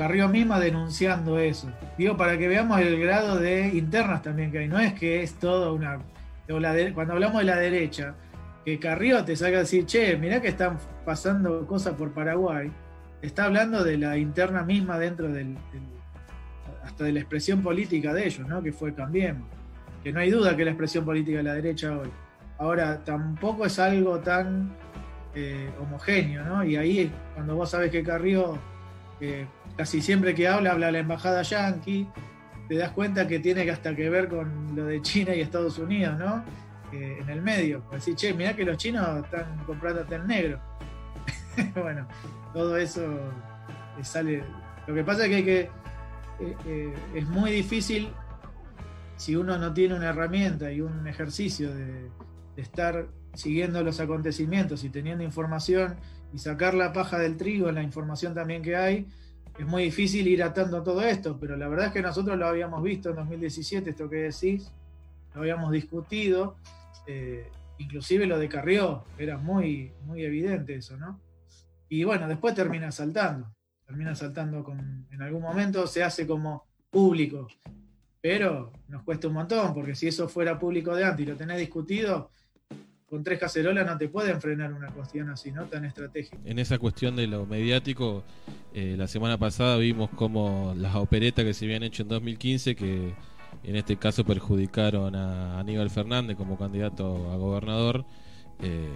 Carrió 0.00 0.30
misma 0.30 0.58
denunciando 0.58 1.38
eso. 1.38 1.70
Digo, 1.98 2.16
para 2.16 2.38
que 2.38 2.48
veamos 2.48 2.80
el 2.80 2.98
grado 2.98 3.38
de 3.38 3.68
internas 3.68 4.22
también 4.22 4.50
que 4.50 4.60
hay. 4.60 4.66
No 4.66 4.78
es 4.78 4.94
que 4.94 5.22
es 5.22 5.34
todo 5.34 5.74
una... 5.74 6.00
Cuando 6.94 7.12
hablamos 7.12 7.40
de 7.40 7.44
la 7.44 7.56
derecha, 7.56 8.14
que 8.64 8.78
Carrió 8.78 9.22
te 9.26 9.36
salga 9.36 9.58
a 9.58 9.60
decir, 9.60 9.84
che, 9.84 10.16
mirá 10.16 10.40
que 10.40 10.48
están 10.48 10.78
pasando 11.04 11.66
cosas 11.66 11.96
por 11.96 12.14
Paraguay 12.14 12.72
está 13.20 13.44
hablando 13.44 13.84
de 13.84 13.98
la 13.98 14.16
interna 14.16 14.62
misma 14.62 14.98
dentro 14.98 15.28
del, 15.28 15.58
hasta 16.82 17.04
de 17.04 17.12
la 17.12 17.20
expresión 17.20 17.60
política 17.60 18.14
de 18.14 18.26
ellos, 18.26 18.48
¿no? 18.48 18.62
Que 18.62 18.72
fue 18.72 18.94
Cambiemos. 18.94 19.50
Que 20.02 20.14
no 20.14 20.20
hay 20.20 20.30
duda 20.30 20.56
que 20.56 20.64
la 20.64 20.70
expresión 20.70 21.04
política 21.04 21.36
de 21.36 21.42
la 21.42 21.52
derecha 21.52 21.94
hoy. 21.94 22.08
Ahora, 22.56 23.04
tampoco 23.04 23.66
es 23.66 23.78
algo 23.78 24.18
tan 24.20 24.72
eh, 25.34 25.68
homogéneo, 25.78 26.42
¿no? 26.42 26.64
Y 26.64 26.76
ahí, 26.76 27.12
cuando 27.34 27.54
vos 27.54 27.68
sabes 27.68 27.90
que 27.90 28.02
Carrió, 28.02 28.56
eh, 29.20 29.44
casi 29.76 30.00
siempre 30.00 30.34
que 30.34 30.48
habla, 30.48 30.72
habla 30.72 30.90
la 30.92 30.98
embajada 30.98 31.42
yanqui, 31.42 32.08
te 32.68 32.76
das 32.76 32.92
cuenta 32.92 33.26
que 33.26 33.40
tiene 33.40 33.68
hasta 33.68 33.96
que 33.96 34.08
ver 34.08 34.28
con 34.28 34.76
lo 34.76 34.84
de 34.84 35.02
China 35.02 35.34
y 35.34 35.40
Estados 35.40 35.78
Unidos, 35.78 36.18
¿no? 36.18 36.44
Eh, 36.92 37.18
en 37.20 37.28
el 37.28 37.42
medio. 37.42 37.82
Decir, 37.92 38.14
che, 38.14 38.34
mirá 38.34 38.54
que 38.54 38.64
los 38.64 38.76
chinos 38.76 39.24
están 39.24 39.64
comprando 39.64 40.04
té 40.04 40.18
negro. 40.18 40.60
bueno, 41.74 42.06
todo 42.52 42.76
eso 42.76 43.02
sale. 44.02 44.42
Lo 44.86 44.94
que 44.94 45.04
pasa 45.04 45.26
es 45.26 45.44
que 45.44 45.60
eh, 45.60 45.68
eh, 46.66 46.94
es 47.14 47.28
muy 47.28 47.50
difícil 47.50 48.12
si 49.16 49.36
uno 49.36 49.58
no 49.58 49.72
tiene 49.72 49.94
una 49.94 50.08
herramienta 50.08 50.72
y 50.72 50.80
un 50.80 51.06
ejercicio 51.06 51.74
de, 51.74 51.84
de, 51.84 52.10
estar 52.62 53.06
siguiendo 53.34 53.82
los 53.84 54.00
acontecimientos 54.00 54.82
y 54.82 54.90
teniendo 54.90 55.22
información 55.22 55.96
y 56.32 56.38
sacar 56.38 56.74
la 56.74 56.92
paja 56.92 57.18
del 57.18 57.36
trigo 57.36 57.68
en 57.68 57.76
la 57.76 57.82
información 57.82 58.34
también 58.34 58.62
que 58.62 58.76
hay, 58.76 59.06
es 59.60 59.66
muy 59.66 59.84
difícil 59.84 60.26
ir 60.26 60.42
atando 60.42 60.82
todo 60.82 61.02
esto, 61.02 61.38
pero 61.38 61.54
la 61.54 61.68
verdad 61.68 61.88
es 61.88 61.92
que 61.92 62.00
nosotros 62.00 62.38
lo 62.38 62.46
habíamos 62.46 62.82
visto 62.82 63.10
en 63.10 63.16
2017, 63.16 63.90
esto 63.90 64.08
que 64.08 64.16
decís, 64.16 64.72
lo 65.34 65.42
habíamos 65.42 65.70
discutido, 65.70 66.56
eh, 67.06 67.46
inclusive 67.76 68.26
lo 68.26 68.38
de 68.38 68.48
Carrió, 68.48 69.04
era 69.18 69.36
muy, 69.36 69.92
muy 70.06 70.24
evidente 70.24 70.76
eso, 70.76 70.96
¿no? 70.96 71.20
Y 71.90 72.04
bueno, 72.04 72.26
después 72.26 72.54
termina 72.54 72.90
saltando. 72.90 73.54
Termina 73.84 74.14
saltando 74.14 74.64
con, 74.64 75.06
en 75.10 75.20
algún 75.20 75.42
momento, 75.42 75.86
se 75.86 76.02
hace 76.02 76.26
como 76.26 76.64
público. 76.88 77.46
Pero 78.22 78.72
nos 78.88 79.02
cuesta 79.02 79.28
un 79.28 79.34
montón, 79.34 79.74
porque 79.74 79.94
si 79.94 80.08
eso 80.08 80.26
fuera 80.26 80.58
público 80.58 80.94
de 80.94 81.04
antes 81.04 81.26
y 81.26 81.28
lo 81.28 81.36
tenés 81.36 81.58
discutido, 81.58 82.30
con 83.10 83.24
tres 83.24 83.40
cacerolas 83.40 83.84
no 83.84 83.98
te 83.98 84.08
pueden 84.08 84.40
frenar 84.40 84.72
una 84.72 84.86
cuestión 84.88 85.30
así, 85.30 85.50
¿no? 85.50 85.64
Tan 85.64 85.84
estratégica. 85.84 86.38
En 86.44 86.60
esa 86.60 86.78
cuestión 86.78 87.16
de 87.16 87.26
lo 87.26 87.44
mediático, 87.44 88.22
eh, 88.72 88.94
la 88.96 89.08
semana 89.08 89.36
pasada 89.36 89.76
vimos 89.78 90.10
como 90.10 90.74
las 90.76 90.94
operetas 90.94 91.44
que 91.44 91.52
se 91.52 91.64
habían 91.64 91.82
hecho 91.82 92.04
en 92.04 92.08
2015, 92.08 92.76
que 92.76 93.12
en 93.64 93.76
este 93.76 93.96
caso 93.96 94.24
perjudicaron 94.24 95.16
a 95.16 95.58
Aníbal 95.58 95.90
Fernández 95.90 96.36
como 96.36 96.56
candidato 96.56 97.32
a 97.32 97.36
gobernador, 97.36 98.04
eh, 98.60 98.88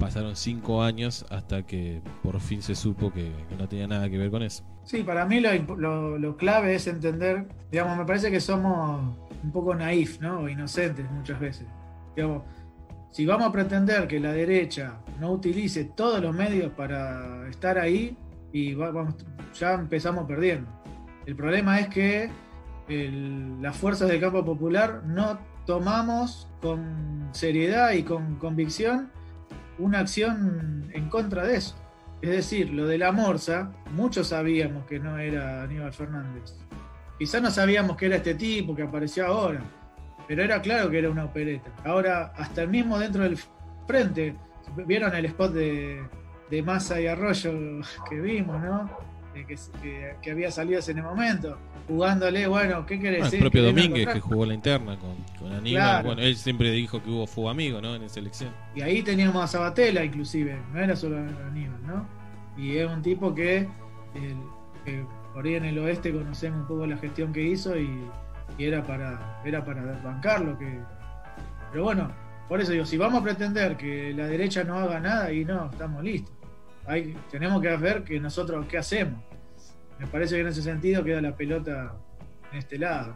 pasaron 0.00 0.34
cinco 0.34 0.82
años 0.82 1.24
hasta 1.30 1.64
que 1.64 2.02
por 2.24 2.40
fin 2.40 2.62
se 2.62 2.74
supo 2.74 3.12
que, 3.12 3.30
que, 3.48 3.54
no 3.56 3.68
tenía 3.68 3.86
nada 3.86 4.10
que 4.10 4.18
ver 4.18 4.32
con 4.32 4.42
eso. 4.42 4.64
Sí, 4.82 5.04
para 5.04 5.26
mí 5.26 5.38
lo, 5.38 5.76
lo, 5.76 6.18
lo, 6.18 6.36
clave 6.36 6.74
es 6.74 6.88
entender, 6.88 7.46
digamos, 7.70 7.96
me 7.96 8.04
parece 8.04 8.32
que 8.32 8.40
somos 8.40 9.14
un 9.44 9.52
poco 9.52 9.76
naif, 9.76 10.20
¿no? 10.20 10.48
Inocentes 10.48 11.08
muchas 11.12 11.38
veces. 11.38 11.66
Digamos, 12.16 12.42
si 13.10 13.26
vamos 13.26 13.48
a 13.48 13.52
pretender 13.52 14.06
que 14.06 14.20
la 14.20 14.32
derecha 14.32 15.00
no 15.18 15.32
utilice 15.32 15.84
todos 15.84 16.20
los 16.20 16.34
medios 16.34 16.72
para 16.72 17.48
estar 17.48 17.78
ahí, 17.78 18.16
y 18.52 18.76
ya 19.58 19.74
empezamos 19.74 20.26
perdiendo. 20.26 20.68
El 21.26 21.36
problema 21.36 21.78
es 21.78 21.88
que 21.88 22.30
las 23.60 23.76
fuerzas 23.76 24.08
del 24.08 24.20
campo 24.20 24.44
popular 24.44 25.02
no 25.04 25.38
tomamos 25.66 26.48
con 26.60 27.28
seriedad 27.32 27.92
y 27.92 28.02
con 28.02 28.36
convicción 28.36 29.10
una 29.78 30.00
acción 30.00 30.90
en 30.92 31.08
contra 31.08 31.44
de 31.44 31.56
eso. 31.56 31.76
Es 32.22 32.30
decir, 32.30 32.70
lo 32.70 32.86
de 32.86 32.98
la 32.98 33.12
Morsa, 33.12 33.72
muchos 33.92 34.28
sabíamos 34.28 34.84
que 34.86 34.98
no 34.98 35.16
era 35.18 35.62
Aníbal 35.62 35.92
Fernández. 35.92 36.54
Quizás 37.18 37.40
no 37.40 37.50
sabíamos 37.50 37.96
que 37.96 38.06
era 38.06 38.16
este 38.16 38.34
tipo 38.34 38.74
que 38.74 38.82
apareció 38.82 39.26
ahora, 39.26 39.62
pero 40.30 40.44
era 40.44 40.62
claro 40.62 40.88
que 40.90 40.98
era 41.00 41.10
una 41.10 41.24
opereta. 41.24 41.72
Ahora, 41.84 42.32
hasta 42.36 42.62
el 42.62 42.68
mismo 42.68 42.96
dentro 43.00 43.24
del 43.24 43.36
frente, 43.88 44.36
¿vieron 44.86 45.12
el 45.12 45.24
spot 45.24 45.52
de, 45.52 46.00
de 46.48 46.62
Massa 46.62 47.00
y 47.00 47.08
Arroyo 47.08 47.52
que 48.08 48.20
vimos, 48.20 48.62
no? 48.62 48.88
Que, 49.34 49.44
que- 49.82 50.14
que 50.22 50.30
había 50.30 50.52
salido 50.52 50.80
en 50.86 50.98
el 50.98 51.02
momento, 51.02 51.58
jugándole, 51.88 52.46
bueno, 52.46 52.86
¿qué 52.86 53.00
querés? 53.00 53.24
Ah, 53.24 53.26
eh? 53.26 53.30
el 53.32 53.40
propio 53.40 53.62
¿Querés 53.62 53.74
Domínguez 53.74 54.08
que 54.08 54.20
jugó 54.20 54.46
la 54.46 54.54
interna 54.54 54.96
con, 55.00 55.16
con 55.40 55.52
Aníbal. 55.52 55.82
Claro. 55.82 56.06
Bueno, 56.06 56.22
él 56.22 56.36
siempre 56.36 56.70
dijo 56.70 57.02
que 57.02 57.10
hubo 57.10 57.26
fuego 57.26 57.50
amigo, 57.50 57.80
¿no? 57.80 57.96
En 57.96 58.02
la 58.02 58.08
selección. 58.08 58.50
Y 58.76 58.82
ahí 58.82 59.02
teníamos 59.02 59.42
a 59.42 59.48
Sabatella, 59.48 60.04
inclusive, 60.04 60.56
no 60.72 60.78
era 60.80 60.94
solo 60.94 61.16
Aníbal, 61.18 61.84
¿no? 61.84 62.06
Y 62.56 62.76
es 62.76 62.88
un 62.88 63.02
tipo 63.02 63.34
que, 63.34 63.66
el- 64.14 64.36
que 64.84 65.04
por 65.34 65.44
ahí 65.44 65.54
en 65.56 65.64
el 65.64 65.78
oeste 65.80 66.12
conocemos 66.12 66.60
un 66.60 66.66
poco 66.68 66.86
la 66.86 66.96
gestión 66.98 67.32
que 67.32 67.42
hizo 67.42 67.76
y, 67.76 67.88
y 68.60 68.66
era 68.66 68.82
para 68.82 69.40
era 69.42 69.64
para 69.64 69.82
bancarlo. 70.02 70.58
Que... 70.58 70.78
Pero 71.72 71.84
bueno, 71.84 72.12
por 72.46 72.60
eso 72.60 72.72
digo, 72.72 72.84
si 72.84 72.98
vamos 72.98 73.22
a 73.22 73.24
pretender 73.24 73.76
que 73.76 74.12
la 74.12 74.26
derecha 74.26 74.64
no 74.64 74.78
haga 74.78 75.00
nada, 75.00 75.32
y 75.32 75.46
no, 75.46 75.70
estamos 75.70 76.04
listos. 76.04 76.34
Hay, 76.86 77.16
tenemos 77.30 77.62
que 77.62 77.74
ver 77.76 78.04
que 78.04 78.20
nosotros 78.20 78.66
qué 78.66 78.76
hacemos. 78.76 79.18
Me 79.98 80.06
parece 80.06 80.34
que 80.34 80.42
en 80.42 80.48
ese 80.48 80.62
sentido 80.62 81.02
queda 81.02 81.22
la 81.22 81.34
pelota 81.34 81.94
en 82.52 82.58
este 82.58 82.78
lado. 82.78 83.14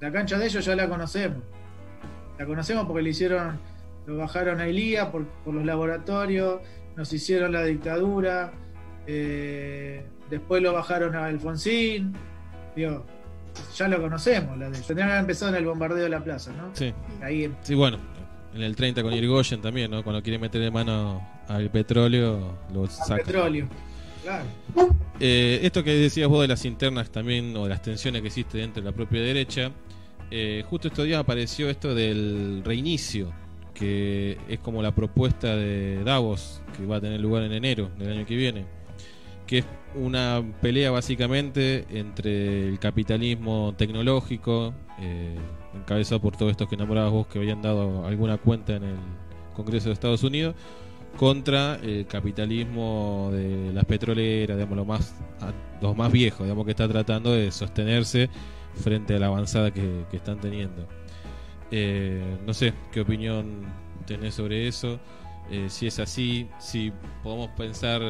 La 0.00 0.10
cancha 0.10 0.36
de 0.36 0.46
ellos 0.46 0.64
ya 0.64 0.74
la 0.74 0.88
conocemos. 0.88 1.42
La 2.38 2.44
conocemos 2.44 2.86
porque 2.86 3.02
le 3.02 3.10
hicieron, 3.10 3.60
lo 4.06 4.16
bajaron 4.16 4.60
a 4.60 4.66
Elías 4.66 5.06
por, 5.10 5.26
por 5.44 5.54
los 5.54 5.64
laboratorios, 5.64 6.60
nos 6.96 7.12
hicieron 7.12 7.52
la 7.52 7.62
dictadura, 7.62 8.52
eh, 9.06 10.04
después 10.28 10.60
lo 10.60 10.72
bajaron 10.72 11.14
a 11.14 11.26
Alfonsín, 11.26 12.14
digo, 12.74 13.04
ya 13.76 13.88
lo 13.88 14.00
conocemos, 14.00 14.58
la 14.58 14.70
de 14.70 14.78
Tendrían 14.78 15.08
que 15.08 15.12
haber 15.12 15.20
empezado 15.20 15.50
en 15.50 15.56
el 15.58 15.66
bombardeo 15.66 16.04
de 16.04 16.08
la 16.08 16.22
plaza, 16.22 16.52
¿no? 16.52 16.70
Sí. 16.74 16.92
Ahí 17.22 17.52
Sí, 17.62 17.74
bueno, 17.74 17.98
en 18.54 18.62
el 18.62 18.76
30 18.76 19.02
con 19.02 19.12
Irigoyen 19.12 19.60
también, 19.60 19.90
¿no? 19.90 20.02
Cuando 20.02 20.22
quiere 20.22 20.38
meterle 20.38 20.70
mano 20.70 21.26
al 21.48 21.70
petróleo, 21.70 22.58
lo 22.72 22.82
al 22.82 22.90
saca. 22.90 23.16
petróleo. 23.24 23.68
Claro. 24.22 24.44
Eh, 25.18 25.60
esto 25.62 25.82
que 25.82 25.94
decías 25.94 26.28
vos 26.28 26.42
de 26.42 26.48
las 26.48 26.64
internas 26.64 27.10
también, 27.10 27.56
o 27.56 27.64
de 27.64 27.70
las 27.70 27.82
tensiones 27.82 28.20
que 28.22 28.28
existe 28.28 28.58
dentro 28.58 28.82
de 28.82 28.90
la 28.90 28.94
propia 28.94 29.20
derecha, 29.20 29.72
eh, 30.30 30.64
justo 30.68 30.88
estos 30.88 31.04
días 31.06 31.20
apareció 31.20 31.68
esto 31.68 31.94
del 31.94 32.62
reinicio, 32.64 33.32
que 33.74 34.38
es 34.48 34.60
como 34.60 34.82
la 34.82 34.94
propuesta 34.94 35.56
de 35.56 36.02
Davos, 36.04 36.62
que 36.76 36.86
va 36.86 36.96
a 36.96 37.00
tener 37.00 37.20
lugar 37.20 37.42
en 37.42 37.52
enero 37.52 37.90
del 37.98 38.12
año 38.12 38.26
que 38.26 38.36
viene, 38.36 38.64
que 39.52 39.58
es 39.58 39.66
una 39.94 40.42
pelea 40.62 40.90
básicamente 40.90 41.84
entre 41.90 42.68
el 42.68 42.78
capitalismo 42.78 43.74
tecnológico, 43.76 44.72
eh, 44.98 45.36
encabezado 45.74 46.22
por 46.22 46.34
todos 46.34 46.52
estos 46.52 46.70
que 46.70 46.76
nombrabas 46.78 47.12
vos 47.12 47.26
que 47.26 47.38
habían 47.38 47.60
dado 47.60 48.06
alguna 48.06 48.38
cuenta 48.38 48.76
en 48.76 48.84
el 48.84 48.96
Congreso 49.54 49.90
de 49.90 49.92
Estados 49.92 50.22
Unidos, 50.22 50.54
contra 51.18 51.74
el 51.82 52.06
capitalismo 52.06 53.28
de 53.30 53.74
las 53.74 53.84
petroleras, 53.84 54.56
digamos, 54.56 54.78
lo 54.78 54.86
más, 54.86 55.14
los 55.82 55.94
más 55.94 56.10
viejos, 56.10 56.44
digamos, 56.46 56.64
que 56.64 56.70
está 56.70 56.88
tratando 56.88 57.32
de 57.32 57.52
sostenerse 57.52 58.30
frente 58.76 59.16
a 59.16 59.18
la 59.18 59.26
avanzada 59.26 59.70
que, 59.70 60.06
que 60.10 60.16
están 60.16 60.40
teniendo. 60.40 60.88
Eh, 61.70 62.38
no 62.46 62.54
sé, 62.54 62.72
¿qué 62.90 63.02
opinión 63.02 63.66
tenés 64.06 64.32
sobre 64.32 64.66
eso? 64.66 64.98
Eh, 65.50 65.66
si 65.68 65.88
es 65.88 65.98
así, 65.98 66.48
si 66.58 66.90
podemos 67.22 67.50
pensar 67.50 68.00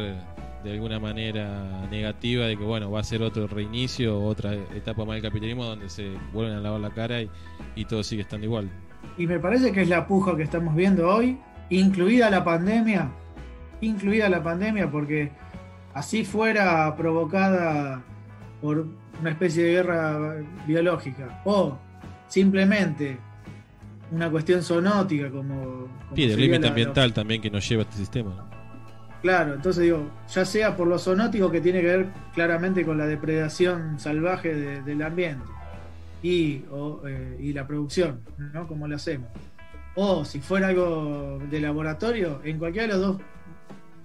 de 0.65 0.73
alguna 0.73 0.99
manera 1.01 1.87
negativa 1.91 2.47
de 2.47 2.57
que, 2.57 2.65
bueno, 2.65 2.91
va 2.91 3.01
a 3.01 3.05
ser 3.05 3.23
otro 3.23 3.47
reinicio, 3.47 4.21
otra 4.23 4.55
etapa 4.55 5.05
más 5.05 5.15
del 5.15 5.23
capitalismo 5.23 5.65
donde 5.65 5.89
se 5.89 6.13
vuelven 6.33 6.57
a 6.57 6.61
lavar 6.61 6.81
la 6.81 6.91
cara 6.91 7.21
y, 7.23 7.29
y 7.75 7.85
todo 7.85 8.03
sigue 8.03 8.23
estando 8.23 8.47
igual. 8.47 8.71
Y 9.19 9.27
me 9.27 9.39
parece 9.41 9.73
que 9.73 9.83
es 9.83 9.89
la 9.89 10.07
puja 10.07 10.37
que 10.37 10.43
estamos 10.45 10.75
viendo 10.75 11.09
hoy, 11.09 11.37
incluida 11.71 12.31
la 12.31 12.45
pandemia, 12.45 13.11
incluida 13.81 14.29
la 14.29 14.43
pandemia, 14.43 14.91
porque 14.91 15.31
así 15.95 16.25
fuera 16.25 16.95
provocada 16.97 18.03
por 18.61 18.87
una 19.21 19.31
especie 19.31 19.65
de 19.65 19.71
guerra 19.73 20.37
biológica 20.67 21.43
o 21.45 21.77
simplemente 22.29 23.19
una 24.11 24.31
cuestión 24.31 24.63
zoonótica 24.63 25.31
como... 25.31 25.55
como 25.63 25.89
Sí, 26.17 26.23
sería 26.29 26.37
límite 26.37 26.61
la- 26.63 26.69
ambiental 26.69 27.13
también 27.13 27.41
que 27.43 27.51
nos 27.51 27.69
lleva 27.69 27.83
este 27.83 27.97
sistema. 27.97 28.31
¿no? 28.37 28.52
Claro, 29.23 29.55
entonces 29.55 29.85
digo, 29.85 30.11
ya 30.29 30.45
sea 30.45 30.77
por 30.77 30.89
lo 30.89 30.99
zoonótico 30.99 31.51
que 31.51 31.61
tiene 31.61 31.81
que 31.81 31.87
ver 31.87 32.07
claramente 32.35 32.85
con 32.85 32.99
la 32.99 33.07
depredación 33.07 33.99
salvaje 34.01 34.53
de- 34.55 34.83
del 34.83 35.01
ambiente 35.03 35.45
y, 36.23 36.65
eh, 37.07 37.37
y 37.41 37.53
la 37.53 37.65
producción, 37.67 38.21
¿no? 38.53 38.67
Como 38.67 38.89
lo 38.89 38.97
hacemos. 38.97 39.29
O 39.95 40.25
si 40.25 40.41
fuera 40.41 40.69
algo 40.69 41.39
de 41.51 41.61
laboratorio, 41.61 42.41
en 42.45 42.59
cualquiera 42.59 42.89
de 42.89 42.93
los 42.95 43.01
dos 43.01 43.23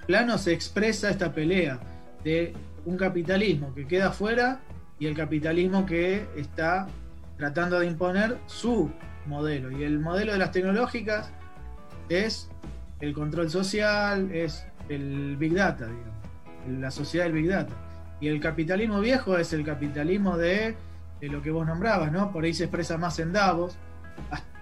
planos 0.06 0.42
se 0.42 0.54
expresa 0.54 1.10
esta 1.10 1.34
pelea 1.34 1.80
de 2.24 2.54
un 2.86 2.96
capitalismo 2.96 3.74
que 3.74 3.88
queda 3.88 4.10
afuera 4.10 4.60
y 5.00 5.08
el 5.08 5.16
capitalismo 5.16 5.86
que 5.86 6.26
está 6.38 6.88
tratando 7.38 7.80
de 7.80 7.88
imponer 7.88 8.38
su 8.46 8.92
modelo. 9.26 9.72
Y 9.72 9.84
el 9.84 10.00
modelo 10.00 10.32
de 10.34 10.38
las 10.38 10.52
tecnológicas 10.52 11.32
es 12.10 12.50
el 13.00 13.14
control 13.14 13.50
social, 13.50 14.32
es 14.32 14.66
el 14.90 15.36
Big 15.38 15.54
Data, 15.54 15.86
digamos, 15.86 16.80
la 16.82 16.92
sociedad 16.92 17.26
del 17.26 17.34
Big 17.34 17.50
Data. 17.50 17.74
Y 18.20 18.28
el 18.28 18.40
capitalismo 18.40 19.00
viejo 19.00 19.38
es 19.38 19.54
el 19.54 19.64
capitalismo 19.64 20.38
de, 20.38 20.76
lo 21.22 21.42
que 21.42 21.52
vos 21.52 21.66
nombrabas, 21.66 22.12
¿no? 22.12 22.32
Por 22.32 22.44
ahí 22.44 22.54
se 22.54 22.66
expresa 22.66 22.98
más 22.98 23.20
en 23.20 23.32
Davos, 23.34 23.78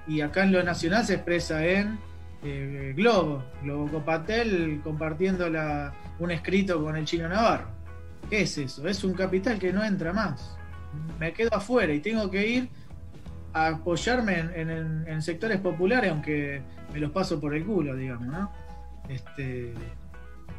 y 0.07 0.21
acá 0.21 0.43
en 0.43 0.51
lo 0.51 0.61
nacional 0.63 1.05
se 1.05 1.15
expresa 1.15 1.65
en 1.65 1.97
eh, 2.43 2.93
Globo, 2.95 3.43
Globo 3.63 3.87
Copatel 3.89 4.81
compartiendo 4.83 5.47
un 6.19 6.31
escrito 6.31 6.83
con 6.83 6.95
el 6.95 7.05
chino 7.05 7.27
Navarro. 7.27 7.67
¿Qué 8.29 8.41
es 8.41 8.57
eso? 8.57 8.87
Es 8.87 9.03
un 9.03 9.13
capital 9.13 9.57
que 9.57 9.71
no 9.73 9.83
entra 9.83 10.13
más. 10.13 10.57
Me 11.19 11.33
quedo 11.33 11.55
afuera 11.55 11.93
y 11.93 11.99
tengo 12.01 12.29
que 12.29 12.47
ir 12.47 12.69
a 13.53 13.67
apoyarme 13.67 14.39
en- 14.55 15.05
en 15.07 15.21
sectores 15.21 15.59
populares, 15.59 16.11
aunque 16.11 16.61
me 16.93 16.99
los 16.99 17.11
paso 17.11 17.39
por 17.39 17.55
el 17.55 17.65
culo, 17.65 17.95
digamos, 17.95 18.27
¿no? 18.27 18.51
Este, 19.09 19.73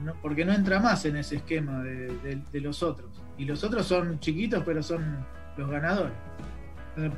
no- 0.03 0.15
porque 0.23 0.45
no 0.45 0.53
entra 0.53 0.81
más 0.81 1.05
en 1.05 1.17
ese 1.17 1.37
esquema 1.37 1.83
de, 1.83 2.09
de- 2.19 2.43
de 2.53 2.61
los 2.61 2.83
otros. 2.83 3.11
Y 3.39 3.45
los 3.45 3.63
otros 3.65 3.87
son 3.87 4.19
chiquitos, 4.21 4.63
pero 4.65 4.83
son 4.83 5.25
los 5.57 5.71
ganadores. 5.71 6.15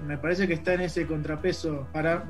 Me 0.07 0.19
parece 0.19 0.49
que 0.49 0.55
está 0.55 0.74
en 0.74 0.81
ese 0.82 1.07
contrapeso 1.07 1.86
para 1.93 2.24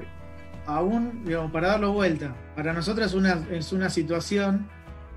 aún, 0.67 1.25
digamos, 1.25 1.51
para 1.51 1.69
darlo 1.69 1.93
vuelta. 1.93 2.35
Para 2.55 2.73
nosotros 2.75 3.07
es 3.07 3.15
una, 3.15 3.39
es 3.51 3.73
una 3.73 3.89
situación 3.89 4.67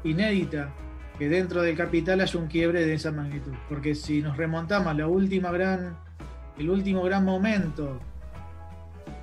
inédita 0.06 0.70
que 1.20 1.28
dentro 1.28 1.62
del 1.62 1.76
capital 1.76 2.22
haya 2.22 2.40
un 2.40 2.48
quiebre 2.48 2.86
de 2.86 2.94
esa 2.94 3.12
magnitud. 3.12 3.52
Porque 3.68 3.94
si 3.96 4.22
nos 4.22 4.38
remontamos 4.38 4.88
a 4.88 4.94
la 4.94 5.08
última 5.08 5.52
gran, 5.52 5.98
el 6.58 6.70
último 6.70 7.04
gran 7.04 7.26
momento 7.26 8.00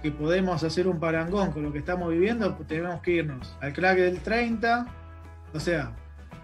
que 0.03 0.12
podemos 0.12 0.62
hacer 0.62 0.87
un 0.87 1.01
parangón 1.01 1.51
con 1.51 1.62
lo 1.62 1.73
que 1.73 1.79
estamos 1.79 2.11
viviendo, 2.11 2.55
tenemos 2.69 3.01
que 3.01 3.12
irnos 3.12 3.57
al 3.61 3.73
crack 3.73 3.97
del 3.97 4.19
30, 4.20 4.87
o 5.53 5.61
sea, 5.61 5.93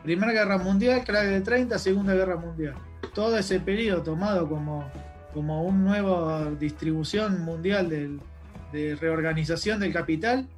Primera 0.03 0.33
Guerra 0.33 0.59
Mundial, 0.59 1.03
crack 1.05 1.27
del 1.27 1.43
30, 1.43 1.79
Segunda 1.79 2.15
Guerra 2.15 2.37
Mundial. 2.37 2.75
Todo 3.15 3.39
ese 3.39 3.61
periodo 3.61 4.03
tomado 4.03 4.49
como, 4.49 4.91
como 5.33 5.65
una 5.65 5.79
nueva 5.79 6.51
distribución 6.51 7.43
mundial 7.45 7.89
de 7.89 8.97
reorganización 8.97 9.81
del 9.81 9.93
capital, 9.93 10.49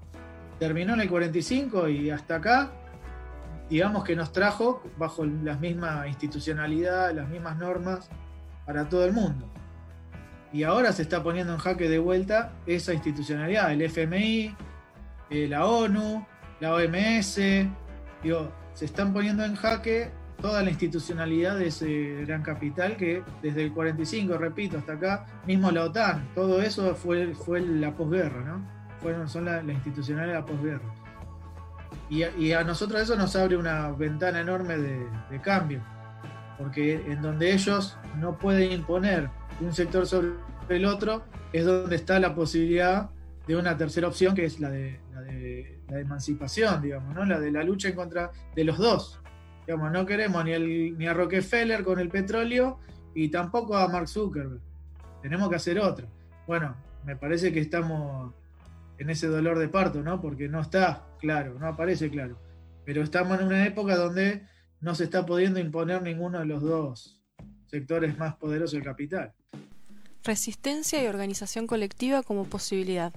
terminó 0.58 0.94
en 0.94 1.00
el 1.00 1.08
45 1.08 1.88
y 1.88 2.10
hasta 2.10 2.36
acá, 2.36 2.70
digamos 3.68 4.04
que 4.04 4.16
nos 4.16 4.32
trajo 4.32 4.82
bajo 4.96 5.24
la 5.24 5.56
misma 5.56 6.06
institucionalidad, 6.08 7.14
las 7.14 7.28
mismas 7.28 7.58
normas 7.58 8.08
para 8.64 8.88
todo 8.88 9.04
el 9.04 9.12
mundo. 9.12 9.48
Y 10.52 10.62
ahora 10.62 10.92
se 10.92 11.02
está 11.02 11.22
poniendo 11.22 11.52
en 11.52 11.58
jaque 11.58 11.88
de 11.88 11.98
vuelta 11.98 12.52
esa 12.66 12.94
institucionalidad, 12.94 13.72
el 13.72 13.82
FMI, 13.82 14.56
eh, 15.30 15.46
la 15.48 15.66
ONU, 15.66 16.24
la 16.60 16.74
OMS, 16.74 17.38
digo, 18.26 18.52
se 18.74 18.84
están 18.84 19.12
poniendo 19.12 19.44
en 19.44 19.54
jaque 19.54 20.10
toda 20.40 20.62
la 20.62 20.70
institucionalidad 20.70 21.56
de 21.56 21.68
ese 21.68 22.24
gran 22.26 22.42
capital 22.42 22.96
que 22.96 23.22
desde 23.42 23.64
el 23.64 23.72
45, 23.72 24.36
repito, 24.36 24.78
hasta 24.78 24.94
acá, 24.94 25.26
mismo 25.46 25.70
la 25.70 25.84
OTAN, 25.84 26.28
todo 26.34 26.60
eso 26.60 26.94
fue, 26.94 27.34
fue 27.34 27.60
la 27.60 27.94
posguerra, 27.94 28.44
¿no? 28.44 28.68
Fueron, 29.00 29.28
son 29.28 29.46
la, 29.46 29.62
la 29.62 29.72
institucionalidad 29.72 30.34
de 30.34 30.40
la 30.40 30.46
posguerra. 30.46 30.94
Y 32.10 32.52
a, 32.52 32.62
nosotros 32.62 33.00
eso 33.00 33.16
nos 33.16 33.34
abre 33.34 33.56
una 33.56 33.90
ventana 33.90 34.40
enorme 34.40 34.76
de 34.76 35.40
cambio, 35.42 35.82
porque 36.58 36.94
en 37.06 37.22
donde 37.22 37.52
ellos 37.52 37.96
no 38.16 38.38
pueden 38.38 38.72
imponer 38.72 39.28
un 39.60 39.72
sector 39.72 40.06
sobre 40.06 40.32
el 40.68 40.84
otro, 40.84 41.24
es 41.52 41.64
donde 41.64 41.96
está 41.96 42.20
la 42.20 42.34
posibilidad 42.34 43.10
de 43.46 43.56
una 43.56 43.76
tercera 43.76 44.08
opción, 44.08 44.34
que 44.34 44.44
es 44.44 44.60
la 44.60 44.70
de, 44.70 45.00
la 45.88 46.00
emancipación, 46.00 46.82
digamos, 46.82 47.14
¿no? 47.14 47.24
la 47.24 47.38
de 47.38 47.50
la 47.50 47.62
lucha 47.62 47.88
en 47.88 47.94
contra 47.94 48.30
de 48.54 48.64
los 48.64 48.78
dos. 48.78 49.20
Digamos, 49.66 49.90
no 49.92 50.06
queremos 50.06 50.44
ni, 50.44 50.52
el, 50.52 50.96
ni 50.98 51.06
a 51.06 51.14
Rockefeller 51.14 51.82
con 51.82 51.98
el 51.98 52.08
petróleo 52.08 52.78
y 53.14 53.28
tampoco 53.28 53.76
a 53.76 53.88
Mark 53.88 54.08
Zuckerberg. 54.08 54.60
Tenemos 55.22 55.48
que 55.48 55.56
hacer 55.56 55.78
otra. 55.80 56.06
Bueno, 56.46 56.76
me 57.04 57.16
parece 57.16 57.52
que 57.52 57.60
estamos 57.60 58.32
en 58.98 59.10
ese 59.10 59.26
dolor 59.26 59.58
de 59.58 59.68
parto, 59.68 60.02
¿no? 60.02 60.20
Porque 60.20 60.48
no 60.48 60.60
está 60.60 61.06
claro, 61.18 61.58
no 61.58 61.66
aparece 61.66 62.10
claro. 62.10 62.38
Pero 62.84 63.02
estamos 63.02 63.40
en 63.40 63.46
una 63.46 63.66
época 63.66 63.96
donde 63.96 64.46
no 64.80 64.94
se 64.94 65.04
está 65.04 65.26
pudiendo 65.26 65.58
imponer 65.58 66.02
ninguno 66.02 66.38
de 66.38 66.46
los 66.46 66.62
dos 66.62 67.20
sectores 67.66 68.16
más 68.18 68.36
poderosos 68.36 68.74
del 68.74 68.84
capital. 68.84 69.32
Resistencia 70.22 71.02
y 71.02 71.06
organización 71.06 71.66
colectiva 71.66 72.22
como 72.22 72.44
posibilidad. 72.44 73.12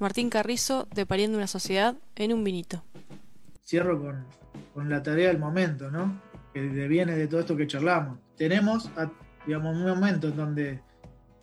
Martín 0.00 0.30
Carrizo, 0.30 0.88
de 0.94 1.04
Pariendo 1.04 1.36
una 1.36 1.46
Sociedad, 1.46 1.94
en 2.16 2.32
un 2.32 2.42
vinito. 2.42 2.82
Cierro 3.62 4.00
con, 4.00 4.24
con 4.72 4.88
la 4.88 5.02
tarea 5.02 5.28
del 5.28 5.38
momento, 5.38 5.90
¿no? 5.90 6.22
Que 6.54 6.60
viene 6.60 7.14
de 7.14 7.28
todo 7.28 7.40
esto 7.40 7.54
que 7.54 7.66
charlamos. 7.66 8.18
Tenemos, 8.34 8.90
digamos, 9.46 9.76
un 9.76 9.86
momento 9.86 10.28
en 10.28 10.36
donde 10.36 10.80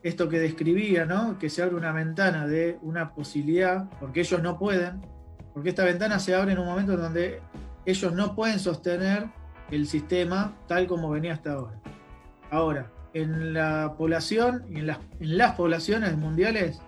esto 0.02 0.28
que 0.28 0.40
describía, 0.40 1.06
¿no? 1.06 1.38
Que 1.38 1.52
se 1.52 1.62
abre 1.62 1.76
una 1.76 1.92
ventana 1.92 2.48
de 2.48 2.80
una 2.82 3.14
posibilidad, 3.14 3.88
porque 4.00 4.22
ellos 4.22 4.42
no 4.42 4.58
pueden, 4.58 5.02
porque 5.54 5.70
esta 5.70 5.84
ventana 5.86 6.18
se 6.18 6.34
abre 6.34 6.54
en 6.54 6.58
un 6.58 6.66
momento 6.66 6.94
en 6.94 7.02
donde 7.02 7.42
ellos 7.86 8.12
no 8.14 8.36
pueden 8.36 8.60
sostener 8.60 9.30
el 9.70 9.86
sistema 9.86 10.58
tal 10.68 10.88
como 10.88 11.12
venía 11.12 11.34
hasta 11.34 11.54
ahora. 11.54 11.80
Ahora, 12.50 12.92
en 13.14 13.54
la 13.54 13.94
población 13.98 14.66
y 14.68 14.80
en 14.80 14.88
las, 14.88 14.98
en 15.20 15.38
las 15.38 15.54
poblaciones 15.54 16.18
mundiales 16.18 16.82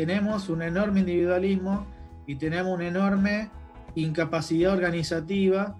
tenemos 0.00 0.48
un 0.48 0.62
enorme 0.62 1.00
individualismo 1.00 1.86
y 2.26 2.36
tenemos 2.36 2.74
una 2.74 2.88
enorme 2.88 3.50
incapacidad 3.94 4.72
organizativa, 4.72 5.76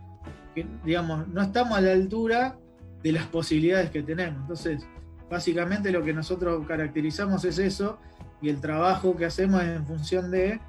que 0.55 0.67
digamos, 0.85 1.27
no 1.29 1.41
estamos 1.41 1.79
a 1.79 1.81
la 1.81 1.93
altura 1.93 2.59
de 3.03 3.13
las 3.13 3.25
posibilidades 3.29 3.89
que 3.89 4.03
tenemos. 4.03 4.43
Entonces, 4.43 4.87
básicamente 5.31 5.91
lo 5.91 6.05
que 6.05 6.13
nosotros 6.13 6.67
caracterizamos 6.67 7.47
es 7.47 7.59
eso 7.59 7.99
y 8.43 8.51
el 8.51 8.61
trabajo 8.61 9.17
que 9.17 9.25
hacemos 9.25 9.63
es 9.63 9.71
en 9.71 9.87
función 9.87 10.31
de 10.31 10.61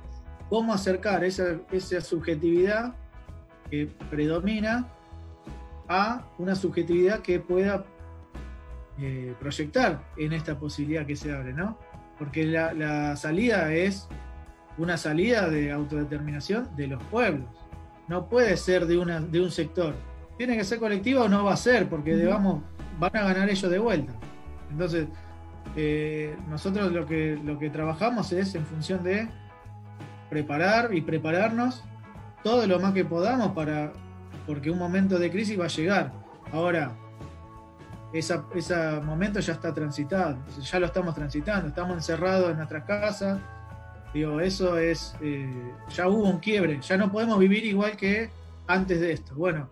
cómo 0.47 0.73
acercar 0.73 1.25
esa, 1.25 1.57
esa 1.73 1.99
subjetividad 1.99 2.95
que 3.69 3.89
predomina 4.09 4.87
a 5.89 6.25
una 6.37 6.55
subjetividad 6.55 7.19
que 7.19 7.41
pueda 7.41 7.83
eh, 8.97 9.35
proyectar 9.41 10.05
en 10.15 10.31
esta 10.31 10.57
posibilidad 10.57 11.05
que 11.05 11.17
se 11.17 11.33
abre, 11.33 11.51
¿no? 11.51 11.77
Porque 12.21 12.45
la, 12.45 12.71
la, 12.71 13.15
salida 13.15 13.73
es 13.73 14.07
una 14.77 14.95
salida 14.95 15.49
de 15.49 15.71
autodeterminación 15.71 16.69
de 16.75 16.85
los 16.85 17.01
pueblos. 17.05 17.49
No 18.07 18.29
puede 18.29 18.57
ser 18.57 18.85
de, 18.85 18.99
una, 18.99 19.19
de 19.19 19.41
un 19.41 19.49
sector. 19.49 19.95
Tiene 20.37 20.55
que 20.55 20.63
ser 20.63 20.77
colectivo 20.77 21.23
o 21.23 21.27
no 21.27 21.45
va 21.45 21.53
a 21.53 21.57
ser, 21.57 21.89
porque 21.89 22.15
digamos, 22.15 22.61
van 22.99 23.17
a 23.17 23.23
ganar 23.23 23.49
ellos 23.49 23.71
de 23.71 23.79
vuelta. 23.79 24.13
Entonces, 24.69 25.07
eh, 25.75 26.37
nosotros 26.47 26.91
lo 26.91 27.07
que, 27.07 27.39
lo 27.43 27.57
que 27.57 27.71
trabajamos 27.71 28.31
es 28.33 28.53
en 28.53 28.67
función 28.67 29.03
de 29.03 29.27
preparar 30.29 30.93
y 30.93 31.01
prepararnos 31.01 31.83
todo 32.43 32.67
lo 32.67 32.79
más 32.79 32.93
que 32.93 33.03
podamos 33.03 33.53
para, 33.53 33.93
porque 34.45 34.69
un 34.69 34.77
momento 34.77 35.17
de 35.17 35.31
crisis 35.31 35.59
va 35.59 35.65
a 35.65 35.69
llegar. 35.69 36.11
Ahora, 36.53 36.95
ese 38.13 38.37
momento 39.03 39.39
ya 39.39 39.53
está 39.53 39.73
transitado, 39.73 40.37
ya 40.61 40.79
lo 40.79 40.85
estamos 40.85 41.15
transitando, 41.15 41.67
estamos 41.67 41.95
encerrados 41.95 42.51
en 42.51 42.57
nuestras 42.57 42.83
casas, 42.83 43.39
digo, 44.13 44.39
eso 44.41 44.77
es, 44.77 45.15
eh, 45.21 45.49
ya 45.95 46.07
hubo 46.07 46.29
un 46.29 46.39
quiebre, 46.39 46.79
ya 46.81 46.97
no 46.97 47.11
podemos 47.11 47.39
vivir 47.39 47.65
igual 47.65 47.95
que 47.95 48.29
antes 48.67 48.99
de 48.99 49.13
esto. 49.13 49.33
Bueno, 49.35 49.69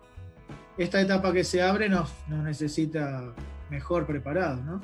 esta 0.78 1.00
etapa 1.00 1.32
que 1.32 1.44
se 1.44 1.62
abre 1.62 1.88
nos, 1.88 2.10
nos 2.28 2.42
necesita 2.42 3.34
mejor 3.68 4.06
preparados, 4.06 4.64
¿no? 4.64 4.80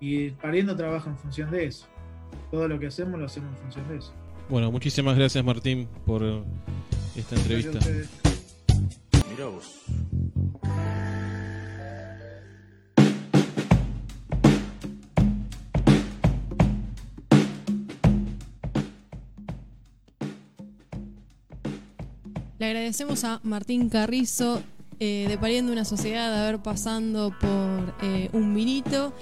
Y 0.00 0.30
pariendo 0.30 0.76
trabaja 0.76 1.10
en 1.10 1.16
función 1.16 1.50
de 1.50 1.66
eso. 1.66 1.86
Todo 2.50 2.68
lo 2.68 2.78
que 2.78 2.86
hacemos 2.86 3.18
lo 3.18 3.26
hacemos 3.26 3.50
en 3.56 3.62
función 3.62 3.88
de 3.88 3.96
eso. 3.98 4.12
Bueno, 4.48 4.70
muchísimas 4.70 5.16
gracias 5.16 5.44
Martín 5.44 5.88
por 6.04 6.22
esta 7.16 7.36
entrevista. 7.36 7.78
Mira 9.30 9.46
vos. 9.46 9.82
Le 22.62 22.68
agradecemos 22.68 23.24
a 23.24 23.40
Martín 23.42 23.88
Carrizo 23.88 24.62
eh, 25.00 25.26
de 25.28 25.36
Pariendo 25.36 25.72
una 25.72 25.84
Sociedad 25.84 26.30
de 26.30 26.42
haber 26.42 26.60
pasando 26.60 27.36
por 27.40 27.92
eh, 28.08 28.28
un 28.32 28.54
vinito. 28.54 29.12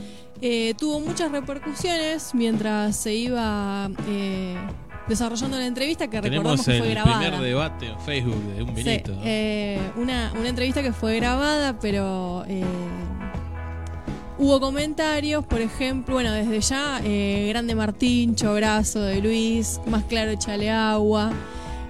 Eh, 0.43 0.75
tuvo 0.77 1.01
muchas 1.01 1.33
repercusiones 1.33 2.35
mientras 2.35 2.97
se 2.97 3.15
iba 3.15 3.89
eh, 4.09 4.57
desarrollando 5.09 5.57
la 5.57 5.65
entrevista 5.65 6.11
que 6.11 6.21
recordamos 6.21 6.67
que 6.67 6.81
fue 6.81 6.91
grabada. 6.91 7.19
primer 7.19 7.41
debate 7.41 7.87
en 7.87 8.01
Facebook 8.01 8.43
de 8.57 8.63
un 8.63 8.75
vinito. 8.75 9.15
Sí, 9.15 9.21
eh, 9.25 9.81
una, 9.97 10.35
una 10.39 10.49
entrevista 10.51 10.83
que 10.83 10.93
fue 10.93 11.17
grabada, 11.17 11.79
pero 11.81 12.45
eh, 12.47 12.63
hubo 14.37 14.61
comentarios, 14.61 15.47
por 15.47 15.63
ejemplo, 15.63 16.13
bueno, 16.17 16.31
desde 16.33 16.61
ya, 16.61 17.01
eh, 17.05 17.47
Grande 17.49 17.75
Martín, 17.75 18.35
Chobrazo 18.35 19.01
de 19.01 19.23
Luis, 19.23 19.81
Más 19.87 20.05
Claro, 20.05 20.35
Chale 20.35 20.71
Agua. 20.71 21.33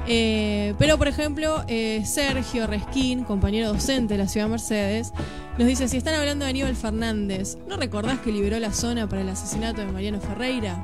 Eh, 0.07 0.75
pero, 0.79 0.99
por 0.99 1.09
ejemplo, 1.09 1.63
eh, 1.69 2.03
Sergio 2.05 2.67
Resquín, 2.67 3.25
compañero 3.25 3.69
docente 3.69 4.15
de 4.15 4.19
la 4.19 4.29
ciudad 4.29 4.47
de 4.47 4.51
Mercedes, 4.53 5.13
nos 5.59 5.69
dice, 5.69 5.89
si 5.89 5.99
están 5.99 6.15
hablando 6.15 6.45
de 6.45 6.51
Aníbal 6.51 6.75
Fernández, 6.75 7.59
¿no 7.69 7.77
recordás 7.77 8.19
que 8.21 8.33
liberó 8.33 8.59
la 8.59 8.73
zona 8.73 9.09
para 9.09 9.23
el 9.23 9.29
asesinato 9.29 9.81
de 9.81 9.93
Mariano 9.93 10.21
Ferreira? 10.21 10.83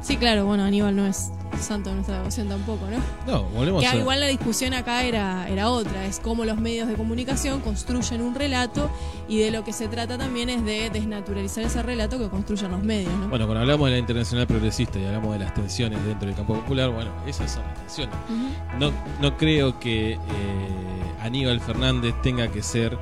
Sí, 0.00 0.16
claro, 0.16 0.46
bueno, 0.46 0.64
Aníbal 0.64 0.96
no 0.96 1.06
es 1.06 1.30
santo 1.60 1.90
de 1.90 1.96
nuestra 1.96 2.18
devoción 2.18 2.48
tampoco, 2.48 2.86
¿no? 2.90 3.32
No, 3.32 3.44
volvemos 3.50 3.82
Que 3.82 3.88
a... 3.88 3.96
igual 3.96 4.20
la 4.20 4.26
discusión 4.26 4.74
acá 4.74 5.02
era, 5.02 5.48
era 5.48 5.70
otra, 5.70 6.06
es 6.06 6.20
cómo 6.20 6.44
los 6.44 6.58
medios 6.58 6.88
de 6.88 6.94
comunicación 6.94 7.60
construyen 7.60 8.22
un 8.22 8.34
relato 8.34 8.90
y 9.28 9.38
de 9.38 9.50
lo 9.50 9.64
que 9.64 9.72
se 9.72 9.88
trata 9.88 10.18
también 10.18 10.48
es 10.48 10.64
de 10.64 10.90
desnaturalizar 10.90 11.64
ese 11.64 11.82
relato 11.82 12.18
que 12.18 12.28
construyen 12.28 12.70
los 12.70 12.82
medios, 12.82 13.12
¿no? 13.12 13.28
Bueno, 13.28 13.46
cuando 13.46 13.60
hablamos 13.60 13.86
de 13.86 13.92
la 13.92 13.98
internacional 13.98 14.46
progresista 14.46 14.98
y 14.98 15.04
hablamos 15.04 15.32
de 15.32 15.38
las 15.40 15.54
tensiones 15.54 16.04
dentro 16.04 16.26
del 16.26 16.36
campo 16.36 16.54
popular, 16.54 16.90
bueno, 16.90 17.10
esas 17.26 17.50
son 17.52 17.62
las 17.64 17.74
tensiones. 17.74 18.14
No, 18.78 18.92
no 19.20 19.36
creo 19.36 19.78
que 19.78 20.12
eh, 20.12 20.18
Aníbal 21.20 21.60
Fernández 21.60 22.14
tenga 22.22 22.48
que 22.48 22.62
ser 22.62 22.98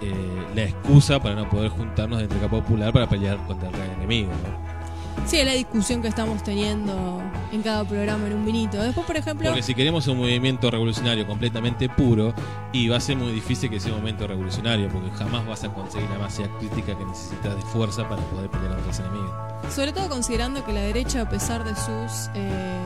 eh, 0.00 0.12
la 0.54 0.62
excusa 0.64 1.20
para 1.20 1.34
no 1.34 1.48
poder 1.48 1.70
juntarnos 1.70 2.18
dentro 2.18 2.38
del 2.38 2.48
campo 2.48 2.62
popular 2.62 2.92
para 2.92 3.08
pelear 3.08 3.36
contra 3.46 3.68
el 3.68 3.76
gran 3.76 3.90
enemigo. 3.92 4.30
¿no? 4.30 4.69
Sí, 5.26 5.38
es 5.38 5.46
la 5.46 5.52
discusión 5.52 6.02
que 6.02 6.08
estamos 6.08 6.42
teniendo 6.42 7.22
en 7.52 7.62
cada 7.62 7.84
programa 7.84 8.26
en 8.26 8.32
un 8.34 8.44
vinito. 8.44 8.82
Después, 8.82 9.06
por 9.06 9.16
ejemplo, 9.16 9.48
Porque 9.48 9.62
si 9.62 9.74
queremos 9.74 10.06
un 10.08 10.18
movimiento 10.18 10.70
revolucionario 10.70 11.24
completamente 11.26 11.88
puro, 11.88 12.34
y 12.72 12.88
va 12.88 12.96
a 12.96 13.00
ser 13.00 13.16
muy 13.16 13.30
difícil 13.32 13.70
que 13.70 13.78
sea 13.78 13.92
un 13.92 13.98
momento 13.98 14.26
revolucionario, 14.26 14.88
porque 14.88 15.10
jamás 15.10 15.46
vas 15.46 15.62
a 15.64 15.68
conseguir 15.72 16.08
la 16.10 16.18
masa 16.18 16.42
crítica 16.58 16.98
que 16.98 17.04
necesitas 17.04 17.54
de 17.54 17.62
fuerza 17.62 18.08
para 18.08 18.20
poder 18.22 18.50
pelear 18.50 18.72
contra 18.74 18.90
ese 18.90 19.02
enemigo. 19.02 19.32
sobre 19.74 19.92
todo 19.92 20.08
considerando 20.08 20.64
que 20.64 20.72
la 20.72 20.80
derecha, 20.80 21.20
a 21.22 21.28
pesar 21.28 21.62
de 21.64 21.76
sus 21.76 22.28
eh, 22.34 22.80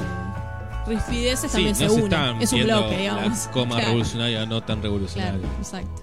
rispideces, 0.86 1.50
Sí, 1.50 1.56
también 1.56 1.72
no 1.72 1.88
se 1.94 2.02
une. 2.02 2.44
es 2.44 2.52
un 2.52 2.62
bloque, 2.64 2.96
digamos. 2.98 3.46
La 3.46 3.50
coma 3.52 3.74
Claro. 3.76 3.86
revolucionaria 3.86 4.44
no 4.46 4.60
tan 4.62 4.82
revolucionaria. 4.82 5.38
Claro, 5.40 5.54
exacto. 5.58 6.02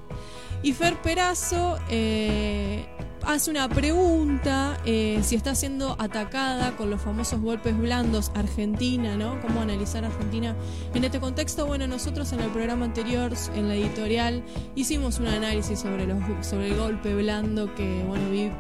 Y 0.64 0.74
Fer 0.74 0.96
Perazo 1.02 1.78
eh, 1.90 2.86
hace 3.26 3.52
una 3.52 3.70
pregunta 3.70 4.78
eh, 4.86 5.20
si 5.24 5.36
está 5.36 5.56
siendo 5.56 5.96
atacada 6.00 6.72
con 6.72 6.90
los 6.90 7.02
famosos 7.02 7.42
golpes 7.42 7.78
blandos 7.78 8.32
Argentina, 8.36 9.16
¿no? 9.16 9.40
¿Cómo 9.42 9.62
analizar 9.62 10.06
Argentina 10.06 10.56
en 10.94 11.04
este 11.04 11.20
contexto? 11.20 11.66
Bueno, 11.66 11.88
nosotros 11.88 12.32
en 12.34 12.42
el 12.42 12.50
programa 12.50 12.86
anterior, 12.86 13.32
en 13.56 13.68
la 13.68 13.76
editorial, 13.76 14.44
hicimos 14.76 15.20
un 15.20 15.28
análisis 15.28 15.80
sobre, 15.80 16.08
los, 16.08 16.18
sobre 16.42 16.70
el 16.70 16.78
golpe 16.78 17.14
blando 17.16 17.74
que, 17.76 18.04
bueno, 18.08 18.30
vi 18.30 18.52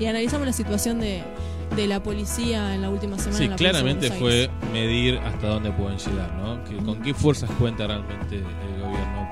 y 0.00 0.06
analizamos 0.06 0.46
la 0.46 0.52
situación 0.52 1.00
de, 1.00 1.24
de 1.74 1.86
la 1.88 2.02
policía 2.02 2.74
en 2.74 2.82
la 2.82 2.90
última 2.90 3.18
semana. 3.18 3.36
Sí, 3.36 3.44
en 3.44 3.50
la 3.50 3.56
claramente 3.56 4.12
fue 4.12 4.48
medir 4.72 5.18
hasta 5.18 5.48
dónde 5.48 5.72
pueden 5.72 5.98
llegar, 5.98 6.32
¿no? 6.34 6.62
Que, 6.64 6.76
¿Con 6.76 7.02
qué 7.02 7.14
fuerzas 7.14 7.50
cuenta 7.58 7.86
realmente 7.86 8.36
el 8.36 8.80
gobierno 8.80 9.28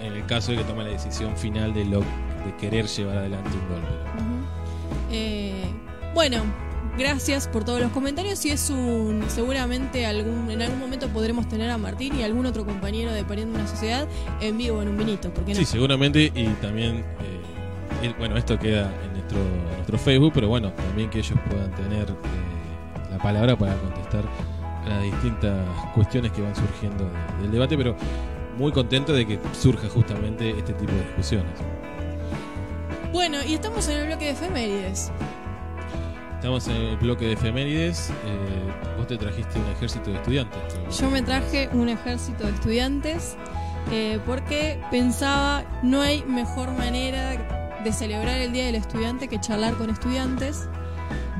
en 0.00 0.12
el 0.12 0.26
caso 0.26 0.52
de 0.52 0.58
que 0.58 0.64
tome 0.64 0.84
la 0.84 0.90
decisión 0.90 1.36
final 1.36 1.74
de, 1.74 1.84
lo, 1.84 2.02
de 2.46 2.56
querer 2.56 2.86
llevar 2.86 3.18
adelante 3.18 3.50
un 3.50 3.68
golpe? 3.68 3.88
Ujú. 3.88 4.46
Eh, 5.10 5.64
bueno, 6.14 6.38
gracias 6.98 7.46
por 7.48 7.64
todos 7.64 7.80
los 7.80 7.90
comentarios 7.92 8.44
y 8.46 8.50
es 8.50 8.70
un 8.70 9.22
seguramente 9.28 10.06
algún 10.06 10.50
en 10.50 10.62
algún 10.62 10.78
momento 10.80 11.08
podremos 11.08 11.48
tener 11.48 11.70
a 11.70 11.78
Martín 11.78 12.18
y 12.18 12.22
algún 12.22 12.46
otro 12.46 12.64
compañero 12.64 13.12
de 13.12 13.24
Pariendo 13.24 13.58
una 13.58 13.68
Sociedad 13.68 14.06
en 14.40 14.56
vivo 14.58 14.80
en 14.82 14.88
un 14.88 14.96
vinito, 14.96 15.32
porque 15.32 15.52
no? 15.52 15.58
Sí, 15.58 15.64
seguramente, 15.64 16.32
y 16.34 16.46
también, 16.60 16.96
eh, 17.20 17.40
el- 18.02 18.14
bueno, 18.14 18.36
esto 18.36 18.58
queda 18.58 18.90
en 19.04 19.12
nuestro, 19.12 19.38
en 19.38 19.74
nuestro 19.76 19.98
Facebook, 19.98 20.32
pero 20.34 20.48
bueno, 20.48 20.72
también 20.72 21.10
que 21.10 21.18
ellos 21.18 21.38
puedan 21.50 21.70
tener 21.72 22.08
eh, 22.10 22.14
la 23.10 23.18
palabra 23.18 23.56
para 23.56 23.74
contestar 23.76 24.24
a 24.84 24.88
las 24.88 25.02
distintas 25.02 25.66
cuestiones 25.94 26.32
que 26.32 26.42
van 26.42 26.54
surgiendo 26.56 27.04
de- 27.04 27.42
del 27.42 27.50
debate, 27.52 27.76
pero 27.76 27.94
muy 28.56 28.72
contento 28.72 29.12
de 29.12 29.26
que 29.26 29.38
surja 29.52 29.88
justamente 29.88 30.50
este 30.50 30.72
tipo 30.72 30.92
de 30.92 31.00
discusiones. 31.00 31.52
Bueno, 33.12 33.38
y 33.44 33.54
estamos 33.54 33.88
en 33.88 33.98
el 33.98 34.06
bloque 34.06 34.26
de 34.26 34.30
efemérides. 34.32 35.12
Estamos 36.34 36.68
en 36.68 36.76
el 36.76 36.96
bloque 36.96 37.26
de 37.26 37.32
efemérides. 37.32 38.10
Eh, 38.10 38.94
vos 38.96 39.06
te 39.06 39.16
trajiste 39.16 39.58
un 39.58 39.68
ejército 39.70 40.10
de 40.10 40.16
estudiantes. 40.16 40.60
Yo 40.98 41.10
me 41.10 41.22
traje 41.22 41.68
un 41.72 41.88
ejército 41.88 42.44
de 42.44 42.52
estudiantes 42.52 43.36
eh, 43.90 44.20
porque 44.26 44.80
pensaba 44.90 45.64
no 45.82 46.02
hay 46.02 46.22
mejor 46.24 46.72
manera 46.72 47.80
de 47.82 47.92
celebrar 47.92 48.38
el 48.38 48.52
Día 48.52 48.66
del 48.66 48.74
Estudiante 48.74 49.28
que 49.28 49.40
charlar 49.40 49.74
con 49.74 49.90
estudiantes 49.90 50.68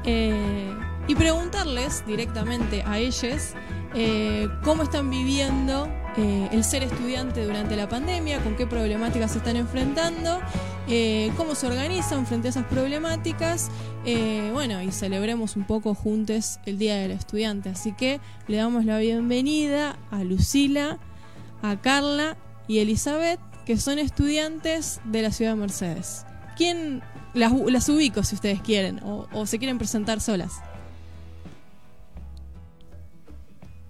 eh, 0.05 0.73
y 1.09 1.15
preguntarles 1.15 2.05
directamente 2.07 2.83
a 2.87 2.99
ellos 2.99 3.55
eh, 3.95 4.49
cómo 4.63 4.83
están 4.83 5.11
viviendo 5.11 5.89
eh, 6.17 6.49
el 6.53 6.65
ser 6.65 6.83
estudiante 6.83 7.45
durante 7.45 7.77
la 7.77 7.89
pandemia, 7.89 8.41
con 8.41 8.57
qué 8.57 8.67
problemáticas 8.67 9.33
se 9.33 9.39
están 9.39 9.57
enfrentando, 9.57 10.41
eh, 10.89 11.33
cómo 11.37 11.55
se 11.55 11.67
organizan 11.67 12.27
frente 12.27 12.49
a 12.49 12.51
esas 12.51 12.65
problemáticas. 12.67 13.71
eh, 14.05 14.51
bueno, 14.53 14.83
y 14.83 14.93
celebremos 14.93 15.57
un 15.57 15.65
poco 15.65 15.95
juntos 15.95 16.61
el 16.67 16.79
Día 16.79 16.97
del 16.97 17.11
Estudiante. 17.11 17.69
Así 17.71 17.93
que 17.93 18.21
le 18.49 18.57
damos 18.57 18.85
la 18.85 18.99
bienvenida 18.99 19.99
a 20.11 20.25
Lucila, 20.25 20.99
a 21.63 21.77
Carla 21.81 22.37
y 22.69 22.79
Elizabeth, 22.79 23.41
que 23.65 23.77
son 23.77 23.99
estudiantes 23.99 25.01
de 25.05 25.23
la 25.23 25.33
ciudad 25.33 25.53
de 25.53 25.57
Mercedes. 25.57 26.25
¿Quién 26.57 27.03
las, 27.35 27.53
las 27.53 27.89
ubico 27.89 28.23
si 28.23 28.35
ustedes 28.37 28.61
quieren 28.63 29.01
o, 29.03 29.27
o 29.33 29.47
se 29.47 29.59
quieren 29.59 29.79
presentar 29.79 30.21
solas? 30.21 30.55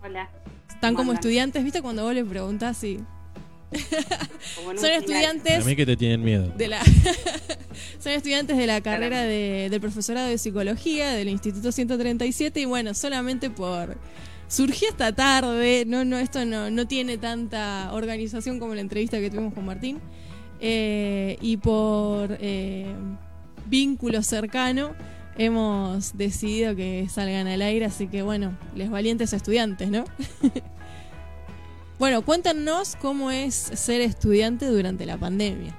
Hola. 0.02 0.30
Están 0.68 0.94
como 0.94 1.12
estudiantes, 1.12 1.64
¿viste? 1.64 1.82
Cuando 1.82 2.04
vos 2.04 2.14
les 2.14 2.24
preguntás 2.24 2.76
si 2.76 3.00
son 4.76 4.90
estudiantes 4.90 5.62
A 5.62 5.66
mí 5.66 5.76
que 5.76 5.86
te 5.86 5.96
tienen 5.96 6.22
miedo. 6.22 6.52
de 6.56 6.68
la 6.68 6.82
son 7.98 8.12
estudiantes 8.12 8.56
de 8.56 8.66
la 8.66 8.80
carrera 8.80 9.22
de- 9.22 9.68
del 9.70 9.80
profesorado 9.80 10.28
de 10.28 10.38
psicología 10.38 11.10
del 11.10 11.28
Instituto 11.28 11.72
137 11.72 12.60
y 12.60 12.64
bueno, 12.64 12.94
solamente 12.94 13.50
por 13.50 13.96
surgió 14.48 14.88
esta 14.88 15.12
tarde, 15.12 15.84
no 15.86 16.04
no 16.04 16.18
esto 16.18 16.44
no 16.44 16.70
no 16.70 16.86
tiene 16.86 17.18
tanta 17.18 17.90
organización 17.92 18.58
como 18.60 18.74
la 18.74 18.80
entrevista 18.80 19.18
que 19.18 19.30
tuvimos 19.30 19.52
con 19.54 19.64
Martín 19.66 19.98
eh, 20.60 21.36
y 21.40 21.56
por 21.56 22.38
eh, 22.40 22.86
vínculo 23.66 24.22
cercano 24.22 24.94
hemos 25.38 26.16
decidido 26.16 26.74
que 26.76 27.08
salgan 27.10 27.46
al 27.46 27.60
aire, 27.60 27.84
así 27.84 28.06
que 28.06 28.22
bueno, 28.22 28.56
les 28.74 28.88
valientes 28.88 29.32
estudiantes, 29.34 29.90
¿no? 29.90 30.04
bueno, 31.98 32.22
cuéntanos 32.22 32.96
cómo 32.96 33.30
es 33.30 33.54
ser 33.54 34.00
estudiante 34.00 34.66
durante 34.66 35.06
la 35.06 35.16
pandemia. 35.16 35.74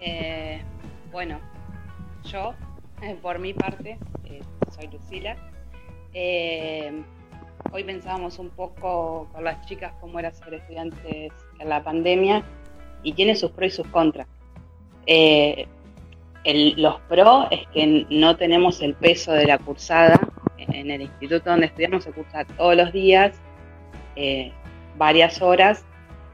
Eh, 0.00 0.62
bueno, 1.10 1.40
yo, 2.24 2.54
eh, 3.02 3.16
por 3.20 3.38
mi 3.38 3.54
parte, 3.54 3.98
eh, 4.24 4.42
soy 4.74 4.88
Lucila. 4.88 5.36
Eh, 6.12 7.02
hoy 7.72 7.84
pensábamos 7.84 8.38
un 8.38 8.50
poco 8.50 9.28
con 9.32 9.44
las 9.44 9.66
chicas 9.66 9.92
cómo 10.00 10.18
era 10.18 10.32
ser 10.32 10.54
estudiantes 10.54 11.32
en 11.58 11.68
la 11.68 11.82
pandemia 11.82 12.44
y 13.02 13.12
tiene 13.12 13.34
sus 13.34 13.50
pros 13.50 13.72
y 13.72 13.76
sus 13.76 13.86
contras. 13.88 14.26
Eh, 15.06 15.66
los 16.76 17.00
pros 17.08 17.46
es 17.50 17.66
que 17.68 18.06
no 18.10 18.36
tenemos 18.36 18.80
el 18.82 18.94
peso 18.94 19.32
de 19.32 19.46
la 19.46 19.58
cursada. 19.58 20.20
En 20.68 20.90
el 20.90 21.02
instituto 21.02 21.50
donde 21.50 21.66
estudiamos 21.66 22.04
se 22.04 22.12
cursa 22.12 22.44
todos 22.44 22.76
los 22.76 22.92
días, 22.92 23.34
eh, 24.16 24.52
varias 24.96 25.42
horas, 25.42 25.84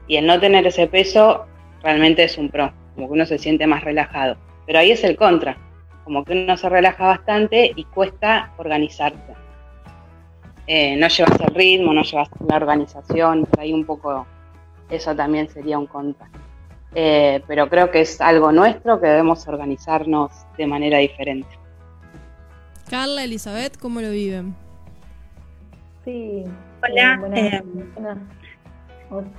y 0.07 0.17
el 0.17 0.25
no 0.25 0.39
tener 0.39 0.65
ese 0.67 0.87
peso 0.87 1.45
realmente 1.83 2.23
es 2.23 2.37
un 2.37 2.49
pro, 2.49 2.71
como 2.95 3.07
que 3.07 3.13
uno 3.13 3.25
se 3.25 3.37
siente 3.37 3.67
más 3.67 3.83
relajado. 3.83 4.37
Pero 4.65 4.79
ahí 4.79 4.91
es 4.91 5.03
el 5.03 5.15
contra, 5.15 5.57
como 6.03 6.23
que 6.23 6.33
uno 6.33 6.57
se 6.57 6.69
relaja 6.69 7.05
bastante 7.05 7.71
y 7.75 7.83
cuesta 7.85 8.53
organizarse. 8.57 9.33
Eh, 10.67 10.95
no 10.95 11.07
llevas 11.07 11.39
el 11.41 11.55
ritmo, 11.55 11.93
no 11.93 12.03
llevas 12.03 12.29
la 12.47 12.55
organización, 12.55 13.45
por 13.45 13.59
ahí 13.59 13.73
un 13.73 13.85
poco 13.85 14.25
eso 14.89 15.15
también 15.15 15.49
sería 15.49 15.79
un 15.79 15.87
contra. 15.87 16.29
Eh, 16.93 17.41
pero 17.47 17.69
creo 17.69 17.89
que 17.89 18.01
es 18.01 18.19
algo 18.19 18.51
nuestro 18.51 18.99
que 18.99 19.07
debemos 19.07 19.47
organizarnos 19.47 20.31
de 20.57 20.67
manera 20.67 20.97
diferente. 20.97 21.60
Carla, 22.91 23.23
Elizabeth, 23.23 23.77
¿cómo 23.77 24.01
lo 24.01 24.11
viven? 24.11 24.53
Sí. 26.03 26.43
Hola, 26.83 27.13
eh, 27.13 27.17
buenas- 27.19 27.39
eh, 27.39 27.63
buenas- 27.95 28.17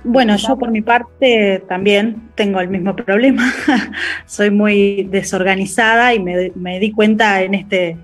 Bueno, 0.03 0.35
yo 0.37 0.57
por 0.57 0.71
mi 0.71 0.81
parte 0.81 1.63
también 1.69 2.29
tengo 2.33 2.59
el 2.61 2.67
mismo 2.67 2.95
problema. 2.95 3.43
Soy 4.25 4.49
muy 4.49 5.03
desorganizada 5.03 6.15
y 6.15 6.19
me, 6.19 6.51
me 6.55 6.79
di 6.79 6.91
cuenta 6.91 7.43
en 7.43 7.53
este, 7.53 7.95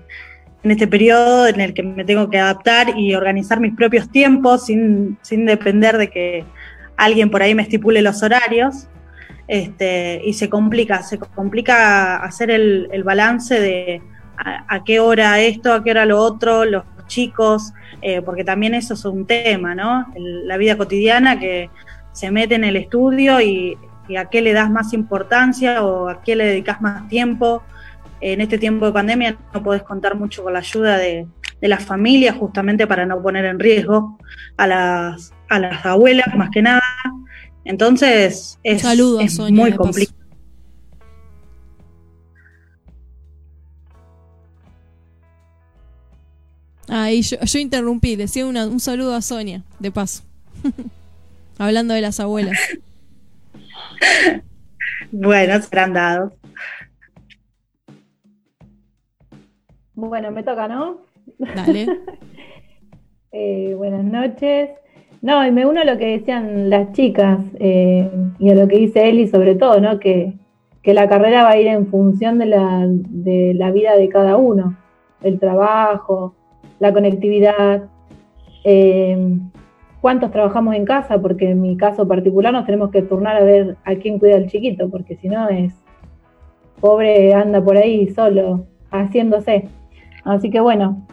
en 0.62 0.70
este 0.70 0.86
periodo 0.86 1.48
en 1.48 1.60
el 1.60 1.74
que 1.74 1.82
me 1.82 2.04
tengo 2.04 2.30
que 2.30 2.38
adaptar 2.38 2.96
y 2.96 3.16
organizar 3.16 3.58
mis 3.58 3.74
propios 3.74 4.08
tiempos 4.08 4.66
sin, 4.66 5.18
sin 5.22 5.46
depender 5.46 5.98
de 5.98 6.10
que 6.10 6.44
alguien 6.96 7.28
por 7.28 7.42
ahí 7.42 7.56
me 7.56 7.62
estipule 7.62 8.02
los 8.02 8.22
horarios. 8.22 8.86
Este, 9.48 10.22
y 10.24 10.34
se 10.34 10.48
complica, 10.48 11.02
se 11.02 11.18
complica 11.18 12.18
hacer 12.18 12.52
el, 12.52 12.88
el 12.92 13.02
balance 13.02 13.58
de 13.60 14.00
a, 14.44 14.64
a 14.76 14.84
qué 14.84 15.00
hora 15.00 15.40
esto, 15.40 15.72
a 15.72 15.82
qué 15.84 15.90
hora 15.92 16.04
lo 16.06 16.18
otro, 16.18 16.64
los 16.64 16.84
chicos, 17.06 17.72
eh, 18.02 18.22
porque 18.22 18.44
también 18.44 18.74
eso 18.74 18.94
es 18.94 19.04
un 19.04 19.26
tema, 19.26 19.74
¿no? 19.74 20.06
El- 20.14 20.46
la 20.48 20.56
vida 20.56 20.76
cotidiana 20.76 21.38
que 21.38 21.68
se 22.12 22.30
mete 22.30 22.54
en 22.54 22.64
el 22.64 22.76
estudio 22.76 23.40
y, 23.40 23.76
y 24.08 24.16
a 24.16 24.24
qué 24.26 24.40
le 24.42 24.52
das 24.52 24.70
más 24.70 24.92
importancia 24.92 25.82
o 25.84 26.08
a 26.08 26.22
qué 26.22 26.34
le 26.36 26.44
dedicas 26.46 26.80
más 26.80 27.08
tiempo. 27.08 27.62
En 28.20 28.40
este 28.40 28.58
tiempo 28.58 28.86
de 28.86 28.92
pandemia 28.92 29.36
no 29.54 29.62
podés 29.62 29.82
contar 29.82 30.14
mucho 30.14 30.42
con 30.42 30.52
la 30.52 30.58
ayuda 30.58 30.98
de, 30.98 31.26
de 31.60 31.68
las 31.68 31.84
familias 31.84 32.36
justamente 32.36 32.86
para 32.86 33.06
no 33.06 33.22
poner 33.22 33.44
en 33.46 33.58
riesgo 33.58 34.18
a 34.56 34.66
las, 34.66 35.32
a 35.48 35.58
las 35.58 35.84
abuelas 35.86 36.34
más 36.36 36.50
que 36.50 36.62
nada. 36.62 36.82
Entonces 37.64 38.58
es, 38.62 38.82
Saludos, 38.82 39.24
es 39.24 39.34
Sonia, 39.36 39.62
muy 39.62 39.72
complicado. 39.72 40.19
Ahí 46.90 47.22
yo, 47.22 47.36
yo 47.40 47.58
interrumpí, 47.60 48.16
decía 48.16 48.44
una- 48.46 48.66
un 48.66 48.80
saludo 48.80 49.14
a 49.14 49.22
Sonia, 49.22 49.62
de 49.78 49.90
paso. 49.92 50.24
Hablando 51.58 51.94
de 51.94 52.00
las 52.00 52.18
abuelas. 52.20 52.58
Bueno, 55.12 55.60
serán 55.62 55.92
dados. 55.92 56.32
Bueno, 59.94 60.30
me 60.30 60.42
toca, 60.42 60.68
¿no? 60.68 60.98
Dale. 61.38 61.86
Eh, 63.32 63.74
buenas 63.78 64.02
noches. 64.02 64.70
No, 65.22 65.46
y 65.46 65.52
me 65.52 65.64
uno 65.64 65.82
a 65.82 65.84
lo 65.84 65.96
que 65.98 66.18
decían 66.18 66.68
las 66.68 66.92
chicas 66.94 67.38
eh, 67.60 68.10
y 68.40 68.50
a 68.50 68.56
lo 68.56 68.66
que 68.66 68.76
dice 68.76 69.08
Eli 69.08 69.28
sobre 69.28 69.54
todo, 69.54 69.80
¿no? 69.80 70.00
Que, 70.00 70.32
que 70.82 70.94
la 70.94 71.08
carrera 71.08 71.44
va 71.44 71.50
a 71.50 71.56
ir 71.56 71.68
en 71.68 71.86
función 71.86 72.40
de 72.40 72.46
la, 72.46 72.86
de 72.88 73.54
la 73.54 73.70
vida 73.70 73.94
de 73.94 74.08
cada 74.08 74.36
uno, 74.36 74.76
el 75.22 75.38
trabajo, 75.38 76.34
la 76.80 76.92
conectividad, 76.92 77.84
eh, 78.64 79.38
cuántos 80.00 80.32
trabajamos 80.32 80.74
en 80.74 80.84
casa, 80.84 81.20
porque 81.20 81.50
en 81.50 81.60
mi 81.60 81.76
caso 81.76 82.08
particular 82.08 82.52
nos 82.52 82.66
tenemos 82.66 82.90
que 82.90 83.02
turnar 83.02 83.36
a 83.36 83.44
ver 83.44 83.76
a 83.84 83.94
quién 83.94 84.18
cuida 84.18 84.36
al 84.36 84.48
chiquito, 84.48 84.90
porque 84.90 85.16
si 85.16 85.28
no 85.28 85.48
es 85.48 85.72
pobre 86.80 87.34
anda 87.34 87.62
por 87.62 87.76
ahí 87.76 88.08
solo 88.08 88.66
haciéndose. 88.90 89.68
Así 90.24 90.50
que 90.50 90.60
bueno, 90.60 91.06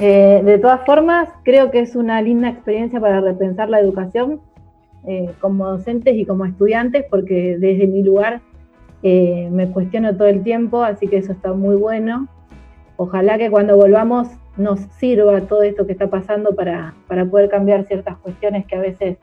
eh, 0.00 0.42
de 0.44 0.58
todas 0.58 0.84
formas, 0.84 1.28
creo 1.44 1.70
que 1.70 1.80
es 1.80 1.96
una 1.96 2.20
linda 2.22 2.48
experiencia 2.48 3.00
para 3.00 3.20
repensar 3.20 3.68
la 3.68 3.80
educación 3.80 4.40
eh, 5.06 5.30
como 5.40 5.68
docentes 5.68 6.16
y 6.16 6.24
como 6.24 6.44
estudiantes, 6.44 7.04
porque 7.10 7.56
desde 7.58 7.86
mi 7.86 8.02
lugar 8.02 8.40
eh, 9.02 9.48
me 9.50 9.68
cuestiono 9.70 10.16
todo 10.16 10.28
el 10.28 10.42
tiempo, 10.42 10.82
así 10.82 11.08
que 11.08 11.18
eso 11.18 11.32
está 11.32 11.52
muy 11.52 11.76
bueno. 11.76 12.28
Ojalá 12.96 13.38
que 13.38 13.50
cuando 13.50 13.76
volvamos 13.76 14.28
nos 14.56 14.80
sirva 14.98 15.40
todo 15.42 15.62
esto 15.62 15.86
que 15.86 15.92
está 15.92 16.08
pasando 16.08 16.54
para, 16.54 16.94
para 17.08 17.24
poder 17.24 17.48
cambiar 17.48 17.84
ciertas 17.84 18.16
cuestiones 18.18 18.66
que 18.66 18.76
a 18.76 18.80
veces 18.80 19.18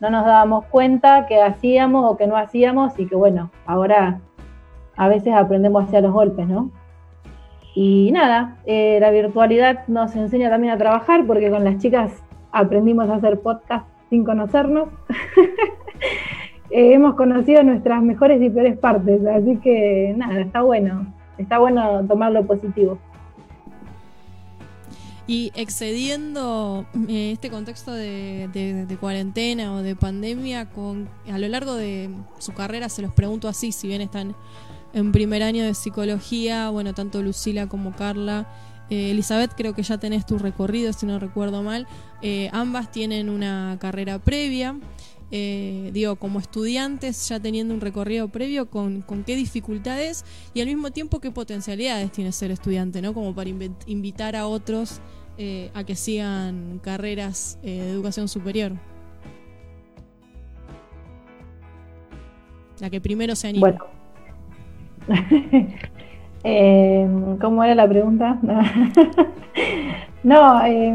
no 0.00 0.10
nos 0.10 0.24
dábamos 0.24 0.66
cuenta 0.66 1.26
que 1.26 1.40
hacíamos 1.40 2.10
o 2.10 2.16
que 2.16 2.26
no 2.26 2.36
hacíamos 2.36 2.98
y 2.98 3.06
que 3.06 3.16
bueno, 3.16 3.50
ahora 3.66 4.20
a 4.96 5.08
veces 5.08 5.32
aprendemos 5.34 5.84
hacia 5.84 6.00
los 6.00 6.12
golpes, 6.12 6.46
¿no? 6.46 6.70
Y 7.74 8.10
nada, 8.12 8.58
eh, 8.66 8.98
la 9.00 9.10
virtualidad 9.10 9.86
nos 9.88 10.14
enseña 10.14 10.48
también 10.48 10.74
a 10.74 10.78
trabajar 10.78 11.26
porque 11.26 11.50
con 11.50 11.64
las 11.64 11.78
chicas 11.78 12.22
aprendimos 12.52 13.08
a 13.08 13.16
hacer 13.16 13.40
podcast 13.40 13.86
sin 14.10 14.24
conocernos. 14.24 14.88
Eh, 16.70 16.94
hemos 16.94 17.14
conocido 17.14 17.62
nuestras 17.62 18.02
mejores 18.02 18.42
y 18.42 18.50
peores 18.50 18.76
partes, 18.76 19.24
así 19.26 19.58
que 19.58 20.12
nada, 20.16 20.40
está 20.40 20.62
bueno, 20.62 21.06
está 21.38 21.58
bueno 21.58 22.04
tomar 22.08 22.32
lo 22.32 22.44
positivo. 22.46 22.98
Y 25.26 25.52
excediendo 25.54 26.86
eh, 27.08 27.32
este 27.32 27.48
contexto 27.50 27.92
de, 27.92 28.48
de- 28.52 28.84
de 28.86 28.96
cuarentena 28.98 29.74
o 29.74 29.82
de 29.82 29.96
pandemia, 29.96 30.68
con, 30.70 31.08
a 31.32 31.38
lo 31.38 31.48
largo 31.48 31.74
de 31.74 32.10
su 32.38 32.52
carrera 32.52 32.88
se 32.90 33.00
los 33.02 33.12
pregunto 33.14 33.48
así, 33.48 33.72
si 33.72 33.88
bien 33.88 34.02
están 34.02 34.34
en 34.92 35.12
primer 35.12 35.42
año 35.42 35.64
de 35.64 35.74
psicología, 35.74 36.68
bueno, 36.68 36.92
tanto 36.94 37.22
Lucila 37.22 37.66
como 37.68 37.96
Carla. 37.96 38.46
Eh, 38.90 39.12
Elizabeth, 39.12 39.52
creo 39.56 39.74
que 39.74 39.82
ya 39.82 39.96
tenés 39.96 40.26
tu 40.26 40.38
recorrido, 40.38 40.92
si 40.92 41.06
no 41.06 41.18
recuerdo 41.18 41.62
mal. 41.62 41.86
Eh, 42.20 42.50
ambas 42.52 42.92
tienen 42.92 43.30
una 43.30 43.78
carrera 43.80 44.18
previa. 44.18 44.76
Eh, 45.30 45.90
digo, 45.92 46.16
como 46.16 46.38
estudiantes, 46.38 47.28
ya 47.28 47.40
teniendo 47.40 47.74
un 47.74 47.80
recorrido 47.80 48.28
previo, 48.28 48.66
con, 48.66 49.02
con, 49.02 49.24
qué 49.24 49.34
dificultades 49.36 50.24
y 50.52 50.60
al 50.60 50.66
mismo 50.68 50.90
tiempo 50.90 51.18
qué 51.18 51.30
potencialidades 51.30 52.12
tiene 52.12 52.30
ser 52.30 52.50
estudiante, 52.50 53.02
¿no? 53.02 53.14
Como 53.14 53.34
para 53.34 53.50
invitar 53.86 54.36
a 54.36 54.46
otros 54.46 55.00
a 55.74 55.82
que 55.82 55.96
sigan 55.96 56.78
carreras 56.82 57.58
de 57.62 57.90
educación 57.90 58.28
superior. 58.28 58.72
La 62.80 62.90
que 62.90 63.00
primero 63.00 63.34
se 63.36 63.48
anima. 63.48 63.68
Bueno. 63.68 63.84
eh, 66.44 67.08
¿Cómo 67.40 67.62
era 67.64 67.74
la 67.74 67.88
pregunta? 67.88 68.38
no, 70.22 70.66
eh, 70.66 70.94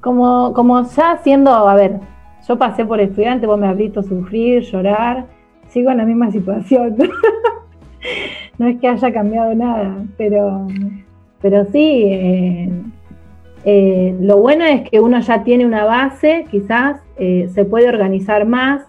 como, 0.00 0.52
como 0.52 0.88
ya 0.90 1.18
siendo, 1.22 1.50
a 1.50 1.74
ver, 1.74 2.00
yo 2.48 2.58
pasé 2.58 2.84
por 2.84 3.00
estudiante, 3.00 3.46
vos 3.46 3.58
me 3.58 3.68
has 3.68 3.76
visto 3.76 4.02
sufrir, 4.02 4.62
llorar, 4.62 5.26
sigo 5.68 5.90
en 5.90 5.98
la 5.98 6.04
misma 6.04 6.30
situación. 6.30 6.96
no 8.58 8.66
es 8.66 8.80
que 8.80 8.88
haya 8.88 9.12
cambiado 9.12 9.54
nada, 9.54 9.96
pero, 10.16 10.66
pero 11.42 11.66
sí, 11.66 12.04
eh, 12.06 12.70
eh, 13.64 14.16
lo 14.20 14.38
bueno 14.38 14.64
es 14.64 14.88
que 14.88 14.98
uno 14.98 15.20
ya 15.20 15.44
tiene 15.44 15.66
una 15.66 15.84
base, 15.84 16.46
quizás 16.50 17.02
se 17.16 17.64
puede 17.64 17.88
organizar 17.88 18.46
más, 18.46 18.86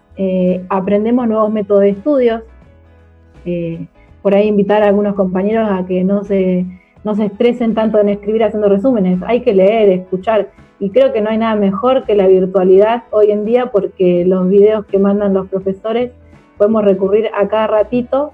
aprendemos 0.69 1.27
nuevos 1.27 1.51
métodos 1.51 1.81
de 1.81 1.89
estudios 1.89 2.43
por 4.21 4.35
ahí 4.35 4.47
invitar 4.47 4.83
a 4.83 4.87
algunos 4.87 5.15
compañeros 5.15 5.69
a 5.71 5.85
que 5.85 6.03
no 6.03 6.23
se, 6.23 6.65
no 7.03 7.15
se 7.15 7.25
estresen 7.25 7.73
tanto 7.73 7.99
en 7.99 8.09
escribir 8.09 8.43
haciendo 8.43 8.69
resúmenes. 8.69 9.19
Hay 9.25 9.41
que 9.41 9.53
leer, 9.53 9.89
escuchar. 9.89 10.49
Y 10.79 10.91
creo 10.91 11.11
que 11.11 11.21
no 11.21 11.29
hay 11.29 11.37
nada 11.37 11.55
mejor 11.55 12.05
que 12.05 12.15
la 12.15 12.27
virtualidad 12.27 13.03
hoy 13.11 13.31
en 13.31 13.45
día 13.45 13.67
porque 13.67 14.23
los 14.25 14.47
videos 14.47 14.85
que 14.85 14.97
mandan 14.97 15.33
los 15.33 15.47
profesores 15.47 16.11
podemos 16.57 16.85
recurrir 16.85 17.29
a 17.37 17.47
cada 17.49 17.67
ratito. 17.67 18.31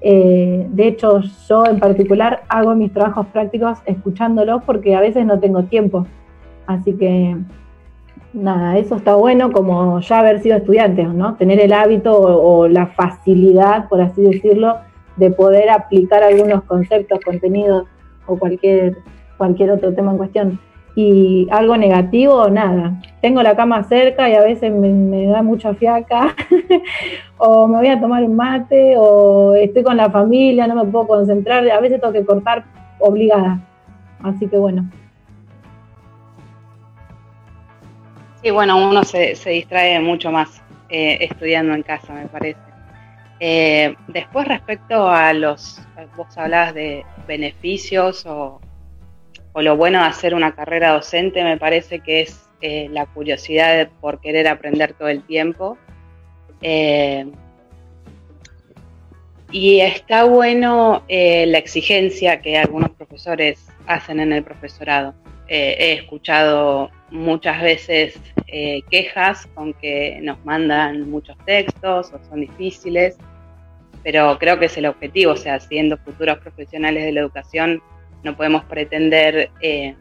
Eh, 0.00 0.66
de 0.70 0.86
hecho, 0.86 1.20
yo 1.20 1.66
en 1.66 1.78
particular 1.78 2.42
hago 2.48 2.74
mis 2.74 2.92
trabajos 2.92 3.26
prácticos 3.26 3.78
escuchándolos 3.84 4.62
porque 4.64 4.94
a 4.94 5.00
veces 5.00 5.26
no 5.26 5.40
tengo 5.40 5.64
tiempo. 5.64 6.06
Así 6.66 6.94
que 6.94 7.36
nada, 8.32 8.78
eso 8.78 8.96
está 8.96 9.14
bueno 9.14 9.52
como 9.52 10.00
ya 10.00 10.20
haber 10.20 10.40
sido 10.40 10.56
estudiante, 10.56 11.04
¿no? 11.04 11.34
Tener 11.34 11.60
el 11.60 11.72
hábito 11.74 12.16
o, 12.16 12.60
o 12.60 12.68
la 12.68 12.86
facilidad, 12.86 13.88
por 13.88 14.00
así 14.00 14.22
decirlo, 14.22 14.78
de 15.16 15.30
poder 15.30 15.68
aplicar 15.68 16.22
algunos 16.22 16.64
conceptos, 16.64 17.20
contenidos 17.24 17.86
o 18.26 18.38
cualquier, 18.38 18.96
cualquier 19.36 19.70
otro 19.70 19.94
tema 19.94 20.12
en 20.12 20.18
cuestión. 20.18 20.60
Y 20.96 21.48
algo 21.50 21.76
negativo, 21.76 22.48
nada. 22.48 23.00
Tengo 23.20 23.42
la 23.42 23.56
cama 23.56 23.82
cerca 23.84 24.28
y 24.28 24.34
a 24.34 24.42
veces 24.42 24.72
me, 24.72 25.26
da 25.26 25.42
mucha 25.42 25.74
fiaca, 25.74 26.36
o 27.38 27.66
me 27.66 27.78
voy 27.78 27.88
a 27.88 28.00
tomar 28.00 28.22
un 28.22 28.36
mate, 28.36 28.94
o 28.96 29.54
estoy 29.54 29.82
con 29.82 29.96
la 29.96 30.10
familia, 30.10 30.66
no 30.66 30.76
me 30.76 30.90
puedo 30.90 31.06
concentrar, 31.06 31.68
a 31.68 31.80
veces 31.80 32.00
tengo 32.00 32.12
que 32.12 32.24
cortar 32.24 32.64
obligada. 33.00 33.60
Así 34.22 34.46
que 34.46 34.56
bueno. 34.56 34.88
Sí, 38.42 38.50
bueno, 38.50 38.88
uno 38.88 39.02
se, 39.04 39.34
se 39.34 39.50
distrae 39.50 39.98
mucho 40.00 40.30
más 40.30 40.62
eh, 40.90 41.18
estudiando 41.22 41.74
en 41.74 41.82
casa, 41.82 42.12
me 42.12 42.26
parece. 42.26 42.60
Eh, 43.40 43.96
después 44.08 44.46
respecto 44.46 45.08
a 45.08 45.32
los, 45.32 45.80
vos 46.16 46.38
hablabas 46.38 46.74
de 46.74 47.04
beneficios 47.26 48.24
o, 48.26 48.60
lo 49.62 49.76
bueno 49.76 50.00
de 50.00 50.06
hacer 50.06 50.34
una 50.34 50.54
carrera 50.54 50.92
docente, 50.92 51.44
me 51.44 51.56
parece 51.56 52.00
que 52.00 52.22
es 52.22 52.48
eh, 52.60 52.88
la 52.90 53.06
curiosidad 53.06 53.88
por 54.00 54.20
querer 54.20 54.48
aprender 54.48 54.94
todo 54.94 55.08
el 55.08 55.22
tiempo. 55.22 55.78
Eh, 56.60 57.26
y 59.50 59.80
está 59.80 60.24
bueno 60.24 61.04
la 61.08 61.58
exigencia 61.58 62.42
que 62.42 62.58
algunos 62.58 62.90
profesores 62.90 63.68
hacen 63.86 64.18
en 64.18 64.32
el 64.32 64.42
profesorado. 64.42 65.14
he 65.46 65.92
escuchado 65.92 66.90
muchas 67.12 67.62
veces 67.62 68.18
quejas 68.90 69.46
con 69.54 69.72
que 69.74 70.18
nos 70.22 70.44
mandan 70.44 71.08
muchos 71.08 71.36
textos 71.46 72.12
o 72.12 72.18
son 72.28 72.40
difíciles 72.40 73.16
pero 74.04 74.38
creo 74.38 74.58
que 74.58 74.66
es 74.66 74.76
el 74.76 74.86
objetivo, 74.86 75.32
o 75.32 75.36
sea, 75.36 75.58
siendo 75.58 75.96
futuros 75.96 76.38
profesionales 76.38 77.04
de 77.04 77.12
la 77.12 77.20
educación, 77.20 77.82
no 78.24 78.36
podemos 78.36 78.64
pretender 78.64 79.50
eh, 79.60 79.94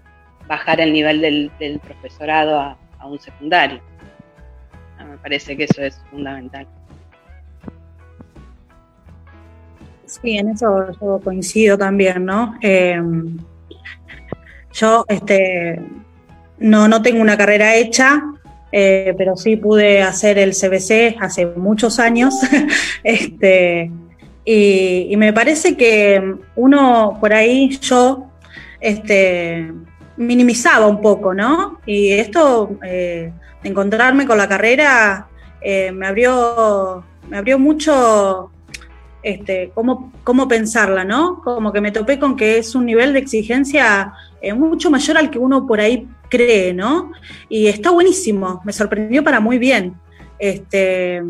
bajar 0.48 0.82
el 0.82 0.92
nivel 0.94 1.22
del, 1.22 1.80
profesorado 1.80 2.60
a, 2.60 2.78
un 3.06 3.20
secundario. 3.20 3.82
Ah, 4.98 5.04
me 5.04 5.18
parece 5.18 5.58
que 5.58 5.66
eso 5.66 5.82
es 5.82 6.02
fundamental. 6.10 6.66
Sí, 10.06 10.38
en 10.38 10.50
eso 10.50 10.90
yo 11.02 11.20
coincido 11.22 11.78
también, 11.78 12.24
¿no? 12.24 12.56
Em, 12.62 13.38
yo 14.72 15.04
este, 15.10 15.82
no, 16.60 16.88
no 16.88 17.02
tengo 17.02 17.22
una 17.22 17.36
carrera 17.36 17.76
hecha, 17.76 18.24
eh, 18.72 19.14
pero 19.18 19.36
sí 19.36 19.58
pude 19.58 20.02
hacer 20.02 20.38
el 20.38 20.54
CBC 20.54 21.18
hace 21.20 21.46
muchos 21.46 22.00
años. 22.00 22.36
este, 23.04 23.92
y, 24.46 25.16
me 25.18 25.32
parece 25.34 25.78
que 25.78 26.36
uno 26.56 27.18
por 27.20 27.34
ahí, 27.34 27.78
yo, 27.82 28.30
este, 28.80 29.72
minimizaba 30.18 30.88
un 30.88 31.02
poco, 31.02 31.34
¿no? 31.34 31.80
Y 31.86 32.12
esto, 32.12 32.78
eh, 32.84 33.32
encontrarme 33.64 34.26
con 34.26 34.38
la 34.38 34.48
carrera, 34.48 35.28
eh, 35.62 35.92
me 35.92 36.08
abrió, 36.08 37.04
me 37.30 37.38
abrió 37.38 37.58
mucho 37.58 38.52
este, 39.22 39.72
cómo, 39.74 40.12
cómo, 40.24 40.48
pensarla, 40.48 41.06
¿no? 41.06 41.42
Como 41.42 41.72
que 41.72 41.80
me 41.80 41.92
topé 41.92 42.20
con 42.20 42.36
que 42.36 42.58
es 42.58 42.76
un 42.76 42.86
nivel 42.86 43.14
de 43.14 43.20
exigencia 43.20 44.14
mucho 44.58 44.92
mayor 44.92 45.18
al 45.18 45.30
que 45.30 45.40
uno 45.40 45.66
por 45.66 45.80
ahí 45.80 46.06
cree, 46.30 46.74
¿no? 46.74 47.14
Y 47.48 47.68
está 47.68 47.92
buenísimo, 47.92 48.62
me 48.66 48.74
sorprendió 48.74 49.24
para 49.24 49.40
muy 49.40 49.58
bien. 49.58 49.94
Este, 50.38 51.24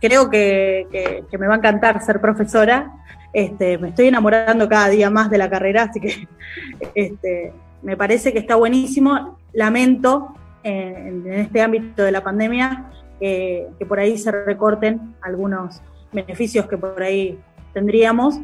creo 0.00 0.30
que, 0.30 1.24
me 1.38 1.46
va 1.46 1.54
a 1.54 1.58
encantar 1.58 2.02
ser 2.02 2.20
profesora. 2.20 2.92
Este, 3.32 3.78
me 3.78 3.88
estoy 3.88 4.08
enamorando 4.08 4.68
cada 4.68 4.88
día 4.88 5.10
más 5.10 5.30
de 5.30 5.38
la 5.38 5.50
carrera, 5.50 5.84
así 5.84 6.00
que 6.00 6.28
este, 6.94 7.52
me 7.82 7.96
parece 7.96 8.32
que 8.32 8.38
está 8.38 8.56
buenísimo. 8.56 9.38
Lamento 9.52 10.34
en, 10.62 11.30
este 11.32 11.62
ámbito 11.62 12.02
de 12.02 12.12
la 12.12 12.22
pandemia 12.22 12.90
que 13.20 13.84
por 13.88 13.98
ahí 13.98 14.16
se 14.16 14.30
recorten 14.30 15.16
algunos 15.22 15.82
beneficios 16.12 16.66
que 16.66 16.78
por 16.78 17.02
ahí 17.02 17.36
tendríamos, 17.74 18.38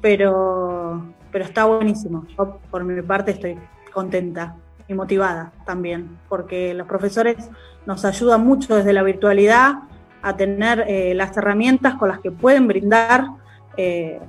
pero, 0.00 1.02
pero 1.32 1.44
está 1.44 1.64
buenísimo. 1.64 2.26
Yo 2.36 2.58
por 2.70 2.84
mi 2.84 3.00
parte 3.02 3.32
estoy 3.32 3.58
contenta 3.92 4.54
y 4.86 4.94
motivada 4.94 5.52
también, 5.66 6.18
porque 6.28 6.74
los 6.74 6.86
profesores 6.86 7.50
nos 7.86 8.04
ayudan 8.04 8.44
mucho 8.44 8.76
desde 8.76 8.92
la 8.92 9.02
virtualidad 9.02 9.80
a 10.22 10.36
tener 10.36 10.84
eh, 10.88 11.14
las 11.14 11.36
herramientas 11.36 11.94
con 11.94 12.08
las 12.08 12.20
que 12.20 12.30
pueden 12.30 12.66
brindar 12.66 13.26
eh, 13.76 14.20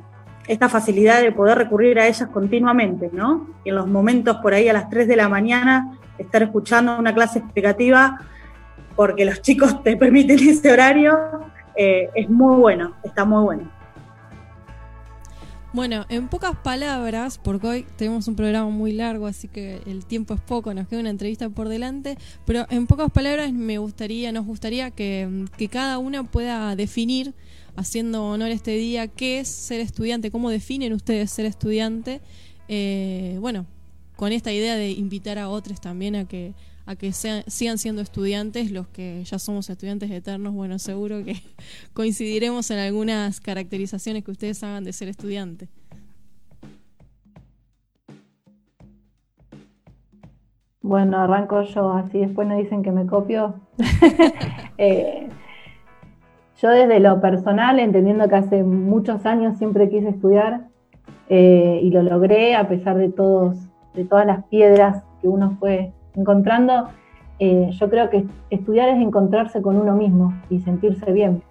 esta 0.47 0.69
facilidad 0.69 1.21
de 1.21 1.31
poder 1.31 1.57
recurrir 1.57 1.99
a 1.99 2.07
ellas 2.07 2.27
continuamente, 2.29 3.09
¿no? 3.13 3.47
Y 3.63 3.69
en 3.69 3.75
los 3.75 3.87
momentos 3.87 4.37
por 4.37 4.53
ahí 4.53 4.67
a 4.67 4.73
las 4.73 4.89
3 4.89 5.07
de 5.07 5.15
la 5.15 5.29
mañana 5.29 5.97
estar 6.17 6.41
escuchando 6.43 6.97
una 6.97 7.13
clase 7.13 7.39
explicativa 7.39 8.19
porque 8.95 9.25
los 9.25 9.41
chicos 9.41 9.81
te 9.83 9.95
permiten 9.97 10.39
ese 10.39 10.71
horario, 10.71 11.17
eh, 11.75 12.09
es 12.15 12.29
muy 12.29 12.55
bueno, 12.57 12.95
está 13.03 13.25
muy 13.25 13.43
bueno. 13.43 13.78
Bueno, 15.71 16.07
en 16.09 16.29
pocas 16.29 16.57
palabras, 16.57 17.37
porque 17.37 17.67
hoy 17.67 17.85
tenemos 17.95 18.27
un 18.27 18.35
programa 18.35 18.71
muy 18.71 18.91
largo, 18.91 19.27
así 19.27 19.47
que 19.47 19.79
el 19.85 20.03
tiempo 20.03 20.33
es 20.33 20.41
poco, 20.41 20.73
nos 20.73 20.87
queda 20.87 20.99
una 20.99 21.11
entrevista 21.11 21.47
por 21.51 21.69
delante, 21.69 22.17
pero 22.43 22.65
en 22.71 22.87
pocas 22.87 23.11
palabras 23.11 23.53
me 23.53 23.77
gustaría, 23.77 24.31
nos 24.31 24.47
gustaría 24.47 24.89
que, 24.89 25.45
cada 25.71 25.99
una 25.99 26.23
pueda 26.23 26.75
definir, 26.75 27.35
haciendo 27.75 28.25
honor 28.25 28.49
a 28.49 28.53
este 28.53 28.71
día, 28.71 29.07
qué 29.09 29.41
es 29.41 29.47
ser 29.47 29.79
estudiante, 29.79 30.31
cómo 30.31 30.49
definen 30.49 30.91
ustedes 30.91 31.29
ser 31.29 31.45
estudiante, 31.45 32.19
eh, 32.67 33.37
bueno, 33.39 33.67
con 34.15 34.31
esta 34.31 34.51
idea 34.51 34.75
de 34.75 34.89
invitar 34.89 35.37
a 35.37 35.49
otros 35.49 35.79
también 35.79 36.15
a 36.15 36.25
que 36.25 36.55
a 36.89 36.95
que 36.95 37.11
sean, 37.11 37.43
sigan 37.45 37.77
siendo 37.77 38.01
estudiantes, 38.01 38.71
los 38.71 38.87
que 38.87 39.23
ya 39.23 39.37
somos 39.37 39.69
estudiantes 39.69 40.09
eternos, 40.09 40.55
bueno, 40.55 40.79
seguro 40.79 41.23
que 41.23 41.35
coincidiremos 41.93 42.71
en 42.71 42.79
algunas 42.79 43.39
caracterizaciones 43.39 44.23
que 44.23 44.31
ustedes 44.31 44.63
hagan 44.63 44.83
de 44.83 44.91
ser 44.91 45.07
estudiante. 45.07 45.69
Bueno, 50.81 51.19
arranco 51.19 51.61
yo, 51.61 51.91
así 51.91 52.17
después 52.17 52.47
nos 52.47 52.57
dicen 52.57 52.81
que 52.81 52.91
me 52.91 53.05
copio. 53.05 53.55
Eh, 54.81 55.27
yo 56.61 56.69
desde 56.69 57.01
lo 57.01 57.19
personal, 57.19 57.79
entendiendo 57.79 58.29
que 58.29 58.35
hace 58.35 58.63
muchos 58.63 59.25
años 59.25 59.57
siempre 59.57 59.89
quise 59.89 60.07
estudiar 60.07 60.69
eh, 61.27 61.81
y 61.83 61.89
lo 61.89 62.01
logré 62.01 62.55
a 62.55 62.69
pesar 62.69 62.97
de, 62.97 63.09
todos, 63.09 63.57
de 63.93 64.05
todas 64.05 64.25
las 64.25 64.45
piedras 64.45 65.03
que 65.21 65.27
uno 65.27 65.57
fue 65.59 65.91
encontrando, 66.19 66.89
eh, 67.39 67.69
yo 67.71 67.89
creo 67.89 68.09
que 68.09 68.25
estudiar 68.49 68.89
es 68.89 69.01
encontrarse 69.01 69.61
con 69.61 69.77
uno 69.77 69.95
mismo 69.95 70.33
y 70.49 70.59
sentirse 70.59 71.11
bien. 71.11 71.41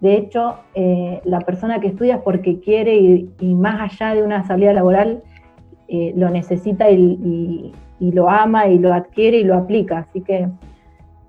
De 0.00 0.16
hecho, 0.16 0.56
eh, 0.74 1.20
la 1.24 1.40
persona 1.40 1.80
que 1.80 1.88
estudia 1.88 2.16
es 2.16 2.22
porque 2.22 2.60
quiere 2.60 2.96
y, 2.96 3.54
más 3.54 3.80
allá 3.92 4.14
de 4.14 4.22
una 4.22 4.44
salida 4.44 4.72
laboral, 4.72 5.22
lo 6.16 6.28
necesita 6.28 6.90
y, 6.90 7.72
lo 7.98 8.28
ama 8.28 8.68
y 8.68 8.78
lo 8.78 8.92
adquiere 8.92 9.38
y 9.38 9.44
lo 9.44 9.56
aplica. 9.56 9.98
Así 9.98 10.20
que 10.20 10.48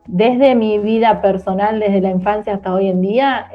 desde 0.06 0.54
mi 0.54 0.80
vida 0.80 1.22
personal, 1.22 1.80
desde 1.80 2.02
la 2.02 2.12
infancia 2.12 2.56
hasta 2.56 2.74
hoy 2.74 2.90
en 2.90 3.02
día, 3.02 3.48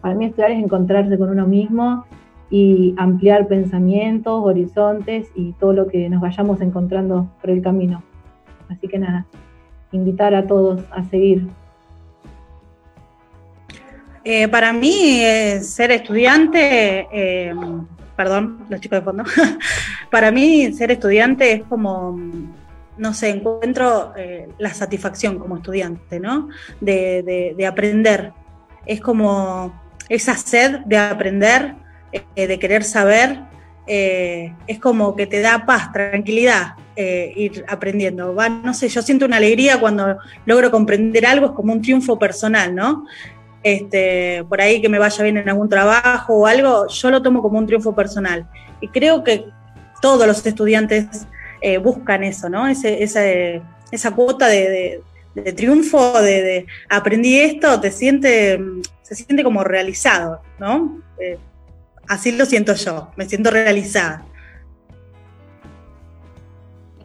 para 0.00 0.14
mí 0.14 0.24
estudiar 0.24 0.52
es 0.52 0.62
encontrarse 0.62 1.18
con 1.18 1.28
uno 1.28 1.46
mismo 1.46 2.04
y 2.50 2.94
ampliar 2.96 3.48
pensamientos, 3.48 4.40
horizontes 4.44 5.30
y 5.34 5.52
todo 5.52 5.72
lo 5.72 5.86
que 5.88 6.08
nos 6.08 6.20
vayamos 6.20 6.60
encontrando 6.60 7.28
por 7.40 7.50
el 7.50 7.62
camino. 7.62 8.02
Así 8.68 8.88
que 8.88 8.98
nada, 8.98 9.26
invitar 9.92 10.34
a 10.34 10.46
todos 10.46 10.82
a 10.90 11.04
seguir. 11.04 11.46
Eh, 14.24 14.48
para 14.48 14.72
mí, 14.72 15.20
eh, 15.22 15.60
ser 15.60 15.92
estudiante, 15.92 17.06
eh, 17.12 17.54
perdón, 18.16 18.66
los 18.68 18.80
chicos 18.80 18.98
de 18.98 19.04
fondo, 19.04 19.22
para 20.10 20.32
mí 20.32 20.72
ser 20.72 20.90
estudiante 20.90 21.52
es 21.52 21.62
como, 21.62 22.18
no 22.98 23.14
sé, 23.14 23.28
encuentro 23.28 24.12
la 24.58 24.74
satisfacción 24.74 25.38
como 25.38 25.58
estudiante, 25.58 26.18
¿no? 26.18 26.48
de 26.80 27.66
aprender. 27.68 28.32
Es 28.84 29.00
como 29.00 29.72
esa 30.08 30.34
sed 30.34 30.80
de 30.86 30.98
aprender 30.98 31.76
de 32.34 32.58
querer 32.58 32.82
saber, 32.82 33.38
eh, 33.86 34.52
es 34.66 34.80
como 34.80 35.14
que 35.14 35.26
te 35.26 35.40
da 35.40 35.64
paz, 35.64 35.92
tranquilidad 35.92 36.74
eh, 36.96 37.32
ir 37.36 37.64
aprendiendo. 37.68 38.34
Va, 38.34 38.48
no 38.48 38.74
sé, 38.74 38.88
yo 38.88 39.02
siento 39.02 39.26
una 39.26 39.36
alegría 39.36 39.78
cuando 39.78 40.18
logro 40.44 40.70
comprender 40.70 41.24
algo, 41.26 41.46
es 41.46 41.52
como 41.52 41.72
un 41.72 41.82
triunfo 41.82 42.18
personal, 42.18 42.74
¿no? 42.74 43.06
Este, 43.62 44.44
por 44.48 44.60
ahí 44.60 44.80
que 44.80 44.88
me 44.88 44.98
vaya 44.98 45.22
bien 45.22 45.36
en 45.36 45.48
algún 45.48 45.68
trabajo 45.68 46.34
o 46.34 46.46
algo, 46.46 46.86
yo 46.88 47.10
lo 47.10 47.22
tomo 47.22 47.42
como 47.42 47.58
un 47.58 47.66
triunfo 47.66 47.94
personal. 47.94 48.48
Y 48.80 48.88
creo 48.88 49.22
que 49.24 49.44
todos 50.00 50.26
los 50.26 50.44
estudiantes 50.44 51.26
buscan 51.82 52.22
eso, 52.22 52.48
¿no? 52.48 52.68
esa 52.68 54.10
cuota 54.14 54.46
de, 54.46 55.02
triunfo, 55.56 56.20
de, 56.22 56.66
aprendí 56.88 57.40
esto, 57.40 57.80
te 57.80 57.90
siente, 57.90 58.60
se 59.02 59.16
siente 59.16 59.42
como 59.42 59.64
realizado, 59.64 60.42
¿no? 60.60 61.02
Así 62.08 62.32
lo 62.32 62.44
siento 62.44 62.74
yo, 62.74 63.08
me 63.16 63.24
siento 63.26 63.50
realizada. 63.50 64.24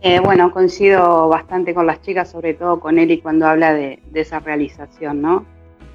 Eh, 0.04 0.20
bueno, 0.20 0.52
coincido 0.52 1.30
bastante 1.30 1.74
con 1.74 1.86
las 1.86 2.02
chicas, 2.02 2.30
sobre 2.30 2.54
todo 2.54 2.80
con 2.80 2.98
Eli 2.98 3.20
cuando 3.20 3.48
habla 3.48 3.74
de, 3.74 4.00
esa 4.14 4.40
realización, 4.40 5.22
¿no? 5.22 5.46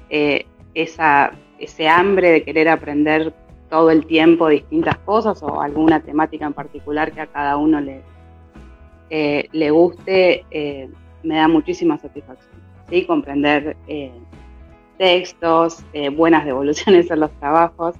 Eh, 0.09 0.45
esa, 0.73 1.31
ese 1.59 1.89
hambre 1.89 2.31
de 2.31 2.43
querer 2.43 2.69
aprender 2.69 3.33
todo 3.69 3.91
el 3.91 4.05
tiempo 4.05 4.47
distintas 4.47 4.97
cosas 4.99 5.43
o 5.43 5.61
alguna 5.61 6.01
temática 6.01 6.45
en 6.45 6.53
particular 6.53 7.11
que 7.11 7.19
a 7.19 7.27
cada 7.27 7.57
uno 7.57 7.81
le, 7.81 8.01
eh, 9.09 9.49
le 9.51 9.71
guste, 9.71 10.45
me 11.23 11.35
da 11.35 11.49
muchísima 11.49 11.97
satisfacción. 11.97 12.61
¿sí? 12.89 13.05
Comprender 13.05 13.75
textos, 14.97 15.83
buenas 16.15 16.45
devoluciones 16.45 17.11
en 17.11 17.19
los 17.19 17.31
trabajos, 17.39 17.95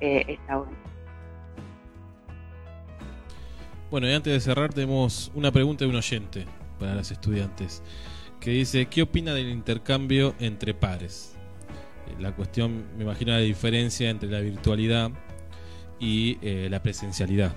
está 0.00 0.56
bueno. 0.56 0.84
Bueno, 3.90 4.08
y 4.08 4.12
antes 4.12 4.32
de 4.32 4.40
cerrar 4.40 4.74
tenemos 4.74 5.30
una 5.34 5.52
pregunta 5.52 5.84
de 5.84 5.90
un 5.90 5.96
oyente 5.96 6.46
para 6.80 6.94
los 6.94 7.10
estudiantes 7.10 7.82
que 8.40 8.50
dice, 8.50 8.86
¿qué 8.86 9.02
opina 9.02 9.32
del 9.32 9.48
intercambio 9.48 10.34
entre 10.40 10.74
pares? 10.74 11.36
Eh, 12.08 12.20
la 12.20 12.32
cuestión, 12.32 12.84
me 12.96 13.04
imagino 13.04 13.32
la 13.32 13.38
diferencia 13.38 14.10
entre 14.10 14.28
la 14.28 14.40
virtualidad 14.40 15.12
y 16.00 16.38
eh, 16.42 16.68
la 16.70 16.82
presencialidad. 16.82 17.54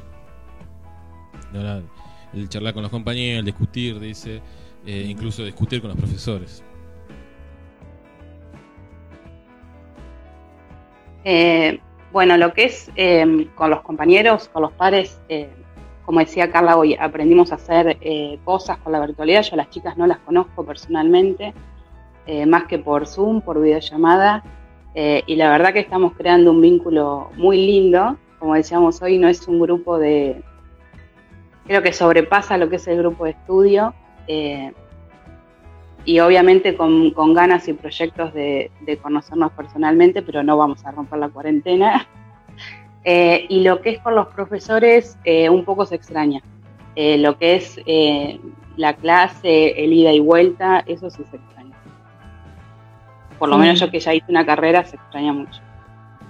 el 2.33 2.49
charlar 2.49 2.73
con 2.73 2.83
los 2.83 2.91
compañeros, 2.91 3.39
el 3.39 3.45
discutir, 3.45 3.99
dice, 3.99 4.41
eh, 4.85 5.05
incluso 5.09 5.43
discutir 5.43 5.81
con 5.81 5.89
los 5.89 5.97
profesores. 5.97 6.63
Bueno, 12.11 12.37
lo 12.37 12.53
que 12.53 12.65
es 12.65 12.89
em, 12.95 13.45
con 13.55 13.69
los 13.69 13.81
compañeros, 13.81 14.47
con 14.49 14.61
los 14.61 14.71
pares, 14.71 15.19
eh, 15.27 15.49
como 16.05 16.19
decía 16.19 16.49
Carla 16.49 16.77
hoy, 16.77 16.95
aprendimos 16.95 17.51
a 17.51 17.55
hacer 17.55 17.97
eh, 17.99 18.39
cosas 18.45 18.77
con 18.77 18.93
la 18.93 19.05
virtualidad. 19.05 19.43
Yo 19.43 19.57
las 19.57 19.69
chicas 19.69 19.97
no 19.97 20.07
las 20.07 20.19
conozco 20.19 20.65
personalmente, 20.65 21.53
eh, 22.25 22.45
más 22.45 22.63
que 22.63 22.79
por 22.79 23.07
Zoom, 23.07 23.41
por 23.41 23.61
videollamada. 23.61 24.43
y 24.95 25.35
la 25.35 25.51
verdad 25.51 25.73
que 25.73 25.79
estamos 25.79 26.13
creando 26.17 26.49
un 26.49 26.59
vínculo 26.59 27.29
muy 27.35 27.57
lindo. 27.57 28.17
Como 28.39 28.55
decíamos 28.55 28.99
hoy, 29.03 29.19
no 29.19 29.27
es 29.27 29.47
un 29.47 29.59
grupo 29.59 29.99
de... 29.99 30.41
Creo 31.67 31.83
que 31.83 31.93
sobrepasa 31.93 32.57
lo 32.57 32.67
que 32.67 32.77
es 32.77 32.87
el 32.87 32.97
grupo 32.97 33.25
de 33.25 33.31
estudio 33.31 33.93
y 36.07 36.21
obviamente 36.21 36.73
con, 36.73 37.11
ganas 37.33 37.67
y 37.67 37.73
proyectos 37.73 38.33
de, 38.33 38.71
conocernos 39.01 39.51
personalmente, 39.51 40.21
pero 40.21 40.41
no 40.41 40.55
vamos 40.55 40.85
a 40.85 40.91
romper 40.91 41.19
la 41.19 41.29
cuarentena. 41.29 42.07
Eh, 43.09 43.45
y 43.47 43.61
lo 43.61 43.79
que 43.79 43.91
es 43.91 43.99
con 43.99 44.15
los 44.15 44.27
profesores, 44.27 45.17
eh, 45.23 45.49
un 45.49 45.63
poco 45.63 45.85
se 45.85 45.95
extraña. 45.95 46.41
Eh, 46.93 47.17
lo 47.17 47.37
que 47.37 47.55
es 47.55 47.79
la 48.75 48.95
clase, 48.95 49.81
el 49.81 49.93
ida 49.93 50.11
y 50.11 50.19
vuelta, 50.19 50.83
eso 50.85 51.09
sí 51.09 51.23
se 51.31 51.37
extraña. 51.37 51.73
Por 53.39 53.47
lo 53.47 53.57
menos 53.57 53.79
yo 53.79 53.89
que 53.89 54.01
ya 54.01 54.13
hice 54.13 54.25
una 54.27 54.45
carrera, 54.45 54.83
se 54.83 54.97
extraña 54.97 55.31
mucho. 55.31 55.61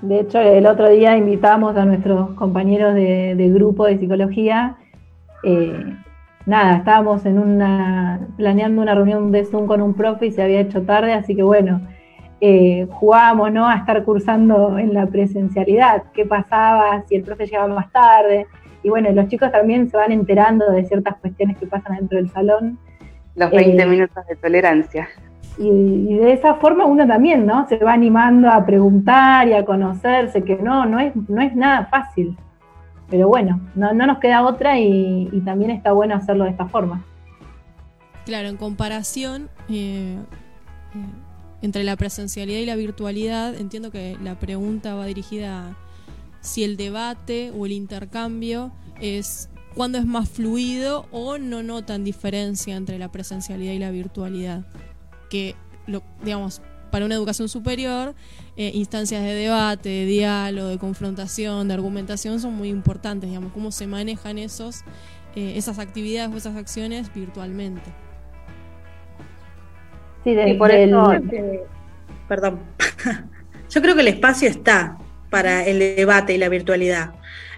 De 0.03 0.19
hecho, 0.19 0.39
el 0.39 0.67
otro 0.67 0.87
día 0.89 1.17
invitamos 1.17 1.75
a 1.77 1.85
nuestros 1.85 2.29
compañeros 2.35 2.93
de, 2.93 3.33
de 3.33 3.49
grupo 3.49 3.87
de 3.87 3.97
psicología 3.97 4.77
nada, 6.47 6.77
estábamos 6.77 7.25
en 7.25 7.37
una, 7.37 8.19
planeando 8.37 8.81
una 8.81 8.95
reunión 8.95 9.31
de 9.31 9.45
Zoom 9.45 9.67
con 9.67 9.81
un 9.81 9.93
profe 9.93 10.27
y 10.27 10.31
se 10.31 10.41
había 10.41 10.61
hecho 10.61 10.81
tarde, 10.83 11.13
así 11.13 11.35
que 11.35 11.43
bueno, 11.43 11.81
eh, 12.39 12.87
jugábamos 12.89 13.51
¿no? 13.51 13.67
a 13.67 13.75
estar 13.75 14.03
cursando 14.03 14.79
en 14.79 14.93
la 14.93 15.05
presencialidad, 15.07 16.03
qué 16.13 16.25
pasaba, 16.25 17.03
si 17.07 17.15
el 17.15 17.23
profe 17.23 17.45
llegaba 17.45 17.67
más 17.67 17.91
tarde, 17.91 18.47
y 18.81 18.89
bueno, 18.89 19.11
los 19.11 19.27
chicos 19.27 19.51
también 19.51 19.89
se 19.89 19.97
van 19.97 20.11
enterando 20.11 20.71
de 20.71 20.85
ciertas 20.85 21.17
cuestiones 21.17 21.57
que 21.57 21.67
pasan 21.67 21.97
dentro 21.97 22.17
del 22.17 22.29
salón. 22.29 22.79
Los 23.35 23.51
20 23.51 23.81
eh, 23.81 23.85
minutos 23.85 24.25
de 24.27 24.35
tolerancia. 24.37 25.09
Y, 25.57 25.67
y, 25.67 26.17
de 26.17 26.31
esa 26.31 26.55
forma 26.55 26.85
uno 26.85 27.05
también, 27.05 27.45
¿no? 27.45 27.67
Se 27.67 27.77
va 27.77 27.93
animando 27.93 28.49
a 28.49 28.65
preguntar 28.65 29.47
y 29.47 29.53
a 29.53 29.65
conocerse, 29.65 30.43
que 30.43 30.55
no, 30.55 30.85
no 30.85 30.99
es, 30.99 31.13
no 31.27 31.41
es 31.41 31.53
nada 31.55 31.87
fácil. 31.87 32.37
Pero 33.09 33.27
bueno, 33.27 33.61
no, 33.75 33.93
nos 33.93 34.19
queda 34.19 34.45
otra 34.45 34.79
y, 34.79 35.41
también 35.45 35.71
está 35.71 35.91
bueno 35.91 36.15
hacerlo 36.15 36.43
de 36.43 36.51
esta 36.51 36.67
forma. 36.67 37.05
Claro, 38.25 38.49
en 38.49 38.57
comparación 38.57 39.49
eh, 39.69 40.17
eh, 40.93 40.97
entre 41.61 41.83
la 41.85 41.95
presencialidad 41.95 42.59
y 42.59 42.65
la 42.65 42.75
virtualidad, 42.75 43.55
entiendo 43.55 43.91
que 43.91 44.17
la 44.21 44.37
pregunta 44.37 44.95
va 44.95 45.05
dirigida 45.05 45.69
a 45.69 45.77
si 46.41 46.63
el 46.63 46.77
debate 46.77 47.51
o 47.57 47.65
el 47.65 47.71
intercambio 47.71 48.71
es 49.01 49.49
cuándo 49.75 49.97
es 49.97 50.05
más 50.05 50.29
fluido 50.29 51.05
o 51.11 51.37
no 51.37 51.63
notan 51.63 52.03
diferencia 52.03 52.75
entre 52.75 52.97
la 52.97 53.11
presencialidad 53.11 53.73
y 53.73 53.79
la 53.79 53.91
virtualidad. 53.91 54.65
Que, 55.29 55.55
lo, 55.85 56.03
digamos, 56.23 56.61
para 56.91 57.05
una 57.05 57.15
educación 57.15 57.49
superior, 57.49 58.15
eh, 58.59 58.71
instancias 58.73 59.21
de 59.21 59.35
debate, 59.35 59.87
de 59.87 60.05
diálogo, 60.05 60.69
de 60.69 60.79
confrontación, 60.79 61.67
de 61.67 61.75
argumentación 61.75 62.39
son 62.39 62.55
muy 62.55 62.69
importantes, 62.69 63.29
digamos, 63.29 63.53
cómo 63.53 63.71
se 63.71 63.85
manejan 63.85 64.39
esos, 64.39 64.81
eh, 65.35 65.53
esas 65.57 65.77
actividades 65.77 66.33
o 66.33 66.37
esas 66.37 66.55
acciones 66.55 67.13
virtualmente. 67.13 67.91
Sí, 70.23 70.33
de, 70.33 70.55
por 70.55 70.71
eso, 70.71 71.13
perdón, 72.27 72.59
yo 73.69 73.79
creo 73.83 73.93
que 73.93 74.01
el 74.01 74.07
espacio 74.07 74.49
está 74.49 74.97
para 75.29 75.63
el 75.63 75.77
debate 75.77 76.33
y 76.33 76.39
la 76.39 76.49
virtualidad. 76.49 77.11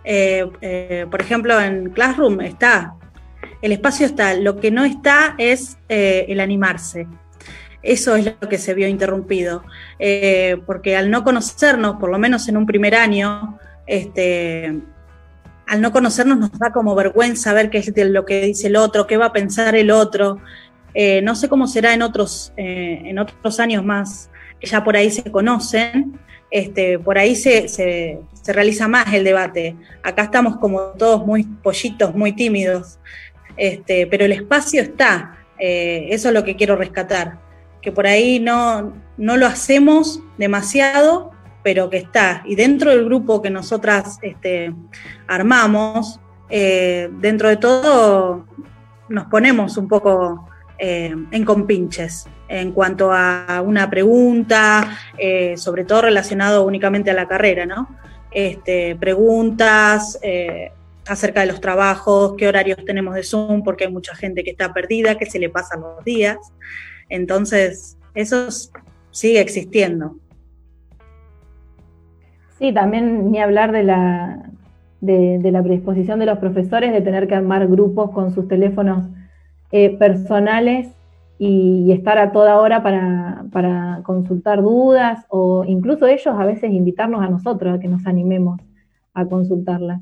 Eh, 0.03 1.07
por 1.09 1.21
ejemplo, 1.21 1.61
en 1.61 1.91
Classroom 1.91 2.41
está, 2.41 2.95
el 3.61 3.71
espacio 3.71 4.05
está, 4.05 4.33
lo 4.33 4.57
que 4.57 4.69
no 4.69 4.83
está 4.83 5.35
es 5.37 5.77
el 5.87 6.41
animarse 6.41 7.07
eso 7.81 8.15
es 8.15 8.25
lo 8.25 8.49
que 8.49 8.57
se 8.57 8.73
vio 8.73 8.87
interrumpido, 8.87 9.63
eh, 9.99 10.57
porque 10.65 10.97
al 10.97 11.09
no 11.09 11.23
conocernos, 11.23 11.95
por 11.97 12.09
lo 12.09 12.19
menos 12.19 12.47
en 12.49 12.57
un 12.57 12.65
primer 12.65 12.95
año, 12.95 13.57
este, 13.87 14.79
al 15.65 15.81
no 15.81 15.91
conocernos 15.91 16.37
nos 16.37 16.51
da 16.59 16.71
como 16.71 16.93
vergüenza 16.95 17.53
ver 17.53 17.69
qué 17.69 17.77
es 17.77 17.93
lo 17.95 18.25
que 18.25 18.41
dice 18.41 18.67
el 18.67 18.75
otro, 18.75 19.07
qué 19.07 19.17
va 19.17 19.27
a 19.27 19.33
pensar 19.33 19.75
el 19.75 19.91
otro. 19.91 20.39
Eh, 20.93 21.21
no 21.21 21.35
sé 21.35 21.47
cómo 21.47 21.67
será 21.67 21.93
en 21.93 22.01
otros, 22.01 22.51
eh, 22.57 23.01
en 23.05 23.19
otros 23.19 23.59
años 23.59 23.85
más, 23.85 24.29
ya 24.61 24.83
por 24.83 24.97
ahí 24.97 25.09
se 25.09 25.31
conocen, 25.31 26.19
este, 26.51 26.99
por 26.99 27.17
ahí 27.17 27.35
se, 27.35 27.69
se, 27.69 28.19
realiza 28.47 28.87
más 28.87 29.13
el 29.13 29.23
debate. 29.23 29.75
Acá 30.03 30.23
estamos 30.23 30.57
como 30.57 30.79
todos 30.97 31.25
muy 31.25 31.43
pollitos, 31.43 32.15
muy 32.15 32.33
tímidos, 32.33 32.99
este, 33.55 34.07
pero 34.07 34.25
el 34.25 34.31
espacio 34.31 34.81
está, 34.81 35.37
eso 35.59 36.29
es 36.29 36.33
lo 36.33 36.43
que 36.43 36.55
quiero 36.55 36.75
rescatar, 36.75 37.37
que 37.81 37.91
por 37.91 38.07
ahí 38.07 38.39
no, 38.39 38.93
no 39.17 39.37
lo 39.37 39.47
hacemos 39.47 40.21
demasiado, 40.37 41.31
pero 41.63 41.89
que 41.89 41.97
está. 41.97 42.43
Y 42.45 42.55
dentro 42.55 42.91
del 42.91 43.05
grupo 43.05 43.41
que 43.41 43.49
nosotras 43.49 44.17
este, 44.21 44.73
armamos, 45.27 46.19
eh, 46.49 47.09
dentro 47.19 47.49
de 47.49 47.57
todo 47.57 48.45
nos 49.07 49.25
ponemos 49.25 49.77
un 49.77 49.87
poco 49.87 50.49
eh, 50.77 51.13
en 51.31 51.45
compinches 51.45 52.27
en 52.47 52.71
cuanto 52.71 53.11
a 53.13 53.61
una 53.63 53.89
pregunta, 53.89 54.97
eh, 55.17 55.55
sobre 55.57 55.83
todo 55.83 56.01
relacionado 56.01 56.65
únicamente 56.65 57.11
a 57.11 57.13
la 57.13 57.27
carrera, 57.27 57.67
¿no? 57.67 57.87
Este, 58.31 58.95
preguntas 58.95 60.19
acerca 61.07 61.41
de 61.41 61.47
los 61.47 61.61
trabajos, 61.61 62.33
qué 62.37 62.47
horarios 62.47 62.83
tenemos 62.85 63.15
de 63.15 63.23
Zoom, 63.23 63.63
porque 63.63 63.85
hay 63.85 63.91
mucha 63.91 64.15
gente 64.15 64.43
que 64.43 64.51
está 64.51 64.73
perdida, 64.73 65.15
que 65.15 65.25
se 65.25 65.39
le 65.39 65.49
pasan 65.49 65.81
los 65.81 66.03
días. 66.03 66.37
Entonces, 67.09 67.97
eso 68.13 68.47
sigue 69.11 69.41
existiendo. 69.41 70.15
Sí, 72.57 72.73
también 72.73 73.31
ni 73.31 73.39
hablar 73.39 73.71
de 73.71 73.83
la, 73.83 74.49
de, 75.01 75.51
la 75.51 75.63
predisposición 75.63 76.19
de 76.19 76.25
los 76.25 76.39
profesores 76.39 76.91
de 76.91 77.01
tener 77.01 77.27
que 77.27 77.35
armar 77.35 77.67
grupos 77.67 78.11
con 78.11 78.33
sus 78.33 78.47
teléfonos 78.47 79.07
eh, 79.71 79.97
personales 79.97 80.89
y, 81.37 81.91
estar 81.93 82.17
a 82.17 82.31
toda 82.31 82.57
hora 82.57 82.83
para, 82.83 83.45
para, 83.51 84.01
consultar 84.03 84.61
dudas 84.61 85.25
o 85.29 85.63
incluso 85.65 86.05
ellos 86.05 86.27
a 86.27 86.45
veces 86.45 86.71
invitarnos 86.71 87.21
a 87.21 87.29
nosotros 87.29 87.73
a 87.73 87.79
que 87.79 87.87
nos 87.87 88.05
animemos 88.05 88.59
a 89.13 89.25
consultarlas. 89.25 90.01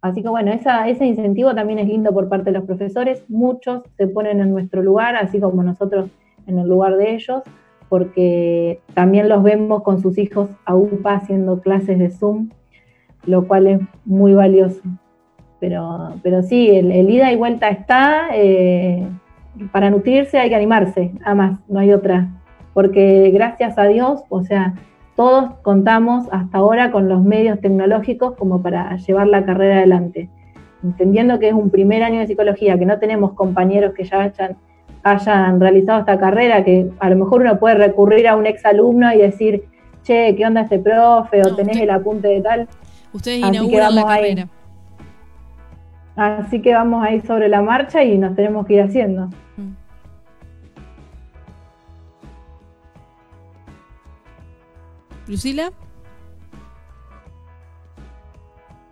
Así 0.00 0.22
que 0.22 0.28
bueno, 0.28 0.52
ese 0.52 1.06
incentivo 1.06 1.54
también 1.54 1.80
es 1.80 1.88
lindo 1.88 2.12
por 2.12 2.28
parte 2.28 2.46
de 2.46 2.58
los 2.58 2.64
profesores. 2.66 3.24
Muchos 3.28 3.82
se 3.96 4.06
ponen 4.06 4.40
en 4.40 4.50
nuestro 4.50 4.82
lugar, 4.82 5.16
así 5.16 5.40
como 5.40 5.62
nosotros 5.62 6.08
en 6.48 6.58
el 6.58 6.68
lugar 6.68 6.96
de 6.96 7.14
ellos, 7.14 7.42
porque 7.88 8.80
también 8.94 9.28
los 9.28 9.42
vemos 9.42 9.82
con 9.82 10.00
sus 10.00 10.18
hijos 10.18 10.50
a 10.64 10.74
UPA 10.74 11.14
haciendo 11.14 11.60
clases 11.60 11.98
de 11.98 12.10
Zoom, 12.10 12.50
lo 13.24 13.46
cual 13.46 13.66
es 13.66 13.80
muy 14.04 14.34
valioso. 14.34 14.82
Pero, 15.60 16.14
pero 16.22 16.42
sí, 16.42 16.70
el, 16.70 17.10
ida 17.10 17.32
y 17.32 17.36
vuelta 17.36 17.68
está. 17.68 18.28
Eh, 18.32 19.06
para 19.72 19.90
nutrirse 19.90 20.38
hay 20.38 20.50
que 20.50 20.54
animarse, 20.54 21.12
nada 21.20 21.34
más, 21.34 21.60
no 21.68 21.80
hay 21.80 21.92
otra. 21.92 22.28
Porque 22.74 23.30
gracias 23.32 23.76
a 23.76 23.84
Dios, 23.84 24.22
o 24.28 24.42
sea, 24.42 24.74
todos 25.16 25.50
contamos 25.62 26.28
hasta 26.30 26.58
ahora 26.58 26.92
con 26.92 27.08
los 27.08 27.24
medios 27.24 27.60
tecnológicos 27.60 28.36
como 28.36 28.62
para 28.62 28.96
llevar 28.96 29.26
la 29.26 29.44
carrera 29.44 29.78
adelante. 29.78 30.30
Entendiendo 30.84 31.40
que 31.40 31.48
es 31.48 31.54
un 31.54 31.70
primer 31.70 32.04
año 32.04 32.20
de 32.20 32.28
psicología, 32.28 32.78
que 32.78 32.86
no 32.86 33.00
tenemos 33.00 33.32
compañeros 33.32 33.94
que 33.94 34.04
ya 34.04 34.20
hayan, 34.22 34.56
hayan 35.02 35.60
realizado 35.60 36.00
esta 36.00 36.18
carrera, 36.18 36.64
que 36.64 36.90
a 36.98 37.10
lo 37.10 37.16
mejor 37.16 37.42
uno 37.42 37.58
puede 37.58 37.76
recurrir 37.76 38.28
a 38.28 38.36
un 38.36 38.46
ex 38.46 38.64
alumno 38.64 39.12
y 39.12 39.18
decir, 39.18 39.64
che, 40.02 40.34
¿qué 40.36 40.46
onda 40.46 40.62
este 40.62 40.78
profe? 40.78 41.42
O 41.42 41.54
tenés 41.54 41.76
el 41.78 41.90
apunte 41.90 42.28
de 42.28 42.40
tal. 42.40 42.68
Ustedes 43.12 43.38
inauguran 43.38 43.94
la 43.94 44.04
carrera. 44.04 44.48
Así 46.16 46.60
que 46.60 46.74
vamos 46.74 47.04
a 47.04 47.12
ir 47.12 47.24
sobre 47.24 47.48
la 47.48 47.62
marcha 47.62 48.02
y 48.02 48.18
nos 48.18 48.34
tenemos 48.34 48.66
que 48.66 48.74
ir 48.74 48.82
haciendo. 48.82 49.28
Mm. 49.56 49.74
Lucila. 55.28 55.70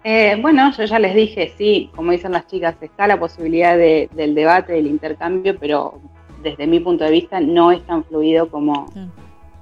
Eh, 0.09 0.39
bueno, 0.41 0.70
yo 0.70 0.85
ya 0.85 1.01
les 1.01 1.16
dije, 1.16 1.53
sí, 1.59 1.91
como 1.97 2.12
dicen 2.12 2.31
las 2.31 2.47
chicas, 2.47 2.77
está 2.81 3.09
la 3.09 3.19
posibilidad 3.19 3.77
del 3.77 4.37
debate, 4.37 4.74
del 4.74 4.87
intercambio, 4.87 5.59
pero 5.59 6.01
desde 6.45 6.69
mi 6.69 6.78
punto 6.78 7.03
de 7.03 7.11
vista 7.11 7.41
no 7.41 7.73
es 7.73 7.85
tan 7.87 8.05
fluido 8.05 8.49
como, 8.49 8.87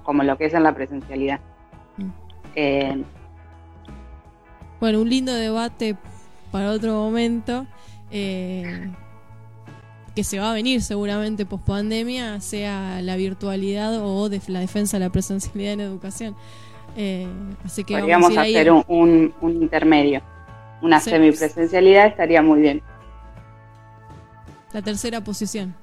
como 0.03 0.23
lo 0.23 0.37
que 0.37 0.45
es 0.45 0.53
en 0.53 0.65
la 0.65 0.75
presencialidad. 0.75 1.41
Mm. 1.97 2.09
Eh, 2.57 3.05
bueno, 4.81 5.01
un 5.01 5.09
lindo 5.09 5.33
debate 5.33 5.97
para 6.53 6.73
otro 6.73 6.93
momento. 6.93 7.67
Eh, 8.11 8.91
que 10.15 10.25
se 10.25 10.39
va 10.39 10.51
a 10.51 10.55
venir 10.55 10.83
seguramente 10.83 11.47
post 11.47 11.65
pandemia, 11.65 12.43
sea 12.43 13.01
la 13.01 13.17
virtualidad 13.17 13.99
o 14.05 14.29
de 14.29 14.43
la 14.49 14.61
defensa 14.61 14.99
de 14.99 15.07
la 15.07 15.11
presencialidad 15.11 15.73
en 15.73 15.81
educación. 15.81 16.37
Eh, 16.97 17.27
así 17.65 17.83
que 17.83 17.97
podríamos 17.97 18.37
hacer 18.37 18.71
un, 18.71 19.33
intermedio. 19.43 20.23
Una 20.85 21.01
semipresencialidad 21.01 22.09
estaría 22.09 22.43
muy 22.43 22.61
bien. 22.61 22.83
La 24.75 24.83
tercera 24.83 25.25
posición. 25.25 25.75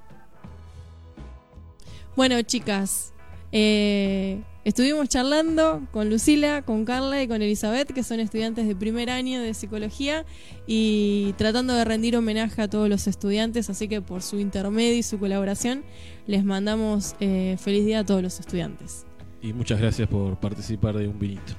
Bueno, 2.15 2.39
chicas, 2.43 3.11
eh, 3.51 4.43
estuvimos 4.63 5.09
charlando 5.09 5.81
con 5.89 6.11
Lucila, 6.11 6.61
con 6.61 6.85
Carla 6.85 7.23
y 7.23 7.27
con 7.27 7.41
Elizabeth, 7.41 7.91
que 7.91 8.03
son 8.03 8.19
estudiantes 8.19 8.67
de 8.67 8.75
primer 8.75 9.09
año 9.09 9.41
de 9.41 9.55
psicología, 9.55 10.23
y 10.67 11.33
tratando 11.35 11.73
de 11.73 11.83
rendir 11.83 12.15
homenaje 12.15 12.61
a 12.61 12.67
todos 12.67 12.87
los 12.87 13.07
estudiantes, 13.07 13.71
así 13.71 13.87
que 13.87 14.03
por 14.03 14.21
su 14.21 14.37
intermedio 14.37 14.99
y 14.99 15.01
su 15.01 15.17
colaboración, 15.17 15.83
les 16.27 16.43
mandamos 16.43 17.15
eh, 17.19 17.57
feliz 17.59 17.87
día 17.87 18.01
a 18.01 18.05
todos 18.05 18.21
los 18.21 18.39
estudiantes. 18.39 19.07
Y 19.41 19.51
muchas 19.51 19.79
gracias 19.79 20.07
por 20.07 20.39
participar 20.39 20.95
de 20.95 21.07
un 21.07 21.17
vinito. 21.17 21.53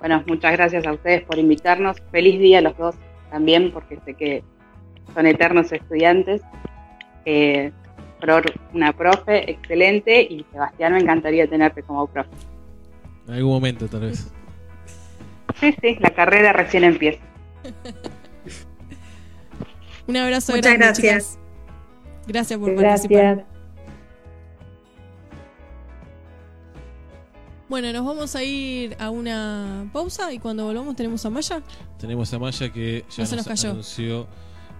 Bueno, 0.00 0.24
muchas 0.26 0.52
gracias 0.52 0.86
a 0.86 0.92
ustedes 0.92 1.22
por 1.22 1.38
invitarnos. 1.38 1.98
Feliz 2.10 2.40
día 2.40 2.58
a 2.58 2.62
los 2.62 2.76
dos 2.76 2.96
también, 3.30 3.70
porque 3.70 3.98
sé 4.04 4.14
que 4.14 4.42
son 5.14 5.26
eternos 5.26 5.70
estudiantes. 5.72 6.42
Eh, 7.24 7.70
una 8.74 8.92
profe 8.92 9.50
excelente 9.50 10.20
y 10.20 10.44
Sebastián, 10.52 10.92
me 10.92 11.00
encantaría 11.00 11.48
tenerte 11.48 11.82
como 11.82 12.06
profe. 12.06 12.28
En 13.26 13.34
algún 13.34 13.52
momento, 13.52 13.88
tal 13.88 14.00
vez. 14.00 14.30
Sí, 15.58 15.74
sí, 15.80 15.96
la 16.00 16.10
carrera 16.10 16.52
recién 16.52 16.84
empieza. 16.84 17.22
Un 20.06 20.16
abrazo 20.16 20.54
Muchas 20.54 20.74
gracias. 20.76 21.38
Gracias 22.26 22.58
por 22.58 22.74
participar. 22.74 23.46
Bueno, 27.70 27.92
nos 27.92 28.04
vamos 28.04 28.34
a 28.34 28.42
ir 28.42 28.96
a 28.98 29.10
una 29.10 29.88
pausa 29.92 30.32
y 30.32 30.40
cuando 30.40 30.64
volvamos 30.64 30.96
tenemos 30.96 31.24
a 31.24 31.30
Maya. 31.30 31.62
Tenemos 32.00 32.34
a 32.34 32.40
Maya 32.40 32.72
que 32.72 33.04
ya 33.08 33.22
nos, 33.22 33.64
anunció 33.64 34.26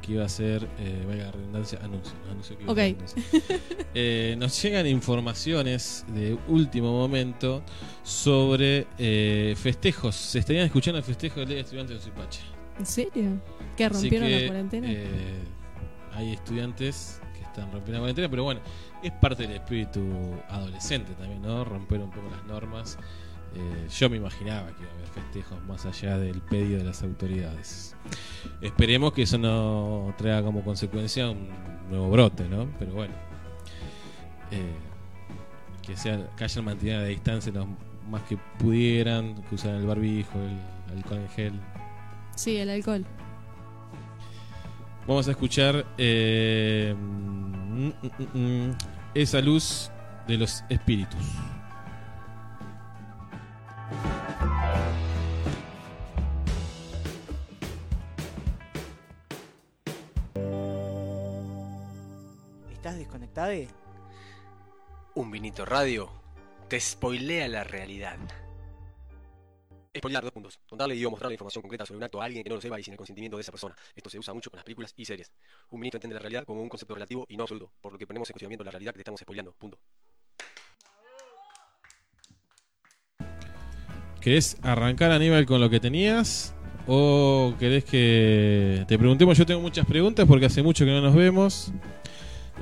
que 0.03 0.15
iba 0.15 0.25
a 0.25 0.29
ser, 0.29 0.69
eh, 0.81 1.05
vaya 1.07 1.31
redundancia, 1.31 1.79
anuncio. 1.85 2.13
anuncio 2.29 2.59
que 2.59 2.97
eh, 3.95 4.35
nos 4.37 4.61
llegan 4.61 4.89
informaciones 4.89 6.05
de 6.09 6.37
último 6.49 6.91
momento 6.91 7.63
sobre 8.03 8.89
eh, 8.99 9.55
festejos. 9.57 10.17
Se 10.17 10.41
estarían 10.41 10.67
escuchando 10.67 10.99
el 10.99 11.05
festejo 11.05 11.39
del 11.39 11.49
Día 11.49 11.57
de 11.59 11.63
Estudiantes 11.63 11.97
de 11.97 12.11
Zipache. 12.11 12.41
¿En 12.77 12.87
serio? 12.87 13.41
¿Que 13.77 13.89
rompieron 13.89 14.33
la 14.33 14.47
cuarentena? 14.49 14.89
Hay 16.15 16.33
estudiantes 16.33 17.21
que 17.53 17.61
están 17.61 17.73
rompiendo 17.73 17.93
la 17.93 17.99
cuarentena, 17.99 18.29
pero 18.29 18.45
bueno, 18.45 18.61
es 19.03 19.13
parte 19.13 19.43
del 19.45 19.53
espíritu 19.53 20.01
adolescente 20.49 21.13
también, 21.15 21.43
¿no? 21.43 21.65
Romper 21.65 22.01
un 22.01 22.11
poco 22.11 22.29
las 22.31 22.45
normas. 22.45 22.99
Eh, 23.55 23.89
yo 23.91 24.09
me 24.09 24.17
imaginaba 24.17 24.69
que 24.69 24.83
iba 24.83 24.91
a 24.93 24.95
haber 24.95 25.09
festejos 25.09 25.61
más 25.65 25.85
allá 25.85 26.19
del 26.19 26.41
pedido 26.41 26.79
de 26.79 26.85
las 26.85 27.03
autoridades. 27.03 27.97
Esperemos 28.61 29.13
que 29.13 29.23
eso 29.23 29.39
no 29.39 30.15
traiga 30.17 30.43
como 30.43 30.63
consecuencia 30.63 31.31
un 31.31 31.49
nuevo 31.91 32.11
brote, 32.11 32.49
¿no? 32.49 32.69
Pero 32.79 32.93
bueno, 32.93 33.15
eh, 34.53 34.75
que, 35.83 35.97
sea, 35.97 36.31
que 36.37 36.45
hayan 36.45 36.65
mantenido 36.65 37.01
la 37.01 37.07
distancia 37.07 37.53
lo 37.53 37.67
más 38.09 38.23
que 38.23 38.39
pudieran, 38.59 39.43
que 39.49 39.55
usaran 39.57 39.81
el 39.81 39.87
barbijo, 39.87 40.39
el 40.39 40.97
alcohol 40.97 41.19
en 41.19 41.29
gel. 41.31 41.61
Sí, 42.37 42.57
el 42.57 42.71
alcohol. 42.71 43.05
Vamos 45.11 45.27
a 45.27 45.33
escuchar 45.33 45.85
eh, 45.99 46.95
mm, 46.97 47.89
mm, 47.89 48.69
mm, 48.69 48.79
esa 49.13 49.41
luz 49.41 49.91
de 50.29 50.39
los 50.39 50.63
espíritus. 50.69 51.21
¿Estás 62.73 62.97
desconectado? 62.97 63.51
Un 65.17 65.33
vinito 65.33 65.65
radio 65.65 66.09
te 66.69 66.79
spoilea 66.79 67.49
la 67.49 67.65
realidad. 67.65 68.17
Spoilear 69.97 70.23
dos 70.23 70.33
puntos. 70.33 70.61
Contarle 70.69 70.95
y 70.95 71.05
o 71.05 71.11
mostrar 71.11 71.31
la 71.31 71.35
información 71.35 71.63
concreta 71.63 71.85
sobre 71.85 71.99
un 71.99 72.05
acto 72.05 72.23
a 72.23 72.25
alguien 72.25 72.45
que 72.45 72.49
no 72.49 72.55
lo 72.55 72.61
sepa 72.61 72.79
y 72.79 72.83
sin 72.85 72.93
el 72.93 72.97
consentimiento 72.97 73.37
de 73.37 73.41
esa 73.41 73.51
persona. 73.51 73.75
Esto 73.97 74.09
se 74.09 74.21
usa 74.21 74.33
mucho 74.33 74.49
en 74.53 74.59
las 74.59 74.65
películas 74.65 74.95
y 74.97 75.05
series. 75.05 75.33
Un 75.71 75.81
ministro 75.81 75.97
entiende 75.99 76.15
la 76.15 76.21
realidad 76.21 76.45
como 76.45 76.63
un 76.63 76.69
concepto 76.69 76.95
relativo 76.95 77.27
y 77.29 77.37
no 77.37 77.43
absoluto, 77.43 77.73
por 77.81 77.93
lo 77.93 77.99
que 77.99 78.07
ponemos 78.07 78.31
en 78.31 78.35
cuestionamiento 78.35 78.63
la 78.63 78.71
realidad 78.71 78.93
que 78.93 78.99
te 78.99 79.01
estamos 79.01 79.21
spoileando. 79.21 79.53
Punto. 79.59 79.79
¿Querés 84.21 84.59
arrancar, 84.63 85.11
Aníbal, 85.11 85.45
con 85.45 85.61
lo 85.61 85.69
que 85.69 85.81
tenías? 85.81 86.55
¿O 86.87 87.55
querés 87.59 87.85
que 87.85 88.85
te 88.87 88.97
preguntemos? 88.97 89.37
Yo 89.37 89.45
tengo 89.45 89.61
muchas 89.61 89.87
preguntas 89.87 90.25
porque 90.29 90.47
hace 90.47 90.63
mucho 90.63 90.85
que 90.85 90.93
no 90.93 91.01
nos 91.01 91.17
vemos. 91.17 91.73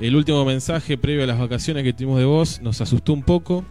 El 0.01 0.15
último 0.15 0.45
mensaje 0.45 0.97
previo 0.97 1.25
a 1.25 1.27
las 1.27 1.37
vacaciones 1.37 1.83
que 1.83 1.93
tuvimos 1.93 2.17
de 2.17 2.25
vos 2.25 2.59
nos 2.61 2.81
asustó 2.81 3.13
un 3.13 3.21
poco 3.21 3.65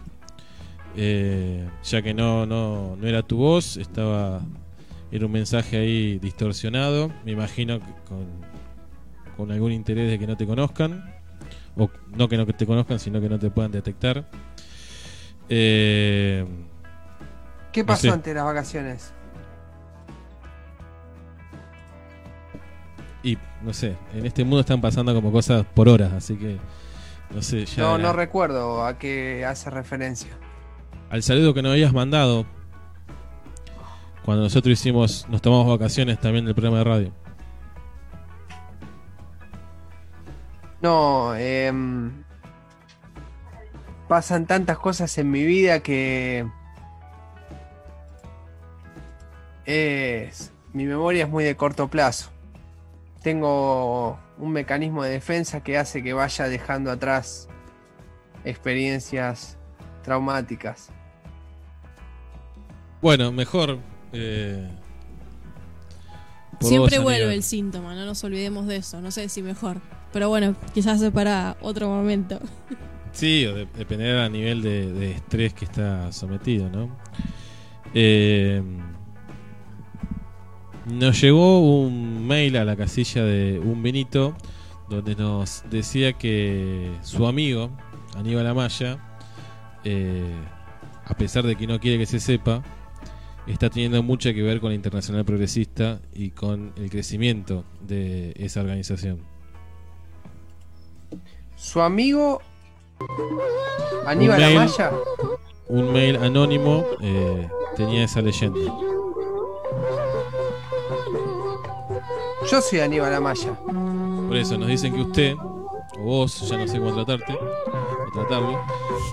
eh, 0.95 1.67
ya 1.83 2.01
que 2.01 2.13
no, 2.13 2.45
no, 2.45 2.95
no 2.95 3.07
era 3.07 3.21
tu 3.23 3.37
voz, 3.37 3.77
estaba. 3.77 4.41
Era 5.11 5.25
un 5.25 5.31
mensaje 5.31 5.77
ahí 5.77 6.19
distorsionado. 6.19 7.11
Me 7.25 7.31
imagino 7.31 7.79
que 7.79 7.91
con, 8.07 8.27
con 9.35 9.51
algún 9.51 9.71
interés 9.71 10.09
de 10.09 10.19
que 10.19 10.27
no 10.27 10.37
te 10.37 10.45
conozcan. 10.45 11.03
O 11.75 11.89
no 12.15 12.27
que 12.27 12.37
no 12.37 12.45
te 12.45 12.65
conozcan, 12.65 12.99
sino 12.99 13.21
que 13.21 13.29
no 13.29 13.39
te 13.39 13.49
puedan 13.49 13.71
detectar. 13.71 14.29
Eh, 15.47 16.45
¿Qué 17.71 17.81
no 17.81 17.87
pasó 17.87 18.01
sé. 18.01 18.09
antes 18.09 18.31
de 18.31 18.35
las 18.35 18.45
vacaciones? 18.45 19.13
Y 23.23 23.37
no 23.63 23.73
sé, 23.73 23.95
en 24.13 24.25
este 24.25 24.43
mundo 24.43 24.61
están 24.61 24.79
pasando 24.79 25.13
como 25.13 25.31
cosas 25.31 25.65
por 25.73 25.89
horas, 25.89 26.13
así 26.13 26.37
que 26.37 26.57
no 27.33 27.41
sé, 27.41 27.65
ya 27.65 27.83
No, 27.83 27.97
no 27.97 28.13
recuerdo 28.13 28.85
a 28.85 28.97
qué 28.97 29.45
hace 29.45 29.69
referencia. 29.69 30.29
Al 31.09 31.23
saludo 31.23 31.53
que 31.53 31.61
nos 31.61 31.71
habías 31.71 31.93
mandado 31.93 32.45
cuando 34.23 34.43
nosotros 34.43 34.73
hicimos, 34.73 35.25
nos 35.29 35.41
tomamos 35.41 35.67
vacaciones 35.67 36.19
también 36.19 36.45
del 36.45 36.53
programa 36.53 36.77
de 36.79 36.83
radio. 36.83 37.11
No, 40.81 41.35
em, 41.35 42.23
pasan 44.07 44.45
tantas 44.45 44.77
cosas 44.77 45.17
en 45.17 45.31
mi 45.31 45.45
vida 45.45 45.79
que 45.81 46.47
mi 50.73 50.85
memoria 50.85 51.25
es 51.25 51.29
muy 51.29 51.43
de 51.43 51.55
corto 51.55 51.89
plazo. 51.89 52.29
Tengo 53.21 54.19
un 54.37 54.51
mecanismo 54.51 55.03
de 55.03 55.11
defensa 55.11 55.61
que 55.61 55.77
hace 55.77 56.01
que 56.01 56.13
vaya 56.13 56.47
dejando 56.47 56.91
atrás 56.91 57.49
experiencias 58.45 59.57
traumáticas. 60.03 60.91
Bueno, 63.01 63.31
mejor. 63.31 63.79
eh, 64.13 64.67
Siempre 66.59 66.99
vuelve 66.99 67.33
el 67.33 67.43
síntoma, 67.43 67.95
no 67.95 68.05
nos 68.05 68.21
olvidemos 68.23 68.67
de 68.67 68.77
eso. 68.77 68.99
No 69.01 69.11
sé 69.11 69.29
si 69.29 69.41
mejor. 69.41 69.79
Pero 70.11 70.27
bueno, 70.27 70.55
quizás 70.73 71.01
es 71.01 71.11
para 71.11 71.55
otro 71.61 71.87
momento. 71.87 72.39
Sí, 73.13 73.45
o 73.45 73.55
de- 73.55 73.65
dependerá 73.77 74.25
a 74.25 74.29
nivel 74.29 74.61
de, 74.61 74.91
de 74.91 75.11
estrés 75.11 75.53
que 75.53 75.65
está 75.65 76.11
sometido, 76.11 76.69
¿no? 76.69 76.89
Eh, 77.93 78.61
nos 80.85 81.21
llegó 81.21 81.59
un 81.61 82.27
mail 82.27 82.57
a 82.57 82.65
la 82.65 82.75
casilla 82.75 83.23
de 83.23 83.59
un 83.59 83.81
Benito 83.81 84.35
donde 84.89 85.15
nos 85.15 85.63
decía 85.69 86.13
que 86.13 86.91
su 87.03 87.25
amigo, 87.27 87.69
Aníbal 88.17 88.47
Amaya, 88.47 88.97
eh, 89.83 90.33
a 91.05 91.13
pesar 91.15 91.45
de 91.45 91.55
que 91.55 91.67
no 91.67 91.79
quiere 91.79 91.97
que 91.99 92.05
se 92.05 92.19
sepa, 92.19 92.63
está 93.53 93.69
teniendo 93.69 94.01
mucho 94.03 94.33
que 94.33 94.41
ver 94.41 94.59
con 94.59 94.69
la 94.69 94.75
Internacional 94.75 95.25
Progresista 95.25 95.99
y 96.13 96.31
con 96.31 96.73
el 96.77 96.89
crecimiento 96.89 97.63
de 97.81 98.33
esa 98.37 98.61
organización. 98.61 99.19
Su 101.55 101.81
amigo 101.81 102.41
Aníbal 104.05 104.39
Un 104.39 104.45
mail- 104.45 104.57
Amaya. 104.57 104.91
Un 105.67 105.93
mail 105.93 106.15
anónimo 106.17 106.85
eh, 107.01 107.47
tenía 107.75 108.03
esa 108.05 108.21
leyenda. 108.21 108.59
Yo 112.49 112.61
soy 112.61 112.79
Aníbal 112.79 113.13
Amaya. 113.13 113.53
Por 114.27 114.35
eso 114.35 114.57
nos 114.57 114.67
dicen 114.67 114.93
que 114.93 115.01
usted, 115.01 115.35
o 115.37 116.01
vos, 116.03 116.47
ya 116.49 116.57
no 116.57 116.67
sé 116.67 116.79
cómo 116.79 116.93
tratarte, 116.93 117.33
o 117.37 118.11
tratarlo, 118.13 118.59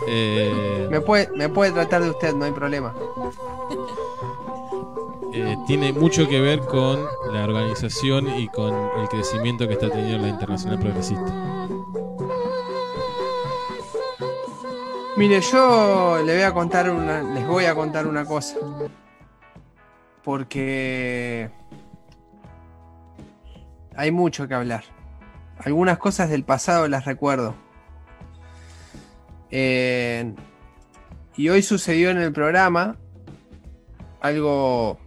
eh, 0.09 0.87
Me 0.91 1.01
puede, 1.01 1.29
me 1.37 1.49
puede 1.49 1.73
tratar 1.73 2.03
de 2.03 2.11
usted, 2.11 2.35
no 2.35 2.45
hay 2.45 2.53
problema. 2.53 2.95
Eh, 5.37 5.57
tiene 5.67 5.93
mucho 5.93 6.29
que 6.29 6.41
ver 6.41 6.61
con 6.61 7.05
la 7.33 7.45
organización 7.45 8.29
y 8.39 8.49
con 8.49 8.75
el 9.01 9.09
crecimiento 9.09 9.67
que 9.69 9.75
está 9.75 9.91
teniendo 9.91 10.19
la 10.19 10.29
Internacional 10.29 10.79
Progresista. 10.79 11.69
Mire, 15.17 15.41
yo 15.41 16.23
le 16.25 16.35
voy 16.35 16.43
a 16.43 16.53
contar 16.53 16.91
una, 16.91 17.23
les 17.23 17.47
voy 17.47 17.65
a 17.65 17.75
contar 17.75 18.07
una 18.07 18.25
cosa. 18.25 18.57
Porque 20.23 21.51
hay 23.97 24.11
mucho 24.11 24.47
que 24.49 24.55
hablar. 24.55 24.85
Algunas 25.59 25.99
cosas 25.99 26.29
del 26.29 26.45
pasado 26.45 26.89
las 26.89 27.05
recuerdo. 27.05 27.55
Eh, 29.51 30.35
y 31.37 31.49
hoy 31.49 31.63
sucedió 31.63 32.11
en 32.11 32.19
el 32.19 32.33
programa 32.33 32.97
algo 34.21 34.99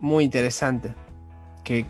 muy 0.00 0.24
interesante. 0.24 0.94
Que 1.64 1.86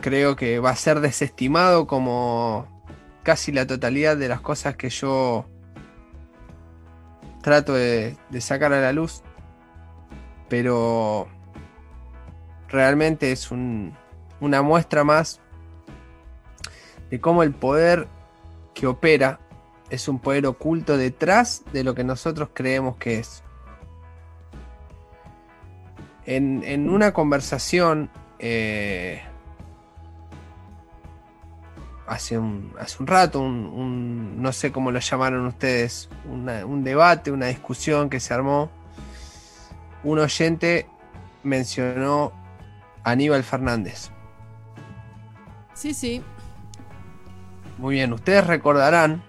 creo 0.00 0.36
que 0.36 0.58
va 0.60 0.70
a 0.70 0.76
ser 0.76 1.00
desestimado 1.00 1.86
como 1.86 2.66
casi 3.22 3.52
la 3.52 3.66
totalidad 3.66 4.16
de 4.16 4.28
las 4.28 4.40
cosas 4.40 4.76
que 4.76 4.88
yo 4.88 5.46
trato 7.42 7.74
de, 7.74 8.16
sacar 8.40 8.72
a 8.72 8.80
la 8.80 8.92
luz, 8.92 9.22
pero 10.48 11.28
realmente 12.68 13.32
es 13.32 13.50
un- 13.50 13.94
una 14.40 14.62
muestra 14.62 15.04
más 15.04 15.40
de 17.10 17.20
cómo 17.20 17.42
el 17.42 17.52
poder 17.52 18.08
que 18.74 18.86
opera 18.86 19.40
es 19.90 20.08
un 20.08 20.18
poder 20.18 20.46
oculto 20.46 20.96
detrás 20.96 21.62
de 21.72 21.82
lo 21.84 21.94
que 21.94 22.04
nosotros 22.04 22.50
creemos 22.54 22.96
que 22.96 23.18
es. 23.18 23.42
En, 26.30 26.62
en 26.64 26.88
una 26.88 27.12
conversación 27.12 28.08
eh, 28.38 29.20
hace 32.06 32.38
un, 32.38 32.72
hace 32.78 32.96
un 33.00 33.06
rato, 33.08 33.40
un, 33.40 33.64
un- 33.66 34.40
no 34.40 34.52
sé 34.52 34.70
cómo 34.70 34.92
lo 34.92 35.00
llamaron 35.00 35.46
ustedes, 35.46 36.08
una- 36.30 36.64
un 36.64 36.84
debate, 36.84 37.32
una 37.32 37.46
discusión 37.46 38.08
que 38.08 38.20
se 38.20 38.32
armó. 38.32 38.70
Un 40.04 40.20
oyente 40.20 40.86
mencionó 41.42 42.32
a 43.02 43.10
Aníbal 43.10 43.42
Fernández. 43.42 44.10
Sí, 45.74 45.94
sí. 45.94 46.22
Muy 47.78 47.96
bien, 47.96 48.12
ustedes 48.12 48.46
recordarán, 48.46 49.22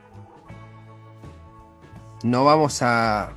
no 2.23 2.44
vamos 2.45 2.82
a, 2.84 3.32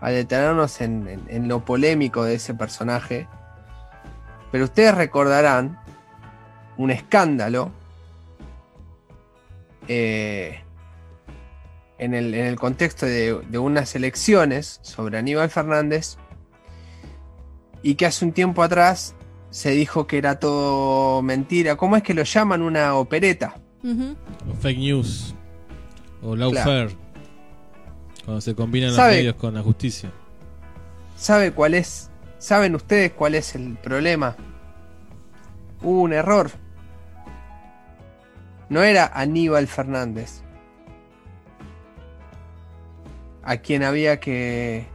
a 0.00 0.10
detenernos 0.10 0.80
en, 0.80 1.06
en- 1.08 1.24
en 1.28 1.48
lo 1.48 1.64
polémico 1.64 2.24
de 2.24 2.34
ese 2.34 2.54
personaje, 2.54 3.28
pero 4.50 4.64
ustedes 4.64 4.94
recordarán 4.94 5.78
un 6.76 6.90
escándalo 6.90 7.70
eh, 9.88 10.60
en, 11.98 12.14
el, 12.14 12.34
en 12.34 12.46
el 12.46 12.56
contexto 12.56 13.06
de, 13.06 13.40
de 13.48 13.58
unas 13.58 13.94
elecciones 13.94 14.80
sobre 14.82 15.18
Aníbal 15.18 15.50
Fernández 15.50 16.16
y 17.82 17.94
que 17.94 18.06
hace 18.06 18.24
un 18.24 18.32
tiempo 18.32 18.62
atrás 18.62 19.14
se 19.50 19.70
dijo 19.70 20.06
que 20.06 20.18
era 20.18 20.38
todo 20.38 21.22
mentira. 21.22 21.76
¿Cómo 21.76 21.96
es 21.96 22.02
que 22.02 22.14
lo 22.14 22.22
llaman 22.22 22.62
una 22.62 22.94
opereta? 22.94 23.54
O 24.50 24.54
fake 24.60 24.78
news, 24.78 25.34
o 26.22 26.36
lawfare, 26.36 26.88
Claro. 26.88 27.09
Cuando 28.24 28.40
se 28.40 28.54
combinan 28.54 28.90
los 28.94 28.98
medios 28.98 29.34
con 29.34 29.54
la 29.54 29.62
justicia. 29.62 30.10
¿Sabe 31.16 31.52
cuál 31.52 31.74
es? 31.74 32.10
¿Saben 32.38 32.74
ustedes 32.74 33.12
cuál 33.12 33.34
es 33.34 33.54
el 33.54 33.76
problema? 33.76 34.36
Hubo 35.82 36.02
un 36.02 36.12
error. 36.12 36.50
No 38.68 38.82
era 38.82 39.10
Aníbal 39.12 39.66
Fernández. 39.66 40.42
A 43.42 43.56
quien 43.58 43.82
había 43.82 44.20
que 44.20 44.86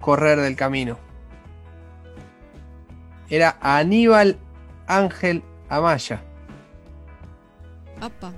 correr 0.00 0.40
del 0.40 0.56
camino. 0.56 0.98
Era 3.28 3.58
Aníbal 3.60 4.38
Ángel 4.86 5.42
Amaya. 5.68 6.22
Apa. 8.00 8.32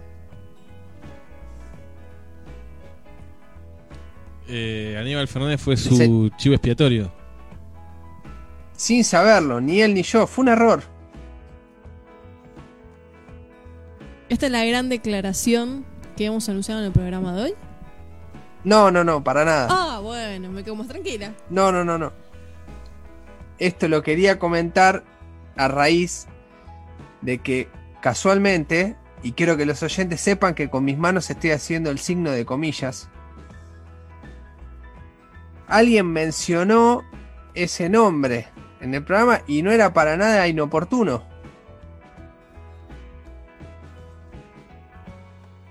Eh, 4.49 4.97
Aníbal 4.99 5.29
Fernández 5.29 5.61
fue 5.61 5.77
su 5.77 5.95
Ese- 5.95 6.37
chivo 6.39 6.55
expiatorio. 6.55 7.13
Sin 8.73 9.05
saberlo, 9.05 9.61
ni 9.61 9.81
él 9.83 9.93
ni 9.95 10.03
yo. 10.03 10.27
Fue 10.27 10.43
un 10.43 10.49
error. 10.49 10.83
Esta 14.29 14.47
es 14.47 14.53
la 14.53 14.65
gran 14.65 14.89
declaración 14.89 15.85
que 16.17 16.27
hemos 16.27 16.49
anunciado 16.49 16.81
en 16.81 16.87
el 16.87 16.93
programa 16.93 17.35
de 17.35 17.43
hoy. 17.45 17.55
No, 18.65 18.91
no, 18.91 19.05
no, 19.05 19.23
para 19.25 19.45
nada. 19.45 19.69
Ah, 19.71 20.01
bueno, 20.01 20.51
me 20.51 20.63
quedo 20.63 20.75
más 20.77 20.89
tranquila. 20.89 21.33
No, 21.49 21.73
no, 21.73 21.85
no, 21.85 21.97
no. 21.99 22.13
Esto 23.59 23.89
lo 23.89 24.03
quería 24.03 24.39
comentar 24.39 25.05
a 25.57 25.69
raíz 25.69 26.27
de 27.23 27.39
que 27.39 27.69
casualmente, 28.01 28.97
y 29.23 29.33
quiero 29.33 29.57
que 29.57 29.67
los 29.67 29.83
oyentes 29.83 30.21
sepan 30.21 30.55
que 30.55 30.69
con 30.71 30.85
mis 30.85 30.99
manos 30.99 31.31
estoy 31.31 31.51
haciendo 31.51 31.91
el 31.91 31.99
signo 31.99 32.31
de 32.31 32.45
comillas, 32.45 33.09
alguien 35.69 36.07
mencionó 36.07 37.05
ese 37.55 37.89
nombre 37.89 38.49
en 38.81 38.95
el 38.95 39.05
programa 39.05 39.43
y 39.47 39.63
no 39.63 39.71
era 39.71 39.93
para 39.93 40.17
nada 40.17 40.49
inoportuno. 40.49 41.23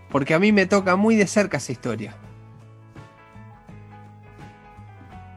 Porque 0.10 0.34
a 0.34 0.40
mí 0.40 0.52
me 0.52 0.65
toca 0.65 0.95
muy 0.95 1.15
de 1.15 1.28
cerca 1.28 1.57
esa 1.57 1.72
historia. 1.72 2.15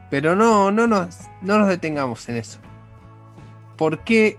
Pero 0.09 0.35
no, 0.35 0.71
no 0.71 0.87
nos, 0.87 1.17
no 1.41 1.57
nos 1.57 1.67
detengamos 1.67 2.27
en 2.29 2.37
eso. 2.37 2.59
¿Por 3.77 4.03
qué 4.03 4.37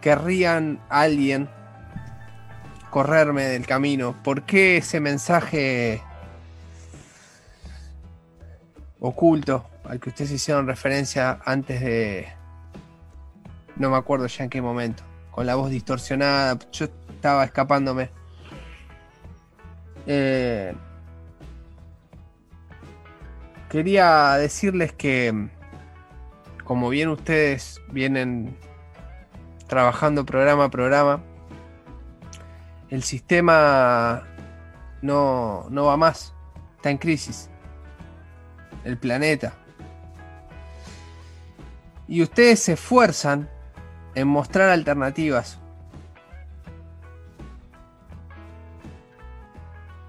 querrían 0.00 0.80
alguien 0.88 1.48
correrme 2.90 3.44
del 3.44 3.66
camino? 3.66 4.14
¿Por 4.22 4.42
qué 4.42 4.78
ese 4.78 5.00
mensaje 5.00 6.02
oculto 9.06 9.66
al 9.84 10.00
que 10.00 10.08
ustedes 10.08 10.30
hicieron 10.30 10.66
referencia 10.66 11.38
antes 11.44 11.82
de... 11.82 12.26
No 13.76 13.90
me 13.90 13.96
acuerdo 13.98 14.26
ya 14.28 14.44
en 14.44 14.50
qué 14.50 14.62
momento. 14.62 15.02
Con 15.30 15.44
la 15.44 15.56
voz 15.56 15.70
distorsionada. 15.70 16.58
Yo 16.72 16.86
estaba 17.10 17.44
escapándome. 17.44 18.10
Eh, 20.06 20.74
quería 23.68 24.36
decirles 24.36 24.94
que, 24.94 25.50
como 26.64 26.88
bien 26.88 27.10
ustedes 27.10 27.82
vienen 27.90 28.56
trabajando 29.66 30.24
programa 30.24 30.64
a 30.64 30.70
programa, 30.70 31.22
el 32.88 33.02
sistema 33.02 34.22
no, 35.02 35.66
no 35.68 35.84
va 35.84 35.98
más, 35.98 36.32
está 36.76 36.90
en 36.90 36.96
crisis. 36.96 37.50
El 38.84 38.98
planeta. 38.98 39.54
Y 42.06 42.22
ustedes 42.22 42.60
se 42.60 42.74
esfuerzan 42.74 43.48
en 44.14 44.28
mostrar 44.28 44.68
alternativas. 44.68 45.58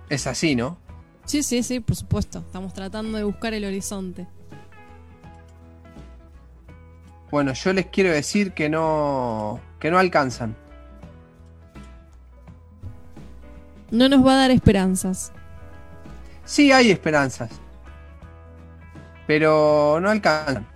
Es 0.10 0.28
así, 0.28 0.56
¿no? 0.56 0.78
Sí, 1.26 1.42
sí, 1.42 1.64
sí, 1.64 1.80
por 1.80 1.96
supuesto. 1.96 2.40
Estamos 2.40 2.74
tratando 2.74 3.18
de 3.18 3.24
buscar 3.24 3.54
el 3.54 3.66
horizonte. 3.66 4.28
Bueno, 7.32 7.54
yo 7.54 7.74
les 7.74 7.88
quiero 7.88 8.12
decir 8.12 8.54
que 8.54 8.70
no 8.70 9.60
que 9.80 9.90
no 9.90 9.98
alcanzan. 9.98 10.56
No 13.92 14.10
nos 14.10 14.26
va 14.26 14.34
a 14.34 14.38
dar 14.38 14.52
esperanzas. 14.52 15.32
Sí 16.44 16.72
hay 16.72 16.92
esperanzas. 16.92 17.50
Pero 19.28 20.00
no 20.02 20.10
alcanzan. 20.10 20.68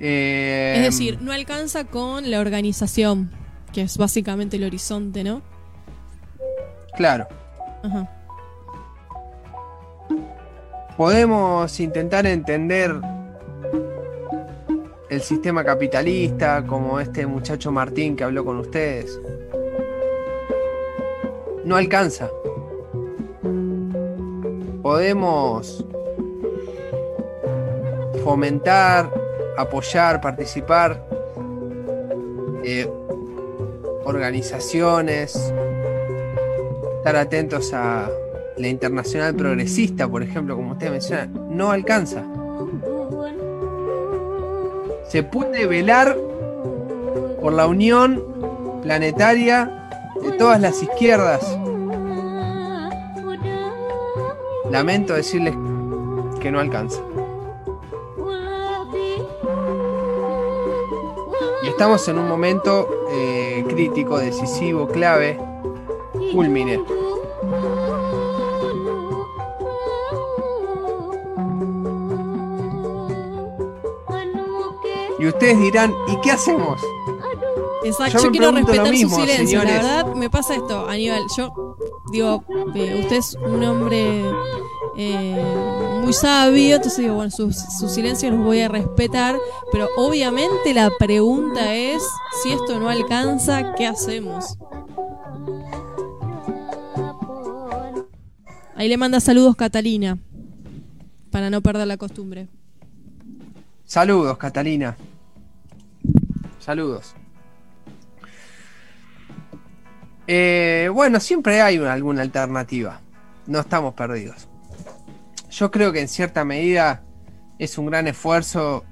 Eh, 0.00 0.74
Es 0.76 0.82
decir, 0.82 1.18
no 1.22 1.32
alcanza 1.32 1.84
con 1.84 2.30
la 2.30 2.40
organización, 2.40 3.30
que 3.72 3.82
es 3.82 3.96
básicamente 3.96 4.56
el 4.56 4.64
horizonte, 4.64 5.24
¿no? 5.24 5.42
Claro. 6.96 7.26
Ajá. 7.82 8.10
Podemos 10.96 11.80
intentar 11.80 12.26
entender 12.26 12.94
el 15.10 15.20
sistema 15.20 15.64
capitalista, 15.64 16.64
como 16.66 17.00
este 17.00 17.26
muchacho 17.26 17.72
Martín 17.72 18.14
que 18.16 18.24
habló 18.24 18.44
con 18.44 18.58
ustedes. 18.58 19.20
No 21.64 21.76
alcanza. 21.76 22.30
Podemos 24.82 25.84
fomentar, 28.24 29.12
apoyar, 29.58 30.20
participar, 30.20 31.04
eh, 32.64 32.88
organizaciones, 34.04 35.52
estar 36.96 37.16
atentos 37.16 37.72
a 37.74 38.08
la 38.56 38.68
internacional 38.68 39.34
progresista, 39.34 40.08
por 40.08 40.22
ejemplo, 40.22 40.56
como 40.56 40.72
usted 40.72 40.90
menciona, 40.90 41.26
no 41.26 41.70
alcanza. 41.70 42.24
Se 45.06 45.22
puede 45.22 45.66
velar 45.66 46.16
por 47.42 47.52
la 47.52 47.66
unión 47.66 48.80
planetaria 48.82 49.88
de 50.22 50.32
todas 50.32 50.60
las 50.60 50.82
izquierdas. 50.82 51.58
Lamento 54.70 55.14
decirles 55.14 55.54
que 56.40 56.50
no 56.50 56.58
alcanza. 56.58 57.00
Estamos 61.74 62.06
en 62.06 62.18
un 62.18 62.28
momento 62.28 62.88
eh, 63.10 63.64
crítico, 63.68 64.16
decisivo, 64.18 64.86
clave, 64.86 65.36
culmine. 66.32 66.80
Y 75.18 75.26
ustedes 75.26 75.58
dirán, 75.58 75.92
¿y 76.06 76.16
qué 76.20 76.30
hacemos? 76.30 76.80
Exacto, 77.82 78.22
Yo 78.22 78.30
quiero 78.30 78.52
respetar 78.52 78.90
mismo, 78.90 79.16
su 79.16 79.22
silencio. 79.22 79.60
señores. 79.60 79.82
La 79.82 79.96
verdad, 79.96 80.14
me 80.14 80.30
pasa 80.30 80.54
esto, 80.54 80.88
Aníbal. 80.88 81.24
Yo 81.36 81.76
digo, 82.12 82.44
eh, 82.76 83.00
usted 83.02 83.16
es 83.16 83.34
un 83.34 83.64
hombre 83.64 84.22
eh, 84.96 85.42
muy 86.02 86.12
sabio, 86.12 86.76
entonces 86.76 86.98
digo, 87.00 87.14
bueno, 87.14 87.30
su 87.30 87.52
silencio 87.88 88.30
los 88.30 88.40
voy 88.40 88.60
a 88.60 88.68
respetar, 88.68 89.36
pero 89.72 89.88
obviamente 89.96 90.72
la 90.74 90.90
pregunta 90.98 91.74
es, 91.74 92.02
si 92.42 92.52
esto 92.52 92.78
no 92.78 92.88
alcanza, 92.88 93.74
¿qué 93.74 93.86
hacemos? 93.86 94.56
Ahí 98.76 98.88
le 98.88 98.96
manda 98.96 99.20
saludos 99.20 99.56
Catalina, 99.56 100.18
para 101.30 101.48
no 101.50 101.60
perder 101.60 101.86
la 101.86 101.96
costumbre. 101.96 102.48
Saludos, 103.84 104.36
Catalina. 104.38 104.96
Saludos. 106.58 107.14
Eh, 110.26 110.88
bueno, 110.92 111.20
siempre 111.20 111.60
hay 111.60 111.78
una- 111.78 111.92
alguna 111.92 112.22
alternativa. 112.22 113.00
No 113.46 113.60
estamos 113.60 113.94
perdidos. 113.94 114.48
Yo 115.56 115.70
creo 115.70 115.92
que 115.92 116.00
en 116.00 116.08
cierta 116.08 116.44
medida 116.44 117.04
es 117.60 117.78
un 117.78 117.86
gran 117.86 118.08
esfuerzo 118.08 118.84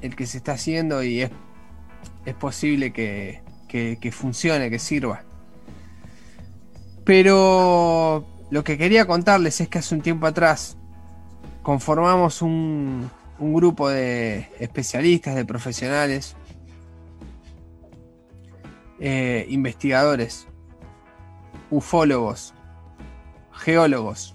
el 0.00 0.16
que 0.16 0.24
se 0.26 0.38
está 0.38 0.52
haciendo 0.52 1.02
y 1.02 1.20
es, 1.20 1.30
es 2.24 2.34
posible 2.34 2.90
que, 2.90 3.42
que- 3.68 4.10
funcione, 4.10 4.70
que 4.70 4.78
sirva. 4.78 5.24
Pero 7.04 8.24
lo 8.50 8.64
que 8.64 8.78
quería 8.78 9.06
contarles 9.06 9.60
es 9.60 9.68
que 9.68 9.78
hace 9.78 9.94
un 9.94 10.00
tiempo 10.00 10.26
atrás 10.26 10.78
conformamos 11.62 12.40
un, 12.40 13.10
un 13.38 13.52
grupo 13.52 13.90
de 13.90 14.48
especialistas, 14.58 15.34
de 15.34 15.44
profesionales, 15.44 16.34
eh, 19.00 19.44
investigadores, 19.50 20.46
ufólogos, 21.70 22.54
geólogos, 23.52 24.34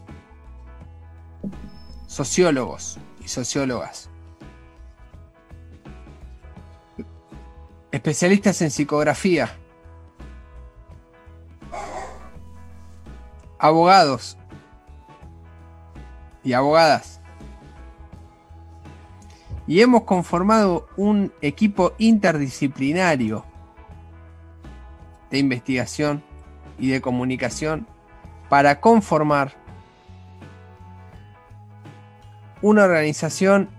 sociólogos 2.15 2.97
y 3.21 3.27
sociólogas, 3.27 4.09
especialistas 7.91 8.61
en 8.61 8.71
psicografía, 8.71 9.53
abogados. 13.59 14.37
Y 16.41 16.53
abogadas. 16.53 17.19
Y 19.67 19.81
hemos 19.81 20.03
conformado 20.03 20.87
un 20.95 21.33
equipo 21.41 21.95
interdisciplinario 21.97 23.43
de 25.31 25.39
investigación 25.39 26.23
y 26.79 26.91
de 26.91 27.01
comunicación 27.01 27.85
para 28.47 28.79
conformar 28.79 29.64
una 32.65 32.85
organización 32.85 33.69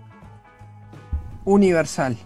universal. 1.43 2.17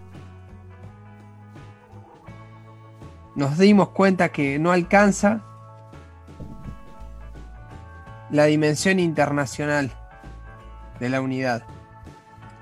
Nos 3.36 3.58
dimos 3.58 3.90
cuenta 3.90 4.30
que 4.30 4.60
no 4.60 4.72
alcanza 4.72 5.42
la 8.30 8.46
dimensión 8.46 9.00
internacional 9.00 9.90
de 11.00 11.10
la 11.10 11.22
unidad. 11.22 11.64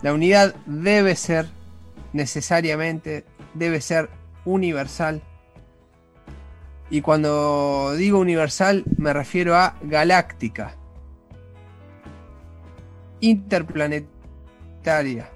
La 0.01 0.13
unidad 0.13 0.55
debe 0.65 1.17
ser 1.17 1.47
necesariamente, 2.13 3.25
debe 3.53 3.81
ser 3.81 4.09
universal. 4.45 5.21
Y 6.89 7.01
cuando 7.01 7.95
digo 7.97 8.17
universal 8.17 8.85
me 8.95 9.11
refiero 9.11 9.57
a 9.57 9.75
galáctica, 9.81 10.78
interplanetaria. 13.21 15.29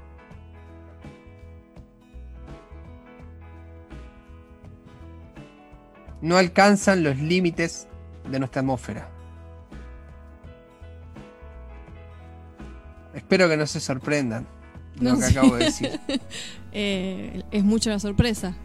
No 6.22 6.38
alcanzan 6.38 7.04
los 7.04 7.18
límites 7.18 7.88
de 8.30 8.40
nuestra 8.40 8.62
atmósfera. 8.62 9.10
Espero 13.14 13.50
que 13.50 13.58
no 13.58 13.68
se 13.68 13.80
sorprendan 13.80 14.48
de 14.96 15.12
lo 15.12 15.20
que 15.20 15.26
acabo 15.26 15.56
de 15.56 15.66
decir. 15.66 16.00
Eh, 16.76 17.44
es 17.52 17.64
mucha 17.64 17.92
la 17.92 18.00
sorpresa. 18.00 18.56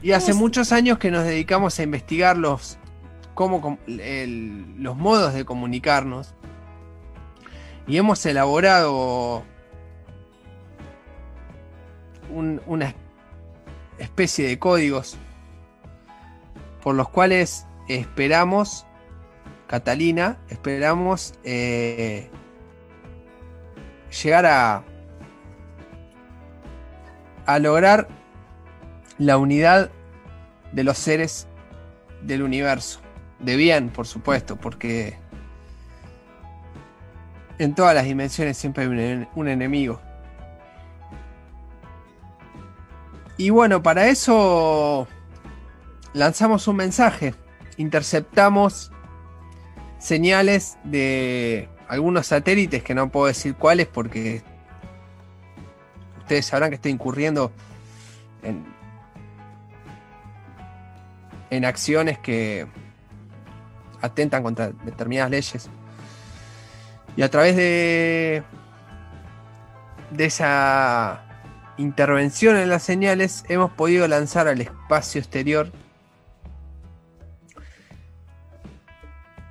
Y 0.00 0.12
hace 0.12 0.32
muchos 0.32 0.70
años 0.70 0.98
que 0.98 1.10
nos 1.10 1.24
dedicamos 1.24 1.76
a 1.80 1.82
investigar 1.82 2.38
los, 2.38 2.78
cómo, 3.36 3.78
los 3.86 4.96
modos 4.96 5.34
de 5.34 5.44
comunicarnos. 5.44 6.34
Y 7.86 7.98
hemos 7.98 8.24
elaborado 8.26 9.44
un- 12.30 12.60
una 12.66 12.94
especie 13.98 14.48
de 14.48 14.58
códigos 14.58 15.16
por 16.82 16.94
los 16.96 17.08
cuales 17.10 17.66
esperamos, 17.88 18.86
Catalina, 19.66 20.38
esperamos 20.48 21.34
eh, 21.44 22.30
llegar 24.22 24.46
a, 24.46 24.82
a 27.44 27.58
lograr 27.58 28.08
la 29.18 29.36
unidad 29.36 29.90
de 30.72 30.84
los 30.84 30.96
seres 30.98 31.46
del 32.22 32.42
universo. 32.42 33.00
De 33.46 33.54
bien, 33.54 33.90
por 33.90 34.08
supuesto, 34.08 34.56
porque 34.56 35.16
en 37.60 37.76
todas 37.76 37.94
las 37.94 38.04
dimensiones 38.04 38.56
siempre 38.58 38.82
hay 38.82 38.88
un, 38.90 38.98
en- 38.98 39.28
un 39.36 39.46
enemigo. 39.46 40.00
Y 43.36 43.50
bueno, 43.50 43.84
para 43.84 44.08
eso 44.08 45.06
lanzamos 46.12 46.66
un 46.66 46.74
mensaje. 46.74 47.36
Interceptamos 47.76 48.90
señales 50.00 50.76
de 50.82 51.68
algunos 51.86 52.26
satélites 52.26 52.82
que 52.82 52.96
no 52.96 53.12
puedo 53.12 53.26
decir 53.26 53.54
cuáles 53.54 53.86
porque 53.86 54.42
ustedes 56.18 56.46
sabrán 56.46 56.70
que 56.70 56.74
estoy 56.74 56.90
incurriendo 56.90 57.52
en, 58.42 58.64
en 61.50 61.64
acciones 61.64 62.18
que 62.18 62.66
atentan 64.00 64.42
contra 64.42 64.70
determinadas 64.84 65.30
leyes. 65.30 65.70
Y 67.16 67.22
a 67.22 67.30
través 67.30 67.56
de, 67.56 68.42
de 70.10 70.24
esa 70.24 71.22
intervención 71.78 72.56
en 72.56 72.68
las 72.68 72.82
señales 72.82 73.44
hemos 73.48 73.70
podido 73.72 74.06
lanzar 74.08 74.48
al 74.48 74.60
espacio 74.60 75.20
exterior 75.20 75.70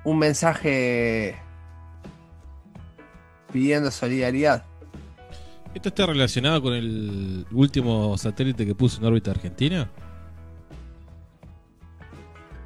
un 0.04 0.18
mensaje 0.18 1.36
pidiendo 3.52 3.90
solidaridad. 3.90 4.64
¿Esto 5.74 5.88
está 5.88 6.06
relacionado 6.06 6.62
con 6.62 6.74
el 6.74 7.46
último 7.52 8.16
satélite 8.16 8.64
que 8.64 8.74
puso 8.74 9.00
en 9.00 9.06
órbita 9.06 9.32
Argentina? 9.32 9.90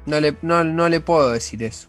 No 0.05 0.19
le, 0.19 0.35
no, 0.41 0.63
no 0.63 0.89
le 0.89 0.99
puedo 0.99 1.31
decir 1.31 1.63
eso. 1.63 1.87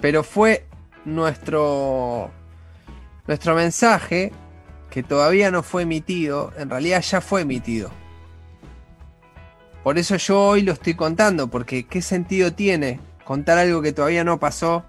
Pero 0.00 0.22
fue 0.22 0.66
nuestro, 1.04 2.30
nuestro 3.26 3.54
mensaje 3.54 4.32
que 4.90 5.02
todavía 5.02 5.50
no 5.50 5.62
fue 5.62 5.82
emitido, 5.82 6.52
en 6.56 6.70
realidad 6.70 7.02
ya 7.02 7.20
fue 7.20 7.42
emitido. 7.42 7.90
Por 9.84 9.98
eso 9.98 10.16
yo 10.16 10.40
hoy 10.40 10.62
lo 10.62 10.72
estoy 10.72 10.94
contando, 10.94 11.48
porque 11.48 11.86
¿qué 11.86 12.02
sentido 12.02 12.52
tiene 12.52 13.00
contar 13.24 13.58
algo 13.58 13.80
que 13.80 13.92
todavía 13.92 14.24
no 14.24 14.38
pasó? 14.38 14.84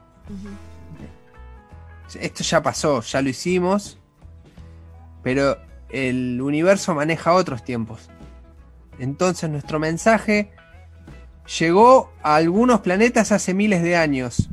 Esto 2.20 2.44
ya 2.44 2.62
pasó, 2.62 3.02
ya 3.02 3.22
lo 3.22 3.30
hicimos, 3.30 4.01
pero 5.24 5.58
el 5.90 6.42
universo 6.42 6.96
maneja 6.96 7.34
otros 7.34 7.64
tiempos. 7.64 8.10
Entonces 9.00 9.50
nuestro 9.50 9.80
mensaje 9.80 10.52
llegó 11.60 12.12
a 12.22 12.36
algunos 12.36 12.82
planetas 12.82 13.32
hace 13.32 13.54
miles 13.54 13.84
de 13.84 13.96
años 13.96 14.50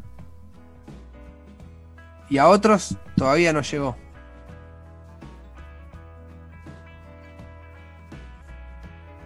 y 2.30 2.38
a 2.38 2.48
otros 2.48 2.96
todavía 3.16 3.52
no 3.52 3.62
llegó. 3.62 3.96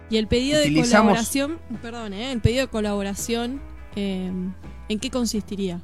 Y 0.09 0.17
el 0.17 0.27
pedido 0.27 0.59
de 0.59 0.73
colaboración, 0.73 1.57
perdón, 1.81 2.13
¿eh? 2.13 2.31
el 2.31 2.39
pedido 2.39 2.65
de 2.65 2.67
colaboración, 2.67 3.61
eh, 3.95 4.31
¿en 4.89 4.99
qué 4.99 5.09
consistiría? 5.09 5.81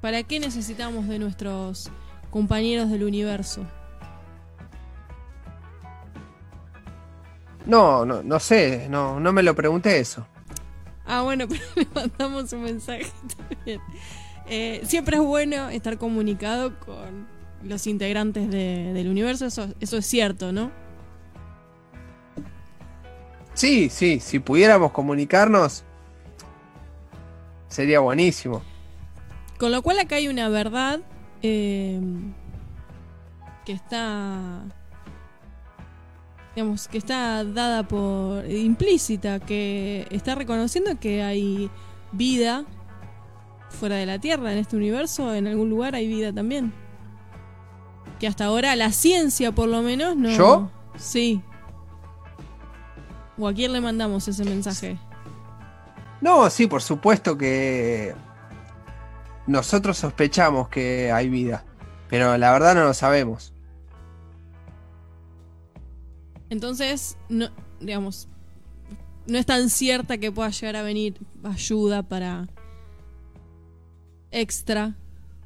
¿Para 0.00 0.22
qué 0.22 0.38
necesitamos 0.38 1.08
de 1.08 1.18
nuestros 1.18 1.90
compañeros 2.30 2.90
del 2.90 3.04
universo? 3.04 3.64
No, 7.66 8.04
no, 8.06 8.22
no 8.22 8.40
sé, 8.40 8.86
no, 8.88 9.20
no 9.20 9.32
me 9.32 9.42
lo 9.42 9.54
pregunté 9.54 9.98
eso. 9.98 10.26
Ah, 11.06 11.22
bueno, 11.22 11.46
pero 11.48 11.62
le 11.76 11.86
mandamos 11.94 12.52
un 12.52 12.62
mensaje 12.62 13.06
también. 13.36 13.80
Eh, 14.46 14.80
siempre 14.84 15.16
es 15.16 15.22
bueno 15.22 15.68
estar 15.68 15.98
comunicado 15.98 16.78
con 16.80 17.26
los 17.62 17.86
integrantes 17.86 18.48
de- 18.50 18.92
del 18.94 19.08
universo, 19.08 19.46
eso, 19.46 19.68
eso 19.80 19.98
es 19.98 20.06
cierto, 20.06 20.52
¿no? 20.52 20.70
Sí, 23.52 23.90
sí, 23.90 24.20
si 24.20 24.38
pudiéramos 24.38 24.92
comunicarnos 24.92 25.82
sería 27.66 28.00
buenísimo. 28.00 28.62
Con 29.58 29.72
lo 29.72 29.82
cual 29.82 29.98
acá 29.98 30.16
hay 30.16 30.28
una 30.28 30.48
verdad 30.48 31.00
eh, 31.42 32.00
que 33.64 33.72
está 33.72 34.62
digamos 36.54 36.88
que 36.88 36.98
está 36.98 37.44
dada 37.44 37.86
por 37.86 38.44
implícita 38.50 39.38
que 39.38 40.06
está 40.10 40.34
reconociendo 40.34 40.98
que 40.98 41.22
hay 41.22 41.70
vida 42.12 42.64
fuera 43.70 43.96
de 43.96 44.06
la 44.06 44.18
Tierra 44.18 44.52
en 44.52 44.58
este 44.58 44.76
universo 44.76 45.34
en 45.34 45.46
algún 45.46 45.70
lugar 45.70 45.94
hay 45.94 46.06
vida 46.08 46.32
también. 46.32 46.72
Que 48.18 48.26
hasta 48.26 48.46
ahora 48.46 48.74
la 48.74 48.90
ciencia 48.90 49.52
por 49.52 49.68
lo 49.68 49.82
menos 49.82 50.16
no 50.16 50.30
¿Yo? 50.30 50.70
sí. 50.96 51.42
O 53.38 53.46
a 53.46 53.54
quién 53.54 53.72
le 53.72 53.80
mandamos 53.80 54.26
ese 54.26 54.44
mensaje 54.44 54.98
No, 56.20 56.50
sí, 56.50 56.66
por 56.66 56.82
supuesto 56.82 57.38
que 57.38 58.16
nosotros 59.48 59.96
sospechamos 59.96 60.68
que 60.68 61.10
hay 61.10 61.28
vida, 61.28 61.64
pero 62.08 62.36
la 62.36 62.52
verdad 62.52 62.74
no 62.74 62.84
lo 62.84 62.94
sabemos. 62.94 63.54
Entonces, 66.50 67.16
no, 67.28 67.48
digamos, 67.80 68.28
no 69.26 69.38
es 69.38 69.46
tan 69.46 69.70
cierta 69.70 70.18
que 70.18 70.30
pueda 70.30 70.50
llegar 70.50 70.76
a 70.76 70.82
venir 70.82 71.18
ayuda 71.42 72.02
para 72.02 72.46
extra 74.30 74.94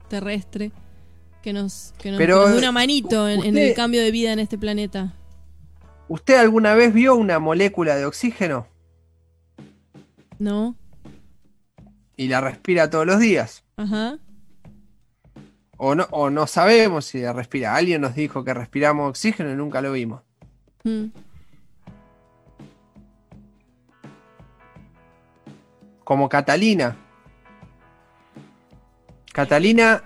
terrestre 0.09 0.73
que 1.41 1.53
nos, 1.53 1.95
que 1.99 2.11
nos, 2.11 2.19
Pero, 2.19 2.37
que 2.37 2.43
nos 2.43 2.53
dé 2.53 2.59
una 2.59 2.73
manito 2.73 3.29
en, 3.29 3.57
el 3.57 3.75
cambio 3.75 4.03
de 4.03 4.11
vida 4.11 4.33
en 4.33 4.41
este 4.41 4.59
planeta. 4.59 5.15
¿Usted 6.09 6.35
alguna 6.35 6.75
vez 6.75 6.93
vio 6.93 7.15
una 7.15 7.39
molécula 7.39 7.97
de 7.97 8.05
oxígeno 8.05 8.67
¿No? 10.39 10.77
y 12.17 12.29
la 12.29 12.41
respira 12.41 12.91
todos 12.91 13.07
los 13.07 13.21
días? 13.21 13.65
Ajá. 13.83 14.19
O 15.77 15.95
no, 15.97 16.07
o 16.13 16.31
no 16.31 16.47
sabemos 16.47 17.07
si 17.07 17.27
respira. 17.27 17.75
Alguien 17.75 18.01
nos 18.01 18.15
dijo 18.15 18.45
que 18.45 18.55
respiramos 18.55 19.09
oxígeno 19.11 19.51
y 19.51 19.57
nunca 19.57 19.81
lo 19.81 19.93
vimos. 19.93 20.23
Mm. 20.85 21.07
Como 26.05 26.29
Catalina. 26.29 26.97
Catalina 29.33 30.05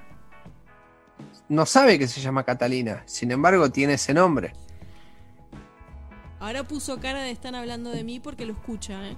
no 1.49 1.67
sabe 1.67 1.99
que 1.99 2.09
se 2.09 2.21
llama 2.21 2.45
Catalina, 2.45 3.03
sin 3.07 3.31
embargo 3.31 3.71
tiene 3.71 3.95
ese 3.95 4.15
nombre. 4.15 4.53
Ahora 6.41 6.65
puso 6.65 7.01
cara 7.01 7.23
de 7.23 7.31
están 7.33 7.55
hablando 7.55 7.91
de 7.91 8.05
mí 8.05 8.21
porque 8.21 8.47
lo 8.47 8.53
escucha, 8.53 9.09
¿eh? 9.09 9.17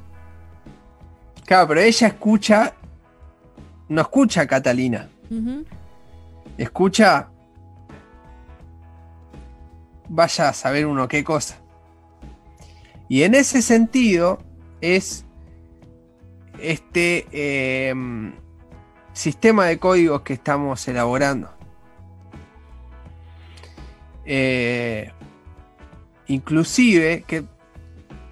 Claro, 1.44 1.68
pero 1.68 1.80
ella 1.80 2.08
escucha, 2.08 2.74
no 3.88 4.02
escucha 4.02 4.42
a 4.42 4.46
Catalina, 4.46 5.08
escucha, 6.56 7.30
vaya 10.08 10.48
a 10.48 10.52
saber 10.52 10.86
uno 10.86 11.08
qué 11.08 11.24
cosa. 11.24 11.58
Y 13.08 13.22
en 13.22 13.34
ese 13.34 13.62
sentido 13.62 14.38
es 14.80 15.24
este 16.60 17.26
em, 17.90 18.34
sistema 19.12 19.66
de 19.66 19.78
códigos 19.78 20.22
que 20.22 20.34
estamos 20.34 20.86
elaborando. 20.88 21.50
Eh, 24.26 25.10
inclusive 26.26 27.24
que, 27.26 27.44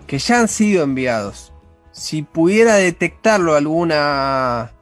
que 0.07 0.19
ya 0.19 0.41
han 0.41 0.49
sido 0.49 0.85
enviados. 0.85 1.55
Si 1.93 2.23
pudiera 2.23 2.75
detectarlo 2.75 3.55
alguna 3.55 4.73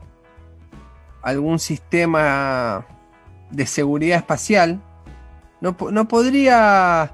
algún 1.24 1.58
sistema 1.58 2.86
de 3.50 3.66
seguridad 3.66 4.18
espacial, 4.18 4.80
no, 5.60 5.76
no 5.90 6.06
podría 6.06 7.12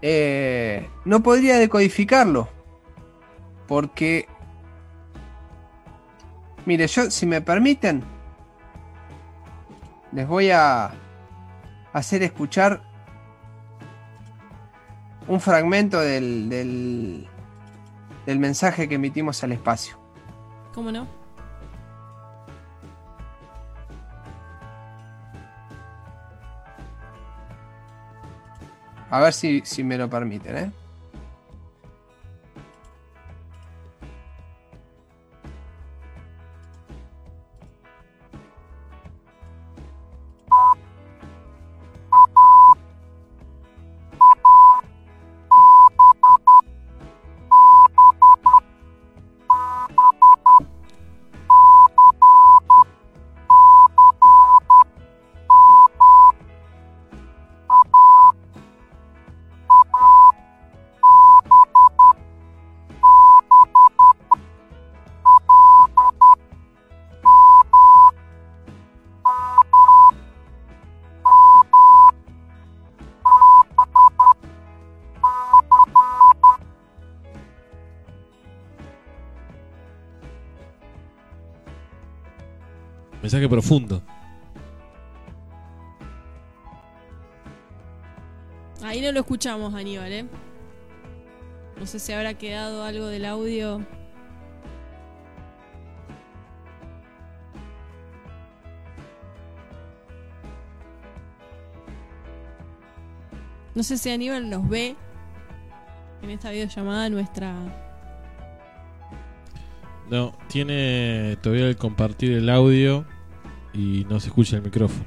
eh, 0.00 0.88
no 1.04 1.22
podría 1.22 1.58
decodificarlo. 1.58 2.48
Porque 3.68 4.26
mire, 6.66 6.86
yo 6.86 7.10
si 7.10 7.26
me 7.26 7.40
permiten 7.40 8.02
les 10.12 10.28
voy 10.28 10.50
a 10.50 10.92
hacer 11.92 12.22
escuchar 12.22 12.82
un 15.26 15.40
fragmento 15.40 16.00
del, 16.00 16.48
del, 16.48 17.26
del 18.24 18.38
mensaje 18.38 18.88
que 18.88 18.94
emitimos 18.94 19.42
al 19.42 19.52
espacio. 19.52 19.98
¿Cómo 20.72 20.92
no? 20.92 21.23
A 29.14 29.20
ver 29.20 29.32
si, 29.32 29.62
si 29.64 29.84
me 29.84 29.96
lo 29.96 30.10
permiten, 30.10 30.56
¿eh? 30.56 30.72
Mensaje 83.24 83.48
profundo. 83.48 84.02
Ahí 88.82 89.00
no 89.00 89.12
lo 89.12 89.20
escuchamos, 89.20 89.72
Aníbal, 89.72 90.12
¿eh? 90.12 90.26
No 91.80 91.86
sé 91.86 92.00
si 92.00 92.12
habrá 92.12 92.34
quedado 92.34 92.84
algo 92.84 93.06
del 93.06 93.24
audio. 93.24 93.80
No 103.74 103.82
sé 103.82 103.96
si 103.96 104.10
Aníbal 104.10 104.50
nos 104.50 104.68
ve 104.68 104.96
en 106.20 106.28
esta 106.28 106.50
videollamada 106.50 107.08
nuestra. 107.08 107.54
No, 110.10 110.36
tiene 110.48 111.38
todavía 111.40 111.68
el 111.68 111.78
compartir 111.78 112.32
el 112.32 112.50
audio 112.50 113.06
y 113.74 114.06
no 114.08 114.20
se 114.20 114.28
escucha 114.28 114.56
el 114.56 114.62
micrófono. 114.62 115.04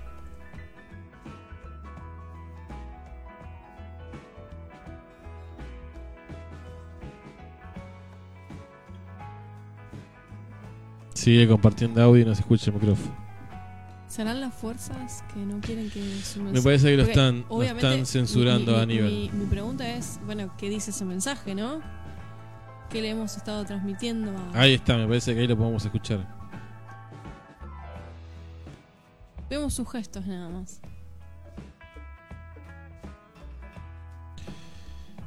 Sigue 11.13 11.47
compartiendo 11.47 12.01
audio 12.01 12.21
y 12.21 12.25
no 12.25 12.35
se 12.35 12.41
escucha 12.41 12.69
el 12.69 12.75
micrófono. 12.75 13.15
¿Serán 14.07 14.39
las 14.39 14.53
fuerzas 14.53 15.23
que 15.33 15.39
no 15.39 15.59
quieren 15.59 15.89
que 15.89 15.99
su 16.21 16.39
mensaje- 16.41 16.53
Me 16.53 16.61
parece 16.61 16.87
que 16.91 16.97
lo 16.97 17.03
están- 17.03 17.39
lo 17.49 17.55
obviamente, 17.55 17.87
están 17.87 18.05
censurando 18.05 18.71
mi- 18.71 18.73
mi- 18.73 18.79
a 18.79 18.83
Aníbal. 18.83 19.11
Mi, 19.11 19.29
mi 19.33 19.45
pregunta 19.45 19.87
es, 19.89 20.19
bueno, 20.25 20.53
¿qué 20.57 20.69
dice 20.69 20.91
ese 20.91 21.03
mensaje, 21.05 21.55
no? 21.55 21.81
¿Qué 22.89 23.01
le 23.01 23.09
hemos 23.09 23.35
estado 23.35 23.65
transmitiendo 23.65 24.31
a... 24.53 24.61
Ahí 24.61 24.75
está, 24.75 24.95
me 24.95 25.05
parece 25.07 25.33
que 25.33 25.41
ahí 25.41 25.47
lo 25.47 25.57
podemos 25.57 25.83
escuchar. 25.83 26.36
Sus 29.69 29.89
gestos 29.91 30.25
nada 30.25 30.49
más. 30.49 30.79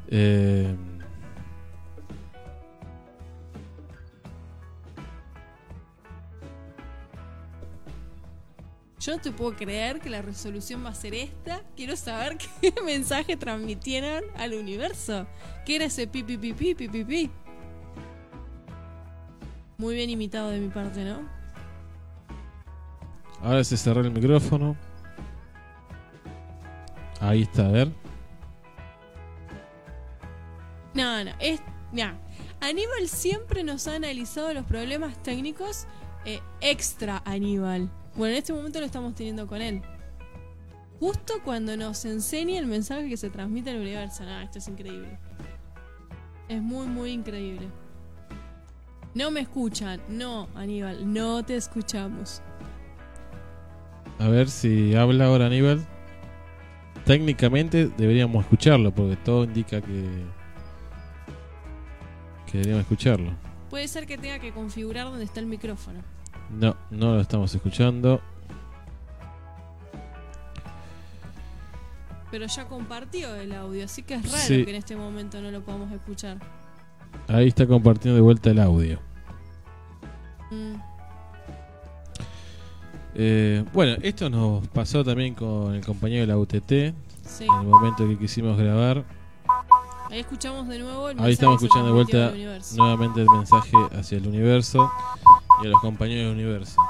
Eh, 0.09 0.75
Yo 9.01 9.17
no 9.17 9.23
te 9.23 9.33
puedo 9.33 9.57
creer 9.57 9.99
que 9.99 10.11
la 10.11 10.21
resolución 10.21 10.85
va 10.85 10.91
a 10.91 10.95
ser 10.95 11.15
esta. 11.15 11.63
Quiero 11.75 11.97
saber 11.97 12.37
qué 12.61 12.75
mensaje 12.85 13.35
transmitieron 13.37 14.25
al 14.37 14.53
universo. 14.53 15.27
¿Qué 15.65 15.77
era 15.77 15.87
ese 15.87 16.07
pi 16.07 16.23
pi 16.23 16.37
pi 16.37 16.53
pi 16.53 16.75
pi 16.75 16.89
pi 16.89 17.05
pi? 17.05 17.31
Muy 19.79 19.95
bien 19.95 20.11
imitado 20.11 20.51
de 20.51 20.61
mi 20.61 20.69
parte, 20.69 21.03
¿no? 21.05 21.40
Ahora 23.43 23.65
se 23.65 23.77
cerró 23.77 24.01
el 24.01 24.11
micrófono. 24.11 24.77
Ahí 27.21 27.43
está, 27.43 27.67
a 27.67 27.71
ver. 27.71 27.93
No, 30.95 31.25
no, 31.25 31.31
es. 31.39 31.61
Mira, 31.93 32.19
Aníbal 32.61 33.09
siempre 33.09 33.65
nos 33.65 33.87
ha 33.89 33.97
analizado 33.97 34.53
los 34.55 34.65
problemas 34.65 35.23
técnicos 35.23 35.87
eh, 36.25 36.41
extra 36.61 37.23
Aníbal. 37.25 37.91
Bueno, 38.15 38.33
en 38.33 38.39
este 38.39 38.53
momento 38.53 38.81
lo 38.81 38.87
estamos 38.87 39.15
teniendo 39.15 39.47
con 39.47 39.61
él. 39.63 39.83
Justo 40.99 41.35
cuando 41.45 41.77
nos 41.77 42.05
enseña 42.05 42.59
el 42.59 42.67
mensaje 42.67 43.09
que 43.09 43.17
se 43.17 43.31
transmite 43.31 43.71
al 43.71 43.77
universo. 43.81 44.25
No, 44.25 44.41
esto 44.41 44.59
es 44.59 44.69
increíble. 44.69 45.19
Es 46.49 46.61
muy, 46.61 46.87
muy 46.87 47.11
increíble. 47.11 47.69
No 49.15 49.31
me 49.31 49.41
escuchan. 49.41 50.01
No, 50.09 50.49
Aníbal, 50.55 51.13
no 51.13 51.43
te 51.43 51.57
escuchamos. 51.57 52.43
A 54.21 54.29
ver 54.29 54.49
si 54.51 54.95
habla 54.95 55.27
ahora 55.27 55.47
Aníbal. 55.47 55.85
Técnicamente 57.05 57.89
deberíamos 57.97 58.45
escucharlo 58.45 58.95
porque 58.95 59.17
todo 59.17 59.45
indica 59.45 59.81
que 59.81 60.05
que 62.47 62.59
deberíamos 62.59 62.83
escucharlo. 62.83 63.33
Puede 63.71 63.87
ser 63.89 64.07
que 64.07 64.19
tenga 64.19 64.39
que 64.39 64.53
configurar 64.53 65.07
donde 65.07 65.25
está 65.25 65.41
el 65.41 65.47
micrófono. 65.47 66.01
No, 66.51 66.77
no 66.91 67.15
lo 67.15 67.21
estamos 67.21 67.55
escuchando. 67.55 68.21
Pero 72.31 72.47
ya 72.47 72.65
compartió 72.67 73.35
el 73.37 73.53
audio, 73.53 73.85
así 73.85 74.03
que 74.03 74.15
es 74.15 74.25
raro 74.25 74.37
Sí. 74.45 74.65
que 74.65 74.71
en 74.71 74.77
este 74.77 74.97
momento 74.97 75.41
no 75.41 75.51
lo 75.51 75.63
podamos 75.63 75.91
escuchar. 75.93 76.39
Ahí 77.29 77.49
está 77.49 77.67
compartiendo 77.67 78.17
de 78.17 78.21
vuelta 78.21 78.51
el 78.51 78.61
audio. 78.61 79.01
Mm. 80.51 80.75
Eh, 83.15 83.65
bueno, 83.73 83.97
esto 84.03 84.31
nos 84.31 84.67
pasó 84.69 85.05
también 85.05 85.35
con 85.35 85.75
el 85.75 85.85
compañero 85.85 86.21
de 86.23 86.27
la 86.27 86.39
UTT. 86.39 86.95
Sí. 87.27 87.45
En 87.45 87.61
el 87.61 87.67
momento 87.67 88.07
que 88.07 88.19
quisimos 88.19 88.57
grabar. 88.59 89.05
Ahí 90.11 90.21
escuchamos 90.21 90.67
de 90.67 90.79
nuevo 90.81 91.09
el 91.09 91.21
Ahí 91.21 91.33
estamos 91.33 91.63
escuchando 91.63 91.89
de 91.89 91.93
vuelta 91.93 92.33
nuevamente 92.77 93.21
el 93.21 93.29
mensaje 93.29 93.77
hacia 93.93 94.19
el 94.19 94.27
universo 94.27 94.91
y 95.63 95.67
a 95.67 95.71
los 95.71 95.81
compañeros 95.81 96.35
del 96.35 96.45
universo. 96.45 96.83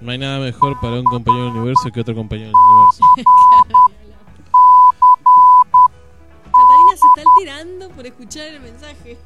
No 0.00 0.10
hay 0.10 0.18
nada 0.18 0.40
mejor 0.40 0.80
para 0.80 0.96
un 0.96 1.04
compañero 1.04 1.44
del 1.44 1.54
universo 1.54 1.90
que 1.92 2.00
otro 2.00 2.14
compañero 2.14 2.48
del 2.48 2.56
universo. 2.56 3.04
Catalina 6.52 6.96
se 6.96 7.06
está 7.06 7.22
tirando 7.38 7.88
por 7.90 8.06
escuchar 8.06 8.48
el 8.48 8.60
mensaje. 8.60 9.16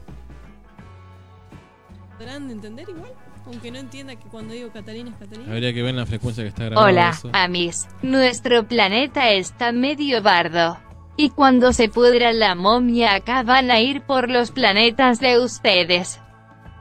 ¿Podrán 2.19 2.51
entender 2.51 2.89
igual? 2.89 3.13
Aunque 3.49 3.71
no 3.71 3.79
entienda 3.79 4.15
que 4.15 4.29
cuando 4.29 4.53
digo 4.53 4.71
Catalina 4.71 5.11
es 5.11 5.17
Catalina. 5.17 5.51
Habría 5.53 5.73
que 5.73 5.83
ver 5.83 5.95
la 5.95 6.07
frecuencia 6.07 6.45
que 6.45 6.49
está 6.49 6.67
grabando 6.67 6.87
Hola, 6.89 7.11
eso. 7.11 7.31
amis. 7.33 7.89
Nuestro 8.03 8.69
planeta 8.69 9.31
está 9.31 9.73
medio 9.73 10.23
bardo. 10.23 10.79
Y 11.17 11.31
cuando 11.31 11.73
se 11.73 11.89
pudra 11.89 12.33
la 12.33 12.55
momia 12.55 13.15
acá 13.15 13.43
van 13.43 13.71
a 13.71 13.81
ir 13.81 14.03
por 14.03 14.31
los 14.31 14.51
planetas 14.51 15.19
de 15.19 15.39
ustedes. 15.39 16.21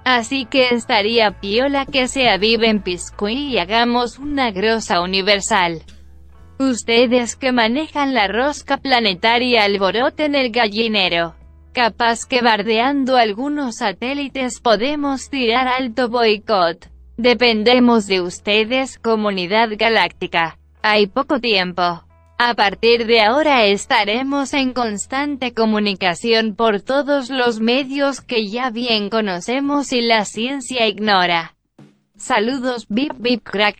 Así 0.04 0.46
que 0.46 0.70
estaría 0.70 1.40
piola 1.40 1.86
que 1.86 2.08
se 2.08 2.30
aviven 2.30 2.82
Piscuí 2.82 3.54
y 3.54 3.58
hagamos 3.58 4.20
una 4.20 4.52
grosa 4.52 5.02
universal. 5.02 5.84
Ustedes 6.60 7.36
que 7.36 7.52
manejan 7.52 8.14
la 8.14 8.28
rosca 8.28 8.78
planetaria 8.78 9.64
alboroten 9.64 10.36
el 10.36 10.52
gallinero. 10.52 11.36
Capaz 11.78 12.26
que 12.26 12.42
bardeando 12.42 13.18
algunos 13.18 13.76
satélites 13.76 14.60
podemos 14.62 15.30
tirar 15.30 15.68
alto 15.68 16.10
boicot. 16.10 16.90
Dependemos 17.18 18.08
de 18.08 18.20
ustedes, 18.20 18.98
comunidad 18.98 19.70
galáctica. 19.78 20.58
Hay 20.82 21.06
poco 21.06 21.40
tiempo. 21.40 22.04
A 22.40 22.56
partir 22.56 23.06
de 23.06 23.22
ahora 23.22 23.66
estaremos 23.66 24.56
en 24.56 24.74
constante 24.74 25.54
comunicación 25.54 26.56
por 26.56 26.82
todos 26.82 27.30
los 27.30 27.60
medios 27.60 28.22
que 28.22 28.50
ya 28.50 28.72
bien 28.72 29.12
conocemos 29.12 29.94
y 29.94 30.02
la 30.02 30.26
ciencia 30.26 30.88
ignora. 30.88 31.56
Saludos 32.16 32.88
Bip 32.90 33.14
Bip 33.20 33.44
Crack. 33.44 33.78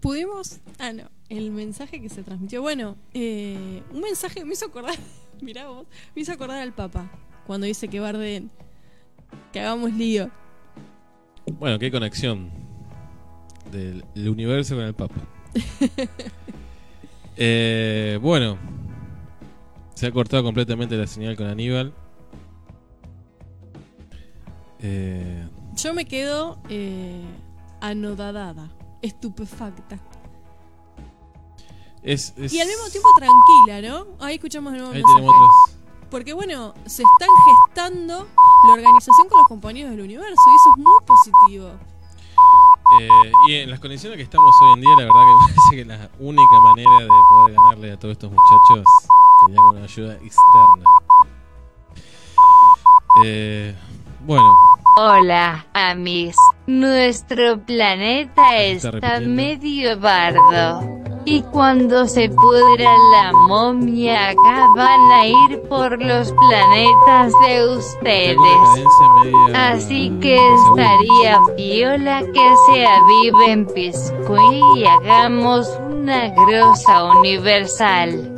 Pudimos. 0.00 0.60
Ah, 0.78 0.92
no. 0.92 1.11
El 1.32 1.50
mensaje 1.50 1.98
que 1.98 2.10
se 2.10 2.22
transmitió. 2.22 2.60
Bueno, 2.60 2.94
eh, 3.14 3.82
un 3.90 4.02
mensaje 4.02 4.40
que 4.40 4.44
me 4.44 4.52
hizo 4.52 4.66
acordar. 4.66 4.96
Mirá 5.40 5.66
vos. 5.66 5.86
Me 6.14 6.20
hizo 6.20 6.32
acordar 6.32 6.60
al 6.60 6.74
Papa. 6.74 7.10
Cuando 7.46 7.66
dice 7.66 7.88
que 7.88 8.00
barden. 8.00 8.50
Que 9.50 9.60
hagamos 9.60 9.94
lío. 9.94 10.30
Bueno, 11.58 11.78
qué 11.78 11.90
conexión 11.90 12.50
del 13.70 14.04
el 14.14 14.28
universo 14.28 14.74
con 14.74 14.84
el 14.84 14.94
Papa. 14.94 15.20
Eh, 17.38 18.18
bueno, 18.20 18.58
se 19.94 20.06
ha 20.06 20.12
cortado 20.12 20.42
completamente 20.42 20.94
la 20.98 21.06
señal 21.06 21.34
con 21.34 21.46
Aníbal. 21.46 21.94
Eh, 24.80 25.48
Yo 25.74 25.94
me 25.94 26.04
quedo 26.04 26.62
eh, 26.68 27.22
anodadada. 27.80 28.70
Estupefacta. 29.00 29.98
Es, 32.02 32.32
es- 32.36 32.52
Y 32.52 32.60
al 32.60 32.68
mismo 32.68 32.84
tiempo 32.90 33.08
tranquila, 33.16 33.88
¿no? 33.88 34.06
Ahí 34.24 34.34
escuchamos 34.36 34.72
de 34.72 34.78
nuevo 34.78 34.92
Ahí 34.92 34.98
mensaje. 34.98 35.14
tenemos 35.16 35.34
otros. 35.36 35.50
Porque 36.10 36.32
bueno, 36.34 36.74
se 36.84 37.02
están 37.02 37.28
gestando 37.66 38.26
la 38.68 38.72
organización 38.74 39.28
con 39.28 39.38
los 39.38 39.48
compañeros 39.48 39.92
del 39.92 40.02
universo 40.02 40.34
y 40.34 40.54
eso 40.56 40.70
es 40.76 40.78
muy 40.78 41.02
positivo. 41.06 41.70
Eh, 43.00 43.32
y 43.48 43.54
en 43.54 43.70
las 43.70 43.80
condiciones 43.80 44.18
que 44.18 44.22
estamos 44.22 44.54
hoy 44.60 44.74
en 44.74 44.80
día, 44.82 44.90
la 44.90 45.04
verdad 45.04 45.20
que 45.22 45.34
me 45.40 45.54
parece 45.54 45.76
que 45.76 45.84
la 45.86 46.10
única 46.20 46.60
manera 46.60 46.90
de 47.00 47.08
poder 47.30 47.54
ganarle 47.54 47.92
a 47.92 47.98
todos 47.98 48.12
estos 48.12 48.30
muchachos 48.30 48.86
sería 49.46 49.56
con 49.56 49.76
una 49.76 49.84
ayuda 49.84 50.12
externa. 50.14 50.84
Eh, 53.24 53.74
bueno, 54.26 54.54
Hola, 54.98 55.66
amis. 55.72 56.36
Nuestro 56.66 57.58
planeta 57.64 58.56
está 58.58 58.90
está 58.90 59.20
medio 59.20 59.98
bardo. 59.98 61.01
Y 61.24 61.42
cuando 61.42 62.06
se 62.06 62.28
pudra 62.28 62.90
la 63.12 63.32
momia 63.32 64.30
acá 64.30 64.66
van 64.76 65.10
a 65.12 65.26
ir 65.26 65.62
por 65.68 66.02
los 66.02 66.32
planetas 66.32 67.32
de 67.46 67.76
ustedes. 67.76 68.36
media 69.22 69.70
Así 69.70 70.10
que 70.20 70.36
estaría 70.54 71.38
piola 71.56 72.20
que 72.20 72.54
se 72.66 72.86
aviven 72.86 73.66
Piscuí 73.66 74.60
y 74.76 74.84
hagamos 74.84 75.68
una 75.88 76.28
grosa 76.30 77.04
universal. 77.04 78.34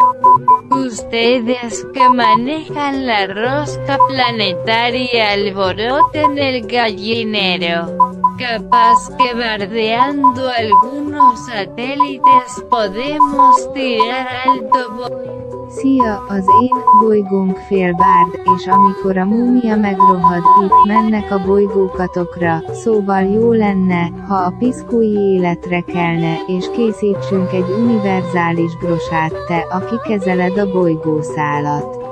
Ustedes 0.70 1.86
que 1.94 2.09
manejan 2.11 3.06
la 3.06 3.27
rosca 3.27 3.98
planetaria 4.09 5.32
alboroten 5.32 6.39
el 6.39 6.66
gallinero. 6.66 8.14
Capaz 8.39 9.09
que 9.16 9.35
bardeando 9.35 10.48
algunos 10.48 11.39
satélites 11.47 12.65
podemos 12.69 13.73
tirar 13.73 14.27
alto 14.47 15.44
Szia, 15.69 16.24
az 16.28 16.44
én 16.62 17.01
bolygónk 17.01 17.56
félbárd, 17.56 18.40
és 18.56 18.67
amikor 18.67 19.17
a 19.17 19.25
múmia 19.25 19.76
megrohad, 19.76 20.42
itt 20.65 20.86
mennek 20.86 21.31
a 21.31 21.44
bolygókatokra, 21.47 22.62
szóval 22.73 23.23
jó 23.23 23.52
lenne, 23.52 24.10
ha 24.28 24.34
a 24.34 24.55
piszkói 24.59 25.12
életre 25.12 25.81
kelne, 25.81 26.36
és 26.47 26.70
készítsünk 26.73 27.52
egy 27.52 27.70
univerzális 27.78 28.76
grosát 28.76 29.33
te, 29.47 29.67
aki 29.70 29.94
kezeled 30.09 30.59
a 30.59 30.73
bolygószálat. 30.73 32.03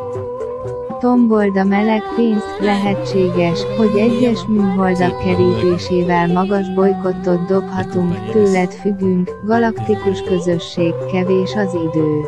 Tombold 1.02 1.56
a 1.56 1.64
meleg 1.64 2.02
pénzt, 2.16 2.58
lehetséges, 2.60 3.62
hogy 3.76 3.98
egyes 3.98 4.44
műholdak 4.46 5.18
kerítésével 5.18 6.26
magas 6.26 6.74
bolykottot 6.74 7.46
dobhatunk, 7.46 8.30
tőled 8.30 8.72
függünk, 8.72 9.30
galaktikus 9.44 10.22
közösség, 10.22 10.94
kevés 11.12 11.54
az 11.54 11.74
idő. 11.74 12.20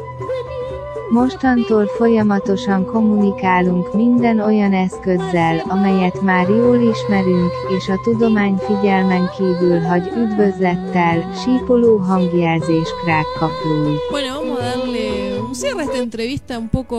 Mostantól 1.10 1.86
folyamatosan 1.86 2.84
kommunikálunk 2.84 3.94
minden 3.94 4.40
olyan 4.40 4.72
eszközzel, 4.72 5.62
amelyet 5.68 6.20
már 6.22 6.48
jól 6.48 6.76
ismerünk, 6.76 7.50
és 7.78 7.88
a 7.88 8.00
tudomány 8.02 8.56
figyelmen 8.56 9.30
kívül 9.36 9.80
hagy 9.80 10.12
üdvözlettel, 10.16 11.32
sípoló 11.34 11.96
hangjelzés 11.96 12.88
krákkaplúj. 13.04 13.96
Bueno, 14.10 14.34
vamos 14.34 14.58
a 14.58 14.62
darle 14.62 15.38
un 15.48 15.52
cierre 15.52 15.80
a 15.80 15.82
esta 15.82 15.96
entrevista 15.96 16.58
un 16.58 16.68
poco 16.68 16.96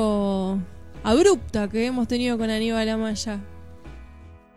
abrupta 1.06 1.70
que 1.70 1.86
hemos 1.86 2.08
tenido 2.08 2.38
con 2.38 2.50
Aníbal 2.50 2.90
Amaya. 2.90 3.40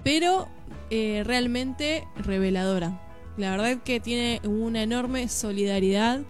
Pero 0.02 0.48
eh, 0.90 1.22
realmente 1.24 2.06
reveladora. 2.16 3.00
La 3.36 3.50
verdad 3.50 3.78
que 3.84 4.00
tiene 4.00 4.40
una 4.44 4.82
enorme 4.82 5.28
solidaridad 5.28 6.20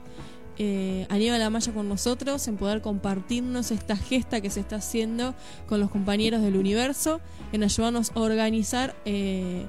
eh, 0.58 1.06
Aníbal 1.08 1.40
Amaya 1.42 1.72
con 1.72 1.88
nosotros 1.88 2.48
en 2.48 2.56
poder 2.56 2.82
compartirnos 2.82 3.70
esta 3.70 3.96
gesta 3.96 4.40
que 4.40 4.50
se 4.50 4.60
está 4.60 4.76
haciendo 4.76 5.34
con 5.68 5.78
los 5.78 5.88
compañeros 5.90 6.42
del 6.42 6.56
universo, 6.56 7.20
en 7.52 7.62
ayudarnos 7.62 8.10
a 8.16 8.20
organizar 8.20 8.96
eh, 9.04 9.66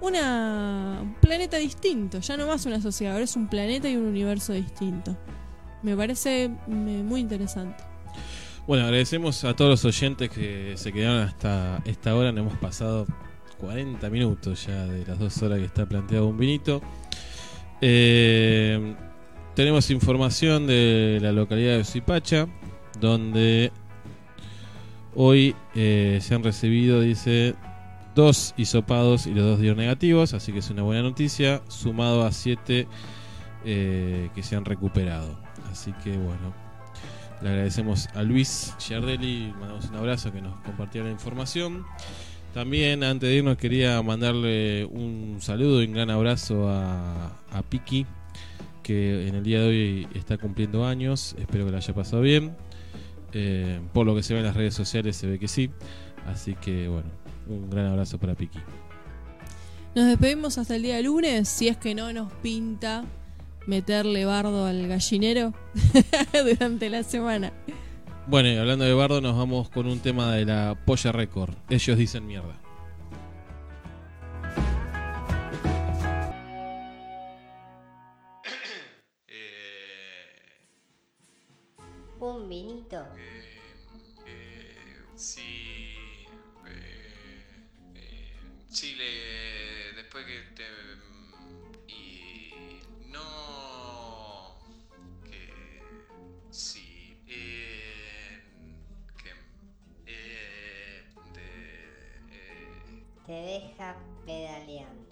una, 0.00 0.98
un 1.00 1.14
planeta 1.14 1.58
distinto, 1.58 2.18
ya 2.18 2.36
no 2.36 2.46
más 2.48 2.66
una 2.66 2.80
sociedad, 2.80 3.12
ahora 3.14 3.24
es 3.24 3.36
un 3.36 3.48
planeta 3.48 3.88
y 3.88 3.96
un 3.96 4.06
universo 4.06 4.52
distinto. 4.52 5.16
Me 5.82 5.96
parece 5.96 6.50
me- 6.66 7.04
muy 7.04 7.20
interesante. 7.20 7.84
Bueno, 8.68 8.84
agradecemos 8.84 9.44
a 9.44 9.56
todos 9.56 9.70
los 9.70 9.84
oyentes 9.86 10.28
que 10.28 10.74
se 10.76 10.92
quedaron 10.92 11.22
hasta 11.22 11.80
esta 11.86 12.14
hora. 12.14 12.32
Nos 12.32 12.42
hemos 12.42 12.58
pasado 12.58 13.06
40 13.60 14.10
minutos 14.10 14.66
ya 14.66 14.84
de 14.84 15.06
las 15.06 15.18
dos 15.18 15.40
horas 15.40 15.58
que 15.58 15.64
está 15.64 15.86
planteado 15.86 16.26
un 16.26 16.36
vinito. 16.36 16.82
Eh, 17.80 18.94
tenemos 19.54 19.90
información 19.90 20.66
de 20.66 21.18
la 21.22 21.32
localidad 21.32 21.78
de 21.78 21.84
Zipacha, 21.84 22.46
donde 23.00 23.72
hoy 25.14 25.56
eh, 25.74 26.18
se 26.20 26.34
han 26.34 26.44
recibido, 26.44 27.00
dice, 27.00 27.54
dos 28.14 28.52
hisopados 28.58 29.26
y 29.26 29.32
los 29.32 29.46
dos 29.46 29.60
dieron 29.60 29.78
negativos, 29.78 30.34
así 30.34 30.52
que 30.52 30.58
es 30.58 30.68
una 30.68 30.82
buena 30.82 31.00
noticia, 31.00 31.62
sumado 31.68 32.22
a 32.22 32.32
siete 32.32 32.86
eh, 33.64 34.28
que 34.34 34.42
se 34.42 34.56
han 34.56 34.66
recuperado. 34.66 35.40
Así 35.70 35.94
que 36.04 36.18
bueno, 36.18 36.67
le 37.42 37.48
agradecemos 37.48 38.08
a 38.14 38.22
Luis 38.22 38.74
Giardelli, 38.78 39.52
mandamos 39.58 39.86
un 39.86 39.96
abrazo 39.96 40.32
que 40.32 40.40
nos 40.40 40.58
compartió 40.60 41.04
la 41.04 41.10
información. 41.10 41.84
También 42.54 43.04
antes 43.04 43.28
de 43.28 43.36
irnos 43.36 43.56
quería 43.56 44.02
mandarle 44.02 44.84
un 44.86 45.38
saludo 45.40 45.82
y 45.82 45.86
un 45.86 45.92
gran 45.92 46.10
abrazo 46.10 46.68
a, 46.68 47.38
a 47.52 47.62
Piki, 47.62 48.06
que 48.82 49.28
en 49.28 49.34
el 49.36 49.44
día 49.44 49.60
de 49.60 49.68
hoy 49.68 50.08
está 50.14 50.38
cumpliendo 50.38 50.86
años, 50.86 51.36
espero 51.38 51.66
que 51.66 51.70
lo 51.70 51.76
haya 51.76 51.94
pasado 51.94 52.22
bien. 52.22 52.56
Eh, 53.32 53.80
por 53.92 54.06
lo 54.06 54.14
que 54.14 54.22
se 54.22 54.32
ve 54.32 54.40
en 54.40 54.46
las 54.46 54.56
redes 54.56 54.74
sociales 54.74 55.14
se 55.16 55.26
ve 55.26 55.38
que 55.38 55.48
sí, 55.48 55.70
así 56.26 56.54
que 56.54 56.88
bueno, 56.88 57.10
un 57.46 57.68
gran 57.68 57.86
abrazo 57.86 58.18
para 58.18 58.34
Piki. 58.34 58.58
Nos 59.94 60.06
despedimos 60.06 60.58
hasta 60.58 60.76
el 60.76 60.82
día 60.82 61.00
lunes, 61.02 61.48
si 61.48 61.68
es 61.68 61.76
que 61.76 61.94
no 61.94 62.12
nos 62.12 62.32
pinta 62.34 63.04
meterle 63.68 64.24
bardo 64.24 64.64
al 64.64 64.88
gallinero 64.88 65.52
durante 66.32 66.88
la 66.88 67.02
semana. 67.02 67.52
Bueno, 68.26 68.48
y 68.48 68.56
hablando 68.56 68.84
de 68.84 68.94
bardo, 68.94 69.20
nos 69.20 69.36
vamos 69.36 69.68
con 69.68 69.86
un 69.86 70.00
tema 70.00 70.32
de 70.32 70.46
la 70.46 70.76
Polla 70.86 71.12
Record. 71.12 71.54
Ellos 71.68 71.96
dicen 71.98 72.26
mierda. 72.26 72.58
Eh. 79.28 80.42
Un 82.20 82.48
vinito. 82.48 83.04
Te 103.28 103.34
deja 103.34 103.94
pedaleando. 104.24 105.07